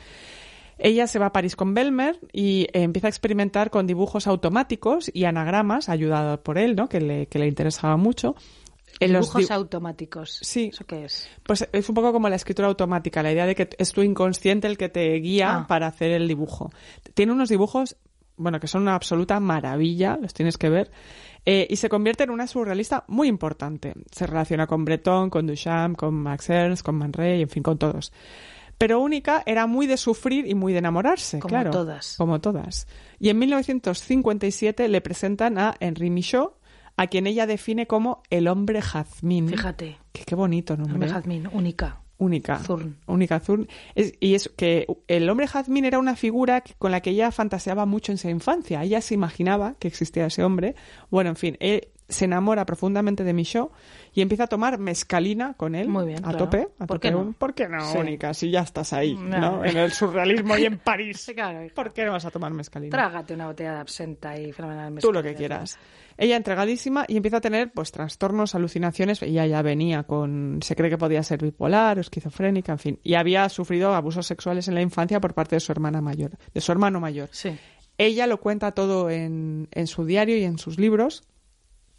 Ella 0.79 1.07
se 1.07 1.19
va 1.19 1.27
a 1.27 1.33
París 1.33 1.55
con 1.57 1.73
Belmer 1.73 2.19
y 2.33 2.63
eh, 2.73 2.83
empieza 2.83 3.07
a 3.07 3.11
experimentar 3.11 3.71
con 3.71 3.87
dibujos 3.87 4.27
automáticos 4.27 5.11
y 5.15 5.25
anagramas, 5.25 5.89
ayudada 5.89 6.43
por 6.43 6.59
él, 6.59 6.75
¿no? 6.75 6.89
que, 6.89 7.01
le, 7.01 7.27
que 7.27 7.39
le 7.39 7.47
interesaba 7.47 7.97
mucho. 7.97 8.35
En 9.01 9.13
los 9.13 9.27
Dibujos 9.27 9.49
di- 9.49 9.55
automáticos. 9.55 10.39
Sí. 10.43 10.71
¿Eso 10.73 10.85
qué 10.87 11.05
es? 11.07 11.29
Pues 11.43 11.69
es 11.73 11.89
un 11.89 11.95
poco 11.95 12.13
como 12.13 12.29
la 12.29 12.37
escritura 12.37 12.69
automática, 12.69 13.23
la 13.23 13.33
idea 13.33 13.47
de 13.47 13.55
que 13.55 13.69
es 13.79 13.93
tu 13.93 14.03
inconsciente 14.03 14.67
el 14.67 14.79
que 14.79 14.89
te 14.89 15.13
guía 15.17 15.57
Ah. 15.57 15.67
para 15.67 15.87
hacer 15.89 16.11
el 16.13 16.29
dibujo. 16.29 16.71
Tiene 17.15 17.33
unos 17.33 17.49
dibujos, 17.49 17.97
bueno, 18.37 18.61
que 18.61 18.67
son 18.67 18.83
una 18.83 18.95
absoluta 18.95 19.41
maravilla, 19.41 20.17
los 20.21 20.33
tienes 20.35 20.57
que 20.59 20.69
ver, 20.69 20.91
eh, 21.47 21.67
y 21.69 21.77
se 21.77 21.89
convierte 21.89 22.25
en 22.25 22.31
una 22.31 22.47
surrealista 22.47 23.05
muy 23.09 23.29
importante. 23.29 23.93
Se 24.11 24.27
relaciona 24.27 24.67
con 24.67 24.85
Breton, 24.85 25.29
con 25.31 25.47
Duchamp, 25.47 25.97
con 25.97 26.15
Max 26.15 26.49
Ernst, 26.51 26.85
con 26.85 26.95
Man 26.97 27.13
Ray, 27.13 27.43
en 27.43 27.49
fin, 27.49 27.63
con 27.63 27.79
todos. 27.79 28.13
Pero 28.79 28.99
Única 29.01 29.43
era 29.47 29.67
muy 29.69 29.87
de 29.87 29.97
sufrir 29.97 30.47
y 30.49 30.55
muy 30.55 30.73
de 30.73 30.81
enamorarse, 30.81 31.39
Como 31.39 31.51
claro. 31.51 31.71
todas. 31.71 32.17
Como 32.17 32.41
todas. 32.41 32.89
Y 33.21 33.29
en 33.29 33.39
1957 33.39 34.89
le 34.89 35.01
presentan 35.01 35.59
a 35.59 35.75
Henri 35.79 36.11
Michaud, 36.11 36.51
a 36.97 37.07
quien 37.09 37.27
ella 37.27 37.47
define 37.47 37.87
como 37.87 38.23
el 38.31 38.49
hombre 38.49 38.81
jazmín. 38.83 39.49
Fíjate. 39.49 39.99
Que 40.13 40.25
qué 40.25 40.35
bonito 40.35 40.77
nombre. 40.77 40.95
Hombre 40.95 41.09
¿eh? 41.11 41.13
jazmín, 41.13 41.49
única. 41.53 42.01
Única. 42.17 42.59
Zurn. 42.61 42.97
Única 43.07 43.41
Zurn. 43.41 43.67
Es- 43.97 44.15
y 44.21 44.35
es 44.35 44.49
que 44.57 44.87
el 45.09 45.29
hombre 45.29 45.49
jazmín 45.49 45.85
era 45.85 45.99
una 45.99 46.15
figura 46.15 46.61
que- 46.61 46.75
con 46.75 46.93
la 46.93 47.01
que 47.01 47.11
ella 47.11 47.33
fantaseaba 47.33 47.87
mucho 47.87 48.13
en 48.13 48.19
su 48.19 48.29
infancia. 48.29 48.83
Ella 48.85 49.01
se 49.01 49.15
imaginaba 49.15 49.75
que 49.81 49.89
existía 49.89 50.27
ese 50.27 50.45
hombre. 50.45 50.77
Bueno, 51.11 51.31
en 51.31 51.37
fin, 51.37 51.57
él 51.59 51.89
se 52.09 52.27
enamora 52.27 52.67
profundamente 52.67 53.25
de 53.25 53.33
Michaud 53.33 53.71
y 54.13 54.21
empieza 54.21 54.45
a 54.45 54.47
tomar 54.47 54.79
mescalina 54.79 55.55
con 55.55 55.75
él. 55.75 55.89
Muy 55.89 56.07
bien, 56.07 56.19
A 56.19 56.31
claro. 56.31 56.39
tope. 56.39 56.69
A 56.79 56.87
¿Por 56.87 56.99
tope. 56.99 57.09
qué 57.09 57.11
no? 57.11 57.33
¿Por 57.37 57.55
qué 57.55 57.69
no, 57.69 57.81
Sí. 57.81 57.99
Única? 57.99 58.33
Si 58.33 58.51
ya 58.51 58.61
estás 58.61 58.93
ahí, 58.93 59.15
No. 59.17 59.41
¿no? 59.41 59.65
En 59.65 59.77
el 59.77 59.91
surrealismo 59.91 60.57
y 60.57 60.67
en 60.67 60.79
París. 60.85 61.21
Sí, 61.21 61.35
claro. 61.35 61.67
¿Por 61.75 61.93
qué 61.93 62.05
no 62.05 62.13
vas 62.13 62.25
a 62.27 62.31
tomar 62.31 62.53
mescalina? 62.53 62.91
Trágate 62.97 63.35
una 63.35 63.47
botella 63.47 63.73
de 63.75 63.81
absenta 63.81 64.39
y 64.39 64.53
fenomenal. 64.53 64.95
Tú 65.01 65.13
lo 65.13 65.23
que 65.23 65.35
quieras. 65.35 65.79
Ella 66.17 66.37
entregadísima 66.37 67.05
y 67.09 67.17
empieza 67.17 67.39
a 67.39 67.41
tener 67.41 67.73
pues 67.73 67.91
trastornos, 67.93 68.55
alucinaciones. 68.55 69.23
Ella 69.23 69.47
ya 69.47 69.63
venía 69.63 70.05
con, 70.05 70.61
se 70.63 70.77
cree 70.77 70.91
que 70.91 70.99
podía 70.99 71.23
ser 71.23 71.43
bipolar 71.43 71.99
o 71.99 72.01
esquizofrénica, 72.01 72.73
en 72.73 72.79
fin. 72.79 73.01
Y 73.03 73.15
había 73.15 73.49
sufrido 73.49 73.95
abusos 73.95 74.27
sexuales 74.27 74.69
en 74.69 74.75
la 74.75 74.83
infancia 74.83 75.21
por 75.21 75.35
parte 75.35 75.57
de 75.57 75.61
su 75.61 75.73
hermana 75.73 76.01
mayor, 76.01 76.33
de 76.53 76.61
su 76.61 76.71
hermano 76.73 77.01
mayor. 77.01 77.29
Sí. 77.33 77.57
Ella 77.99 78.27
lo 78.27 78.41
cuenta 78.41 78.73
todo 78.73 79.11
en, 79.11 79.69
en 79.73 79.87
su 79.87 80.05
diario 80.05 80.37
y 80.37 80.45
en 80.45 80.59
sus 80.59 80.79
libros, 80.79 81.23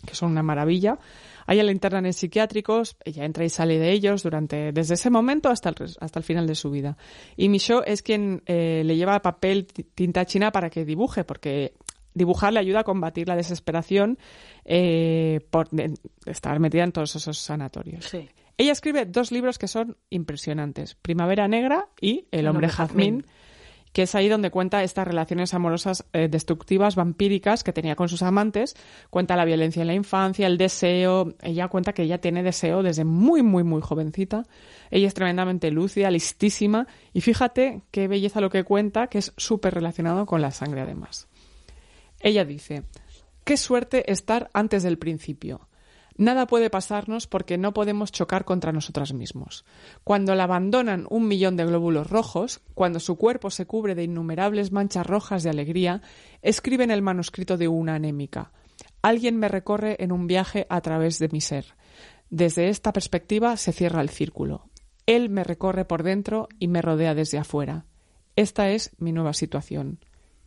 que 0.06 0.14
son 0.14 0.32
una 0.32 0.44
maravilla. 0.44 1.00
A 1.48 1.54
ella 1.54 1.64
la 1.64 1.72
internan 1.72 2.06
en 2.06 2.14
psiquiátricos, 2.14 2.98
ella 3.06 3.24
entra 3.24 3.46
y 3.46 3.50
sale 3.50 3.80
de 3.80 3.92
ellos 3.92 4.24
durante, 4.24 4.72
desde 4.72 4.96
ese 4.96 5.10
momento 5.10 5.50
hasta 5.50 5.70
el, 5.70 5.76
hasta 6.00 6.20
el 6.20 6.24
final 6.26 6.48
de 6.48 6.56
su 6.56 6.70
vida. 6.72 6.98
Y 7.38 7.50
Michaud 7.50 7.84
es 7.86 8.02
quien 8.02 8.42
eh, 8.46 8.82
le 8.84 8.96
lleva 8.98 9.22
papel, 9.22 9.68
ti- 9.68 9.84
tinta 9.84 10.26
china 10.26 10.52
para 10.52 10.70
que 10.70 10.86
dibuje, 10.86 11.24
porque 11.24 11.76
dibujar 12.16 12.54
le 12.54 12.60
ayuda 12.60 12.80
a 12.80 12.84
combatir 12.84 13.28
la 13.28 13.36
desesperación 13.36 14.18
eh, 14.64 15.42
por 15.52 15.70
estar 16.26 16.60
metida 16.60 16.84
en 16.84 16.92
todos 16.92 17.16
esos 17.16 17.38
sanatorios. 17.38 18.06
Sí. 18.06 18.28
Ella 18.58 18.72
escribe 18.72 19.06
dos 19.06 19.32
libros 19.32 19.60
que 19.60 19.68
son 19.68 19.98
impresionantes, 20.10 20.96
Primavera 20.96 21.48
Negra 21.48 21.90
y 22.00 22.28
El 22.32 22.40
El 22.40 22.48
hombre 22.48 22.68
hombre 22.68 22.70
jazmín, 22.70 23.18
jazmín. 23.20 23.26
que 23.92 24.04
es 24.04 24.16
ahí 24.16 24.30
donde 24.30 24.50
cuenta 24.50 24.82
estas 24.82 25.06
relaciones 25.06 25.54
amorosas 25.54 26.06
eh, 26.14 26.30
destructivas, 26.30 26.96
vampíricas 26.96 27.66
que 27.66 27.74
tenía 27.74 27.98
con 27.98 28.08
sus 28.08 28.24
amantes, 28.24 28.76
cuenta 29.10 29.36
la 29.36 29.44
violencia 29.44 29.82
en 29.82 29.88
la 29.88 29.94
infancia, 29.94 30.48
el 30.48 30.58
deseo, 30.58 31.34
ella 31.42 31.68
cuenta 31.68 31.92
que 31.92 32.04
ella 32.04 32.20
tiene 32.22 32.44
deseo 32.44 32.82
desde 32.82 33.04
muy, 33.04 33.44
muy, 33.44 33.64
muy 33.64 33.82
jovencita, 33.82 34.44
ella 34.90 35.08
es 35.08 35.14
tremendamente 35.14 35.70
lúcida, 35.70 36.10
listísima, 36.10 36.88
y 37.12 37.20
fíjate 37.20 37.82
qué 37.92 38.08
belleza 38.08 38.40
lo 38.40 38.50
que 38.50 38.64
cuenta, 38.64 39.08
que 39.08 39.18
es 39.18 39.34
súper 39.36 39.74
relacionado 39.74 40.26
con 40.26 40.42
la 40.42 40.52
sangre 40.52 40.80
además. 40.80 41.28
Ella 42.22 42.46
dice, 42.46 42.84
qué 43.44 43.58
suerte 43.58 44.12
estar 44.12 44.50
antes 44.54 44.84
del 44.84 44.98
principio. 44.98 45.68
Nada 46.18 46.48
puede 46.48 46.70
pasarnos 46.70 47.28
porque 47.28 47.58
no 47.58 47.74
podemos 47.74 48.12
chocar 48.12 48.46
contra 48.46 48.72
nosotras 48.72 49.14
mismos. 49.14 49.66
Cuando 50.06 50.34
la 50.34 50.46
abandonan 50.46 51.08
un 51.10 51.28
millón 51.28 51.58
de 51.58 51.66
glóbulos 51.66 52.10
rojos, 52.10 52.62
cuando 52.74 53.02
su 53.02 53.18
cuerpo 53.18 53.50
se 53.50 53.66
cubre 53.66 53.96
de 53.96 54.04
innumerables 54.04 54.72
manchas 54.72 55.06
rojas 55.06 55.44
de 55.44 55.50
alegría, 55.50 56.02
escribe 56.42 56.86
en 56.86 56.92
el 56.92 57.02
manuscrito 57.02 57.58
de 57.58 57.68
una 57.68 57.96
anémica. 57.96 58.54
Alguien 59.02 59.38
me 59.38 59.50
recorre 59.50 59.98
en 60.00 60.14
un 60.14 60.26
viaje 60.26 60.66
a 60.70 60.80
través 60.80 61.20
de 61.20 61.28
mi 61.28 61.42
ser. 61.42 61.76
Desde 62.30 62.70
esta 62.70 62.94
perspectiva 62.94 63.58
se 63.58 63.74
cierra 63.74 64.02
el 64.02 64.10
círculo. 64.10 64.70
Él 65.06 65.30
me 65.30 65.44
recorre 65.44 65.84
por 65.84 66.04
dentro 66.04 66.48
y 66.60 66.70
me 66.70 66.82
rodea 66.82 67.14
desde 67.14 67.38
afuera. 67.38 67.86
Esta 68.38 68.70
es 68.70 68.92
mi 69.00 69.12
nueva 69.12 69.34
situación. 69.34 70.00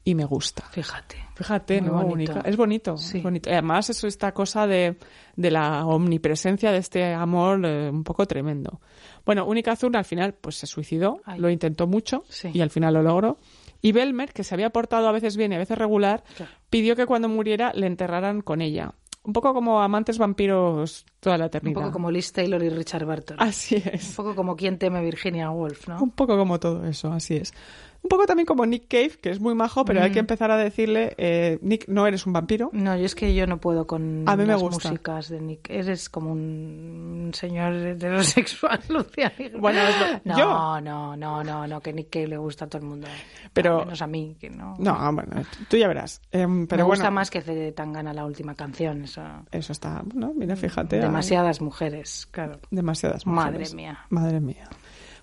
Y 0.08 0.14
me 0.14 0.24
gusta. 0.24 0.62
Fíjate. 0.70 1.16
Fíjate, 1.34 1.82
Muy 1.82 1.90
¿no? 1.90 2.02
bonito. 2.06 2.32
Única. 2.32 2.48
Es 2.48 2.56
bonito, 2.56 2.96
Sí. 2.96 3.18
es 3.18 3.22
bonito. 3.24 3.50
Y 3.50 3.52
Además, 3.52 3.90
es 3.90 4.02
esta 4.04 4.32
cosa 4.32 4.66
de, 4.66 4.96
de 5.36 5.50
la 5.50 5.84
omnipresencia 5.84 6.72
de 6.72 6.78
este 6.78 7.12
amor 7.12 7.60
eh, 7.66 7.90
un 7.90 8.04
poco 8.04 8.24
tremendo. 8.24 8.80
Bueno, 9.26 9.44
Única 9.44 9.72
Azul 9.72 9.94
al 9.96 10.06
final 10.06 10.32
pues 10.32 10.56
se 10.56 10.66
suicidó, 10.66 11.20
Ay. 11.26 11.38
lo 11.40 11.50
intentó 11.50 11.86
mucho 11.86 12.24
Sí. 12.30 12.48
y 12.54 12.60
al 12.62 12.70
final 12.70 12.94
lo 12.94 13.02
logró. 13.02 13.36
Y 13.82 13.92
Belmer, 13.92 14.32
que 14.32 14.44
se 14.44 14.54
había 14.54 14.70
portado 14.70 15.08
a 15.08 15.12
veces 15.12 15.36
bien 15.36 15.52
y 15.52 15.56
a 15.56 15.58
veces 15.58 15.76
regular, 15.76 16.24
Claro. 16.36 16.52
pidió 16.70 16.96
que 16.96 17.04
cuando 17.04 17.28
muriera 17.28 17.72
le 17.74 17.86
enterraran 17.86 18.40
con 18.40 18.62
ella. 18.62 18.94
Un 19.24 19.34
poco 19.34 19.52
como 19.52 19.82
amantes 19.82 20.16
vampiros 20.16 21.04
toda 21.20 21.36
la 21.38 21.44
Un 21.44 21.48
eternidad. 21.48 21.80
poco 21.80 21.92
como 21.92 22.10
Liz 22.10 22.32
Taylor 22.32 22.62
y 22.62 22.68
Richard 22.70 23.04
Burton. 23.04 23.36
Así 23.40 23.76
Un 23.76 23.94
es. 23.94 24.14
poco 24.14 24.34
como 24.34 24.56
quien 24.56 24.78
teme 24.78 25.00
Virginia 25.02 25.50
Woolf, 25.50 25.88
¿no? 25.88 26.02
Un 26.02 26.10
poco 26.10 26.36
como 26.36 26.58
todo 26.60 26.84
eso, 26.86 27.12
así 27.12 27.36
es. 27.36 27.52
Un 28.00 28.08
poco 28.10 28.26
también 28.26 28.46
como 28.46 28.64
Nick 28.64 28.86
Cave, 28.86 29.10
que 29.20 29.28
es 29.30 29.40
muy 29.40 29.56
majo, 29.56 29.84
pero 29.84 29.98
Mm. 29.98 30.02
hay 30.04 30.12
que 30.12 30.20
empezar 30.20 30.52
a 30.52 30.56
decirle, 30.56 31.14
eh, 31.18 31.58
Nick, 31.62 31.88
no 31.88 32.06
eres 32.06 32.26
un 32.26 32.32
vampiro. 32.32 32.70
No, 32.72 32.96
yo 32.96 33.04
es 33.04 33.16
que 33.16 33.34
yo 33.34 33.48
no 33.48 33.58
puedo 33.58 33.88
con 33.88 34.22
A 34.28 34.36
mí 34.36 34.44
me 34.44 34.52
las 34.52 34.62
gusta. 34.62 34.88
músicas 34.90 35.28
de 35.28 35.40
Nick. 35.40 35.68
Eres 35.68 36.08
como 36.08 36.30
un 36.30 37.32
señor 37.34 37.74
heterosexual, 37.74 38.80
Lucía. 38.88 39.32
Bueno, 39.58 39.80
lo- 39.82 40.20
no, 40.32 40.38
yo. 40.38 40.80
no, 40.80 41.16
no, 41.16 41.42
no, 41.42 41.66
no, 41.66 41.80
que 41.80 41.92
Nick 41.92 42.10
Cave 42.10 42.28
le 42.28 42.36
gusta 42.38 42.66
a 42.66 42.68
todo 42.68 42.82
el 42.82 42.88
mundo. 42.88 43.08
Pero- 43.52 43.80
menos 43.80 44.00
a 44.00 44.06
mí, 44.06 44.36
que 44.38 44.48
no. 44.48 44.76
No, 44.78 45.12
bueno, 45.12 45.42
tú 45.68 45.76
ya 45.76 45.88
verás. 45.88 46.20
Em, 46.30 46.68
pero 46.68 46.84
me 46.84 46.86
bueno, 46.86 47.00
gusta 47.00 47.10
más 47.10 47.30
que 47.30 47.72
Tangana 47.72 48.12
la 48.12 48.24
última 48.24 48.54
canción. 48.54 49.02
Eso. 49.04 49.22
Eso 49.50 49.72
está, 49.72 50.04
no, 50.14 50.32
mira, 50.34 50.54
fíjate. 50.54 51.00
Demasiadas 51.08 51.60
mujeres, 51.60 52.28
claro. 52.30 52.60
Demasiadas 52.70 53.26
Madre 53.26 53.50
mujeres. 53.52 53.74
mía. 53.74 53.98
Madre 54.10 54.40
mía. 54.40 54.68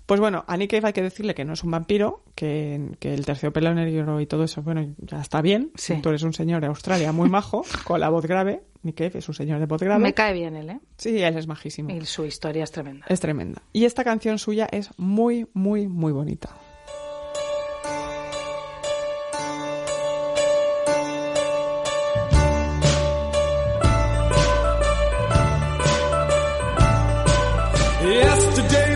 Pues 0.06 0.20
bueno, 0.20 0.44
a 0.48 0.56
Nick 0.56 0.70
Cave 0.70 0.88
hay 0.88 0.94
que 0.94 1.02
decirle 1.02 1.34
que 1.34 1.46
no 1.46 1.54
es 1.54 1.64
un 1.64 1.72
vampiro, 1.72 2.24
que, 2.36 2.92
que 3.00 3.16
el 3.16 3.26
terciopelo 3.26 3.74
negro 3.74 4.22
y 4.22 4.28
todo 4.28 4.44
eso, 4.44 4.62
bueno, 4.62 4.94
ya 5.00 5.20
está 5.20 5.42
bien. 5.42 5.72
Sí. 5.76 6.00
Tú 6.02 6.10
eres 6.10 6.22
un 6.22 6.34
señor 6.34 6.62
de 6.62 6.68
Australia 6.68 7.12
muy 7.12 7.28
majo, 7.28 7.64
con 7.86 8.00
la 8.00 8.10
voz 8.10 8.26
grave. 8.28 8.62
Nick 8.84 8.98
Cave 8.98 9.14
es 9.16 9.28
un 9.28 9.34
señor 9.34 9.60
de 9.60 9.66
voz 9.66 9.82
grave. 9.82 10.04
Me 10.04 10.14
cae 10.14 10.34
bien 10.34 10.56
él, 10.56 10.70
¿eh? 10.70 10.80
Sí, 10.98 11.20
él 11.24 11.36
es 11.36 11.48
majísimo. 11.48 11.90
Y 11.90 12.06
su 12.06 12.24
historia 12.24 12.64
es 12.64 12.72
tremenda. 12.72 13.08
Es 13.10 13.20
tremenda. 13.20 13.64
Y 13.74 13.86
esta 13.86 14.04
canción 14.04 14.38
suya 14.38 14.68
es 14.72 14.92
muy, 14.98 15.48
muy, 15.56 15.88
muy 15.88 16.12
bonita. 16.12 16.56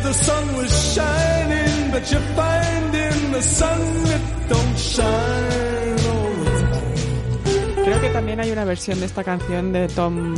The 0.09 0.13
sun 0.15 0.55
was 0.57 0.71
shining, 0.95 1.91
but 1.91 2.11
you 2.11 2.19
find 2.35 2.95
in 2.95 3.31
the 3.31 3.41
sun 3.43 3.81
it 4.15 4.21
don't 4.49 4.77
shine 4.77 5.99
all 6.13 6.33
the 6.45 6.51
time. 6.61 7.83
Creo 7.85 8.01
que 8.01 8.09
también 8.09 8.39
hay 8.39 8.49
una 8.51 8.65
versión 8.65 8.99
de 8.99 9.05
esta 9.05 9.23
canción 9.23 9.71
de 9.71 9.87
Tom, 9.87 10.33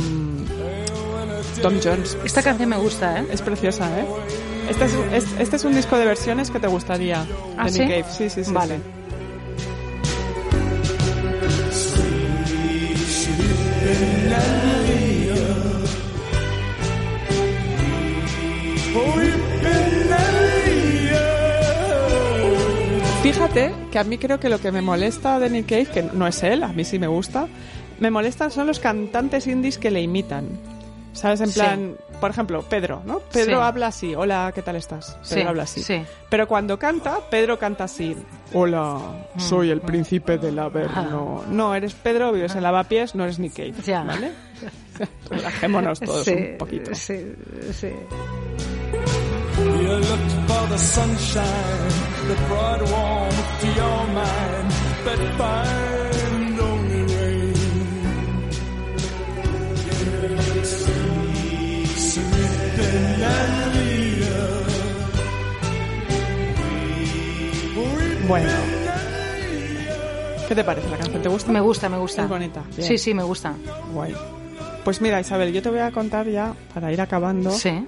Tom 1.62 1.74
Jones. 1.82 2.18
Esta 2.24 2.42
canción 2.42 2.68
me 2.68 2.76
gusta, 2.76 3.20
¿eh? 3.20 3.26
Es 3.30 3.40
preciosa, 3.40 3.88
¿eh? 3.98 4.04
Este 4.68 4.84
es, 4.84 4.92
es- 5.12 5.34
este 5.40 5.56
es 5.56 5.64
un 5.64 5.74
disco 5.74 5.96
de 5.96 6.04
versiones 6.04 6.50
que 6.50 6.60
te 6.60 6.66
gustaría. 6.66 7.24
¿Ah, 7.56 7.68
sí? 7.70 7.78
Nick 7.80 7.88
Cave. 7.88 8.04
Sí, 8.16 8.28
sí, 8.28 8.44
sí. 8.44 8.52
Vale. 8.52 8.76
sí. 8.76 8.82
Fíjate 23.22 23.72
que 23.92 23.98
a 23.98 24.04
mí 24.04 24.18
creo 24.18 24.40
que 24.40 24.48
lo 24.48 24.58
que 24.60 24.72
me 24.72 24.82
molesta 24.82 25.38
de 25.38 25.48
Nick 25.48 25.68
Cave, 25.68 25.86
que 25.86 26.02
no 26.02 26.26
es 26.26 26.42
él, 26.42 26.62
a 26.64 26.68
mí 26.68 26.84
sí 26.84 26.98
me 26.98 27.06
gusta, 27.06 27.46
me 28.00 28.10
molestan 28.10 28.50
son 28.50 28.66
los 28.66 28.80
cantantes 28.80 29.46
indies 29.46 29.78
que 29.78 29.90
le 29.90 30.00
imitan. 30.02 30.48
¿Sabes? 31.12 31.40
En 31.42 31.48
Sí. 31.48 31.60
plan, 31.60 31.94
por 32.22 32.30
ejemplo, 32.30 32.62
Pedro, 32.62 33.02
¿no? 33.04 33.18
Pedro 33.20 33.58
Sí. 33.58 33.62
habla 33.62 33.88
así, 33.88 34.14
hola, 34.14 34.50
¿qué 34.54 34.62
tal 34.62 34.76
estás? 34.76 35.18
Pedro 35.28 35.42
Sí, 35.42 35.46
habla 35.46 35.62
así. 35.64 35.82
sí. 35.82 36.02
Pero 36.30 36.48
cuando 36.48 36.78
canta, 36.78 37.18
Pedro 37.30 37.58
canta 37.58 37.84
así, 37.84 38.16
hola, 38.54 38.98
soy 39.36 39.70
el 39.70 39.82
príncipe 39.82 40.38
del 40.38 40.58
Averno. 40.58 41.44
No, 41.50 41.74
eres 41.74 41.92
Pedro, 41.94 42.32
vives 42.32 42.54
en 42.56 42.62
Lavapiés, 42.62 43.14
no 43.14 43.24
eres 43.24 43.38
Nick 43.38 43.52
Cave, 43.54 43.74
Ya. 43.84 44.02
¿vale? 44.04 44.32
Relajémonos 45.30 46.00
todos 46.00 46.26
un 46.28 46.56
poquito. 46.58 46.94
Sí, 46.94 47.34
sí. 47.72 47.90
You 49.82 49.88
looked 49.88 50.32
for 50.48 50.64
the 50.68 50.78
sunshine, 50.78 51.88
the 52.28 52.36
broad 52.46 52.80
warmth 52.88 53.60
to 53.62 53.66
your 53.80 54.06
mind, 54.20 54.68
but 55.04 55.18
find 55.38 56.60
only 56.60 57.02
rain. 57.14 57.54
Sleeping 61.96 63.22
and 63.24 63.62
Bueno. 68.28 68.52
¿Qué 70.46 70.54
te 70.54 70.62
parece 70.62 70.88
la 70.90 70.96
canción? 70.96 71.22
¿Te 71.22 71.28
gusta? 71.28 71.50
Me 71.50 71.60
gusta, 71.60 71.88
me 71.88 71.98
gusta. 71.98 72.22
Es 72.22 72.28
bonita. 72.28 72.62
Bien. 72.76 72.86
Sí, 72.86 72.98
sí, 72.98 73.14
me 73.14 73.24
gusta. 73.24 73.54
Guay. 73.92 74.14
Pues 74.84 75.00
mira, 75.00 75.20
Isabel, 75.20 75.52
yo 75.52 75.60
te 75.60 75.70
voy 75.70 75.80
a 75.80 75.90
contar 75.90 76.28
ya, 76.28 76.54
para 76.72 76.92
ir 76.92 77.00
acabando, 77.00 77.50
sí 77.50 77.84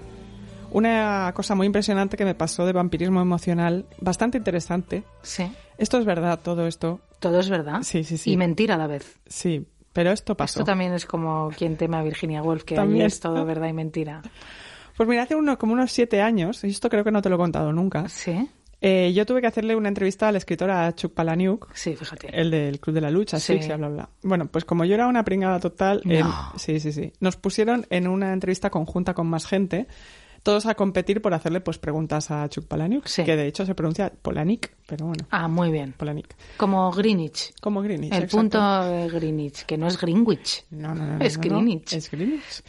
una 0.74 1.32
cosa 1.34 1.54
muy 1.54 1.66
impresionante 1.66 2.16
que 2.16 2.24
me 2.24 2.34
pasó 2.34 2.66
de 2.66 2.72
vampirismo 2.72 3.20
emocional, 3.20 3.86
bastante 4.00 4.38
interesante. 4.38 5.04
Sí. 5.22 5.50
Esto 5.78 5.98
es 5.98 6.04
verdad, 6.04 6.40
todo 6.42 6.66
esto. 6.66 7.00
Todo 7.20 7.40
es 7.40 7.48
verdad. 7.48 7.82
Sí, 7.82 8.04
sí, 8.04 8.18
sí. 8.18 8.32
Y 8.32 8.36
mentira 8.36 8.74
a 8.74 8.78
la 8.78 8.86
vez. 8.86 9.18
Sí, 9.26 9.66
pero 9.92 10.10
esto 10.10 10.36
pasó. 10.36 10.60
Esto 10.60 10.64
también 10.64 10.92
es 10.92 11.06
como 11.06 11.50
quien 11.56 11.76
tema 11.76 12.00
a 12.00 12.02
Virginia 12.02 12.42
Woolf, 12.42 12.64
que 12.64 12.74
También. 12.74 13.06
es 13.06 13.20
todo 13.20 13.44
verdad 13.44 13.68
y 13.68 13.72
mentira. 13.72 14.20
Pues 14.96 15.08
mira, 15.08 15.22
hace 15.22 15.34
uno, 15.34 15.56
como 15.58 15.72
unos 15.72 15.90
siete 15.92 16.20
años, 16.20 16.62
y 16.64 16.68
esto 16.68 16.88
creo 16.88 17.02
que 17.04 17.10
no 17.10 17.22
te 17.22 17.28
lo 17.28 17.36
he 17.36 17.38
contado 17.38 17.72
nunca, 17.72 18.08
Sí. 18.08 18.48
eh, 18.80 19.12
yo 19.14 19.26
tuve 19.26 19.40
que 19.40 19.46
hacerle 19.48 19.74
una 19.74 19.88
entrevista 19.88 20.28
al 20.28 20.36
escritor 20.36 20.70
a 20.70 20.92
Chuck 20.94 21.12
Palahniuk, 21.14 21.72
Sí, 21.74 21.96
fíjate. 21.96 22.28
el 22.32 22.50
del 22.50 22.78
Club 22.78 22.94
de 22.94 23.00
la 23.00 23.10
Lucha, 23.10 23.40
Sí. 23.40 23.60
sí, 23.60 23.72
bla, 23.72 23.88
bla. 23.88 24.08
Bueno, 24.22 24.46
pues 24.46 24.64
como 24.64 24.84
yo 24.84 24.94
era 24.94 25.06
una 25.08 25.24
pringada 25.24 25.58
total, 25.58 26.00
No. 26.04 26.12
em, 26.14 26.26
sí, 26.56 26.78
sí, 26.80 26.92
sí, 26.92 27.12
nos 27.20 27.36
pusieron 27.36 27.86
en 27.90 28.06
una 28.06 28.32
entrevista 28.32 28.70
conjunta 28.70 29.14
con 29.14 29.26
más 29.26 29.46
gente, 29.46 29.88
todos 30.44 30.66
a 30.66 30.74
competir 30.76 31.20
por 31.20 31.34
hacerle 31.34 31.60
pues 31.60 31.78
preguntas 31.78 32.30
a 32.30 32.48
Chuck 32.48 32.66
Palahniuk, 32.66 33.06
Sí. 33.06 33.24
que 33.24 33.34
de 33.34 33.48
hecho 33.48 33.66
se 33.66 33.74
pronuncia 33.74 34.12
Polanik, 34.22 34.76
pero 34.86 35.06
bueno, 35.06 35.26
Ah, 35.30 35.48
muy 35.48 35.72
bien. 35.72 35.92
Polanik. 35.96 36.36
Como 36.56 36.92
Greenwich. 36.92 37.52
Como 37.60 37.82
Greenwich. 37.82 38.12
El 38.12 38.24
exacto. 38.24 38.36
punto 38.36 38.84
de 38.84 39.08
Greenwich, 39.08 39.64
que 39.64 39.76
no 39.76 39.88
es 39.88 39.98
Greenwich. 40.00 40.64
No, 40.70 40.94
no, 40.94 41.04
no, 41.16 41.24
Es 41.24 41.38
no, 41.38 41.42
no. 41.44 41.48
Greenwich. 41.48 41.94
Es 41.94 42.10
Greenwich. 42.10 42.62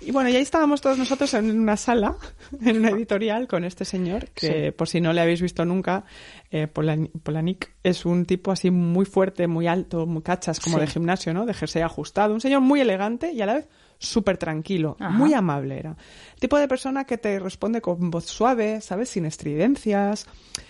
Y 0.00 0.10
bueno, 0.10 0.30
y 0.30 0.36
ahí 0.36 0.42
estábamos 0.42 0.80
todos 0.80 0.98
nosotros 0.98 1.32
en 1.34 1.60
una 1.60 1.76
sala, 1.76 2.16
en 2.62 2.78
una 2.78 2.88
editorial, 2.90 3.46
con 3.46 3.64
este 3.64 3.84
señor, 3.84 4.30
que 4.30 4.72
por 4.72 4.88
si 4.88 5.00
no 5.00 5.12
le 5.12 5.20
habéis 5.20 5.42
visto 5.42 5.64
nunca, 5.64 6.04
eh, 6.50 6.66
Polan- 6.72 7.10
Polanik 7.22 7.70
es 7.82 8.06
un 8.06 8.24
tipo 8.24 8.50
así 8.50 8.70
muy 8.70 9.04
fuerte, 9.04 9.46
muy 9.46 9.66
alto, 9.66 10.06
muy 10.06 10.22
cachas, 10.22 10.58
como 10.58 10.76
Sí. 10.76 10.80
de 10.80 10.86
gimnasio, 10.86 11.34
¿no? 11.34 11.44
De 11.44 11.52
jersey 11.54 11.82
ajustado. 11.82 12.32
Un 12.32 12.40
señor 12.40 12.62
muy 12.62 12.80
elegante 12.80 13.30
y 13.32 13.42
a 13.42 13.46
la 13.46 13.54
vez 13.54 13.68
súper 14.04 14.38
tranquilo, 14.38 14.96
Ajá. 15.00 15.10
muy 15.10 15.34
amable 15.34 15.78
era. 15.78 15.96
El 16.34 16.40
tipo 16.40 16.58
de 16.58 16.68
persona 16.68 17.04
que 17.04 17.18
te 17.18 17.38
responde 17.38 17.80
con 17.80 18.10
voz 18.10 18.26
suave, 18.26 18.80
¿sabes? 18.80 19.10
Sin 19.10 19.26
estridencias, 19.26 20.26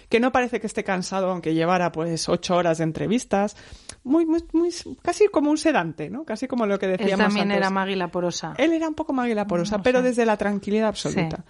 que 0.09 0.20
no 0.20 0.32
parece 0.32 0.61
que 0.61 0.66
esté 0.66 0.85
cansado 0.85 1.31
aunque 1.31 1.55
llevara 1.55 1.93
pues 1.93 2.28
ocho 2.28 2.56
horas 2.56 2.78
de 2.78 2.85
entrevistas. 2.85 3.56
Muy, 4.02 4.27
muy, 4.27 4.44
muy, 4.52 4.70
casi 5.02 5.28
como 5.28 5.51
un 5.51 5.59
sedante, 5.59 6.11
¿no? 6.11 6.24
Casi 6.24 6.47
como 6.47 6.66
lo 6.66 6.78
que 6.78 6.86
Él 6.86 6.97
decíamos 6.98 7.27
también 7.27 7.51
antes. 7.51 7.59
era 7.59 7.70
Magui 7.70 7.94
la 7.94 8.09
porosa. 8.09 8.55
Él 8.59 8.73
era 8.73 8.89
un 8.89 8.94
poco 8.94 9.12
Magui 9.12 9.35
porosa, 9.47 9.78
No 9.78 9.82
pero 9.82 10.02
desde 10.02 10.24
la 10.27 10.36
tranquilidad 10.36 10.89
absoluta. 10.89 11.36
Sí. 11.39 11.43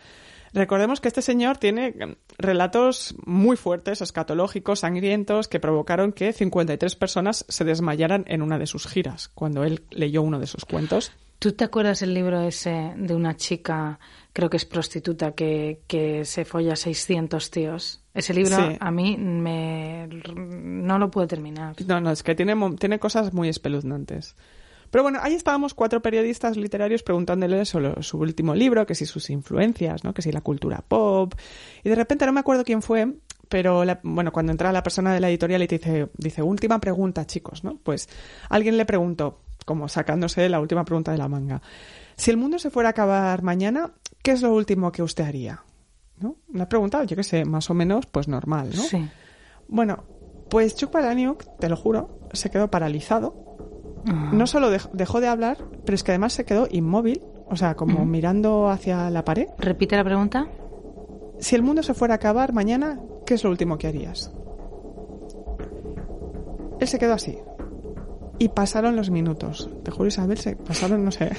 Recordemos 0.55 1.01
que 1.01 1.09
este 1.09 1.21
señor 1.21 1.59
tiene 1.59 1.91
mm, 1.91 2.13
relatos 2.39 3.17
muy 3.27 3.57
fuertes, 3.57 4.01
escatológicos, 4.01 4.81
sangrientos, 4.81 5.49
que 5.49 5.59
provocaron 5.59 6.13
que 6.13 6.33
53 6.33 6.95
personas 6.95 7.45
se 7.49 7.65
desmayaran 7.65 8.25
en 8.29 8.41
una 8.41 8.57
de 8.59 8.69
sus 8.69 8.87
giras, 8.87 9.29
cuando 9.35 9.65
él 9.65 9.83
leyó 9.91 10.23
uno 10.23 10.39
de 10.39 10.47
sus 10.47 10.65
cuentos. 10.65 11.13
¿Tú 11.45 11.53
te 11.53 11.65
acuerdas 11.65 12.01
el 12.01 12.15
libro 12.15 12.41
ese 12.41 12.95
de 12.97 13.15
una 13.15 13.37
chica, 13.37 13.99
creo 14.33 14.49
que 14.49 14.57
es 14.57 14.65
prostituta, 14.65 15.33
que, 15.33 15.83
que 15.87 16.25
se 16.25 16.47
folla 16.47 16.75
600 16.75 17.51
tíos? 17.51 18.03
Ese 18.15 18.33
libro 18.33 18.57
Sí. 18.57 18.79
a 18.81 18.91
mí 18.91 19.19
me... 19.19 20.09
no 20.35 20.99
lo 20.99 21.11
puedo 21.11 21.27
terminar. 21.27 21.77
No, 21.87 22.01
no, 22.01 22.11
es 22.13 22.23
que 22.23 22.35
tiene, 22.35 22.55
tiene 22.79 22.99
cosas 22.99 23.35
muy 23.35 23.51
espeluznantes. 23.51 24.37
Pero 24.91 25.03
bueno, 25.03 25.19
ahí 25.21 25.35
estábamos 25.35 25.75
cuatro 25.75 26.01
periodistas 26.01 26.57
literarios 26.57 27.03
preguntándole 27.03 27.67
sobre 27.67 28.03
su 28.03 28.17
último 28.17 28.55
libro, 28.55 28.87
que 28.87 28.95
si 28.95 29.05
sus 29.05 29.29
influencias, 29.29 30.03
¿no? 30.03 30.15
que 30.15 30.23
si 30.23 30.33
la 30.33 30.41
cultura 30.41 30.83
pop. 30.89 31.35
Y 31.83 31.91
de 31.91 31.95
repente 31.95 32.25
no 32.25 32.33
me 32.33 32.41
acuerdo 32.41 32.65
quién 32.65 32.81
fue, 32.81 33.13
pero 33.51 33.85
la- 33.85 34.01
bueno, 34.03 34.33
cuando 34.33 34.51
entra 34.51 34.73
la 34.73 34.83
persona 34.83 35.13
de 35.13 35.21
la 35.21 35.29
editorial 35.29 35.63
y 35.63 35.69
te 35.69 35.77
dice, 35.77 36.09
dice, 36.17 36.41
última 36.43 36.81
pregunta, 36.81 37.27
chicos, 37.27 37.65
¿no? 37.65 37.77
Pues 37.83 38.09
alguien 38.49 38.79
le 38.79 38.87
preguntó, 38.87 39.41
como 39.65 39.89
sacándose 39.89 40.49
la 40.49 40.61
última 40.61 40.85
pregunta 40.85 41.13
de 41.13 41.19
la 41.19 41.29
manga, 41.29 41.63
si 42.17 42.31
el 42.31 42.37
mundo 42.37 42.59
se 42.59 42.71
fuera 42.71 42.89
a 42.89 42.91
acabar 42.91 43.43
mañana, 43.43 43.93
¿qué 44.23 44.33
es 44.33 44.43
lo 44.43 44.55
último 44.55 44.93
que 44.93 45.03
usted 45.03 45.25
haría? 45.25 45.63
¿No? 46.19 46.37
Una 46.53 46.69
pregunta, 46.69 47.03
yo 47.05 47.17
qué 47.17 47.25
sé, 47.25 47.45
más 47.45 47.71
o 47.71 47.75
menos, 47.75 48.07
pues 48.07 48.29
normal, 48.29 48.71
¿no? 48.75 48.83
Sí. 48.83 49.09
Bueno, 49.69 50.05
pues 50.49 50.77
Chuck 50.77 50.91
Palahniuk, 50.91 51.45
te 51.59 51.69
lo 51.69 51.77
juro, 51.77 52.21
se 52.33 52.51
quedó 52.51 52.71
paralizado. 52.71 53.57
Ah. 54.07 54.31
No 54.33 54.47
solo 54.47 54.71
dej- 54.71 54.91
dejó 54.93 55.21
de 55.21 55.29
hablar, 55.29 55.59
pero 55.85 55.95
es 55.97 56.05
que 56.05 56.13
además 56.13 56.33
se 56.35 56.45
quedó 56.45 56.69
inmóvil, 56.71 57.21
o 57.51 57.57
sea, 57.57 57.75
como 57.75 58.05
mirando 58.05 58.69
hacia 58.69 59.11
la 59.11 59.25
pared. 59.25 59.49
Repite 59.59 59.97
la 59.97 60.05
pregunta. 60.05 60.47
Si 61.41 61.57
el 61.57 61.63
mundo 61.63 61.83
se 61.83 61.95
fuera 61.95 62.15
a 62.15 62.17
acabar 62.17 62.53
mañana, 62.53 63.01
¿qué 63.27 63.35
es 63.35 63.43
lo 63.43 63.51
último 63.51 63.77
que 63.77 63.89
harías? 63.89 64.31
Él 66.81 66.89
se 66.89 66.99
quedó 66.99 67.15
así. 67.15 67.39
Y 68.39 68.49
pasaron 68.49 68.97
los 68.97 69.11
minutos. 69.11 69.69
Te 69.85 69.91
juro, 69.91 70.09
Isabel, 70.09 70.39
se 70.39 70.57
pasaron, 70.57 71.05
no 71.05 71.11
sé, 71.13 71.31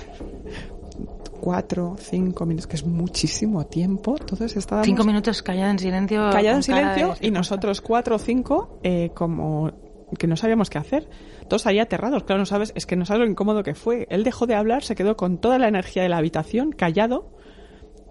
cuatro, 1.41 1.95
cinco 1.99 2.45
minutos, 2.45 2.67
que 2.67 2.76
es 2.77 2.85
muchísimo 2.85 3.65
tiempo. 3.65 4.15
Todos 4.15 4.55
estábamos 4.55 4.88
Cinco 4.88 5.03
minutos 5.03 5.41
callado 5.43 5.72
en 5.72 5.80
silencio. 5.80 6.30
callado 6.31 6.57
en 6.57 6.63
silencio 6.63 7.15
y 7.22 7.31
nosotros 7.31 7.81
cuatro 7.81 8.15
o 8.15 8.19
cinco 8.19 8.80
eh, 8.84 9.11
como 9.13 9.72
que 10.17 10.27
no 10.27 10.35
sabíamos 10.38 10.69
qué 10.69 10.77
hacer. 10.77 11.09
Todos 11.47 11.65
ahí 11.67 11.80
aterrados, 11.80 12.23
claro, 12.23 12.39
no 12.39 12.45
sabes, 12.45 12.72
es 12.76 12.85
que 12.85 12.95
no 12.95 13.05
sabes 13.05 13.26
lo 13.26 13.30
incómodo 13.31 13.63
que 13.63 13.76
fue. 13.76 14.07
Él 14.09 14.23
dejó 14.23 14.47
de 14.47 14.55
hablar, 14.55 14.84
se 14.84 14.95
quedó 14.95 15.17
con 15.17 15.38
toda 15.38 15.59
la 15.59 15.67
energía 15.67 16.03
de 16.03 16.09
la 16.09 16.17
habitación, 16.17 16.72
callado. 16.72 17.30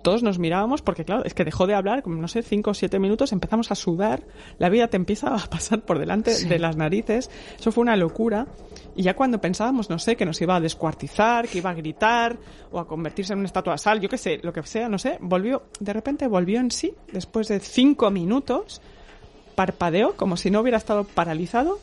Todos 0.03 0.23
nos 0.23 0.39
mirábamos 0.39 0.83
porque, 0.83 1.07
claro, 1.07 1.25
es 1.25 1.33
que 1.33 1.45
dejó 1.47 1.67
de 1.67 1.75
hablar, 1.75 2.03
como 2.03 2.17
no 2.17 2.29
sé, 2.29 2.43
cinco 2.43 2.73
o 2.73 2.75
siete 2.75 2.99
minutos, 2.99 3.33
empezamos 3.33 3.71
a 3.73 3.75
sudar, 3.75 4.25
la 4.59 4.69
vida 4.69 4.89
te 4.89 4.99
empieza 4.99 5.35
a 5.35 5.39
pasar 5.51 5.81
por 5.81 5.99
delante 5.99 6.33
Sí. 6.35 6.47
de 6.47 6.59
las 6.59 6.77
narices. 6.77 7.31
Eso 7.59 7.73
fue 7.73 7.81
una 7.83 7.97
locura. 7.97 8.47
Y 8.97 9.03
ya 9.03 9.15
cuando 9.15 9.41
pensábamos, 9.41 9.91
no 9.91 9.99
sé, 9.99 10.17
que 10.17 10.25
nos 10.25 10.41
iba 10.41 10.57
a 10.57 10.61
descuartizar, 10.61 11.49
que 11.49 11.59
iba 11.59 11.71
a 11.71 11.75
gritar 11.75 12.37
o 12.71 12.79
a 12.79 12.87
convertirse 12.87 13.33
en 13.33 13.41
una 13.41 13.47
estatua 13.47 13.77
sal, 13.77 14.01
yo 14.01 14.09
qué 14.09 14.19
sé, 14.19 14.39
lo 14.43 14.53
que 14.53 14.63
sea, 14.63 14.89
no 14.89 14.99
sé, 14.99 15.19
volvió, 15.21 15.65
de 15.81 15.93
repente 15.93 16.29
volvió 16.29 16.61
en 16.61 16.71
sí, 16.71 16.95
después 17.13 17.49
de 17.49 17.59
cinco 17.59 18.11
minutos, 18.11 18.81
parpadeó 19.57 20.17
como 20.17 20.37
si 20.37 20.51
no 20.51 20.61
hubiera 20.61 20.79
estado 20.79 21.05
paralizado 21.05 21.81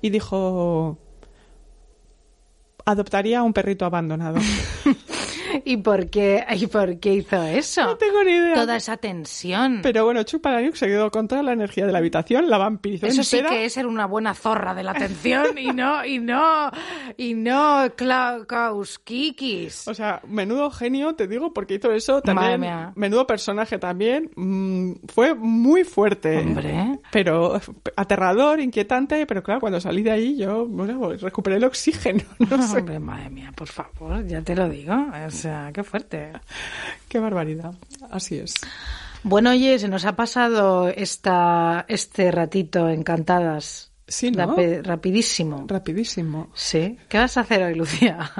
y 0.00 0.10
dijo, 0.10 0.98
adoptaría 2.84 3.40
a 3.40 3.42
un 3.42 3.52
perrito 3.52 3.84
abandonado. 3.84 4.38
¿Y 5.64 5.76
por 5.78 6.08
qué, 6.10 6.44
y 6.56 6.66
por 6.66 6.98
qué 6.98 7.14
hizo 7.14 7.42
eso? 7.42 7.82
no 7.84 7.96
tengo 7.96 8.22
ni 8.24 8.32
idea. 8.32 8.54
Toda 8.54 8.76
esa 8.76 8.96
tensión. 8.96 9.80
Pero 9.82 10.04
bueno, 10.04 10.20
Palahniuk 10.42 10.74
se 10.74 10.86
quedó 10.86 11.10
con 11.10 11.28
toda 11.28 11.42
la 11.42 11.52
energía 11.52 11.86
de 11.86 11.92
la 11.92 11.98
habitación, 11.98 12.48
la 12.48 12.58
vampirizó 12.58 13.06
Eso 13.06 13.22
sí 13.22 13.42
que 13.42 13.64
es 13.64 13.72
ser 13.72 13.86
una 13.86 14.06
buena 14.06 14.34
zorra 14.34 14.74
de 14.74 14.82
la 14.82 14.92
atención 14.92 15.56
y 15.58 15.68
no, 15.68 16.04
y 16.04 16.18
no, 16.18 16.70
y 17.16 17.34
no 17.34 17.84
Klauskikis. 17.96 19.88
O 19.88 19.94
sea, 19.94 20.20
menudo 20.26 20.70
genio, 20.70 21.14
te 21.14 21.26
digo, 21.28 21.52
porque 21.52 21.74
hizo 21.74 21.92
eso 21.92 22.14
Madre 22.14 22.34
también. 22.34 22.60
mía. 22.60 22.92
Menudo 22.96 23.26
personaje 23.26 23.78
también. 23.78 24.30
mm, 24.34 24.92
fue 25.12 25.34
muy 25.34 25.84
fuerte. 25.84 26.38
Hombre. 26.38 26.98
Pero 27.10 27.60
aterrador, 27.96 28.60
inquietante, 28.60 29.26
pero 29.26 29.42
claro, 29.42 29.60
cuando 29.60 29.80
salí 29.80 30.02
de 30.02 30.10
ahí 30.10 30.36
yo 30.36 30.66
bueno, 30.66 31.12
recuperé 31.14 31.56
el 31.56 31.64
oxígeno. 31.64 32.22
No 32.52 32.60
sé. 32.62 32.78
Hombre, 32.78 32.98
madre 32.98 33.30
mía, 33.30 33.52
por 33.54 33.68
favor, 33.68 34.26
ya 34.26 34.42
te 34.42 34.54
lo 34.54 34.68
digo. 34.68 34.94
O 35.26 35.30
sea, 35.42 35.70
qué 35.74 35.82
fuerte. 35.84 36.32
Qué 37.08 37.18
barbaridad. 37.18 37.74
Así 38.10 38.38
es. 38.38 38.54
Bueno, 39.22 39.50
oye, 39.50 39.78
se 39.78 39.88
nos 39.88 40.04
ha 40.04 40.16
pasado 40.16 40.88
esta, 40.88 41.84
este 41.88 42.30
ratito 42.30 42.88
encantadas. 42.88 43.90
Sí, 44.08 44.30
¿no? 44.30 44.56
Rapi- 44.56 44.82
rapidísimo. 44.82 45.64
Rapidísimo. 45.68 46.50
Sí. 46.54 46.98
¿Qué 47.08 47.18
vas 47.18 47.36
a 47.36 47.40
hacer 47.42 47.62
hoy, 47.62 47.74
Lucía? 47.74 48.30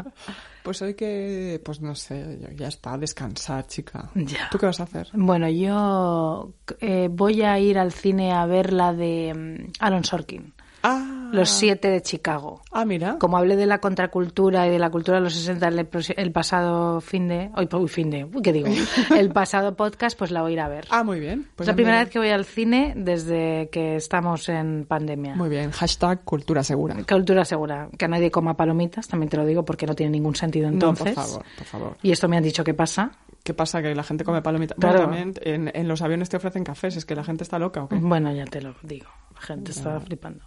Pues 0.62 0.81
hoy 0.83 0.95
que, 0.95 1.61
pues 1.65 1.81
no 1.81 1.95
sé, 1.95 2.39
ya- 2.57 2.69
está, 2.69 2.97
descansar, 2.99 3.66
chica. 3.66 4.11
Ya. 4.15 4.49
¿Tú 4.51 4.59
qué 4.59 4.66
vas 4.66 4.79
a 4.81 4.85
hacer? 4.85 5.09
Bueno, 5.12 5.49
yo 5.49 6.53
eh, 6.81 7.09
voy 7.11 7.43
a 7.43 7.59
ir 7.59 7.79
al 7.79 7.91
cine 7.93 8.33
a 8.33 8.47
ver 8.47 8.73
la 8.73 8.93
de 8.93 9.35
mm, 9.35 9.73
Aaron 9.81 10.05
Sorkin, 10.05 10.53
Ah, 10.83 11.31
Los 11.33 11.49
siete 11.51 11.89
de 11.89 12.03
Chicago. 12.03 12.63
ah 12.73 12.85
mira. 12.85 13.17
Como 13.19 13.37
hablé 13.37 13.57
de 13.57 13.67
la 13.67 13.79
contracultura 13.79 14.67
y 14.67 14.71
de 14.71 14.79
la 14.79 14.91
cultura 14.91 15.19
de 15.19 15.25
los 15.25 15.35
60 15.35 15.69
el, 15.69 15.89
el 16.17 16.33
pasado 16.33 17.01
fin 17.01 17.29
de... 17.29 17.51
Hoy, 17.57 17.69
uy, 17.73 17.89
fin 17.89 18.11
de... 18.11 18.25
uy, 18.25 18.43
¿Qué 18.43 18.53
digo? 18.53 18.69
El 19.17 19.31
pasado 19.31 19.75
podcast, 19.77 20.19
pues 20.19 20.31
la 20.31 20.43
voy 20.43 20.51
a 20.51 20.55
ir 20.55 20.61
a 20.61 20.69
ver. 20.69 20.87
Ah, 20.91 21.05
muy 21.05 21.21
bien. 21.21 21.47
Pues 21.57 21.69
es 21.69 21.73
la 21.73 21.75
primera 21.77 21.99
me- 21.99 22.05
vez 22.05 22.13
que 22.13 22.19
voy 22.19 22.29
al 22.31 22.45
cine 22.45 22.95
desde 22.97 23.69
que 23.71 23.97
estamos 23.97 24.49
en 24.49 24.85
pandemia. 24.87 25.35
Muy 25.37 25.49
bien. 25.49 25.71
Hashtag 25.71 26.25
cultura 26.25 26.63
segura. 26.65 26.97
Cultura 27.09 27.45
segura. 27.45 27.89
Que 27.97 28.09
nadie 28.09 28.31
coma 28.31 28.55
palomitas, 28.57 29.07
también 29.09 29.31
te 29.31 29.37
lo 29.37 29.47
digo, 29.47 29.65
porque 29.65 29.87
no 29.87 29.95
tiene 29.95 30.11
ningún 30.13 30.35
sentido 30.35 30.69
entonces. 30.69 31.07
No, 31.07 31.15
por 31.15 31.25
favor, 31.25 31.45
por 31.59 31.67
favor. 31.67 31.97
Y 32.03 32.11
esto 32.11 32.29
me 32.29 32.37
han 32.37 32.43
dicho 32.43 32.65
que 32.65 32.75
pasa. 32.75 33.13
¿Qué 33.44 33.55
pasa? 33.55 33.82
Que 33.82 33.94
la 33.94 34.05
gente 34.05 34.24
come 34.24 34.40
palomitas. 34.40 34.78
Claro. 34.78 35.09
Bueno, 35.09 35.32
también 35.32 35.35
en, 35.43 35.70
en 35.74 35.89
los 35.89 36.01
aviones 36.02 36.28
te 36.28 36.36
ofrecen 36.36 36.62
cafés. 36.62 36.97
¿Es 36.97 37.05
que 37.05 37.16
la 37.16 37.24
gente 37.24 37.43
está 37.43 37.59
loca 37.59 37.82
o 37.82 37.89
qué? 37.89 37.97
Bueno, 37.97 38.32
ya 38.32 38.44
te 38.44 38.62
lo 38.62 38.74
digo. 38.82 39.09
La 39.35 39.40
gente 39.40 39.73
está 39.73 39.98
flipando. 40.01 40.44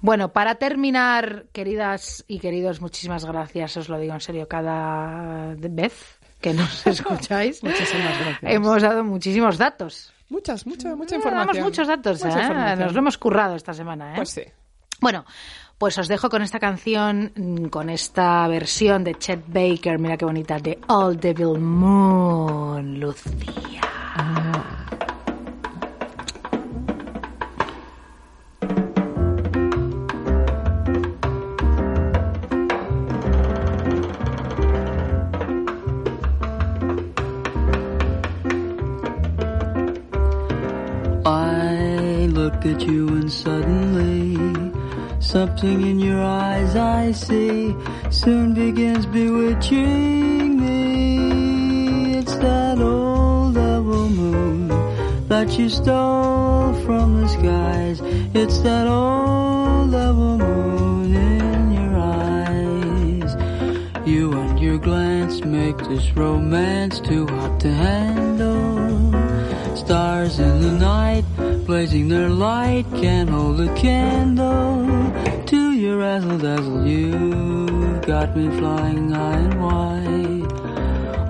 Bueno, 0.00 0.32
para 0.32 0.56
terminar, 0.56 1.46
queridas 1.52 2.24
y 2.26 2.40
queridos, 2.40 2.80
muchísimas 2.80 3.24
gracias. 3.24 3.76
Os 3.76 3.88
lo 3.88 3.98
digo 3.98 4.14
en 4.14 4.20
serio 4.20 4.48
cada 4.48 5.54
vez 5.54 6.18
que 6.40 6.52
nos 6.52 6.86
escucháis. 6.86 7.62
Muchísimas 7.62 8.18
gracias. 8.18 8.52
Hemos 8.52 8.82
dado 8.82 9.04
muchísimos 9.04 9.56
datos. 9.56 10.12
Muchas, 10.28 10.66
mucha, 10.66 10.96
mucha 10.96 11.14
información. 11.16 11.54
Damos 11.54 11.70
muchos 11.70 11.86
datos, 11.86 12.24
¿eh? 12.24 12.28
información. 12.28 12.78
Nos 12.80 12.92
lo 12.92 12.98
hemos 12.98 13.18
currado 13.18 13.54
esta 13.54 13.72
semana, 13.72 14.12
¿eh? 14.12 14.16
Pues 14.16 14.30
sí. 14.30 14.42
Bueno, 15.00 15.24
pues 15.78 15.98
os 15.98 16.08
dejo 16.08 16.28
con 16.28 16.42
esta 16.42 16.58
canción, 16.58 17.32
mm, 17.34 17.66
con 17.66 17.90
esta 17.90 18.46
versión 18.48 19.04
de 19.04 19.14
Chet 19.14 19.44
Baker, 19.46 19.98
mira 19.98 20.16
qué 20.16 20.24
bonita, 20.24 20.58
de 20.58 20.78
All 20.88 21.18
Devil 21.18 21.58
Moon, 21.58 23.00
Lucía. 23.00 23.80
Look 42.34 42.66
at 42.66 42.80
you 42.86 43.08
and 43.08 43.30
suddenly 43.30 43.83
something 45.24 45.80
in 45.80 45.98
your 45.98 46.22
eyes 46.22 46.76
I 46.76 47.12
see 47.12 47.74
soon 48.10 48.52
begins 48.52 49.06
bewitching 49.06 50.60
me. 50.60 52.18
It's 52.18 52.36
that 52.36 52.78
old 52.78 53.54
devil 53.54 54.08
moon 54.08 54.68
that 55.28 55.58
you 55.58 55.68
stole 55.68 56.74
from 56.84 57.22
the 57.22 57.28
skies. 57.28 58.00
It's 58.34 58.58
that 58.60 58.86
old 58.86 59.92
devil 59.92 60.38
moon 60.38 61.14
in 61.14 61.72
your 61.72 61.96
eyes. 61.96 63.34
You 64.06 64.32
and 64.32 64.60
your 64.60 64.78
glance 64.78 65.42
make 65.44 65.78
this 65.78 66.12
romance 66.12 67.00
too 67.00 67.26
hot 67.26 67.60
to 67.60 67.72
handle. 67.72 68.33
Stars 70.24 70.38
in 70.38 70.60
the 70.62 70.72
night, 70.72 71.24
blazing 71.66 72.08
their 72.08 72.30
light, 72.30 72.86
can't 72.92 73.28
hold 73.28 73.60
a 73.60 73.74
candle 73.74 74.86
to 75.44 75.72
your 75.72 75.98
razzle 75.98 76.38
dazzle. 76.38 76.86
You 76.86 78.00
got 78.06 78.34
me 78.34 78.48
flying 78.58 79.10
high 79.10 79.36
and 79.36 79.60
wide 79.60 80.50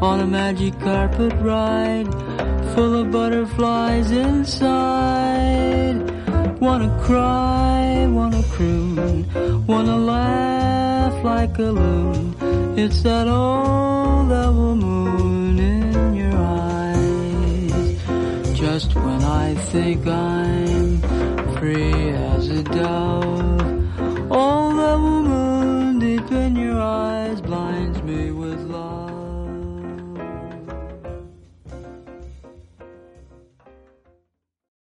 on 0.01 0.21
a 0.21 0.27
magic 0.27 0.79
carpet 0.79 1.33
ride, 1.41 2.07
full 2.75 2.95
of 3.01 3.11
butterflies 3.11 4.13
inside. 4.13 5.99
Wanna 6.61 6.97
cry, 7.03 8.07
wanna 8.09 8.45
croon, 8.53 9.27
wanna 9.67 9.97
laugh 9.97 11.25
like 11.25 11.59
a 11.59 11.73
loon. 11.81 12.37
It's 12.79 13.03
that 13.03 13.27
old 13.27 14.29
devil 14.29 14.77
moon 14.77 15.24
just 18.75 18.97
when 18.97 19.23
I 19.23 19.55
think 19.71 20.05
I'm 20.05 21.01
free 21.59 22.11
as 22.11 22.49
a 22.49 22.65
dove. 22.65 24.33
All 24.33 24.75
the 24.75 24.99
woman 24.99 25.44